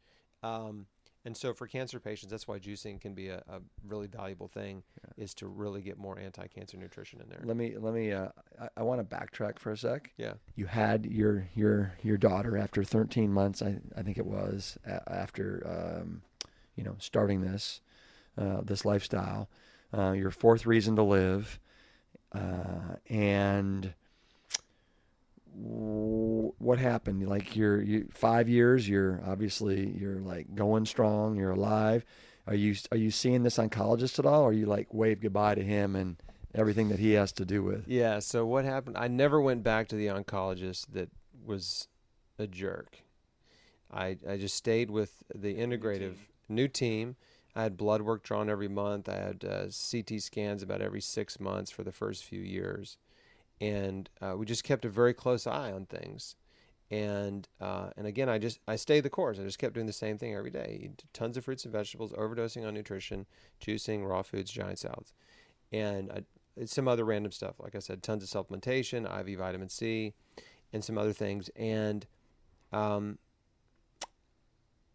um, 0.44 0.88
and 1.26 1.35
so 1.38 1.53
for 1.53 1.68
cancer 1.68 1.99
patients 1.99 2.31
that's 2.31 2.48
why 2.48 2.57
juicing 2.57 2.99
can 2.99 3.14
be 3.14 3.27
a, 3.30 3.44
a 3.48 3.60
really 3.85 4.07
valuable 4.07 4.48
thing 4.48 4.81
is 5.18 5.34
to 5.35 5.48
really 5.48 5.81
get 5.81 5.98
more 5.98 6.18
anti-cancer 6.18 6.77
nutrition 6.77 7.22
in 7.22 7.30
there 7.30 7.41
Let 7.44 7.57
me 7.57 7.76
let 7.77 7.94
me. 7.94 8.11
Uh, 8.11 8.30
I, 8.60 8.69
I 8.77 8.84
want 8.84 9.07
to 9.07 9.15
backtrack 9.15 9.60
for 9.60 9.72
a 9.72 9.77
sec. 9.77 10.11
yeah 10.18 10.34
You 10.56 10.65
had 10.68 11.06
your 11.06 11.48
your 11.53 11.94
your 12.02 12.18
daughter 12.18 12.57
after 12.57 12.84
13 12.84 13.31
months. 13.31 13.61
I 13.61 13.80
I 13.95 14.02
think 14.03 14.18
it 14.18 14.26
was 14.26 14.77
a, 14.85 15.02
after 15.11 15.99
um, 16.02 16.22
you 16.76 16.84
know 16.84 16.95
starting 16.99 17.41
this 17.41 17.81
uh, 18.38 18.61
this 18.64 18.84
lifestyle. 18.85 19.49
Uh, 19.95 20.11
your 20.11 20.31
fourth 20.31 20.65
reason 20.65 20.95
to 20.98 21.03
live, 21.03 21.60
uh, 22.34 22.95
and 23.10 23.94
w- 25.56 26.54
what 26.58 26.80
happened? 26.80 27.28
Like 27.28 27.56
you're 27.56 27.82
you 27.82 28.08
five 28.12 28.49
years. 28.49 28.88
You're 28.88 29.22
obviously 29.26 29.90
you're 29.98 30.20
like 30.20 30.54
going 30.56 30.86
strong. 30.86 31.36
You're 31.36 31.52
alive. 31.52 32.06
Are 32.45 32.56
you 32.56 32.76
are 32.91 32.98
you 32.98 33.12
seeing 33.12 33.44
this 33.44 33.58
oncologist 33.58 34.20
at 34.20 34.26
all? 34.26 34.44
Or 34.44 34.49
are 34.49 34.54
you 34.54 34.66
like 34.66 34.94
wave 34.94 35.22
goodbye 35.22 35.56
to 35.56 35.64
him 35.64 35.95
and 35.95 36.18
everything 36.56 36.90
that 36.90 36.99
he 36.99 37.12
has 37.14 37.32
to 37.34 37.45
do 37.45 37.62
with? 37.62 37.88
yeah 37.88 38.18
so 38.18 38.44
what 38.45 38.66
happened 38.66 38.98
i 38.98 39.08
never 39.08 39.40
went 39.40 39.62
back 39.64 39.88
to 39.88 39.95
the 39.95 40.08
oncologist 40.08 40.88
that 40.91 41.10
was 41.45 41.88
a 42.40 42.48
jerk 42.48 42.98
i 43.91 44.18
i 44.28 44.38
just 44.38 44.56
stayed 44.56 44.90
with 44.90 45.22
the 45.36 45.56
integrative 45.56 46.16
new 46.49 46.68
team 46.68 47.16
i 47.57 47.63
had 47.63 47.75
blood 47.75 48.03
work 48.03 48.23
drawn 48.23 48.49
every 48.49 48.67
month. 48.67 49.09
I 49.09 49.15
had 49.15 49.43
uh, 49.43 49.65
ct 49.65 50.21
scans 50.21 50.61
about 50.61 50.81
every 50.81 51.01
six 51.01 51.39
months 51.39 51.71
for 51.71 51.84
the 51.84 51.91
first 51.91 52.23
few 52.23 52.39
years. 52.39 52.97
And 53.59 54.07
uh, 54.21 54.35
we 54.38 54.45
just 54.45 54.63
kept 54.63 54.85
a 54.85 54.89
very 54.89 55.15
close 55.15 55.47
eye 55.47 55.71
on 55.71 55.88
things. 55.88 56.35
And 56.91 57.49
uh, 57.59 57.89
and 57.97 58.05
again 58.07 58.29
i 58.29 58.38
just 58.38 58.59
i 58.67 58.75
stayed 58.75 59.01
the 59.01 59.09
course. 59.09 59.39
I 59.39 59.43
just 59.43 59.57
kept 59.57 59.73
doing 59.73 59.88
the 59.88 59.91
same 59.91 60.17
thing 60.19 60.35
every 60.35 60.51
day 60.51 60.91
tons 61.13 61.35
of 61.35 61.43
fruits 61.43 61.65
and 61.65 61.73
vegetables 61.73 62.13
overdosing 62.13 62.65
on 62.65 62.75
nutrition 62.75 63.25
juicing 63.59 64.07
raw 64.07 64.21
foods 64.21 64.51
giant 64.51 64.77
salads. 64.79 65.11
And 65.73 66.11
I, 66.11 66.65
some 66.65 66.88
other 66.88 67.05
random 67.05 67.31
stuff. 67.31 67.55
Like 67.59 67.75
i 67.75 67.79
said 67.79 68.03
tons 68.03 68.23
of 68.23 68.29
supplementation 68.29 69.03
iv 69.19 69.39
vitamin 69.39 69.69
c 69.69 70.13
and 70.71 70.84
some 70.84 70.97
other 70.97 71.13
things. 71.13 71.49
And 71.55 72.05
um, 72.71 73.17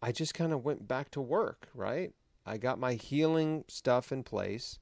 i 0.01 0.13
just 0.13 0.33
kind 0.33 0.53
of 0.53 0.63
went 0.63 0.87
back 0.87 1.11
to 1.11 1.19
work 1.19 1.67
right 1.75 2.13
i 2.45 2.57
got 2.57 2.79
my 2.79 2.93
healing 2.93 3.63
stuff 3.67 4.11
in 4.11 4.23
place 4.23 4.79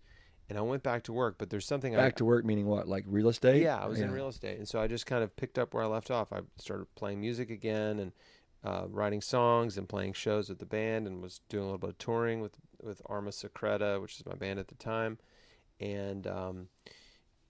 and 0.49 0.57
i 0.57 0.61
went 0.61 0.83
back 0.83 1.03
to 1.03 1.13
work 1.13 1.37
but 1.37 1.49
there's 1.49 1.65
something 1.65 1.95
I, 1.95 1.97
Back 1.97 2.15
to 2.17 2.25
work 2.25 2.45
meaning 2.45 2.65
what? 2.65 2.87
Like 2.87 3.05
real 3.07 3.29
estate? 3.29 3.61
yeah, 3.61 3.77
I 3.77 3.87
was 3.87 3.99
in 3.99 4.11
real 4.11 4.27
estate, 4.27 4.57
and 4.57 4.67
so 4.67 4.81
I 4.81 4.87
just 4.87 5.05
kind 5.05 5.23
of 5.23 5.35
picked 5.35 5.57
up 5.57 5.73
where 5.73 5.83
I 5.83 5.87
left 5.87 6.11
off. 6.11 6.33
I 6.33 6.41
started 6.57 6.87
playing 6.95 7.21
music 7.21 7.49
again 7.49 7.99
and 7.99 8.11
uh, 8.63 8.85
writing 8.89 9.21
songs 9.21 9.77
and 9.77 9.89
playing 9.89 10.13
shows 10.13 10.49
with 10.49 10.59
the 10.59 10.65
band, 10.65 11.07
and 11.07 11.21
was 11.21 11.41
doing 11.49 11.63
a 11.63 11.65
little 11.65 11.79
bit 11.79 11.89
of 11.91 11.97
touring 11.97 12.41
with 12.41 12.57
with 12.81 13.01
Arma 13.05 13.31
Secreta, 13.31 13.99
which 14.01 14.17
is 14.17 14.25
my 14.25 14.35
band 14.35 14.59
at 14.59 14.67
the 14.67 14.75
time, 14.75 15.17
and 15.79 16.27
um, 16.27 16.67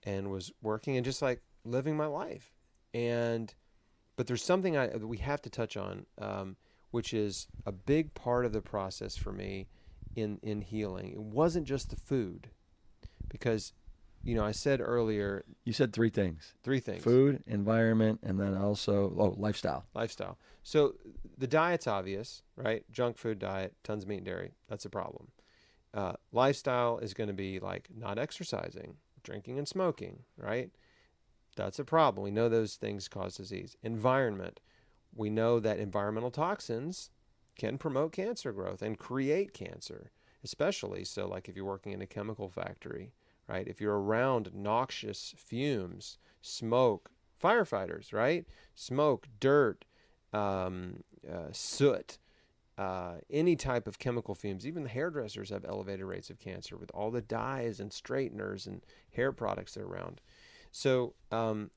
and 0.04 0.30
was 0.30 0.52
working 0.62 0.96
and 0.96 1.04
just 1.04 1.22
like 1.22 1.42
living 1.64 1.96
my 1.96 2.06
life. 2.06 2.52
And 2.94 3.52
but 4.16 4.26
there's 4.26 4.44
something 4.44 4.76
I 4.76 4.88
we 4.96 5.18
have 5.18 5.42
to 5.42 5.50
touch 5.50 5.76
on, 5.76 6.06
um, 6.18 6.56
which 6.92 7.12
is 7.12 7.48
a 7.66 7.72
big 7.72 8.14
part 8.14 8.46
of 8.46 8.52
the 8.52 8.62
process 8.62 9.16
for 9.16 9.32
me 9.32 9.68
in 10.16 10.38
in 10.42 10.60
healing. 10.60 11.12
It 11.12 11.20
wasn't 11.20 11.66
just 11.66 11.90
the 11.90 11.96
food, 11.96 12.48
because 13.28 13.72
you 14.22 14.34
know 14.34 14.44
I 14.44 14.52
said 14.52 14.80
earlier 14.80 15.44
You 15.64 15.72
said 15.72 15.92
three 15.92 16.10
things: 16.10 16.54
three 16.62 16.80
things 16.80 17.02
food, 17.02 17.42
environment, 17.46 18.20
and 18.22 18.38
then 18.38 18.56
also 18.56 19.12
oh 19.16 19.34
lifestyle. 19.36 19.86
lifestyle. 19.94 20.38
So 20.62 20.94
the 21.36 21.46
diet's 21.46 21.86
obvious, 21.86 22.42
right? 22.56 22.84
Junk 22.90 23.18
food 23.18 23.38
diet, 23.38 23.74
tons 23.82 24.04
of 24.04 24.08
meat 24.08 24.18
and 24.18 24.26
dairy. 24.26 24.52
That's 24.68 24.84
a 24.84 24.90
problem. 24.90 25.28
Uh, 25.94 26.14
lifestyle 26.32 26.98
is 26.98 27.14
going 27.14 27.28
to 27.28 27.34
be 27.34 27.58
like 27.58 27.88
not 27.94 28.18
exercising, 28.18 28.96
drinking 29.22 29.58
and 29.58 29.68
smoking, 29.68 30.20
right? 30.36 30.70
That's 31.56 31.78
a 31.78 31.84
problem. 31.84 32.24
We 32.24 32.30
know 32.30 32.48
those 32.48 32.76
things 32.76 33.08
cause 33.08 33.36
disease. 33.36 33.76
Environment. 33.82 34.60
We 35.14 35.28
know 35.28 35.60
that 35.60 35.78
environmental 35.78 36.30
toxins 36.30 37.10
can 37.56 37.78
promote 37.78 38.12
cancer 38.12 38.52
growth 38.52 38.82
and 38.82 38.98
create 38.98 39.52
cancer, 39.52 40.10
especially 40.42 41.04
so 41.04 41.26
like 41.26 41.48
if 41.48 41.56
you're 41.56 41.64
working 41.64 41.92
in 41.92 42.02
a 42.02 42.06
chemical 42.06 42.48
factory, 42.48 43.12
right? 43.48 43.66
If 43.66 43.80
you're 43.80 44.00
around 44.00 44.50
noxious 44.54 45.34
fumes, 45.36 46.18
smoke, 46.40 47.10
firefighters, 47.42 48.12
right? 48.12 48.46
Smoke, 48.74 49.26
dirt, 49.40 49.84
um, 50.32 51.02
uh, 51.30 51.48
soot, 51.52 52.18
uh, 52.78 53.14
any 53.30 53.54
type 53.54 53.86
of 53.86 53.98
chemical 53.98 54.34
fumes. 54.34 54.66
Even 54.66 54.82
the 54.82 54.88
hairdressers 54.88 55.50
have 55.50 55.64
elevated 55.64 56.06
rates 56.06 56.30
of 56.30 56.38
cancer 56.38 56.76
with 56.76 56.90
all 56.94 57.10
the 57.10 57.20
dyes 57.20 57.80
and 57.80 57.92
straighteners 57.92 58.66
and 58.66 58.80
hair 59.10 59.32
products 59.32 59.76
are 59.76 59.84
around. 59.84 60.20
So 60.70 61.14
um, 61.30 61.70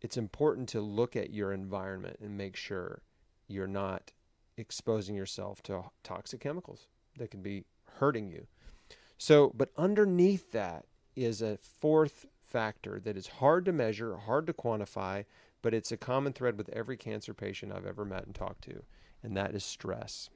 it's 0.00 0.16
important 0.16 0.68
to 0.70 0.80
look 0.80 1.14
at 1.14 1.30
your 1.30 1.52
environment 1.52 2.18
and 2.20 2.36
make 2.36 2.56
sure 2.56 3.02
you're 3.46 3.68
not 3.68 4.12
exposing 4.60 5.14
yourself 5.14 5.62
to 5.64 5.84
toxic 6.02 6.40
chemicals 6.40 6.86
that 7.18 7.30
can 7.30 7.42
be 7.42 7.64
hurting 7.98 8.28
you. 8.28 8.46
So, 9.18 9.52
but 9.54 9.70
underneath 9.76 10.52
that 10.52 10.86
is 11.16 11.42
a 11.42 11.58
fourth 11.58 12.26
factor 12.42 13.00
that 13.00 13.16
is 13.16 13.26
hard 13.26 13.64
to 13.66 13.72
measure, 13.72 14.16
hard 14.16 14.46
to 14.46 14.52
quantify, 14.52 15.24
but 15.62 15.74
it's 15.74 15.92
a 15.92 15.96
common 15.96 16.32
thread 16.32 16.56
with 16.56 16.70
every 16.70 16.96
cancer 16.96 17.34
patient 17.34 17.72
I've 17.72 17.86
ever 17.86 18.04
met 18.04 18.26
and 18.26 18.34
talked 18.34 18.62
to, 18.64 18.82
and 19.22 19.36
that 19.36 19.54
is 19.54 19.64
stress. 19.64 20.30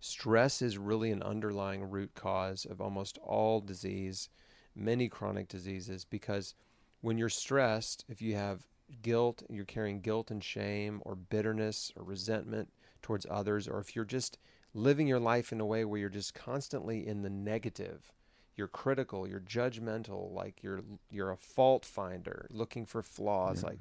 Stress 0.00 0.62
is 0.62 0.78
really 0.78 1.10
an 1.10 1.22
underlying 1.22 1.90
root 1.90 2.14
cause 2.14 2.64
of 2.64 2.80
almost 2.80 3.18
all 3.18 3.60
disease, 3.60 4.28
many 4.76 5.08
chronic 5.08 5.48
diseases, 5.48 6.04
because 6.04 6.54
when 7.00 7.18
you're 7.18 7.28
stressed, 7.28 8.04
if 8.08 8.22
you 8.22 8.34
have 8.36 8.66
guilt, 9.02 9.42
you're 9.48 9.64
carrying 9.64 10.00
guilt 10.00 10.30
and 10.30 10.42
shame 10.42 11.00
or 11.04 11.14
bitterness 11.14 11.92
or 11.96 12.04
resentment 12.04 12.70
towards 13.02 13.26
others, 13.30 13.68
or 13.68 13.78
if 13.80 13.94
you're 13.96 14.04
just 14.04 14.38
living 14.74 15.06
your 15.06 15.20
life 15.20 15.52
in 15.52 15.60
a 15.60 15.66
way 15.66 15.84
where 15.84 15.98
you're 16.00 16.08
just 16.08 16.34
constantly 16.34 17.06
in 17.06 17.22
the 17.22 17.30
negative, 17.30 18.12
you're 18.56 18.68
critical, 18.68 19.26
you're 19.28 19.40
judgmental, 19.40 20.32
like 20.32 20.62
you're 20.62 20.80
you're 21.10 21.30
a 21.30 21.36
fault 21.36 21.84
finder, 21.84 22.46
looking 22.50 22.84
for 22.84 23.02
flaws, 23.02 23.62
like 23.62 23.78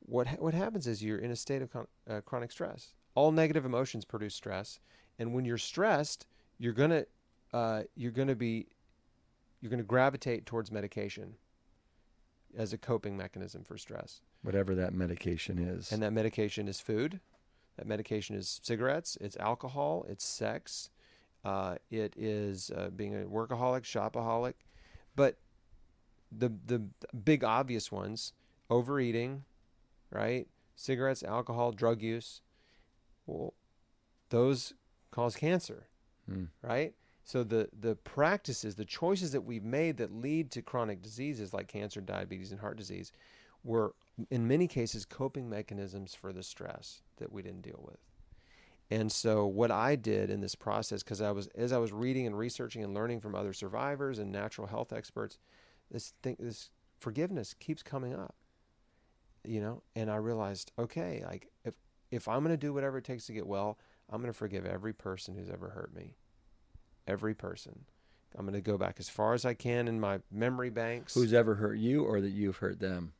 what 0.00 0.26
ha- 0.26 0.36
what 0.38 0.54
happens 0.54 0.86
is 0.86 1.02
you're 1.02 1.18
in 1.18 1.30
a 1.30 1.36
state 1.36 1.62
of 1.62 1.72
con- 1.72 1.86
uh, 2.08 2.20
chronic 2.22 2.50
stress. 2.50 2.94
All 3.14 3.32
negative 3.32 3.64
emotions 3.64 4.04
produce 4.04 4.34
stress, 4.34 4.78
and 5.18 5.34
when 5.34 5.44
you're 5.44 5.58
stressed, 5.58 6.26
you're 6.58 6.72
gonna 6.72 7.04
uh, 7.52 7.82
you're 7.94 8.12
gonna 8.12 8.34
be 8.34 8.68
you're 9.60 9.70
gonna 9.70 9.82
gravitate 9.82 10.46
towards 10.46 10.70
medication 10.70 11.34
as 12.56 12.72
a 12.72 12.78
coping 12.78 13.16
mechanism 13.16 13.62
for 13.62 13.76
stress. 13.76 14.22
Whatever 14.42 14.74
that 14.76 14.94
medication 14.94 15.58
is. 15.58 15.92
And 15.92 16.02
that 16.02 16.12
medication 16.12 16.68
is 16.68 16.80
food. 16.80 17.20
That 17.76 17.86
medication 17.86 18.36
is 18.36 18.60
cigarettes. 18.62 19.16
It's 19.20 19.36
alcohol. 19.36 20.06
It's 20.08 20.24
sex. 20.24 20.90
Uh, 21.44 21.76
it 21.90 22.14
is 22.16 22.70
uh, 22.76 22.90
being 22.94 23.14
a 23.14 23.26
workaholic, 23.26 23.82
shopaholic. 23.82 24.54
But 25.14 25.36
the 26.36 26.52
the 26.66 26.82
big 27.24 27.44
obvious 27.44 27.92
ones: 27.92 28.32
overeating, 28.70 29.44
right? 30.10 30.48
Cigarettes, 30.74 31.22
alcohol, 31.22 31.72
drug 31.72 32.02
use. 32.02 32.40
Well, 33.26 33.54
those 34.30 34.74
cause 35.10 35.36
cancer, 35.36 35.86
Hmm. 36.28 36.44
right? 36.62 36.94
So 37.24 37.42
the 37.44 37.68
the 37.78 37.96
practices, 37.96 38.76
the 38.76 38.84
choices 38.84 39.32
that 39.32 39.42
we've 39.42 39.64
made 39.64 39.96
that 39.98 40.12
lead 40.12 40.50
to 40.52 40.62
chronic 40.62 41.02
diseases 41.02 41.52
like 41.52 41.68
cancer, 41.68 42.00
diabetes, 42.00 42.50
and 42.52 42.60
heart 42.60 42.76
disease, 42.76 43.12
were 43.64 43.94
in 44.30 44.48
many 44.48 44.66
cases 44.66 45.04
coping 45.04 45.48
mechanisms 45.48 46.14
for 46.14 46.32
the 46.32 46.42
stress 46.42 47.02
that 47.18 47.32
we 47.32 47.42
didn't 47.42 47.62
deal 47.62 47.82
with. 47.84 47.98
And 48.90 49.10
so 49.10 49.46
what 49.46 49.70
I 49.70 49.96
did 49.96 50.30
in 50.30 50.40
this 50.40 50.54
process, 50.54 51.02
because 51.02 51.20
I 51.20 51.32
was 51.32 51.48
as 51.48 51.72
I 51.72 51.78
was 51.78 51.92
reading 51.92 52.26
and 52.26 52.38
researching 52.38 52.84
and 52.84 52.94
learning 52.94 53.20
from 53.20 53.34
other 53.34 53.52
survivors 53.52 54.18
and 54.18 54.30
natural 54.30 54.68
health 54.68 54.92
experts, 54.92 55.38
this 55.90 56.14
thing, 56.22 56.36
this 56.38 56.70
forgiveness 57.00 57.54
keeps 57.54 57.82
coming 57.82 58.14
up. 58.14 58.34
You 59.44 59.60
know, 59.60 59.82
and 59.94 60.10
I 60.10 60.16
realized, 60.16 60.72
okay, 60.78 61.24
like 61.26 61.48
if 61.64 61.74
if 62.10 62.28
I'm 62.28 62.40
going 62.40 62.52
to 62.52 62.56
do 62.56 62.72
whatever 62.72 62.98
it 62.98 63.04
takes 63.04 63.26
to 63.26 63.32
get 63.32 63.46
well, 63.46 63.78
I'm 64.08 64.20
going 64.20 64.32
to 64.32 64.38
forgive 64.38 64.64
every 64.64 64.92
person 64.92 65.34
who's 65.34 65.50
ever 65.50 65.70
hurt 65.70 65.94
me. 65.94 66.16
Every 67.08 67.34
person. 67.34 67.84
I'm 68.36 68.44
going 68.44 68.54
to 68.54 68.60
go 68.60 68.76
back 68.78 68.96
as 68.98 69.08
far 69.08 69.34
as 69.34 69.44
I 69.44 69.54
can 69.54 69.88
in 69.88 69.98
my 69.98 70.20
memory 70.30 70.70
banks. 70.70 71.14
Who's 71.14 71.32
ever 71.32 71.54
hurt 71.54 71.78
you 71.78 72.04
or 72.04 72.20
that 72.20 72.30
you've 72.30 72.58
hurt 72.58 72.80
them? 72.80 73.14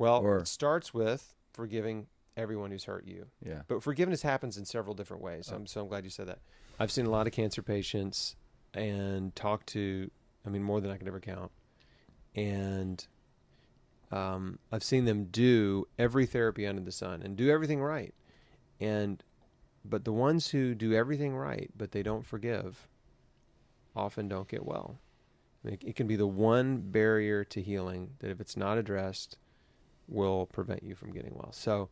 Well, 0.00 0.20
or- 0.20 0.38
it 0.38 0.48
starts 0.48 0.92
with 0.94 1.34
forgiving 1.52 2.06
everyone 2.36 2.70
who's 2.70 2.84
hurt 2.84 3.06
you. 3.06 3.26
Yeah. 3.44 3.62
But 3.68 3.82
forgiveness 3.82 4.22
happens 4.22 4.56
in 4.56 4.64
several 4.64 4.94
different 4.94 5.22
ways. 5.22 5.50
Oh. 5.52 5.56
I'm 5.56 5.66
so 5.66 5.82
I'm 5.82 5.88
glad 5.88 6.04
you 6.04 6.10
said 6.10 6.28
that. 6.28 6.38
I've 6.78 6.90
seen 6.90 7.06
a 7.06 7.10
lot 7.10 7.26
of 7.26 7.32
cancer 7.32 7.62
patients 7.62 8.36
and 8.72 9.34
talked 9.36 9.66
to, 9.68 10.10
I 10.46 10.48
mean, 10.48 10.62
more 10.62 10.80
than 10.80 10.90
I 10.90 10.96
can 10.96 11.06
ever 11.06 11.20
count. 11.20 11.50
And 12.34 13.06
um, 14.10 14.58
I've 14.72 14.84
seen 14.84 15.04
them 15.04 15.24
do 15.24 15.86
every 15.98 16.24
therapy 16.24 16.66
under 16.66 16.80
the 16.80 16.92
sun 16.92 17.22
and 17.22 17.36
do 17.36 17.50
everything 17.50 17.82
right. 17.82 18.14
And, 18.80 19.22
but 19.84 20.04
the 20.04 20.12
ones 20.12 20.48
who 20.48 20.74
do 20.74 20.94
everything 20.94 21.36
right, 21.36 21.70
but 21.76 21.92
they 21.92 22.02
don't 22.02 22.24
forgive, 22.24 22.88
often 23.94 24.28
don't 24.28 24.48
get 24.48 24.64
well. 24.64 24.98
I 25.62 25.68
mean, 25.68 25.78
it 25.84 25.96
can 25.96 26.06
be 26.06 26.16
the 26.16 26.26
one 26.26 26.78
barrier 26.78 27.44
to 27.44 27.60
healing 27.60 28.12
that 28.20 28.30
if 28.30 28.40
it's 28.40 28.56
not 28.56 28.78
addressed, 28.78 29.36
will 30.10 30.46
prevent 30.46 30.82
you 30.82 30.94
from 30.94 31.12
getting 31.12 31.34
well. 31.34 31.52
So, 31.52 31.88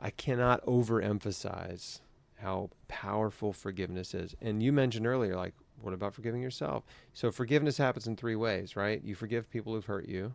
I 0.00 0.10
cannot 0.10 0.64
overemphasize 0.66 2.00
how 2.40 2.70
powerful 2.88 3.52
forgiveness 3.52 4.14
is. 4.14 4.34
And 4.40 4.62
you 4.62 4.72
mentioned 4.72 5.06
earlier, 5.06 5.36
like, 5.36 5.54
what 5.80 5.94
about 5.94 6.14
forgiving 6.14 6.42
yourself? 6.42 6.84
So 7.12 7.30
forgiveness 7.30 7.76
happens 7.76 8.06
in 8.06 8.16
three 8.16 8.36
ways, 8.36 8.74
right? 8.76 9.02
You 9.04 9.14
forgive 9.14 9.50
people 9.50 9.74
who've 9.74 9.84
hurt 9.84 10.08
you, 10.08 10.34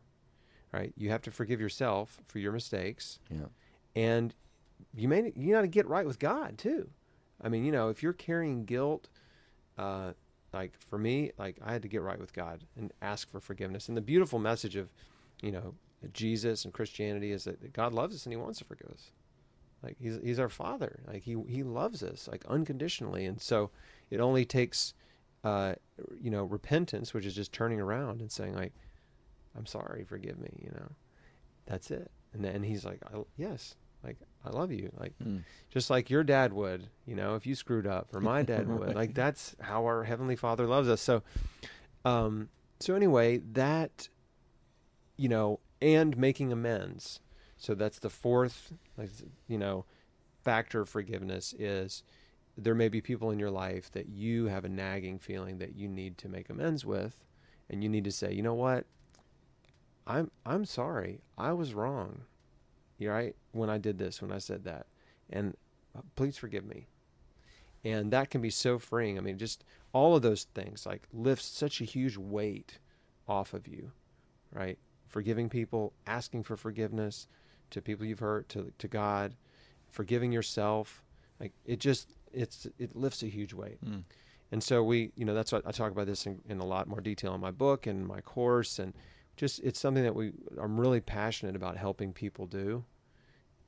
right? 0.72 0.94
You 0.98 1.10
have 1.10 1.22
to 1.24 1.32
forgive 1.32 1.60
yourself 1.60 2.20
for 2.28 2.40
your 2.40 2.52
mistakes, 2.52 3.20
Yeah. 3.30 3.48
and 3.96 4.34
you 4.94 5.08
may 5.08 5.34
you 5.36 5.54
got 5.54 5.62
to 5.62 5.68
get 5.68 5.88
right 5.88 6.06
with 6.06 6.20
God 6.20 6.58
too. 6.58 6.90
I 7.42 7.50
mean, 7.50 7.66
you 7.66 7.72
know, 7.72 7.90
if 7.90 8.02
you're 8.04 8.14
carrying 8.14 8.66
guilt, 8.66 9.10
uh, 9.78 10.14
like 10.54 10.78
for 10.78 10.98
me, 10.98 11.32
like 11.38 11.58
I 11.64 11.72
had 11.74 11.82
to 11.82 11.88
get 11.88 12.02
right 12.02 12.20
with 12.20 12.34
God 12.34 12.64
and 12.76 12.92
ask 13.02 13.30
for 13.30 13.40
forgiveness. 13.40 13.88
And 13.88 13.98
the 13.98 14.02
beautiful 14.02 14.40
message 14.40 14.76
of, 14.76 14.92
you 15.42 15.52
know, 15.52 15.76
Jesus 16.14 16.64
and 16.66 16.74
Christianity 16.74 17.32
is 17.32 17.46
that 17.46 17.74
God 17.74 17.94
loves 17.94 18.16
us 18.16 18.26
and 18.26 18.34
He 18.34 18.38
wants 18.38 18.60
to 18.60 18.66
forgive 18.66 18.90
us. 18.90 19.12
Like 19.84 19.98
He's 20.00 20.20
He's 20.24 20.40
our 20.40 20.50
Father. 20.50 21.00
Like 21.08 21.24
He 21.24 21.36
He 21.48 21.64
loves 21.64 22.04
us 22.04 22.28
like 22.28 22.46
unconditionally. 22.48 23.26
And 23.26 23.42
so 23.42 23.72
it 24.10 24.20
only 24.20 24.46
takes, 24.46 24.94
uh, 25.44 25.76
you 26.22 26.30
know, 26.32 26.44
repentance, 26.44 27.14
which 27.14 27.26
is 27.26 27.36
just 27.36 27.52
turning 27.52 27.80
around 27.82 28.22
and 28.22 28.32
saying 28.32 28.56
like, 28.56 28.74
I'm 29.58 29.66
sorry, 29.66 30.04
forgive 30.04 30.40
me. 30.40 30.50
You 30.64 30.72
know, 30.72 30.92
that's 31.66 31.90
it. 31.92 32.12
And 32.34 32.44
then 32.44 32.64
He's 32.64 32.86
like, 32.86 33.00
I, 33.12 33.20
yes, 33.38 33.76
like 34.04 34.18
I 34.46 34.50
love 34.52 34.72
you. 34.72 34.92
Like 35.00 35.14
Mm. 35.24 35.44
just 35.70 35.90
like 35.90 36.10
your 36.12 36.24
dad 36.24 36.54
would, 36.54 36.88
you 37.08 37.16
know, 37.16 37.36
if 37.36 37.46
you 37.48 37.56
screwed 37.56 37.88
up, 37.88 38.08
or 38.14 38.22
my 38.22 38.44
dad 38.44 38.68
would. 38.80 38.96
Like 38.96 39.14
that's 39.16 39.56
how 39.60 39.86
our 39.86 40.04
heavenly 40.04 40.36
Father 40.36 40.68
loves 40.68 40.88
us. 40.90 41.02
So, 41.02 41.24
um, 42.06 42.50
so 42.80 42.94
anyway, 42.96 43.40
that, 43.54 44.08
you 45.18 45.30
know, 45.30 45.60
and 45.82 46.18
making 46.18 46.52
amends. 46.52 47.20
So 47.58 47.74
that's 47.74 48.00
the 48.00 48.10
fourth, 48.10 48.74
you 49.48 49.58
know, 49.58 49.86
factor 50.44 50.82
of 50.82 50.90
forgiveness 50.90 51.54
is 51.58 52.04
there 52.58 52.76
may 52.76 52.90
be 52.90 53.02
people 53.02 53.32
in 53.32 53.40
your 53.40 53.52
life 53.52 53.92
that 53.92 54.10
you 54.10 54.46
have 54.46 54.66
a 54.66 54.70
nagging 54.70 55.20
feeling 55.20 55.58
that 55.60 55.76
you 55.76 55.88
need 55.88 56.18
to 56.20 56.30
make 56.30 56.50
amends 56.50 56.86
with, 56.86 57.24
and 57.70 57.84
you 57.84 57.90
need 57.90 58.04
to 58.04 58.12
say, 58.12 58.34
you 58.34 58.42
know 58.42 58.54
what, 58.54 58.86
I'm 60.08 60.32
I'm 60.46 60.66
sorry, 60.66 61.22
I 61.38 61.54
was 61.54 61.74
wrong, 61.74 62.22
you 62.98 63.12
right 63.12 63.36
when 63.52 63.70
I 63.70 63.78
did 63.78 63.98
this, 63.98 64.22
when 64.22 64.32
I 64.32 64.38
said 64.38 64.64
that, 64.64 64.88
and 65.30 65.56
uh, 65.96 66.02
please 66.16 66.38
forgive 66.38 66.66
me. 66.66 66.88
And 67.84 68.12
that 68.12 68.30
can 68.30 68.42
be 68.42 68.50
so 68.50 68.80
freeing. 68.80 69.18
I 69.18 69.22
mean, 69.22 69.38
just 69.38 69.64
all 69.94 70.16
of 70.16 70.22
those 70.22 70.46
things 70.56 70.86
like 70.86 71.04
lifts 71.14 71.46
such 71.46 71.80
a 71.80 71.86
huge 71.86 72.18
weight 72.18 72.80
off 73.28 73.54
of 73.54 73.68
you, 73.68 73.92
right? 74.52 74.80
Forgiving 75.08 75.50
people, 75.50 75.94
asking 76.06 76.44
for 76.44 76.58
forgiveness 76.58 77.28
to 77.72 77.82
people 77.82 78.06
you've 78.06 78.20
hurt, 78.20 78.50
to 78.50 78.72
to 78.78 78.88
God, 78.88 79.36
forgiving 79.90 80.32
yourself, 80.32 81.04
like 81.40 81.54
it 81.66 81.80
just 81.80 82.14
it's 82.34 82.68
it 82.78 82.96
lifts 82.96 83.24
a 83.24 83.28
huge 83.28 83.54
weight. 83.54 83.84
Mm. 83.84 84.04
And 84.52 84.64
so 84.64 84.84
we, 84.84 85.12
you 85.16 85.26
know, 85.26 85.34
that's 85.34 85.52
what 85.52 85.68
I 85.68 85.72
talk 85.72 85.92
about 85.92 86.08
this 86.08 86.26
in, 86.26 86.40
in 86.48 86.60
a 86.60 86.66
lot 86.66 86.88
more 86.88 87.02
detail 87.02 87.36
in 87.36 87.42
my 87.42 87.52
book 87.52 87.86
and 87.86 88.08
my 88.08 88.22
course, 88.22 88.80
and 88.80 88.94
just 89.36 89.60
it's 89.60 89.80
something 89.80 90.04
that 90.04 90.16
we 90.16 90.32
I'm 90.62 90.80
really 90.80 91.02
passionate 91.02 91.56
about 91.56 91.78
helping 91.78 92.14
people 92.14 92.46
do, 92.46 92.86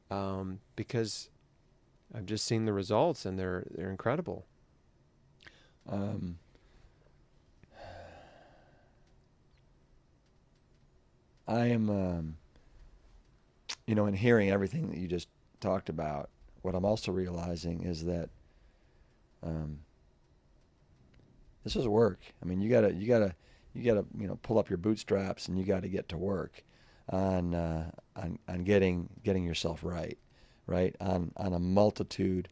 um, 0.09 0.59
because 0.75 1.29
I've 2.15 2.25
just 2.25 2.45
seen 2.45 2.65
the 2.65 2.73
results 2.73 3.25
and 3.25 3.37
they're 3.37 3.65
they're 3.71 3.91
incredible. 3.91 4.45
Um, 5.87 6.37
I 11.49 11.65
am, 11.67 11.89
um, 11.89 12.37
you 13.87 13.95
know, 13.95 14.05
in 14.05 14.13
hearing 14.13 14.51
everything 14.51 14.89
that 14.89 14.97
you 14.99 15.07
just 15.07 15.27
talked 15.59 15.89
about, 15.89 16.29
what 16.61 16.75
I'm 16.75 16.85
also 16.85 17.11
realizing 17.11 17.83
is 17.83 18.05
that 18.05 18.29
um, 19.41 19.79
this 21.63 21.75
is 21.75 21.87
work. 21.87 22.19
I 22.41 22.45
mean, 22.45 22.61
you 22.61 22.69
gotta, 22.69 22.93
you 22.93 23.07
gotta, 23.07 23.35
you 23.73 23.83
gotta, 23.83 24.05
you 24.17 24.27
know, 24.27 24.37
pull 24.43 24.59
up 24.59 24.69
your 24.69 24.77
bootstraps 24.77 25.47
and 25.47 25.57
you 25.57 25.65
got 25.65 25.81
to 25.81 25.89
get 25.89 26.07
to 26.09 26.17
work 26.17 26.63
on 27.09 27.55
uh, 27.55 27.89
on 28.15 28.37
on 28.47 28.63
getting 28.63 29.09
getting 29.23 29.43
yourself 29.43 29.83
right, 29.83 30.17
right 30.67 30.95
on 31.01 31.31
on 31.35 31.53
a 31.53 31.59
multitude 31.59 32.47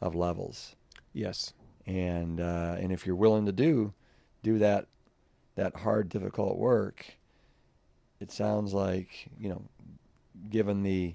of 0.00 0.14
levels 0.14 0.76
Yes. 1.12 1.52
and 1.86 2.40
uh, 2.40 2.76
and 2.78 2.92
if 2.92 3.04
you're 3.04 3.16
willing 3.16 3.46
to 3.46 3.52
do 3.52 3.92
do 4.44 4.58
that 4.58 4.86
that 5.56 5.74
hard 5.78 6.08
difficult 6.08 6.56
work 6.58 7.17
it 8.20 8.30
sounds 8.30 8.74
like 8.74 9.28
you 9.38 9.48
know 9.48 9.62
given 10.50 10.82
the 10.82 11.14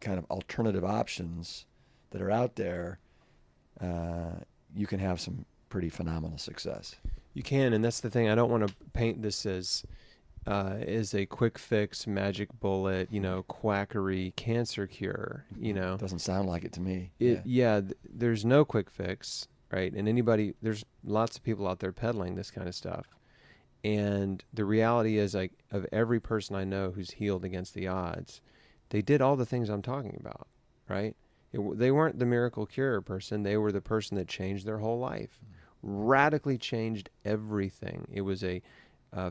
kind 0.00 0.18
of 0.18 0.24
alternative 0.30 0.84
options 0.84 1.66
that 2.10 2.20
are 2.20 2.30
out 2.30 2.56
there 2.56 2.98
uh, 3.80 4.32
you 4.74 4.86
can 4.86 4.98
have 4.98 5.20
some 5.20 5.44
pretty 5.68 5.88
phenomenal 5.88 6.38
success 6.38 6.96
You 7.34 7.42
can, 7.42 7.72
and 7.72 7.82
that's 7.84 8.00
the 8.00 8.10
thing. 8.10 8.28
I 8.28 8.34
don't 8.34 8.50
want 8.50 8.66
to 8.68 8.74
paint 8.92 9.22
this 9.22 9.46
as 9.46 9.84
uh, 10.46 10.76
as 10.86 11.14
a 11.14 11.24
quick 11.24 11.56
fix, 11.58 12.06
magic 12.06 12.48
bullet, 12.60 13.08
you 13.10 13.20
know, 13.20 13.42
quackery 13.44 14.32
cancer 14.36 14.86
cure. 14.86 15.46
You 15.58 15.72
know, 15.72 15.96
doesn't 15.96 16.18
sound 16.18 16.48
like 16.48 16.64
it 16.64 16.72
to 16.74 16.80
me 16.80 17.12
it, 17.18 17.42
yeah. 17.44 17.80
th- 17.80 17.96
there's 18.04 18.44
no 18.44 18.64
quick 18.64 18.90
fix, 18.90 19.48
right? 19.70 19.92
And 19.92 20.08
anybody, 20.08 20.54
there's 20.60 20.84
lots 21.04 21.36
of 21.36 21.42
people 21.42 21.66
out 21.66 21.78
there 21.78 21.92
peddling 21.92 22.34
this 22.34 22.50
kind 22.50 22.68
of 22.68 22.74
stuff. 22.74 23.06
And 23.84 24.44
the 24.52 24.64
reality 24.64 25.18
is, 25.18 25.34
like, 25.34 25.52
of 25.70 25.86
every 25.90 26.20
person 26.20 26.54
I 26.54 26.64
know 26.64 26.92
who's 26.92 27.12
healed 27.12 27.44
against 27.44 27.74
the 27.74 27.88
odds, 27.88 28.40
they 28.90 29.02
did 29.02 29.20
all 29.20 29.36
the 29.36 29.46
things 29.46 29.68
I'm 29.68 29.82
talking 29.82 30.16
about, 30.20 30.46
right? 30.88 31.16
It, 31.52 31.78
they 31.78 31.90
weren't 31.90 32.18
the 32.18 32.26
miracle 32.26 32.66
cure 32.66 33.00
person. 33.00 33.42
They 33.42 33.56
were 33.56 33.72
the 33.72 33.80
person 33.80 34.16
that 34.16 34.28
changed 34.28 34.66
their 34.66 34.78
whole 34.78 34.98
life, 34.98 35.40
radically 35.82 36.58
changed 36.58 37.10
everything. 37.24 38.06
It 38.12 38.20
was 38.20 38.44
a 38.44 38.62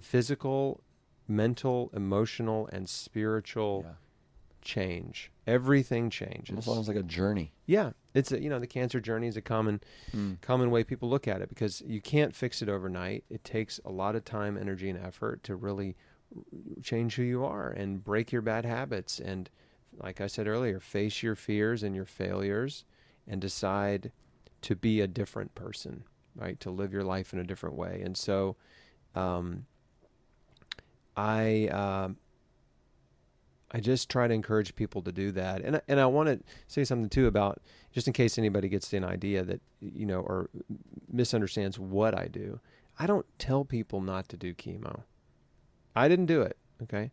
physical, 0.01 0.81
mental, 1.27 1.89
emotional, 1.93 2.69
and 2.73 2.89
spiritual 2.89 3.85
Yeah. 3.85 3.93
Change. 4.61 5.31
Everything 5.47 6.09
changes. 6.09 6.49
almost 6.51 6.67
sounds 6.67 6.87
like 6.87 6.97
a 6.97 7.03
journey 7.03 7.53
Yeah, 7.65 7.91
it's 8.13 8.31
a, 8.31 8.41
you 8.41 8.49
know 8.49 8.59
the 8.59 8.67
cancer 8.67 8.99
journey 8.99 9.27
is 9.27 9.37
a 9.37 9.41
common 9.41 9.81
common 10.41 10.71
way 10.71 10.83
people 10.83 11.09
look 11.09 11.27
at 11.27 11.41
it 11.41 11.49
because 11.49 11.81
you 11.85 12.01
can't 12.01 12.35
fix 12.35 12.61
it 12.61 12.69
overnight. 12.69 13.23
It 13.29 13.43
takes 13.43 13.79
a 13.85 13.91
lot 13.91 14.15
of 14.15 14.25
time, 14.25 14.57
energy, 14.57 14.89
and 14.89 14.99
effort 14.99 15.43
to 15.43 15.55
really 15.55 15.95
change 16.81 17.15
who 17.15 17.23
you 17.23 17.43
are 17.43 17.69
and 17.69 18.03
break 18.03 18.31
your 18.31 18.41
bad 18.41 18.65
habits 18.65 19.19
and 19.19 19.49
like 19.97 20.21
I 20.21 20.27
said 20.27 20.47
earlier, 20.47 20.79
face 20.79 21.21
your 21.21 21.35
fears 21.35 21.83
and 21.83 21.93
your 21.93 22.05
failures 22.05 22.85
and 23.27 23.41
decide 23.41 24.11
to 24.61 24.75
be 24.75 25.01
a 25.01 25.07
different 25.07 25.53
person, 25.53 26.05
right? 26.35 26.59
To 26.61 26.71
live 26.71 26.93
your 26.93 27.03
life 27.03 27.33
in 27.33 27.39
a 27.39 27.43
different 27.43 27.75
way. 27.75 28.01
And 28.03 28.15
so 28.15 28.55
um 29.15 29.65
I 31.17 31.67
um 31.67 32.17
I 33.71 33.79
just 33.79 34.09
try 34.09 34.27
to 34.27 34.33
encourage 34.33 34.75
people 34.75 35.01
to 35.03 35.11
do 35.11 35.31
that. 35.31 35.61
And 35.61 35.81
and 35.87 35.99
I 35.99 36.05
want 36.05 36.29
to 36.29 36.39
say 36.67 36.83
something 36.83 37.09
too 37.09 37.27
about 37.27 37.61
just 37.93 38.07
in 38.07 38.13
case 38.13 38.37
anybody 38.37 38.67
gets 38.69 38.91
an 38.93 39.03
idea 39.03 39.43
that 39.43 39.61
you 39.79 40.05
know 40.05 40.19
or 40.19 40.49
misunderstands 41.11 41.79
what 41.79 42.17
I 42.17 42.27
do. 42.27 42.59
I 42.99 43.07
don't 43.07 43.25
tell 43.39 43.65
people 43.65 44.01
not 44.01 44.29
to 44.29 44.37
do 44.37 44.53
chemo. 44.53 45.03
I 45.95 46.07
didn't 46.07 46.27
do 46.27 46.41
it, 46.41 46.57
okay? 46.83 47.11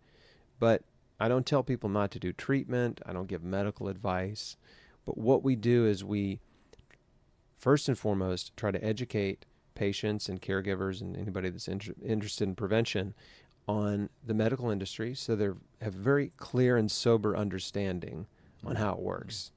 But 0.58 0.82
I 1.20 1.28
don't 1.28 1.46
tell 1.46 1.62
people 1.62 1.88
not 1.88 2.10
to 2.12 2.18
do 2.18 2.32
treatment. 2.32 3.00
I 3.06 3.12
don't 3.12 3.26
give 3.26 3.42
medical 3.42 3.88
advice. 3.88 4.56
But 5.04 5.18
what 5.18 5.42
we 5.42 5.56
do 5.56 5.86
is 5.86 6.04
we 6.04 6.40
first 7.56 7.88
and 7.88 7.98
foremost 7.98 8.56
try 8.56 8.70
to 8.70 8.84
educate 8.84 9.46
patients 9.74 10.28
and 10.28 10.42
caregivers 10.42 11.00
and 11.00 11.16
anybody 11.16 11.48
that's 11.48 11.68
inter- 11.68 11.94
interested 12.04 12.48
in 12.48 12.54
prevention 12.54 13.14
on 13.68 14.08
the 14.26 14.34
medical 14.34 14.70
industry 14.70 15.14
so 15.14 15.36
they 15.36 15.50
have 15.80 15.94
very 15.94 16.32
clear 16.36 16.76
and 16.76 16.90
sober 16.90 17.36
understanding 17.36 18.26
on 18.64 18.76
how 18.76 18.92
it 18.92 18.98
works 18.98 19.52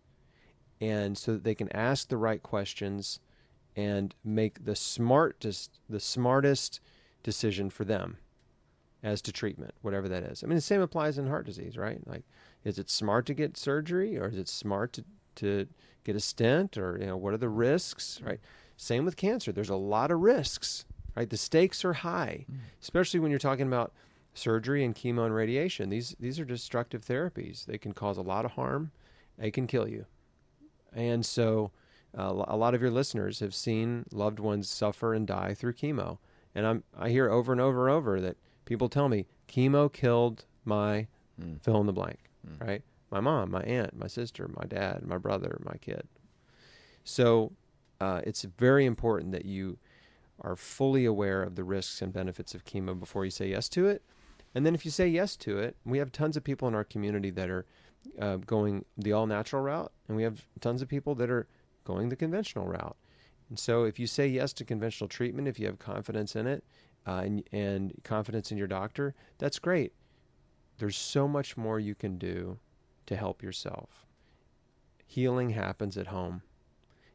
and 0.81 1.17
so 1.17 1.33
that 1.33 1.43
they 1.43 1.55
can 1.55 1.71
ask 1.75 2.09
the 2.09 2.17
right 2.17 2.43
questions 2.43 3.19
and 3.75 4.13
make 4.23 4.65
the 4.65 4.75
smartest 4.75 5.79
the 5.89 5.99
smartest 5.99 6.81
decision 7.23 7.69
for 7.69 7.85
them 7.85 8.17
as 9.03 9.21
to 9.21 9.31
treatment, 9.31 9.73
whatever 9.81 10.07
that 10.09 10.23
is. 10.23 10.43
I 10.43 10.47
mean, 10.47 10.55
the 10.55 10.61
same 10.61 10.81
applies 10.81 11.17
in 11.17 11.27
heart 11.27 11.45
disease, 11.45 11.77
right? 11.77 12.05
Like, 12.07 12.23
is 12.63 12.77
it 12.77 12.89
smart 12.89 13.25
to 13.27 13.33
get 13.33 13.57
surgery, 13.57 14.17
or 14.17 14.27
is 14.27 14.37
it 14.37 14.47
smart 14.47 14.93
to 14.93 15.05
to 15.35 15.67
get 16.03 16.15
a 16.15 16.19
stent, 16.19 16.77
or 16.77 16.97
you 16.99 17.05
know, 17.05 17.17
what 17.17 17.33
are 17.33 17.37
the 17.37 17.49
risks, 17.49 18.19
right? 18.23 18.39
Same 18.75 19.05
with 19.05 19.15
cancer. 19.15 19.51
There's 19.51 19.69
a 19.69 19.75
lot 19.75 20.11
of 20.11 20.19
risks, 20.19 20.85
right? 21.15 21.29
The 21.29 21.37
stakes 21.37 21.83
are 21.85 21.93
high, 21.93 22.45
especially 22.81 23.19
when 23.19 23.29
you're 23.31 23.39
talking 23.39 23.67
about 23.67 23.91
surgery 24.33 24.83
and 24.85 24.95
chemo 24.95 25.25
and 25.25 25.33
radiation. 25.35 25.89
These 25.89 26.15
these 26.19 26.39
are 26.39 26.45
destructive 26.45 27.03
therapies. 27.05 27.65
They 27.65 27.77
can 27.77 27.93
cause 27.93 28.17
a 28.17 28.21
lot 28.21 28.45
of 28.45 28.51
harm. 28.51 28.91
They 29.37 29.51
can 29.51 29.67
kill 29.67 29.87
you, 29.87 30.05
and 30.93 31.25
so. 31.25 31.71
Uh, 32.13 32.43
a 32.49 32.57
lot 32.57 32.75
of 32.75 32.81
your 32.81 32.91
listeners 32.91 33.39
have 33.39 33.55
seen 33.55 34.03
loved 34.11 34.37
ones 34.37 34.67
suffer 34.67 35.13
and 35.13 35.25
die 35.25 35.53
through 35.53 35.71
chemo, 35.71 36.17
and 36.53 36.67
I'm 36.67 36.83
I 36.93 37.07
hear 37.07 37.29
over 37.29 37.53
and 37.53 37.61
over 37.61 37.87
and 37.87 37.95
over 37.95 38.19
that 38.19 38.35
people 38.65 38.89
tell 38.89 39.07
me 39.07 39.27
chemo 39.47 39.89
killed 39.91 40.43
my 40.65 41.07
Mm. 41.41 41.61
fill 41.61 41.79
in 41.79 41.85
the 41.85 41.93
blank, 41.93 42.19
Mm. 42.45 42.59
right? 42.67 42.83
My 43.11 43.21
mom, 43.21 43.49
my 43.51 43.61
aunt, 43.61 43.95
my 43.97 44.07
sister, 44.07 44.49
my 44.49 44.65
dad, 44.67 45.03
my 45.07 45.17
brother, 45.17 45.57
my 45.63 45.75
kid. 45.79 46.05
So 47.05 47.53
uh, 48.01 48.19
it's 48.25 48.43
very 48.43 48.85
important 48.85 49.31
that 49.31 49.45
you 49.45 49.77
are 50.41 50.55
fully 50.55 51.05
aware 51.05 51.43
of 51.43 51.55
the 51.55 51.63
risks 51.63 52.01
and 52.01 52.13
benefits 52.13 52.53
of 52.53 52.65
chemo 52.65 52.99
before 52.99 53.25
you 53.25 53.31
say 53.31 53.49
yes 53.49 53.69
to 53.69 53.87
it. 53.87 54.03
And 54.53 54.65
then 54.65 54.75
if 54.75 54.83
you 54.83 54.91
say 54.91 55.07
yes 55.07 55.35
to 55.37 55.59
it, 55.59 55.75
we 55.85 55.97
have 55.99 56.11
tons 56.11 56.35
of 56.35 56.43
people 56.43 56.67
in 56.67 56.75
our 56.75 56.83
community 56.83 57.29
that 57.31 57.49
are 57.49 57.65
uh, 58.19 58.37
going 58.37 58.85
the 58.97 59.13
all 59.13 59.27
natural 59.27 59.61
route, 59.61 59.91
and 60.07 60.17
we 60.17 60.23
have 60.23 60.45
tons 60.59 60.81
of 60.81 60.87
people 60.89 61.15
that 61.15 61.29
are 61.29 61.47
going 61.83 62.09
the 62.09 62.15
conventional 62.15 62.67
route. 62.67 62.97
And 63.49 63.59
so 63.59 63.83
if 63.83 63.99
you 63.99 64.07
say 64.07 64.27
yes 64.27 64.53
to 64.53 64.65
conventional 64.65 65.07
treatment, 65.07 65.47
if 65.47 65.59
you 65.59 65.67
have 65.67 65.79
confidence 65.79 66.35
in 66.35 66.47
it 66.47 66.63
uh, 67.05 67.21
and, 67.25 67.43
and 67.51 67.93
confidence 68.03 68.51
in 68.51 68.57
your 68.57 68.67
doctor, 68.67 69.13
that's 69.37 69.59
great. 69.59 69.93
There's 70.77 70.97
so 70.97 71.27
much 71.27 71.57
more 71.57 71.79
you 71.79 71.95
can 71.95 72.17
do 72.17 72.59
to 73.05 73.15
help 73.15 73.43
yourself. 73.43 74.05
Healing 75.05 75.51
happens 75.51 75.97
at 75.97 76.07
home. 76.07 76.41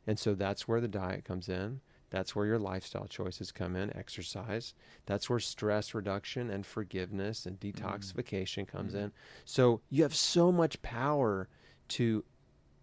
And 0.07 0.19
so 0.19 0.35
that's 0.35 0.69
where 0.69 0.81
the 0.81 0.89
diet 0.89 1.25
comes 1.25 1.49
in. 1.49 1.81
That's 2.11 2.37
where 2.37 2.47
your 2.47 2.59
lifestyle 2.59 3.07
choices 3.07 3.51
come 3.51 3.75
in, 3.75 3.95
exercise. 3.97 4.75
That's 5.07 5.29
where 5.29 5.41
stress 5.41 5.95
reduction 5.95 6.51
and 6.51 6.65
forgiveness 6.65 7.47
and 7.47 7.59
mm. 7.59 7.75
detoxification 7.75 8.67
comes 8.67 8.95
mm. 8.95 9.05
in. 9.05 9.13
So 9.45 9.81
you 9.91 10.03
have 10.03 10.15
so 10.15 10.53
much 10.53 10.81
power 10.83 11.49
to 11.89 12.25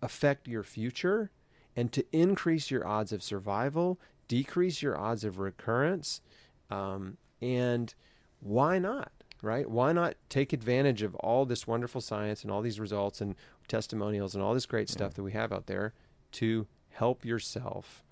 affect 0.01 0.47
your 0.47 0.63
future 0.63 1.31
and 1.75 1.91
to 1.93 2.05
increase 2.11 2.69
your 2.69 2.85
odds 2.85 3.11
of 3.11 3.23
survival, 3.23 3.99
decrease 4.27 4.81
your 4.81 4.97
odds 4.97 5.23
of 5.23 5.39
recurrence. 5.39 6.21
Um, 6.69 7.17
and 7.41 7.93
why 8.39 8.79
not? 8.79 9.11
Right? 9.41 9.69
Why 9.69 9.91
not 9.91 10.15
take 10.29 10.53
advantage 10.53 11.01
of 11.01 11.15
all 11.15 11.45
this 11.45 11.67
wonderful 11.67 11.99
science 11.99 12.43
and 12.43 12.51
all 12.51 12.61
these 12.61 12.79
results 12.79 13.19
and 13.19 13.35
testimonials 13.67 14.35
and 14.35 14.43
all 14.43 14.53
this 14.53 14.65
great 14.65 14.87
mm. 14.87 14.91
stuff 14.91 15.13
that 15.15 15.23
we 15.23 15.31
have 15.31 15.51
out 15.53 15.67
there 15.67 15.93
to 16.33 16.67
help 16.91 17.25
yourself? 17.25 18.03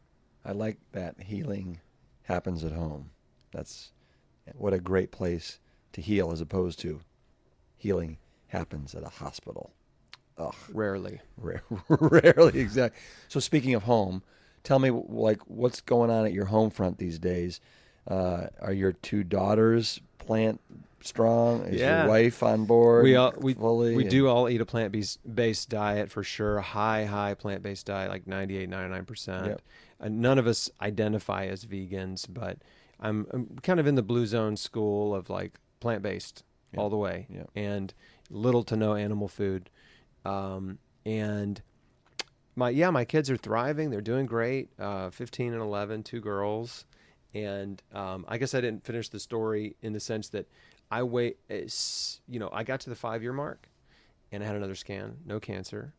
I 0.45 0.51
like 0.53 0.77
that 0.93 1.15
healing 1.21 1.79
happens 2.23 2.63
at 2.63 2.71
home. 2.71 3.11
That's 3.51 3.91
what 4.55 4.73
a 4.73 4.79
great 4.79 5.11
place 5.11 5.59
to 5.93 6.01
heal 6.01 6.31
as 6.31 6.41
opposed 6.41 6.79
to 6.79 7.01
healing 7.77 8.17
happens 8.47 8.95
at 8.95 9.03
a 9.03 9.09
hospital. 9.09 9.71
Ugh, 10.37 10.55
Rarely. 10.73 11.19
rare, 11.37 11.63
rarely 11.89 12.59
exactly. 12.59 12.99
So 13.27 13.39
speaking 13.39 13.75
of 13.75 13.83
home, 13.83 14.23
tell 14.63 14.79
me 14.79 14.89
like 14.89 15.39
what's 15.47 15.81
going 15.81 16.09
on 16.09 16.25
at 16.25 16.33
your 16.33 16.45
home 16.45 16.69
front 16.69 16.97
these 16.97 17.19
days. 17.19 17.59
Uh, 18.07 18.47
are 18.61 18.73
your 18.73 18.93
two 18.93 19.23
daughters 19.23 19.99
plant 20.17 20.59
strong? 21.01 21.63
Is 21.65 21.79
Yeah. 21.81 22.01
your 22.03 22.09
wife 22.09 22.41
on 22.41 22.65
board? 22.65 23.03
We 23.03 23.15
all 23.15 23.33
we, 23.37 23.53
fully? 23.53 23.95
we 23.95 24.03
And- 24.03 24.11
do 24.11 24.27
all 24.27 24.49
eat 24.49 24.61
a 24.61 24.65
plant 24.65 24.91
based 25.35 25.69
diet 25.69 26.09
for 26.09 26.23
sure. 26.23 26.59
High 26.61 27.05
high 27.05 27.35
plant 27.35 27.61
based 27.61 27.85
diet, 27.85 28.09
like 28.09 28.25
98, 28.25 28.69
99 28.69 29.05
percent. 29.05 29.59
Uh, 30.01 30.09
none 30.09 30.37
of 30.39 30.47
us 30.47 30.69
identify 30.81 31.45
as 31.45 31.65
vegans, 31.65 32.25
but 32.27 32.57
I'm, 32.99 33.27
I'm 33.31 33.57
kind 33.61 33.79
of 33.79 33.85
in 33.87 33.95
the 33.95 34.01
blue 34.03 34.25
zone 34.25 34.57
school 34.57 35.13
of 35.15 35.29
like 35.29 35.59
plant 35.79 36.01
based 36.01 36.43
all 36.77 36.89
the 36.89 36.97
way, 36.97 37.27
Yep. 37.29 37.49
and 37.55 37.93
little 38.29 38.63
to 38.63 38.75
no 38.75 38.95
animal 38.95 39.27
food. 39.27 39.69
Um, 40.25 40.79
and 41.05 41.61
my 42.55 42.69
yeah, 42.69 42.89
my 42.89 43.05
kids 43.05 43.29
are 43.29 43.37
thriving. 43.37 43.89
They're 43.89 44.01
doing 44.01 44.25
great. 44.25 44.69
Uh, 44.79 45.09
15 45.09 45.53
and 45.53 45.61
11, 45.61 46.03
two 46.03 46.19
girls. 46.21 46.85
And 47.33 47.81
um, 47.93 48.25
I 48.27 48.37
guess 48.37 48.53
I 48.53 48.61
didn't 48.61 48.85
finish 48.85 49.09
the 49.09 49.19
story 49.19 49.75
in 49.81 49.93
the 49.93 49.99
sense 49.99 50.29
that 50.29 50.47
I 50.89 51.03
wait. 51.03 51.37
You 51.49 52.39
know, 52.39 52.49
I 52.51 52.63
got 52.63 52.79
to 52.81 52.89
the 52.89 52.95
five 52.95 53.21
year 53.23 53.33
mark, 53.33 53.67
and 54.31 54.43
I 54.43 54.45
had 54.47 54.55
another 54.55 54.75
scan, 54.75 55.17
no 55.25 55.39
cancer, 55.39 55.93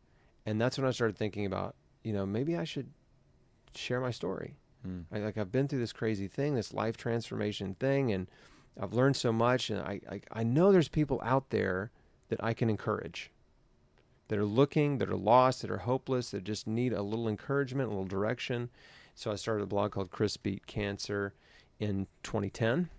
and 0.45 0.59
that's 0.61 0.77
when 0.77 0.87
I 0.87 0.91
started 0.91 1.17
thinking 1.17 1.45
about, 1.45 1.75
you 2.03 2.13
know, 2.13 2.25
maybe 2.25 2.55
I 2.55 2.63
should 2.65 2.87
share 3.77 3.99
my 3.99 4.11
story. 4.11 4.55
Hmm. 4.83 5.01
I, 5.11 5.19
like 5.19 5.37
I've 5.37 5.51
been 5.51 5.67
through 5.67 5.79
this 5.79 5.93
crazy 5.93 6.27
thing, 6.27 6.55
this 6.55 6.73
life 6.73 6.97
transformation 6.97 7.75
thing, 7.75 8.11
and 8.11 8.27
I've 8.79 8.93
learned 8.93 9.15
so 9.15 9.31
much, 9.31 9.69
and 9.69 9.79
I, 9.79 10.01
I 10.09 10.21
I 10.31 10.43
know 10.43 10.71
there's 10.71 10.87
people 10.87 11.21
out 11.23 11.49
there 11.49 11.91
that 12.29 12.43
I 12.43 12.53
can 12.53 12.69
encourage, 12.69 13.31
that 14.27 14.39
are 14.39 14.45
looking, 14.45 14.97
that 14.97 15.09
are 15.09 15.15
lost, 15.15 15.61
that 15.61 15.71
are 15.71 15.77
hopeless, 15.77 16.31
that 16.31 16.43
just 16.43 16.67
need 16.67 16.93
a 16.93 17.01
little 17.01 17.27
encouragement, 17.27 17.87
a 17.87 17.91
little 17.91 18.05
direction. 18.05 18.69
So 19.15 19.31
I 19.31 19.35
started 19.35 19.63
a 19.63 19.67
blog 19.67 19.91
called 19.91 20.09
Chris 20.09 20.37
Beat 20.37 20.65
Cancer 20.65 21.33
in 21.79 22.07
2010, 22.23 22.89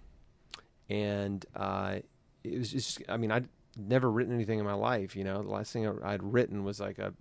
and 0.89 1.45
uh, 1.57 1.99
it 2.45 2.59
was 2.59 2.71
just 2.71 3.03
I 3.09 3.17
mean 3.17 3.31
I'd 3.31 3.49
never 3.77 4.11
written 4.11 4.35
anything 4.35 4.59
in 4.59 4.65
my 4.65 4.75
life. 4.75 5.17
You 5.17 5.25
know, 5.25 5.43
the 5.43 5.51
last 5.51 5.73
thing 5.73 5.87
I'd 6.03 6.23
written 6.23 6.65
was 6.65 6.81
like 6.81 6.99
a 6.99 7.13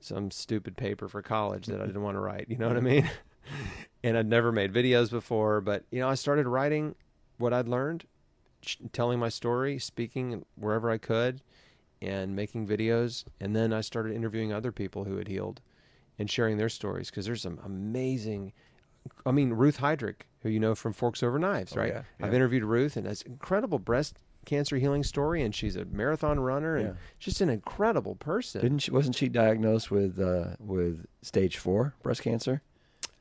some 0.00 0.30
stupid 0.30 0.76
paper 0.76 1.08
for 1.08 1.22
college 1.22 1.66
that 1.66 1.80
I 1.80 1.86
didn't 1.86 2.02
want 2.02 2.16
to 2.16 2.20
write. 2.20 2.46
You 2.48 2.56
know 2.56 2.68
what 2.68 2.76
I 2.76 2.80
mean? 2.80 3.08
and 4.04 4.16
I'd 4.16 4.28
never 4.28 4.52
made 4.52 4.72
videos 4.72 5.10
before, 5.10 5.60
but 5.60 5.84
you 5.90 6.00
know, 6.00 6.08
I 6.08 6.14
started 6.14 6.46
writing 6.46 6.94
what 7.38 7.52
I'd 7.52 7.68
learned, 7.68 8.04
telling 8.92 9.18
my 9.18 9.28
story, 9.28 9.78
speaking 9.78 10.44
wherever 10.56 10.90
I 10.90 10.98
could, 10.98 11.40
and 12.00 12.34
making 12.36 12.66
videos. 12.66 13.24
And 13.40 13.54
then 13.56 13.72
I 13.72 13.80
started 13.80 14.14
interviewing 14.14 14.52
other 14.52 14.72
people 14.72 15.04
who 15.04 15.16
had 15.16 15.28
healed 15.28 15.60
and 16.18 16.30
sharing 16.30 16.56
their 16.58 16.68
stories 16.68 17.10
because 17.10 17.26
there's 17.26 17.42
some 17.42 17.60
amazing. 17.64 18.52
I 19.24 19.30
mean, 19.30 19.52
Ruth 19.54 19.78
Heidrich, 19.78 20.22
who 20.42 20.48
you 20.50 20.60
know 20.60 20.74
from 20.74 20.92
Forks 20.92 21.22
Over 21.22 21.38
Knives, 21.38 21.74
Oh, 21.76 21.80
right? 21.80 21.92
yeah, 21.92 22.02
I've 22.20 22.34
interviewed 22.34 22.64
Ruth, 22.64 22.96
and 22.96 23.06
it's 23.06 23.22
incredible 23.22 23.78
breast 23.78 24.18
cancer 24.48 24.76
healing 24.78 25.04
story, 25.04 25.42
and 25.42 25.54
she's 25.54 25.76
a 25.76 25.84
marathon 25.84 26.40
runner 26.40 26.76
and 26.76 26.88
Yeah. 26.88 26.94
just 27.20 27.40
an 27.40 27.48
incredible 27.50 28.16
person. 28.16 28.60
Didn't 28.62 28.78
she? 28.80 28.90
Wasn't 28.90 29.14
she 29.14 29.28
diagnosed 29.28 29.90
with 29.90 30.18
uh, 30.18 30.56
with 30.58 31.06
stage 31.22 31.58
four 31.58 31.94
breast 32.02 32.22
cancer? 32.22 32.62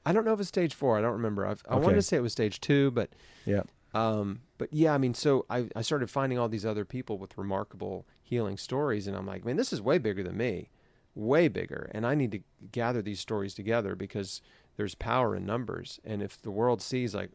I 0.06 0.14
don't 0.14 0.24
know 0.26 0.34
if 0.34 0.40
it's 0.40 0.48
stage 0.50 0.74
four. 0.74 0.98
I 0.98 1.02
don't 1.02 1.12
remember. 1.14 1.46
I've, 1.46 1.62
I 1.68 1.76
Okay. 1.76 1.84
wanted 1.84 1.98
to 1.98 2.02
say 2.02 2.18
it 2.18 2.22
was 2.22 2.32
stage 2.32 2.62
two, 2.62 2.92
but 2.92 3.10
Yeah. 3.46 3.64
um, 3.94 4.42
but 4.58 4.72
yeah, 4.72 4.94
I 4.94 4.98
mean, 4.98 5.14
so 5.14 5.46
I, 5.50 5.68
I 5.76 5.82
started 5.82 6.10
finding 6.10 6.40
all 6.40 6.48
these 6.50 6.66
other 6.66 6.86
people 6.86 7.18
with 7.18 7.38
remarkable 7.38 8.08
healing 8.24 8.58
stories, 8.58 9.06
and 9.06 9.16
I'm 9.18 9.26
like, 9.28 9.44
man, 9.46 9.58
this 9.58 9.74
is 9.74 9.82
way 9.82 9.98
bigger 9.98 10.24
than 10.24 10.38
me, 10.38 10.70
way 11.14 11.50
bigger, 11.50 11.92
and 11.94 12.06
I 12.08 12.16
need 12.16 12.32
to 12.32 12.40
gather 12.72 13.02
these 13.02 13.20
stories 13.20 13.54
together 13.54 13.96
because 13.96 14.42
there's 14.78 14.96
power 14.96 15.36
in 15.36 15.46
numbers, 15.46 16.00
and 16.06 16.22
if 16.22 16.42
the 16.42 16.52
world 16.52 16.82
sees 16.82 17.14
like, 17.14 17.32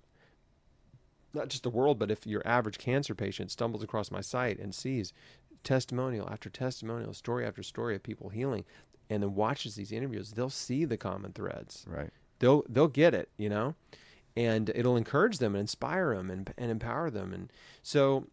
not 1.34 1.48
just 1.48 1.62
the 1.62 1.70
world, 1.70 1.98
but 1.98 2.10
if 2.10 2.26
your 2.26 2.42
average 2.46 2.78
cancer 2.78 3.14
patient 3.14 3.50
stumbles 3.50 3.82
across 3.82 4.10
my 4.10 4.20
site 4.20 4.58
and 4.58 4.74
sees 4.74 5.12
testimonial 5.64 6.28
after 6.30 6.50
testimonial, 6.50 7.14
story 7.14 7.46
after 7.46 7.62
story 7.62 7.94
of 7.94 8.02
people 8.02 8.28
healing, 8.30 8.64
and 9.08 9.22
then 9.22 9.34
watches 9.34 9.74
these 9.74 9.92
interviews, 9.92 10.32
they'll 10.32 10.50
see 10.50 10.84
the 10.84 10.96
common 10.96 11.32
threads 11.32 11.84
Right. 11.88 12.10
they'll 12.38 12.64
they'll 12.68 12.88
get 12.88 13.14
it, 13.14 13.28
you 13.36 13.48
know, 13.48 13.74
and 14.36 14.70
it'll 14.74 14.96
encourage 14.96 15.38
them 15.38 15.54
and 15.54 15.60
inspire 15.60 16.14
them 16.14 16.30
and 16.30 16.52
and 16.58 16.70
empower 16.70 17.10
them, 17.10 17.32
and 17.32 17.52
so 17.82 18.26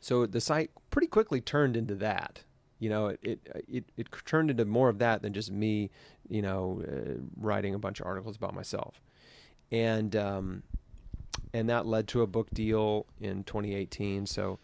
so 0.00 0.26
the 0.26 0.40
site 0.40 0.70
pretty 0.90 1.06
quickly 1.08 1.40
turned 1.40 1.76
into 1.76 1.94
that. 1.96 2.42
You 2.78 2.90
know, 2.90 3.06
it 3.08 3.20
it 3.22 3.64
it, 3.68 3.84
it 3.96 4.08
turned 4.24 4.50
into 4.50 4.64
more 4.64 4.88
of 4.88 4.98
that 4.98 5.22
than 5.22 5.32
just 5.32 5.50
me, 5.50 5.90
you 6.28 6.42
know, 6.42 6.82
uh, 6.86 7.20
writing 7.36 7.74
a 7.74 7.78
bunch 7.78 8.00
of 8.00 8.06
articles 8.06 8.36
about 8.36 8.54
myself, 8.54 9.00
and 9.70 10.14
um, 10.16 10.62
and 11.56 11.68
that 11.70 11.86
led 11.86 12.06
to 12.08 12.22
a 12.22 12.26
book 12.26 12.48
deal 12.52 13.06
in 13.20 13.44
2018. 13.44 14.26
So. 14.26 14.58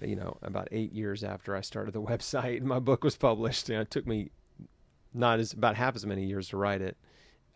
You 0.00 0.16
know, 0.16 0.36
about 0.42 0.68
eight 0.70 0.92
years 0.92 1.24
after 1.24 1.56
I 1.56 1.62
started 1.62 1.94
the 1.94 2.02
website, 2.12 2.60
my 2.60 2.78
book 2.78 3.04
was 3.04 3.16
published. 3.16 3.70
You 3.70 3.76
know, 3.76 3.82
it 3.82 3.90
took 3.90 4.06
me 4.06 4.28
not 5.14 5.38
as 5.38 5.52
about 5.52 5.76
half 5.76 5.94
as 5.94 6.04
many 6.04 6.24
years 6.24 6.48
to 6.48 6.56
write 6.56 6.82
it. 6.82 6.96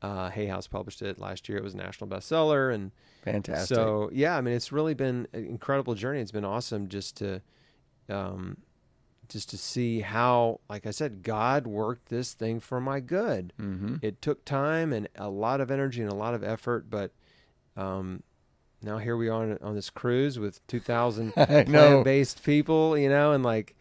Uh, 0.00 0.30
Hay 0.30 0.46
House 0.46 0.68
published 0.68 1.02
it 1.02 1.18
last 1.18 1.48
year. 1.48 1.58
It 1.58 1.64
was 1.64 1.74
a 1.74 1.76
national 1.76 2.08
bestseller, 2.08 2.72
and 2.72 2.92
Fantastic. 3.22 3.74
so 3.74 4.08
yeah, 4.12 4.36
I 4.36 4.40
mean, 4.40 4.54
it's 4.54 4.70
really 4.70 4.94
been 4.94 5.26
an 5.32 5.44
incredible 5.44 5.94
journey. 5.94 6.20
It's 6.20 6.30
been 6.30 6.44
awesome 6.44 6.88
just 6.88 7.16
to, 7.16 7.42
um, 8.08 8.58
just 9.28 9.50
to 9.50 9.58
see 9.58 10.00
how, 10.00 10.60
like 10.70 10.86
I 10.86 10.92
said, 10.92 11.24
God 11.24 11.66
worked 11.66 12.08
this 12.08 12.32
thing 12.32 12.60
for 12.60 12.80
my 12.80 13.00
good. 13.00 13.52
Mm-hmm. 13.60 13.96
It 14.00 14.22
took 14.22 14.44
time 14.44 14.92
and 14.92 15.08
a 15.16 15.28
lot 15.28 15.60
of 15.60 15.70
energy 15.70 16.00
and 16.00 16.12
a 16.12 16.16
lot 16.16 16.34
of 16.34 16.44
effort, 16.44 16.88
but 16.88 17.10
um, 17.76 18.22
now 18.82 18.98
here 18.98 19.16
we 19.16 19.28
are 19.28 19.42
on, 19.42 19.58
on 19.62 19.74
this 19.74 19.90
cruise 19.90 20.38
with 20.38 20.64
2,000 20.68 21.32
plant-based 21.34 22.42
people, 22.44 22.96
you 22.96 23.08
know, 23.08 23.32
and 23.32 23.42
like 23.44 23.74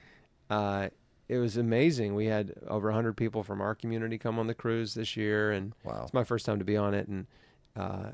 uh, 0.49 0.89
it 1.27 1.37
was 1.37 1.57
amazing. 1.57 2.15
We 2.15 2.25
had 2.25 2.53
over 2.67 2.87
100 2.87 3.15
people 3.17 3.43
from 3.43 3.61
our 3.61 3.75
community 3.75 4.17
come 4.17 4.39
on 4.39 4.47
the 4.47 4.53
cruise 4.53 4.93
this 4.93 5.15
year, 5.17 5.51
and 5.51 5.73
Wow. 5.83 6.01
it's 6.03 6.13
my 6.13 6.23
first 6.23 6.45
time 6.45 6.59
to 6.59 6.65
be 6.65 6.77
on 6.77 6.93
it, 6.93 7.07
and 7.07 7.27
uh, 7.75 8.11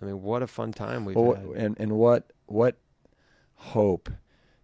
I 0.00 0.04
mean, 0.04 0.22
what 0.22 0.42
a 0.42 0.46
fun 0.46 0.72
time 0.72 1.04
we've 1.04 1.16
Well, 1.16 1.34
had. 1.34 1.44
and 1.56 1.76
and 1.80 1.92
what 1.92 2.32
what 2.46 2.76
hope 3.56 4.08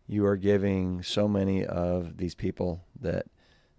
you 0.07 0.25
are 0.27 0.37
giving 0.37 1.03
so 1.03 1.27
many 1.29 1.65
of 1.65 2.17
these 2.17 2.35
people 2.35 2.85
that 3.01 3.27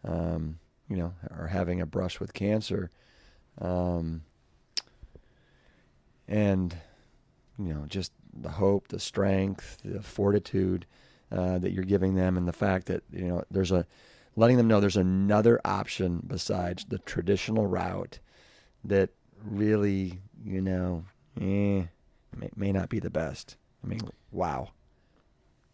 um, 0.03 0.59
you 0.89 0.97
know 0.97 1.13
are 1.29 1.47
having 1.47 1.79
a 1.81 1.85
brush 1.85 2.19
with 2.19 2.33
cancer, 2.33 2.91
um, 3.59 4.23
and 6.27 6.75
you 7.65 7.73
know 7.73 7.85
just 7.88 8.11
the 8.33 8.49
hope, 8.49 8.88
the 8.88 8.99
strength, 8.99 9.77
the 9.83 10.01
fortitude 10.01 10.85
uh, 11.31 11.59
that 11.59 11.71
you're 11.71 11.83
giving 11.83 12.15
them, 12.15 12.38
and 12.38 12.47
the 12.47 12.53
fact 12.53 12.88
that 12.88 13.03
you 13.11 13.25
know 13.25 13.43
there's 13.51 13.71
a 13.71 13.85
letting 14.35 14.57
them 14.57 14.67
know 14.67 14.79
there's 14.79 14.97
another 14.97 15.59
option 15.65 16.23
besides 16.25 16.85
the 16.88 16.99
traditional 16.99 17.67
route 17.67 18.19
that 18.83 19.09
really 19.43 20.19
you 20.43 20.61
know 20.61 21.03
eh, 21.39 21.83
may, 22.35 22.49
may 22.55 22.71
not 22.71 22.89
be 22.89 22.99
the 22.99 23.09
best. 23.09 23.57
I 23.83 23.88
mean, 23.88 24.01
wow. 24.31 24.69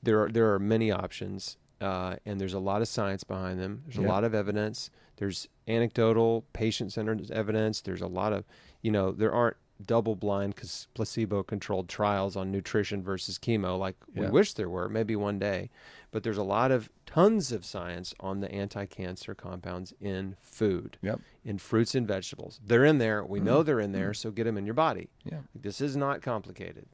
there 0.01 0.23
are 0.23 0.29
there 0.29 0.53
are 0.53 0.59
many 0.59 0.91
options, 0.91 1.57
uh, 1.81 2.15
and 2.25 2.39
there's 2.39 2.53
a 2.53 2.59
lot 2.59 2.81
of 2.81 2.87
science 2.87 3.23
behind 3.23 3.59
them. 3.59 3.83
There's 3.85 3.97
Yeah. 3.97 4.07
a 4.07 4.09
lot 4.09 4.23
of 4.23 4.33
evidence. 4.33 4.89
There's 5.17 5.47
anecdotal, 5.67 6.45
patient-centered 6.53 7.31
evidence. 7.31 7.81
There's 7.81 8.01
a 8.01 8.07
lot 8.07 8.31
of, 8.33 8.45
you 8.81 8.91
know, 8.91 9.11
there 9.11 9.33
aren't 9.33 9.57
double-blind, 9.85 10.55
cause 10.55 10.87
placebo-controlled 10.93 11.87
trials 11.89 12.35
on 12.35 12.51
nutrition 12.51 13.03
versus 13.03 13.37
chemo 13.37 13.77
like 13.77 13.95
we 14.15 14.27
wish 14.27 14.53
there 14.53 14.69
were. 14.69 14.89
Maybe 14.89 15.15
one 15.15 15.37
day, 15.39 15.69
but 16.11 16.23
there's 16.23 16.37
a 16.37 16.43
lot 16.43 16.71
of 16.71 16.89
tons 17.05 17.51
of 17.51 17.63
science 17.65 18.13
on 18.19 18.39
the 18.39 18.51
anti-cancer 18.51 19.35
compounds 19.35 19.93
in 20.01 20.35
food, 20.41 20.97
Yep. 21.01 21.19
in 21.45 21.57
fruits 21.57 21.95
and 21.95 22.07
vegetables. 22.07 22.59
They're 22.65 22.85
in 22.85 22.97
there. 22.97 23.23
We 23.23 23.39
know 23.39 23.63
they're 23.63 23.79
in 23.79 23.91
there, 23.91 24.13
so 24.13 24.31
get 24.31 24.43
them 24.45 24.57
in 24.57 24.65
your 24.65 24.73
body. 24.75 25.09
Yeah. 25.23 25.41
This 25.55 25.79
is 25.81 25.95
not 25.95 26.21
complicated. 26.21 26.87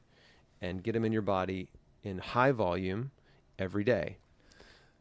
And 0.61 0.81
get 0.83 0.93
them 0.93 1.03
in 1.05 1.11
your 1.11 1.21
body 1.21 1.67
in 2.03 2.19
high 2.19 2.51
volume 2.51 3.11
every 3.59 3.83
day. 3.83 4.17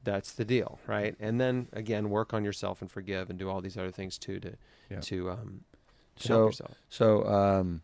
That's 0.04 0.32
the 0.32 0.44
deal, 0.44 0.80
right? 0.88 1.14
And 1.20 1.40
then 1.40 1.68
again, 1.72 2.10
work 2.10 2.34
on 2.34 2.44
yourself 2.44 2.80
and 2.82 2.90
forgive 2.90 3.30
and 3.30 3.38
do 3.38 3.48
all 3.48 3.60
these 3.60 3.76
other 3.76 3.92
things 3.92 4.18
too 4.18 4.40
to 4.40 4.56
Yeah. 4.90 5.00
to 5.00 5.30
um 5.30 5.64
So-. 6.16 6.51
So, 6.89 7.24
um, 7.26 7.82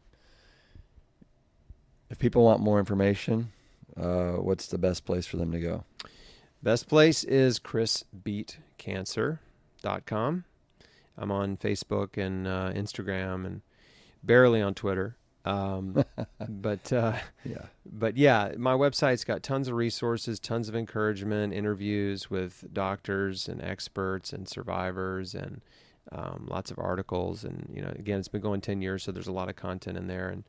if 2.11 2.19
people 2.19 2.45
want 2.45 2.61
more 2.61 2.79
information, 2.79 3.53
uh, 3.97 4.33
what's 4.33 4.67
the 4.69 4.79
best 4.79 5.05
place 5.05 5.27
for 5.27 5.37
them 5.37 5.53
to 5.53 5.61
go? 5.61 5.85
Best 6.63 6.89
place 6.89 7.25
is 7.25 7.59
chrisbeatcancer.com. 7.59 10.45
I'm 11.21 11.33
on 11.33 11.57
Facebook 11.57 12.17
and 12.17 12.47
uh, 12.47 12.71
Instagram 12.75 13.45
and 13.47 13.63
barely 14.23 14.63
on 14.63 14.75
Twitter. 14.75 15.17
Um, 15.45 16.05
but 16.49 16.93
uh, 16.93 17.17
Yeah. 17.45 17.67
but 17.85 18.17
yeah, 18.17 18.53
my 18.57 18.75
website's 18.75 19.25
got 19.25 19.43
tons 19.43 19.67
of 19.69 19.75
resources, 19.75 20.39
tons 20.39 20.69
of 20.69 20.77
encouragement, 20.77 21.53
interviews 21.53 22.31
with 22.31 22.65
doctors 22.73 23.49
and 23.49 23.61
experts 23.63 24.33
and 24.33 24.49
survivors, 24.49 25.35
and 25.35 25.61
um, 26.13 26.47
lots 26.51 26.71
of 26.71 26.79
articles. 26.79 27.45
And 27.45 27.71
you 27.75 27.83
know, 27.83 27.93
again, 27.99 28.19
it's 28.19 28.29
been 28.29 28.41
going 28.41 28.61
ten 28.61 28.81
years, 28.81 29.03
so 29.03 29.13
there's 29.13 29.29
a 29.29 29.33
lot 29.33 29.49
of 29.49 29.57
content 29.57 29.97
in 29.97 30.07
there. 30.07 30.29
And 30.29 30.45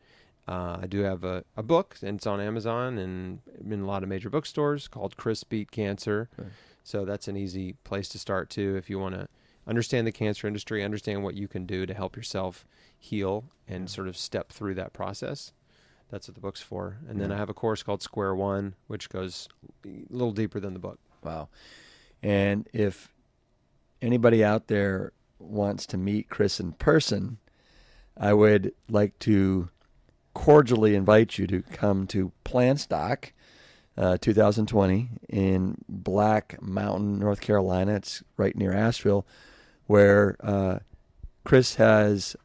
uh, 0.47 0.79
I 0.81 0.87
do 0.87 1.01
have 1.01 1.23
a, 1.23 1.43
a 1.55 1.63
book, 1.63 1.97
and 2.01 2.17
it's 2.17 2.27
on 2.27 2.39
Amazon 2.41 2.97
and 2.97 3.39
in 3.69 3.81
a 3.81 3.85
lot 3.85 4.03
of 4.03 4.09
major 4.09 4.29
bookstores 4.29 4.87
called 4.87 5.17
Chris 5.17 5.43
Beat 5.43 5.71
Cancer. 5.71 6.29
Okay. 6.39 6.49
So 6.83 7.05
that's 7.05 7.27
an 7.27 7.37
easy 7.37 7.73
place 7.83 8.09
to 8.09 8.19
start 8.19 8.49
too 8.49 8.75
if 8.75 8.89
you 8.89 8.97
want 8.97 9.15
to 9.15 9.27
understand 9.67 10.07
the 10.07 10.11
cancer 10.11 10.47
industry, 10.47 10.83
understand 10.83 11.23
what 11.23 11.35
you 11.35 11.47
can 11.47 11.65
do 11.65 11.85
to 11.85 11.93
help 11.93 12.15
yourself 12.15 12.65
heal 12.97 13.45
and 13.67 13.87
sort 13.87 14.07
of 14.07 14.17
step 14.17 14.51
through 14.51 14.73
that 14.73 14.91
process. 14.93 15.53
That's 16.09 16.27
what 16.27 16.33
the 16.33 16.41
book's 16.41 16.61
for. 16.61 16.97
And 17.07 17.21
then 17.21 17.31
I 17.31 17.37
have 17.37 17.49
a 17.49 17.53
course 17.53 17.83
called 17.83 18.01
Square 18.01 18.35
One, 18.35 18.73
which 18.87 19.09
goes 19.09 19.47
a 19.85 19.89
little 20.09 20.31
deeper 20.31 20.59
than 20.59 20.73
the 20.73 20.79
book. 20.79 20.97
Wow. 21.23 21.49
And 22.23 22.67
if 22.73 23.13
anybody 24.01 24.43
out 24.43 24.67
there 24.67 25.11
wants 25.39 25.85
to 25.87 25.97
meet 25.97 26.29
Chris 26.29 26.59
in 26.59 26.73
person, 26.73 27.37
I 28.17 28.33
would 28.33 28.73
like 28.89 29.17
to 29.19 29.69
cordially 30.33 30.95
invite 30.95 31.37
you 31.37 31.47
to 31.47 31.61
come 31.61 32.05
to 32.07 32.31
Plantstock 32.45 33.31
uh, 33.97 34.17
2020 34.21 35.09
in 35.29 35.77
Black 35.87 36.61
Mountain, 36.61 37.19
North 37.19 37.41
Carolina. 37.41 37.95
It's 37.95 38.23
right 38.37 38.55
near 38.55 38.73
Asheville, 38.73 39.25
where 39.87 40.35
uh, 40.41 40.79
Chris 41.43 41.75
has. 41.75 42.35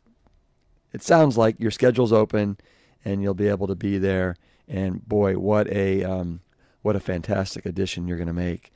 It 0.93 1.03
sounds 1.03 1.37
like 1.37 1.59
your 1.59 1.73
schedule's 1.73 2.13
open, 2.13 2.57
and 3.05 3.21
you'll 3.23 3.35
be 3.35 3.49
able 3.49 3.67
to 3.67 3.75
be 3.75 3.99
there. 3.99 4.37
And 4.69 5.07
boy, 5.07 5.39
what 5.39 5.69
a 5.69 6.05
um, 6.05 6.41
what 6.83 6.97
a 6.97 7.01
fantastic 7.01 7.67
addition 7.67 8.07
you're 8.07 8.19
going 8.19 8.27
to 8.27 8.33
make 8.33 8.73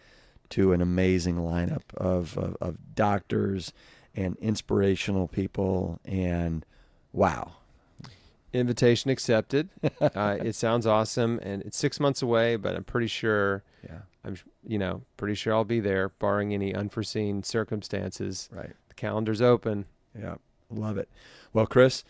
to 0.51 0.73
an 0.73 0.81
amazing 0.81 1.37
lineup 1.37 1.83
of, 1.97 2.39
of, 2.39 2.57
of 2.61 2.77
doctors 2.95 3.73
and 4.19 4.37
inspirational 4.39 5.29
people. 5.29 6.01
And 6.05 6.67
wow, 7.13 7.53
Invitation 8.53 9.11
accepted. 9.11 9.69
uh, 10.01 10.39
it 10.41 10.55
sounds 10.55 10.87
awesome, 10.87 11.39
and 11.43 11.63
it's 11.63 11.77
six 11.77 12.01
months 12.01 12.23
away, 12.23 12.57
but 12.57 12.75
I'm 12.75 12.85
pretty 12.85 13.07
sure 13.07 13.63
yeah, 13.85 14.01
I'm 14.25 14.37
you 14.67 14.79
know 14.79 15.03
pretty 15.17 15.35
sure 15.35 15.55
I'll 15.55 15.65
be 15.65 15.81
there, 15.81 16.09
barring 16.09 16.53
any 16.55 16.75
unforeseen 16.75 17.43
circumstances. 17.43 18.49
right. 18.51 18.73
The 18.89 18.95
calendar's 18.95 19.43
open. 19.43 19.85
Yeah, 20.19 20.37
love 20.71 20.97
it. 20.97 21.11
Well, 21.53 21.67
Chris, 21.67 22.05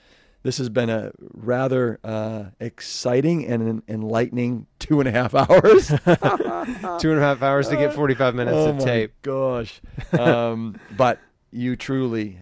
this 0.44 0.58
has 0.58 0.68
been 0.68 0.88
a 0.88 1.10
rather 1.18 1.98
uh, 2.04 2.44
exciting 2.60 3.44
and 3.44 3.68
en- 3.68 3.82
enlightening 3.88 4.68
two 4.78 5.00
and 5.00 5.08
a 5.08 5.12
half 5.12 5.34
hours. 5.34 5.88
Two 7.00 7.10
and 7.10 7.18
a 7.18 7.22
half 7.22 7.42
hours 7.42 7.68
to 7.68 7.76
get 7.76 7.94
45 7.94 8.34
minutes 8.34 8.56
oh 8.56 8.70
of 8.70 8.78
tape. 8.78 9.12
Gosh, 9.22 9.80
um, 10.12 10.78
but 10.96 11.18
you 11.50 11.76
truly 11.76 12.38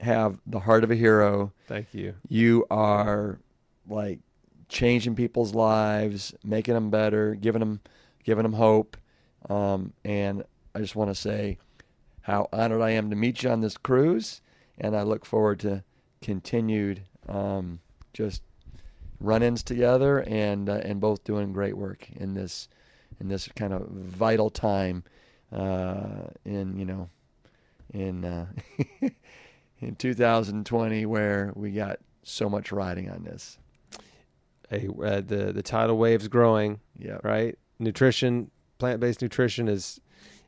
have 0.00 0.38
the 0.46 0.60
heart 0.60 0.84
of 0.84 0.90
a 0.90 0.96
hero. 0.96 1.52
Thank 1.66 1.94
you. 1.94 2.14
You 2.28 2.66
are 2.70 3.38
like 3.88 4.20
changing 4.68 5.14
people's 5.14 5.54
lives, 5.54 6.34
making 6.44 6.74
them 6.74 6.90
better, 6.90 7.34
giving 7.34 7.60
them, 7.60 7.80
giving 8.24 8.42
them 8.42 8.54
hope. 8.54 8.96
Um, 9.48 9.92
and 10.04 10.44
I 10.74 10.80
just 10.80 10.96
want 10.96 11.10
to 11.10 11.14
say 11.14 11.58
how 12.22 12.48
honored 12.52 12.80
I 12.80 12.90
am 12.90 13.10
to 13.10 13.16
meet 13.16 13.42
you 13.42 13.50
on 13.50 13.60
this 13.60 13.76
cruise, 13.76 14.40
and 14.78 14.96
I 14.96 15.02
look 15.02 15.24
forward 15.24 15.60
to 15.60 15.84
continued 16.20 17.02
um, 17.28 17.80
just 18.12 18.42
run-ins 19.20 19.62
together 19.62 20.20
and 20.20 20.68
uh, 20.68 20.80
and 20.84 21.00
both 21.00 21.22
doing 21.24 21.52
great 21.52 21.76
work 21.76 22.08
in 22.10 22.34
this 22.34 22.68
in 23.20 23.28
this 23.28 23.48
kind 23.54 23.72
of 23.72 23.86
vital 23.88 24.50
time 24.50 25.04
uh, 25.52 26.24
in 26.44 26.78
you 26.78 26.84
know 26.84 27.08
in 27.92 28.24
uh, 28.24 28.46
in 29.80 29.96
2020 29.96 31.06
where 31.06 31.52
we 31.54 31.70
got 31.72 31.98
so 32.22 32.48
much 32.48 32.72
riding 32.72 33.10
on 33.10 33.24
this. 33.24 33.58
Hey, 34.70 34.88
uh, 35.04 35.20
the 35.20 35.52
the 35.52 35.62
tidal 35.62 35.98
wave's 35.98 36.28
growing, 36.28 36.80
Yeah. 36.98 37.18
right? 37.22 37.58
Nutrition, 37.78 38.50
plant-based 38.78 39.20
nutrition 39.20 39.68
is 39.68 40.00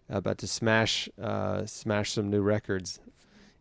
about 0.09 0.39
to 0.39 0.47
smash 0.47 1.09
uh, 1.21 1.67
smash 1.67 2.13
some 2.13 2.31
new 2.31 2.41
records 2.43 3.01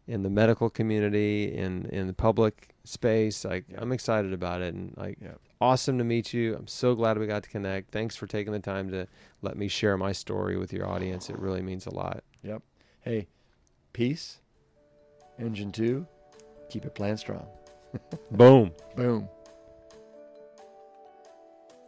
in 0.08 0.22
the 0.24 0.30
medical 0.30 0.70
community, 0.70 1.54
in 1.56 1.86
in 1.88 2.08
the 2.08 2.14
public 2.14 2.70
space. 2.86 3.44
Like 3.44 3.66
Yeah. 3.70 3.80
I'm 3.82 3.92
excited 3.92 4.32
about 4.32 4.62
it, 4.62 4.74
and 4.74 4.94
like 4.96 5.18
Yeah. 5.22 5.34
awesome 5.60 5.98
to 5.98 6.04
meet 6.06 6.34
you. 6.34 6.56
I'm 6.56 6.68
so 6.68 6.96
glad 6.96 7.18
we 7.18 7.28
got 7.28 7.44
to 7.44 7.50
connect. 7.50 7.92
Thanks 7.92 8.16
for 8.16 8.28
taking 8.28 8.54
the 8.54 8.60
time 8.60 8.90
to 8.92 9.08
let 9.42 9.58
me 9.58 9.68
share 9.68 9.98
my 9.98 10.12
story 10.14 10.56
with 10.58 10.72
your 10.72 10.88
audience. 10.88 11.30
It 11.30 11.38
really 11.40 11.62
means 11.62 11.86
a 11.88 11.94
lot. 11.94 12.24
Yep. 12.44 12.62
Hey, 13.02 13.28
peace. 13.94 14.40
Engine 15.40 15.72
two, 15.72 16.06
keep 16.70 16.86
it 16.86 16.96
plant 16.96 17.20
strong. 17.20 17.48
Boom. 18.32 18.72
Boom. 18.96 19.30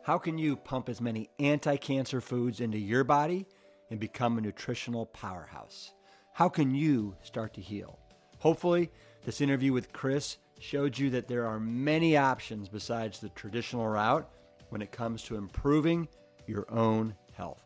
How 0.03 0.19
can 0.19 0.37
you 0.37 0.55
pump 0.55 0.87
as 0.87 1.01
many 1.01 1.29
anti 1.39 1.77
cancer 1.77 2.21
foods 2.21 2.61
into 2.61 2.77
your 2.77 3.03
body 3.03 3.47
and 3.89 3.99
become 3.99 4.37
a 4.37 4.41
nutritional 4.41 5.07
powerhouse? 5.07 5.93
How 6.33 6.47
can 6.47 6.75
you 6.75 7.15
start 7.23 7.53
to 7.55 7.61
heal? 7.61 7.97
Hopefully, 8.37 8.91
this 9.23 9.41
interview 9.41 9.73
with 9.73 9.91
Chris 9.93 10.37
showed 10.59 10.97
you 10.97 11.09
that 11.09 11.27
there 11.27 11.47
are 11.47 11.59
many 11.59 12.17
options 12.17 12.69
besides 12.69 13.19
the 13.19 13.29
traditional 13.29 13.87
route 13.87 14.29
when 14.69 14.81
it 14.81 14.91
comes 14.91 15.23
to 15.23 15.37
improving 15.37 16.07
your 16.45 16.71
own 16.71 17.15
health. 17.33 17.63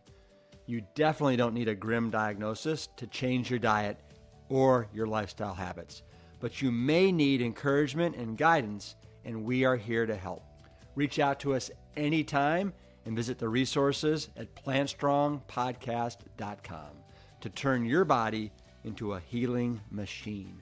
You 0.65 0.81
definitely 0.95 1.35
don't 1.35 1.53
need 1.53 1.67
a 1.67 1.75
grim 1.75 2.09
diagnosis 2.09 2.87
to 2.97 3.07
change 3.07 3.49
your 3.49 3.59
diet 3.59 3.99
or 4.49 4.87
your 4.93 5.07
lifestyle 5.07 5.53
habits, 5.53 6.03
but 6.39 6.61
you 6.61 6.71
may 6.71 7.11
need 7.11 7.41
encouragement 7.41 8.15
and 8.15 8.37
guidance, 8.37 8.95
and 9.25 9.43
we 9.43 9.65
are 9.65 9.77
here 9.77 10.05
to 10.05 10.15
help. 10.15 10.43
Reach 10.95 11.19
out 11.19 11.39
to 11.39 11.53
us 11.53 11.71
anytime 11.95 12.73
and 13.05 13.15
visit 13.15 13.39
the 13.39 13.47
resources 13.47 14.27
at 14.35 14.53
plantstrongpodcast.com 14.55 16.89
to 17.41 17.49
turn 17.49 17.85
your 17.85 18.05
body 18.05 18.51
into 18.83 19.13
a 19.13 19.19
healing 19.19 19.79
machine. 19.91 20.59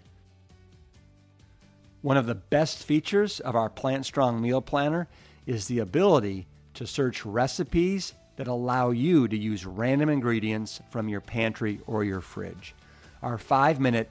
One 2.01 2.17
of 2.17 2.27
the 2.27 2.35
best 2.35 2.83
features 2.83 3.39
of 3.39 3.55
our 3.55 3.69
Plant 3.69 4.05
Strong 4.05 4.41
Meal 4.41 4.61
Planner 4.61 5.07
is 5.45 5.67
the 5.67 5.79
ability 5.79 6.47
to 6.75 6.85
search 6.85 7.25
recipes 7.25 8.13
that 8.35 8.47
allow 8.47 8.91
you 8.91 9.27
to 9.27 9.37
use 9.37 9.65
random 9.65 10.09
ingredients 10.09 10.79
from 10.91 11.09
your 11.09 11.21
pantry 11.21 11.79
or 11.87 12.03
your 12.03 12.21
fridge. 12.21 12.75
Our 13.27 13.37
five 13.37 13.81
minute 13.81 14.09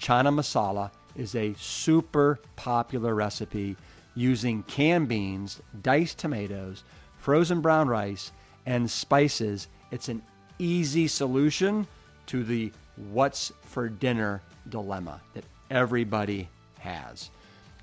chana 0.00 0.32
masala 0.34 0.90
is 1.14 1.34
a 1.34 1.54
super 1.58 2.38
popular 2.56 3.14
recipe 3.14 3.76
using 4.14 4.62
canned 4.62 5.06
beans, 5.06 5.60
diced 5.82 6.16
tomatoes, 6.16 6.82
frozen 7.18 7.60
brown 7.60 7.88
rice, 7.88 8.32
and 8.64 8.90
spices. 8.90 9.68
It's 9.90 10.08
an 10.08 10.22
easy 10.58 11.08
solution 11.08 11.86
to 12.28 12.42
the 12.42 12.72
what's 13.12 13.52
for 13.60 13.90
dinner 13.90 14.40
dilemma 14.70 15.20
that 15.34 15.44
everybody 15.70 16.48
has. 16.78 17.28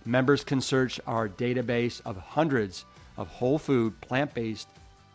Members 0.03 0.43
can 0.43 0.61
search 0.61 0.99
our 1.05 1.29
database 1.29 2.01
of 2.05 2.17
hundreds 2.17 2.85
of 3.17 3.27
whole 3.27 3.59
food, 3.59 4.01
plant 4.01 4.33
based, 4.33 4.67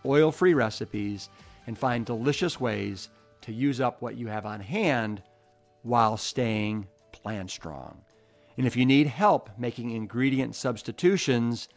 oil 0.05 0.31
free 0.31 0.55
recipes 0.55 1.29
and 1.67 1.77
find 1.77 2.07
delicious 2.07 2.61
ways 2.61 3.09
to 3.41 3.53
use 3.53 3.81
up 3.81 4.01
what 4.01 4.17
you 4.17 4.29
have 4.29 4.47
on 4.47 4.61
hand 4.61 5.23
while 5.87 6.17
staying 6.17 6.89
plant 7.13 7.51
strong. 7.51 8.03
And 8.57 8.67
if 8.67 8.77
you 8.77 8.85
need 8.85 9.07
help 9.07 9.51
making 9.57 9.91
ingredient 9.91 10.55
substitutions, 10.57 11.69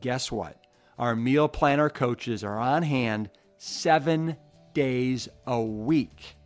guess 0.00 0.30
what? 0.30 0.60
Our 0.98 1.16
meal 1.16 1.48
planner 1.48 1.88
coaches 1.88 2.44
are 2.44 2.58
on 2.58 2.82
hand 2.82 3.30
seven 3.56 4.36
days 4.74 5.28
a 5.46 5.60
week. 5.60 6.36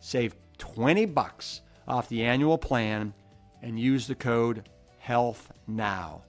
Save 0.00 0.34
20 0.58 1.04
bucks 1.06 1.60
off 1.86 2.08
the 2.08 2.24
annual 2.24 2.56
plan 2.56 3.12
and 3.62 3.78
use 3.78 4.06
the 4.06 4.14
code 4.14 4.68
Health 4.98 5.52
Now. 5.66 6.22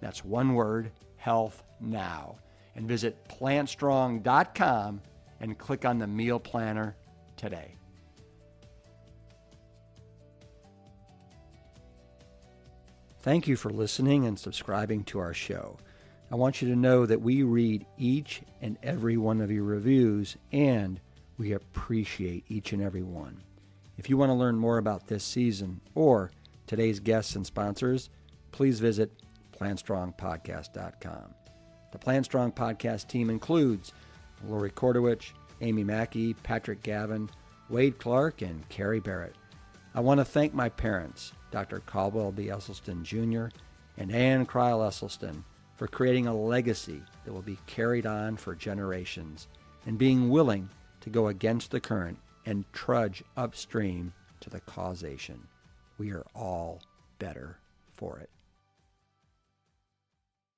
That's 0.00 0.24
one 0.24 0.54
word, 0.54 0.90
Health 1.16 1.62
Now. 1.80 2.38
And 2.74 2.88
visit 2.88 3.28
plantstrong.com 3.28 5.00
and 5.40 5.58
click 5.58 5.84
on 5.84 5.98
the 5.98 6.06
meal 6.06 6.40
planner 6.40 6.96
today. 7.36 7.76
Thank 13.26 13.48
you 13.48 13.56
for 13.56 13.70
listening 13.70 14.24
and 14.24 14.38
subscribing 14.38 15.02
to 15.06 15.18
our 15.18 15.34
show. 15.34 15.78
I 16.30 16.36
want 16.36 16.62
you 16.62 16.68
to 16.68 16.76
know 16.76 17.06
that 17.06 17.22
we 17.22 17.42
read 17.42 17.84
each 17.98 18.42
and 18.62 18.78
every 18.84 19.16
one 19.16 19.40
of 19.40 19.50
your 19.50 19.64
reviews 19.64 20.36
and 20.52 21.00
we 21.36 21.50
appreciate 21.50 22.44
each 22.48 22.72
and 22.72 22.80
every 22.80 23.02
one. 23.02 23.42
If 23.98 24.08
you 24.08 24.16
want 24.16 24.30
to 24.30 24.34
learn 24.34 24.56
more 24.56 24.78
about 24.78 25.08
this 25.08 25.24
season 25.24 25.80
or 25.96 26.30
today's 26.68 27.00
guests 27.00 27.34
and 27.34 27.44
sponsors, 27.44 28.10
please 28.52 28.78
visit 28.78 29.10
plantstrongpodcast.com. 29.58 31.34
The 31.90 31.98
Plant 31.98 32.26
Strong 32.26 32.52
podcast 32.52 33.08
team 33.08 33.28
includes 33.28 33.92
Lori 34.46 34.70
Kordowich, 34.70 35.32
Amy 35.62 35.82
Mackey, 35.82 36.34
Patrick 36.34 36.80
Gavin, 36.84 37.28
Wade 37.70 37.98
Clark, 37.98 38.42
and 38.42 38.68
Carrie 38.68 39.00
Barrett. 39.00 39.34
I 39.96 40.00
want 40.00 40.20
to 40.20 40.24
thank 40.24 40.54
my 40.54 40.68
parents, 40.68 41.32
Dr. 41.56 41.80
Caldwell 41.86 42.32
B. 42.32 42.48
Esselstyn 42.48 43.02
Jr. 43.02 43.46
and 43.96 44.14
Ann 44.14 44.44
Crile 44.44 44.80
Esselstyn, 44.80 45.42
for 45.74 45.88
creating 45.88 46.26
a 46.26 46.36
legacy 46.36 47.00
that 47.24 47.32
will 47.32 47.40
be 47.40 47.56
carried 47.66 48.04
on 48.04 48.36
for 48.36 48.54
generations 48.54 49.48
and 49.86 49.96
being 49.96 50.28
willing 50.28 50.68
to 51.00 51.08
go 51.08 51.28
against 51.28 51.70
the 51.70 51.80
current 51.80 52.18
and 52.44 52.70
trudge 52.74 53.24
upstream 53.38 54.12
to 54.40 54.50
the 54.50 54.60
causation. 54.60 55.48
We 55.96 56.12
are 56.12 56.26
all 56.34 56.82
better 57.18 57.56
for 57.94 58.18
it. 58.18 58.28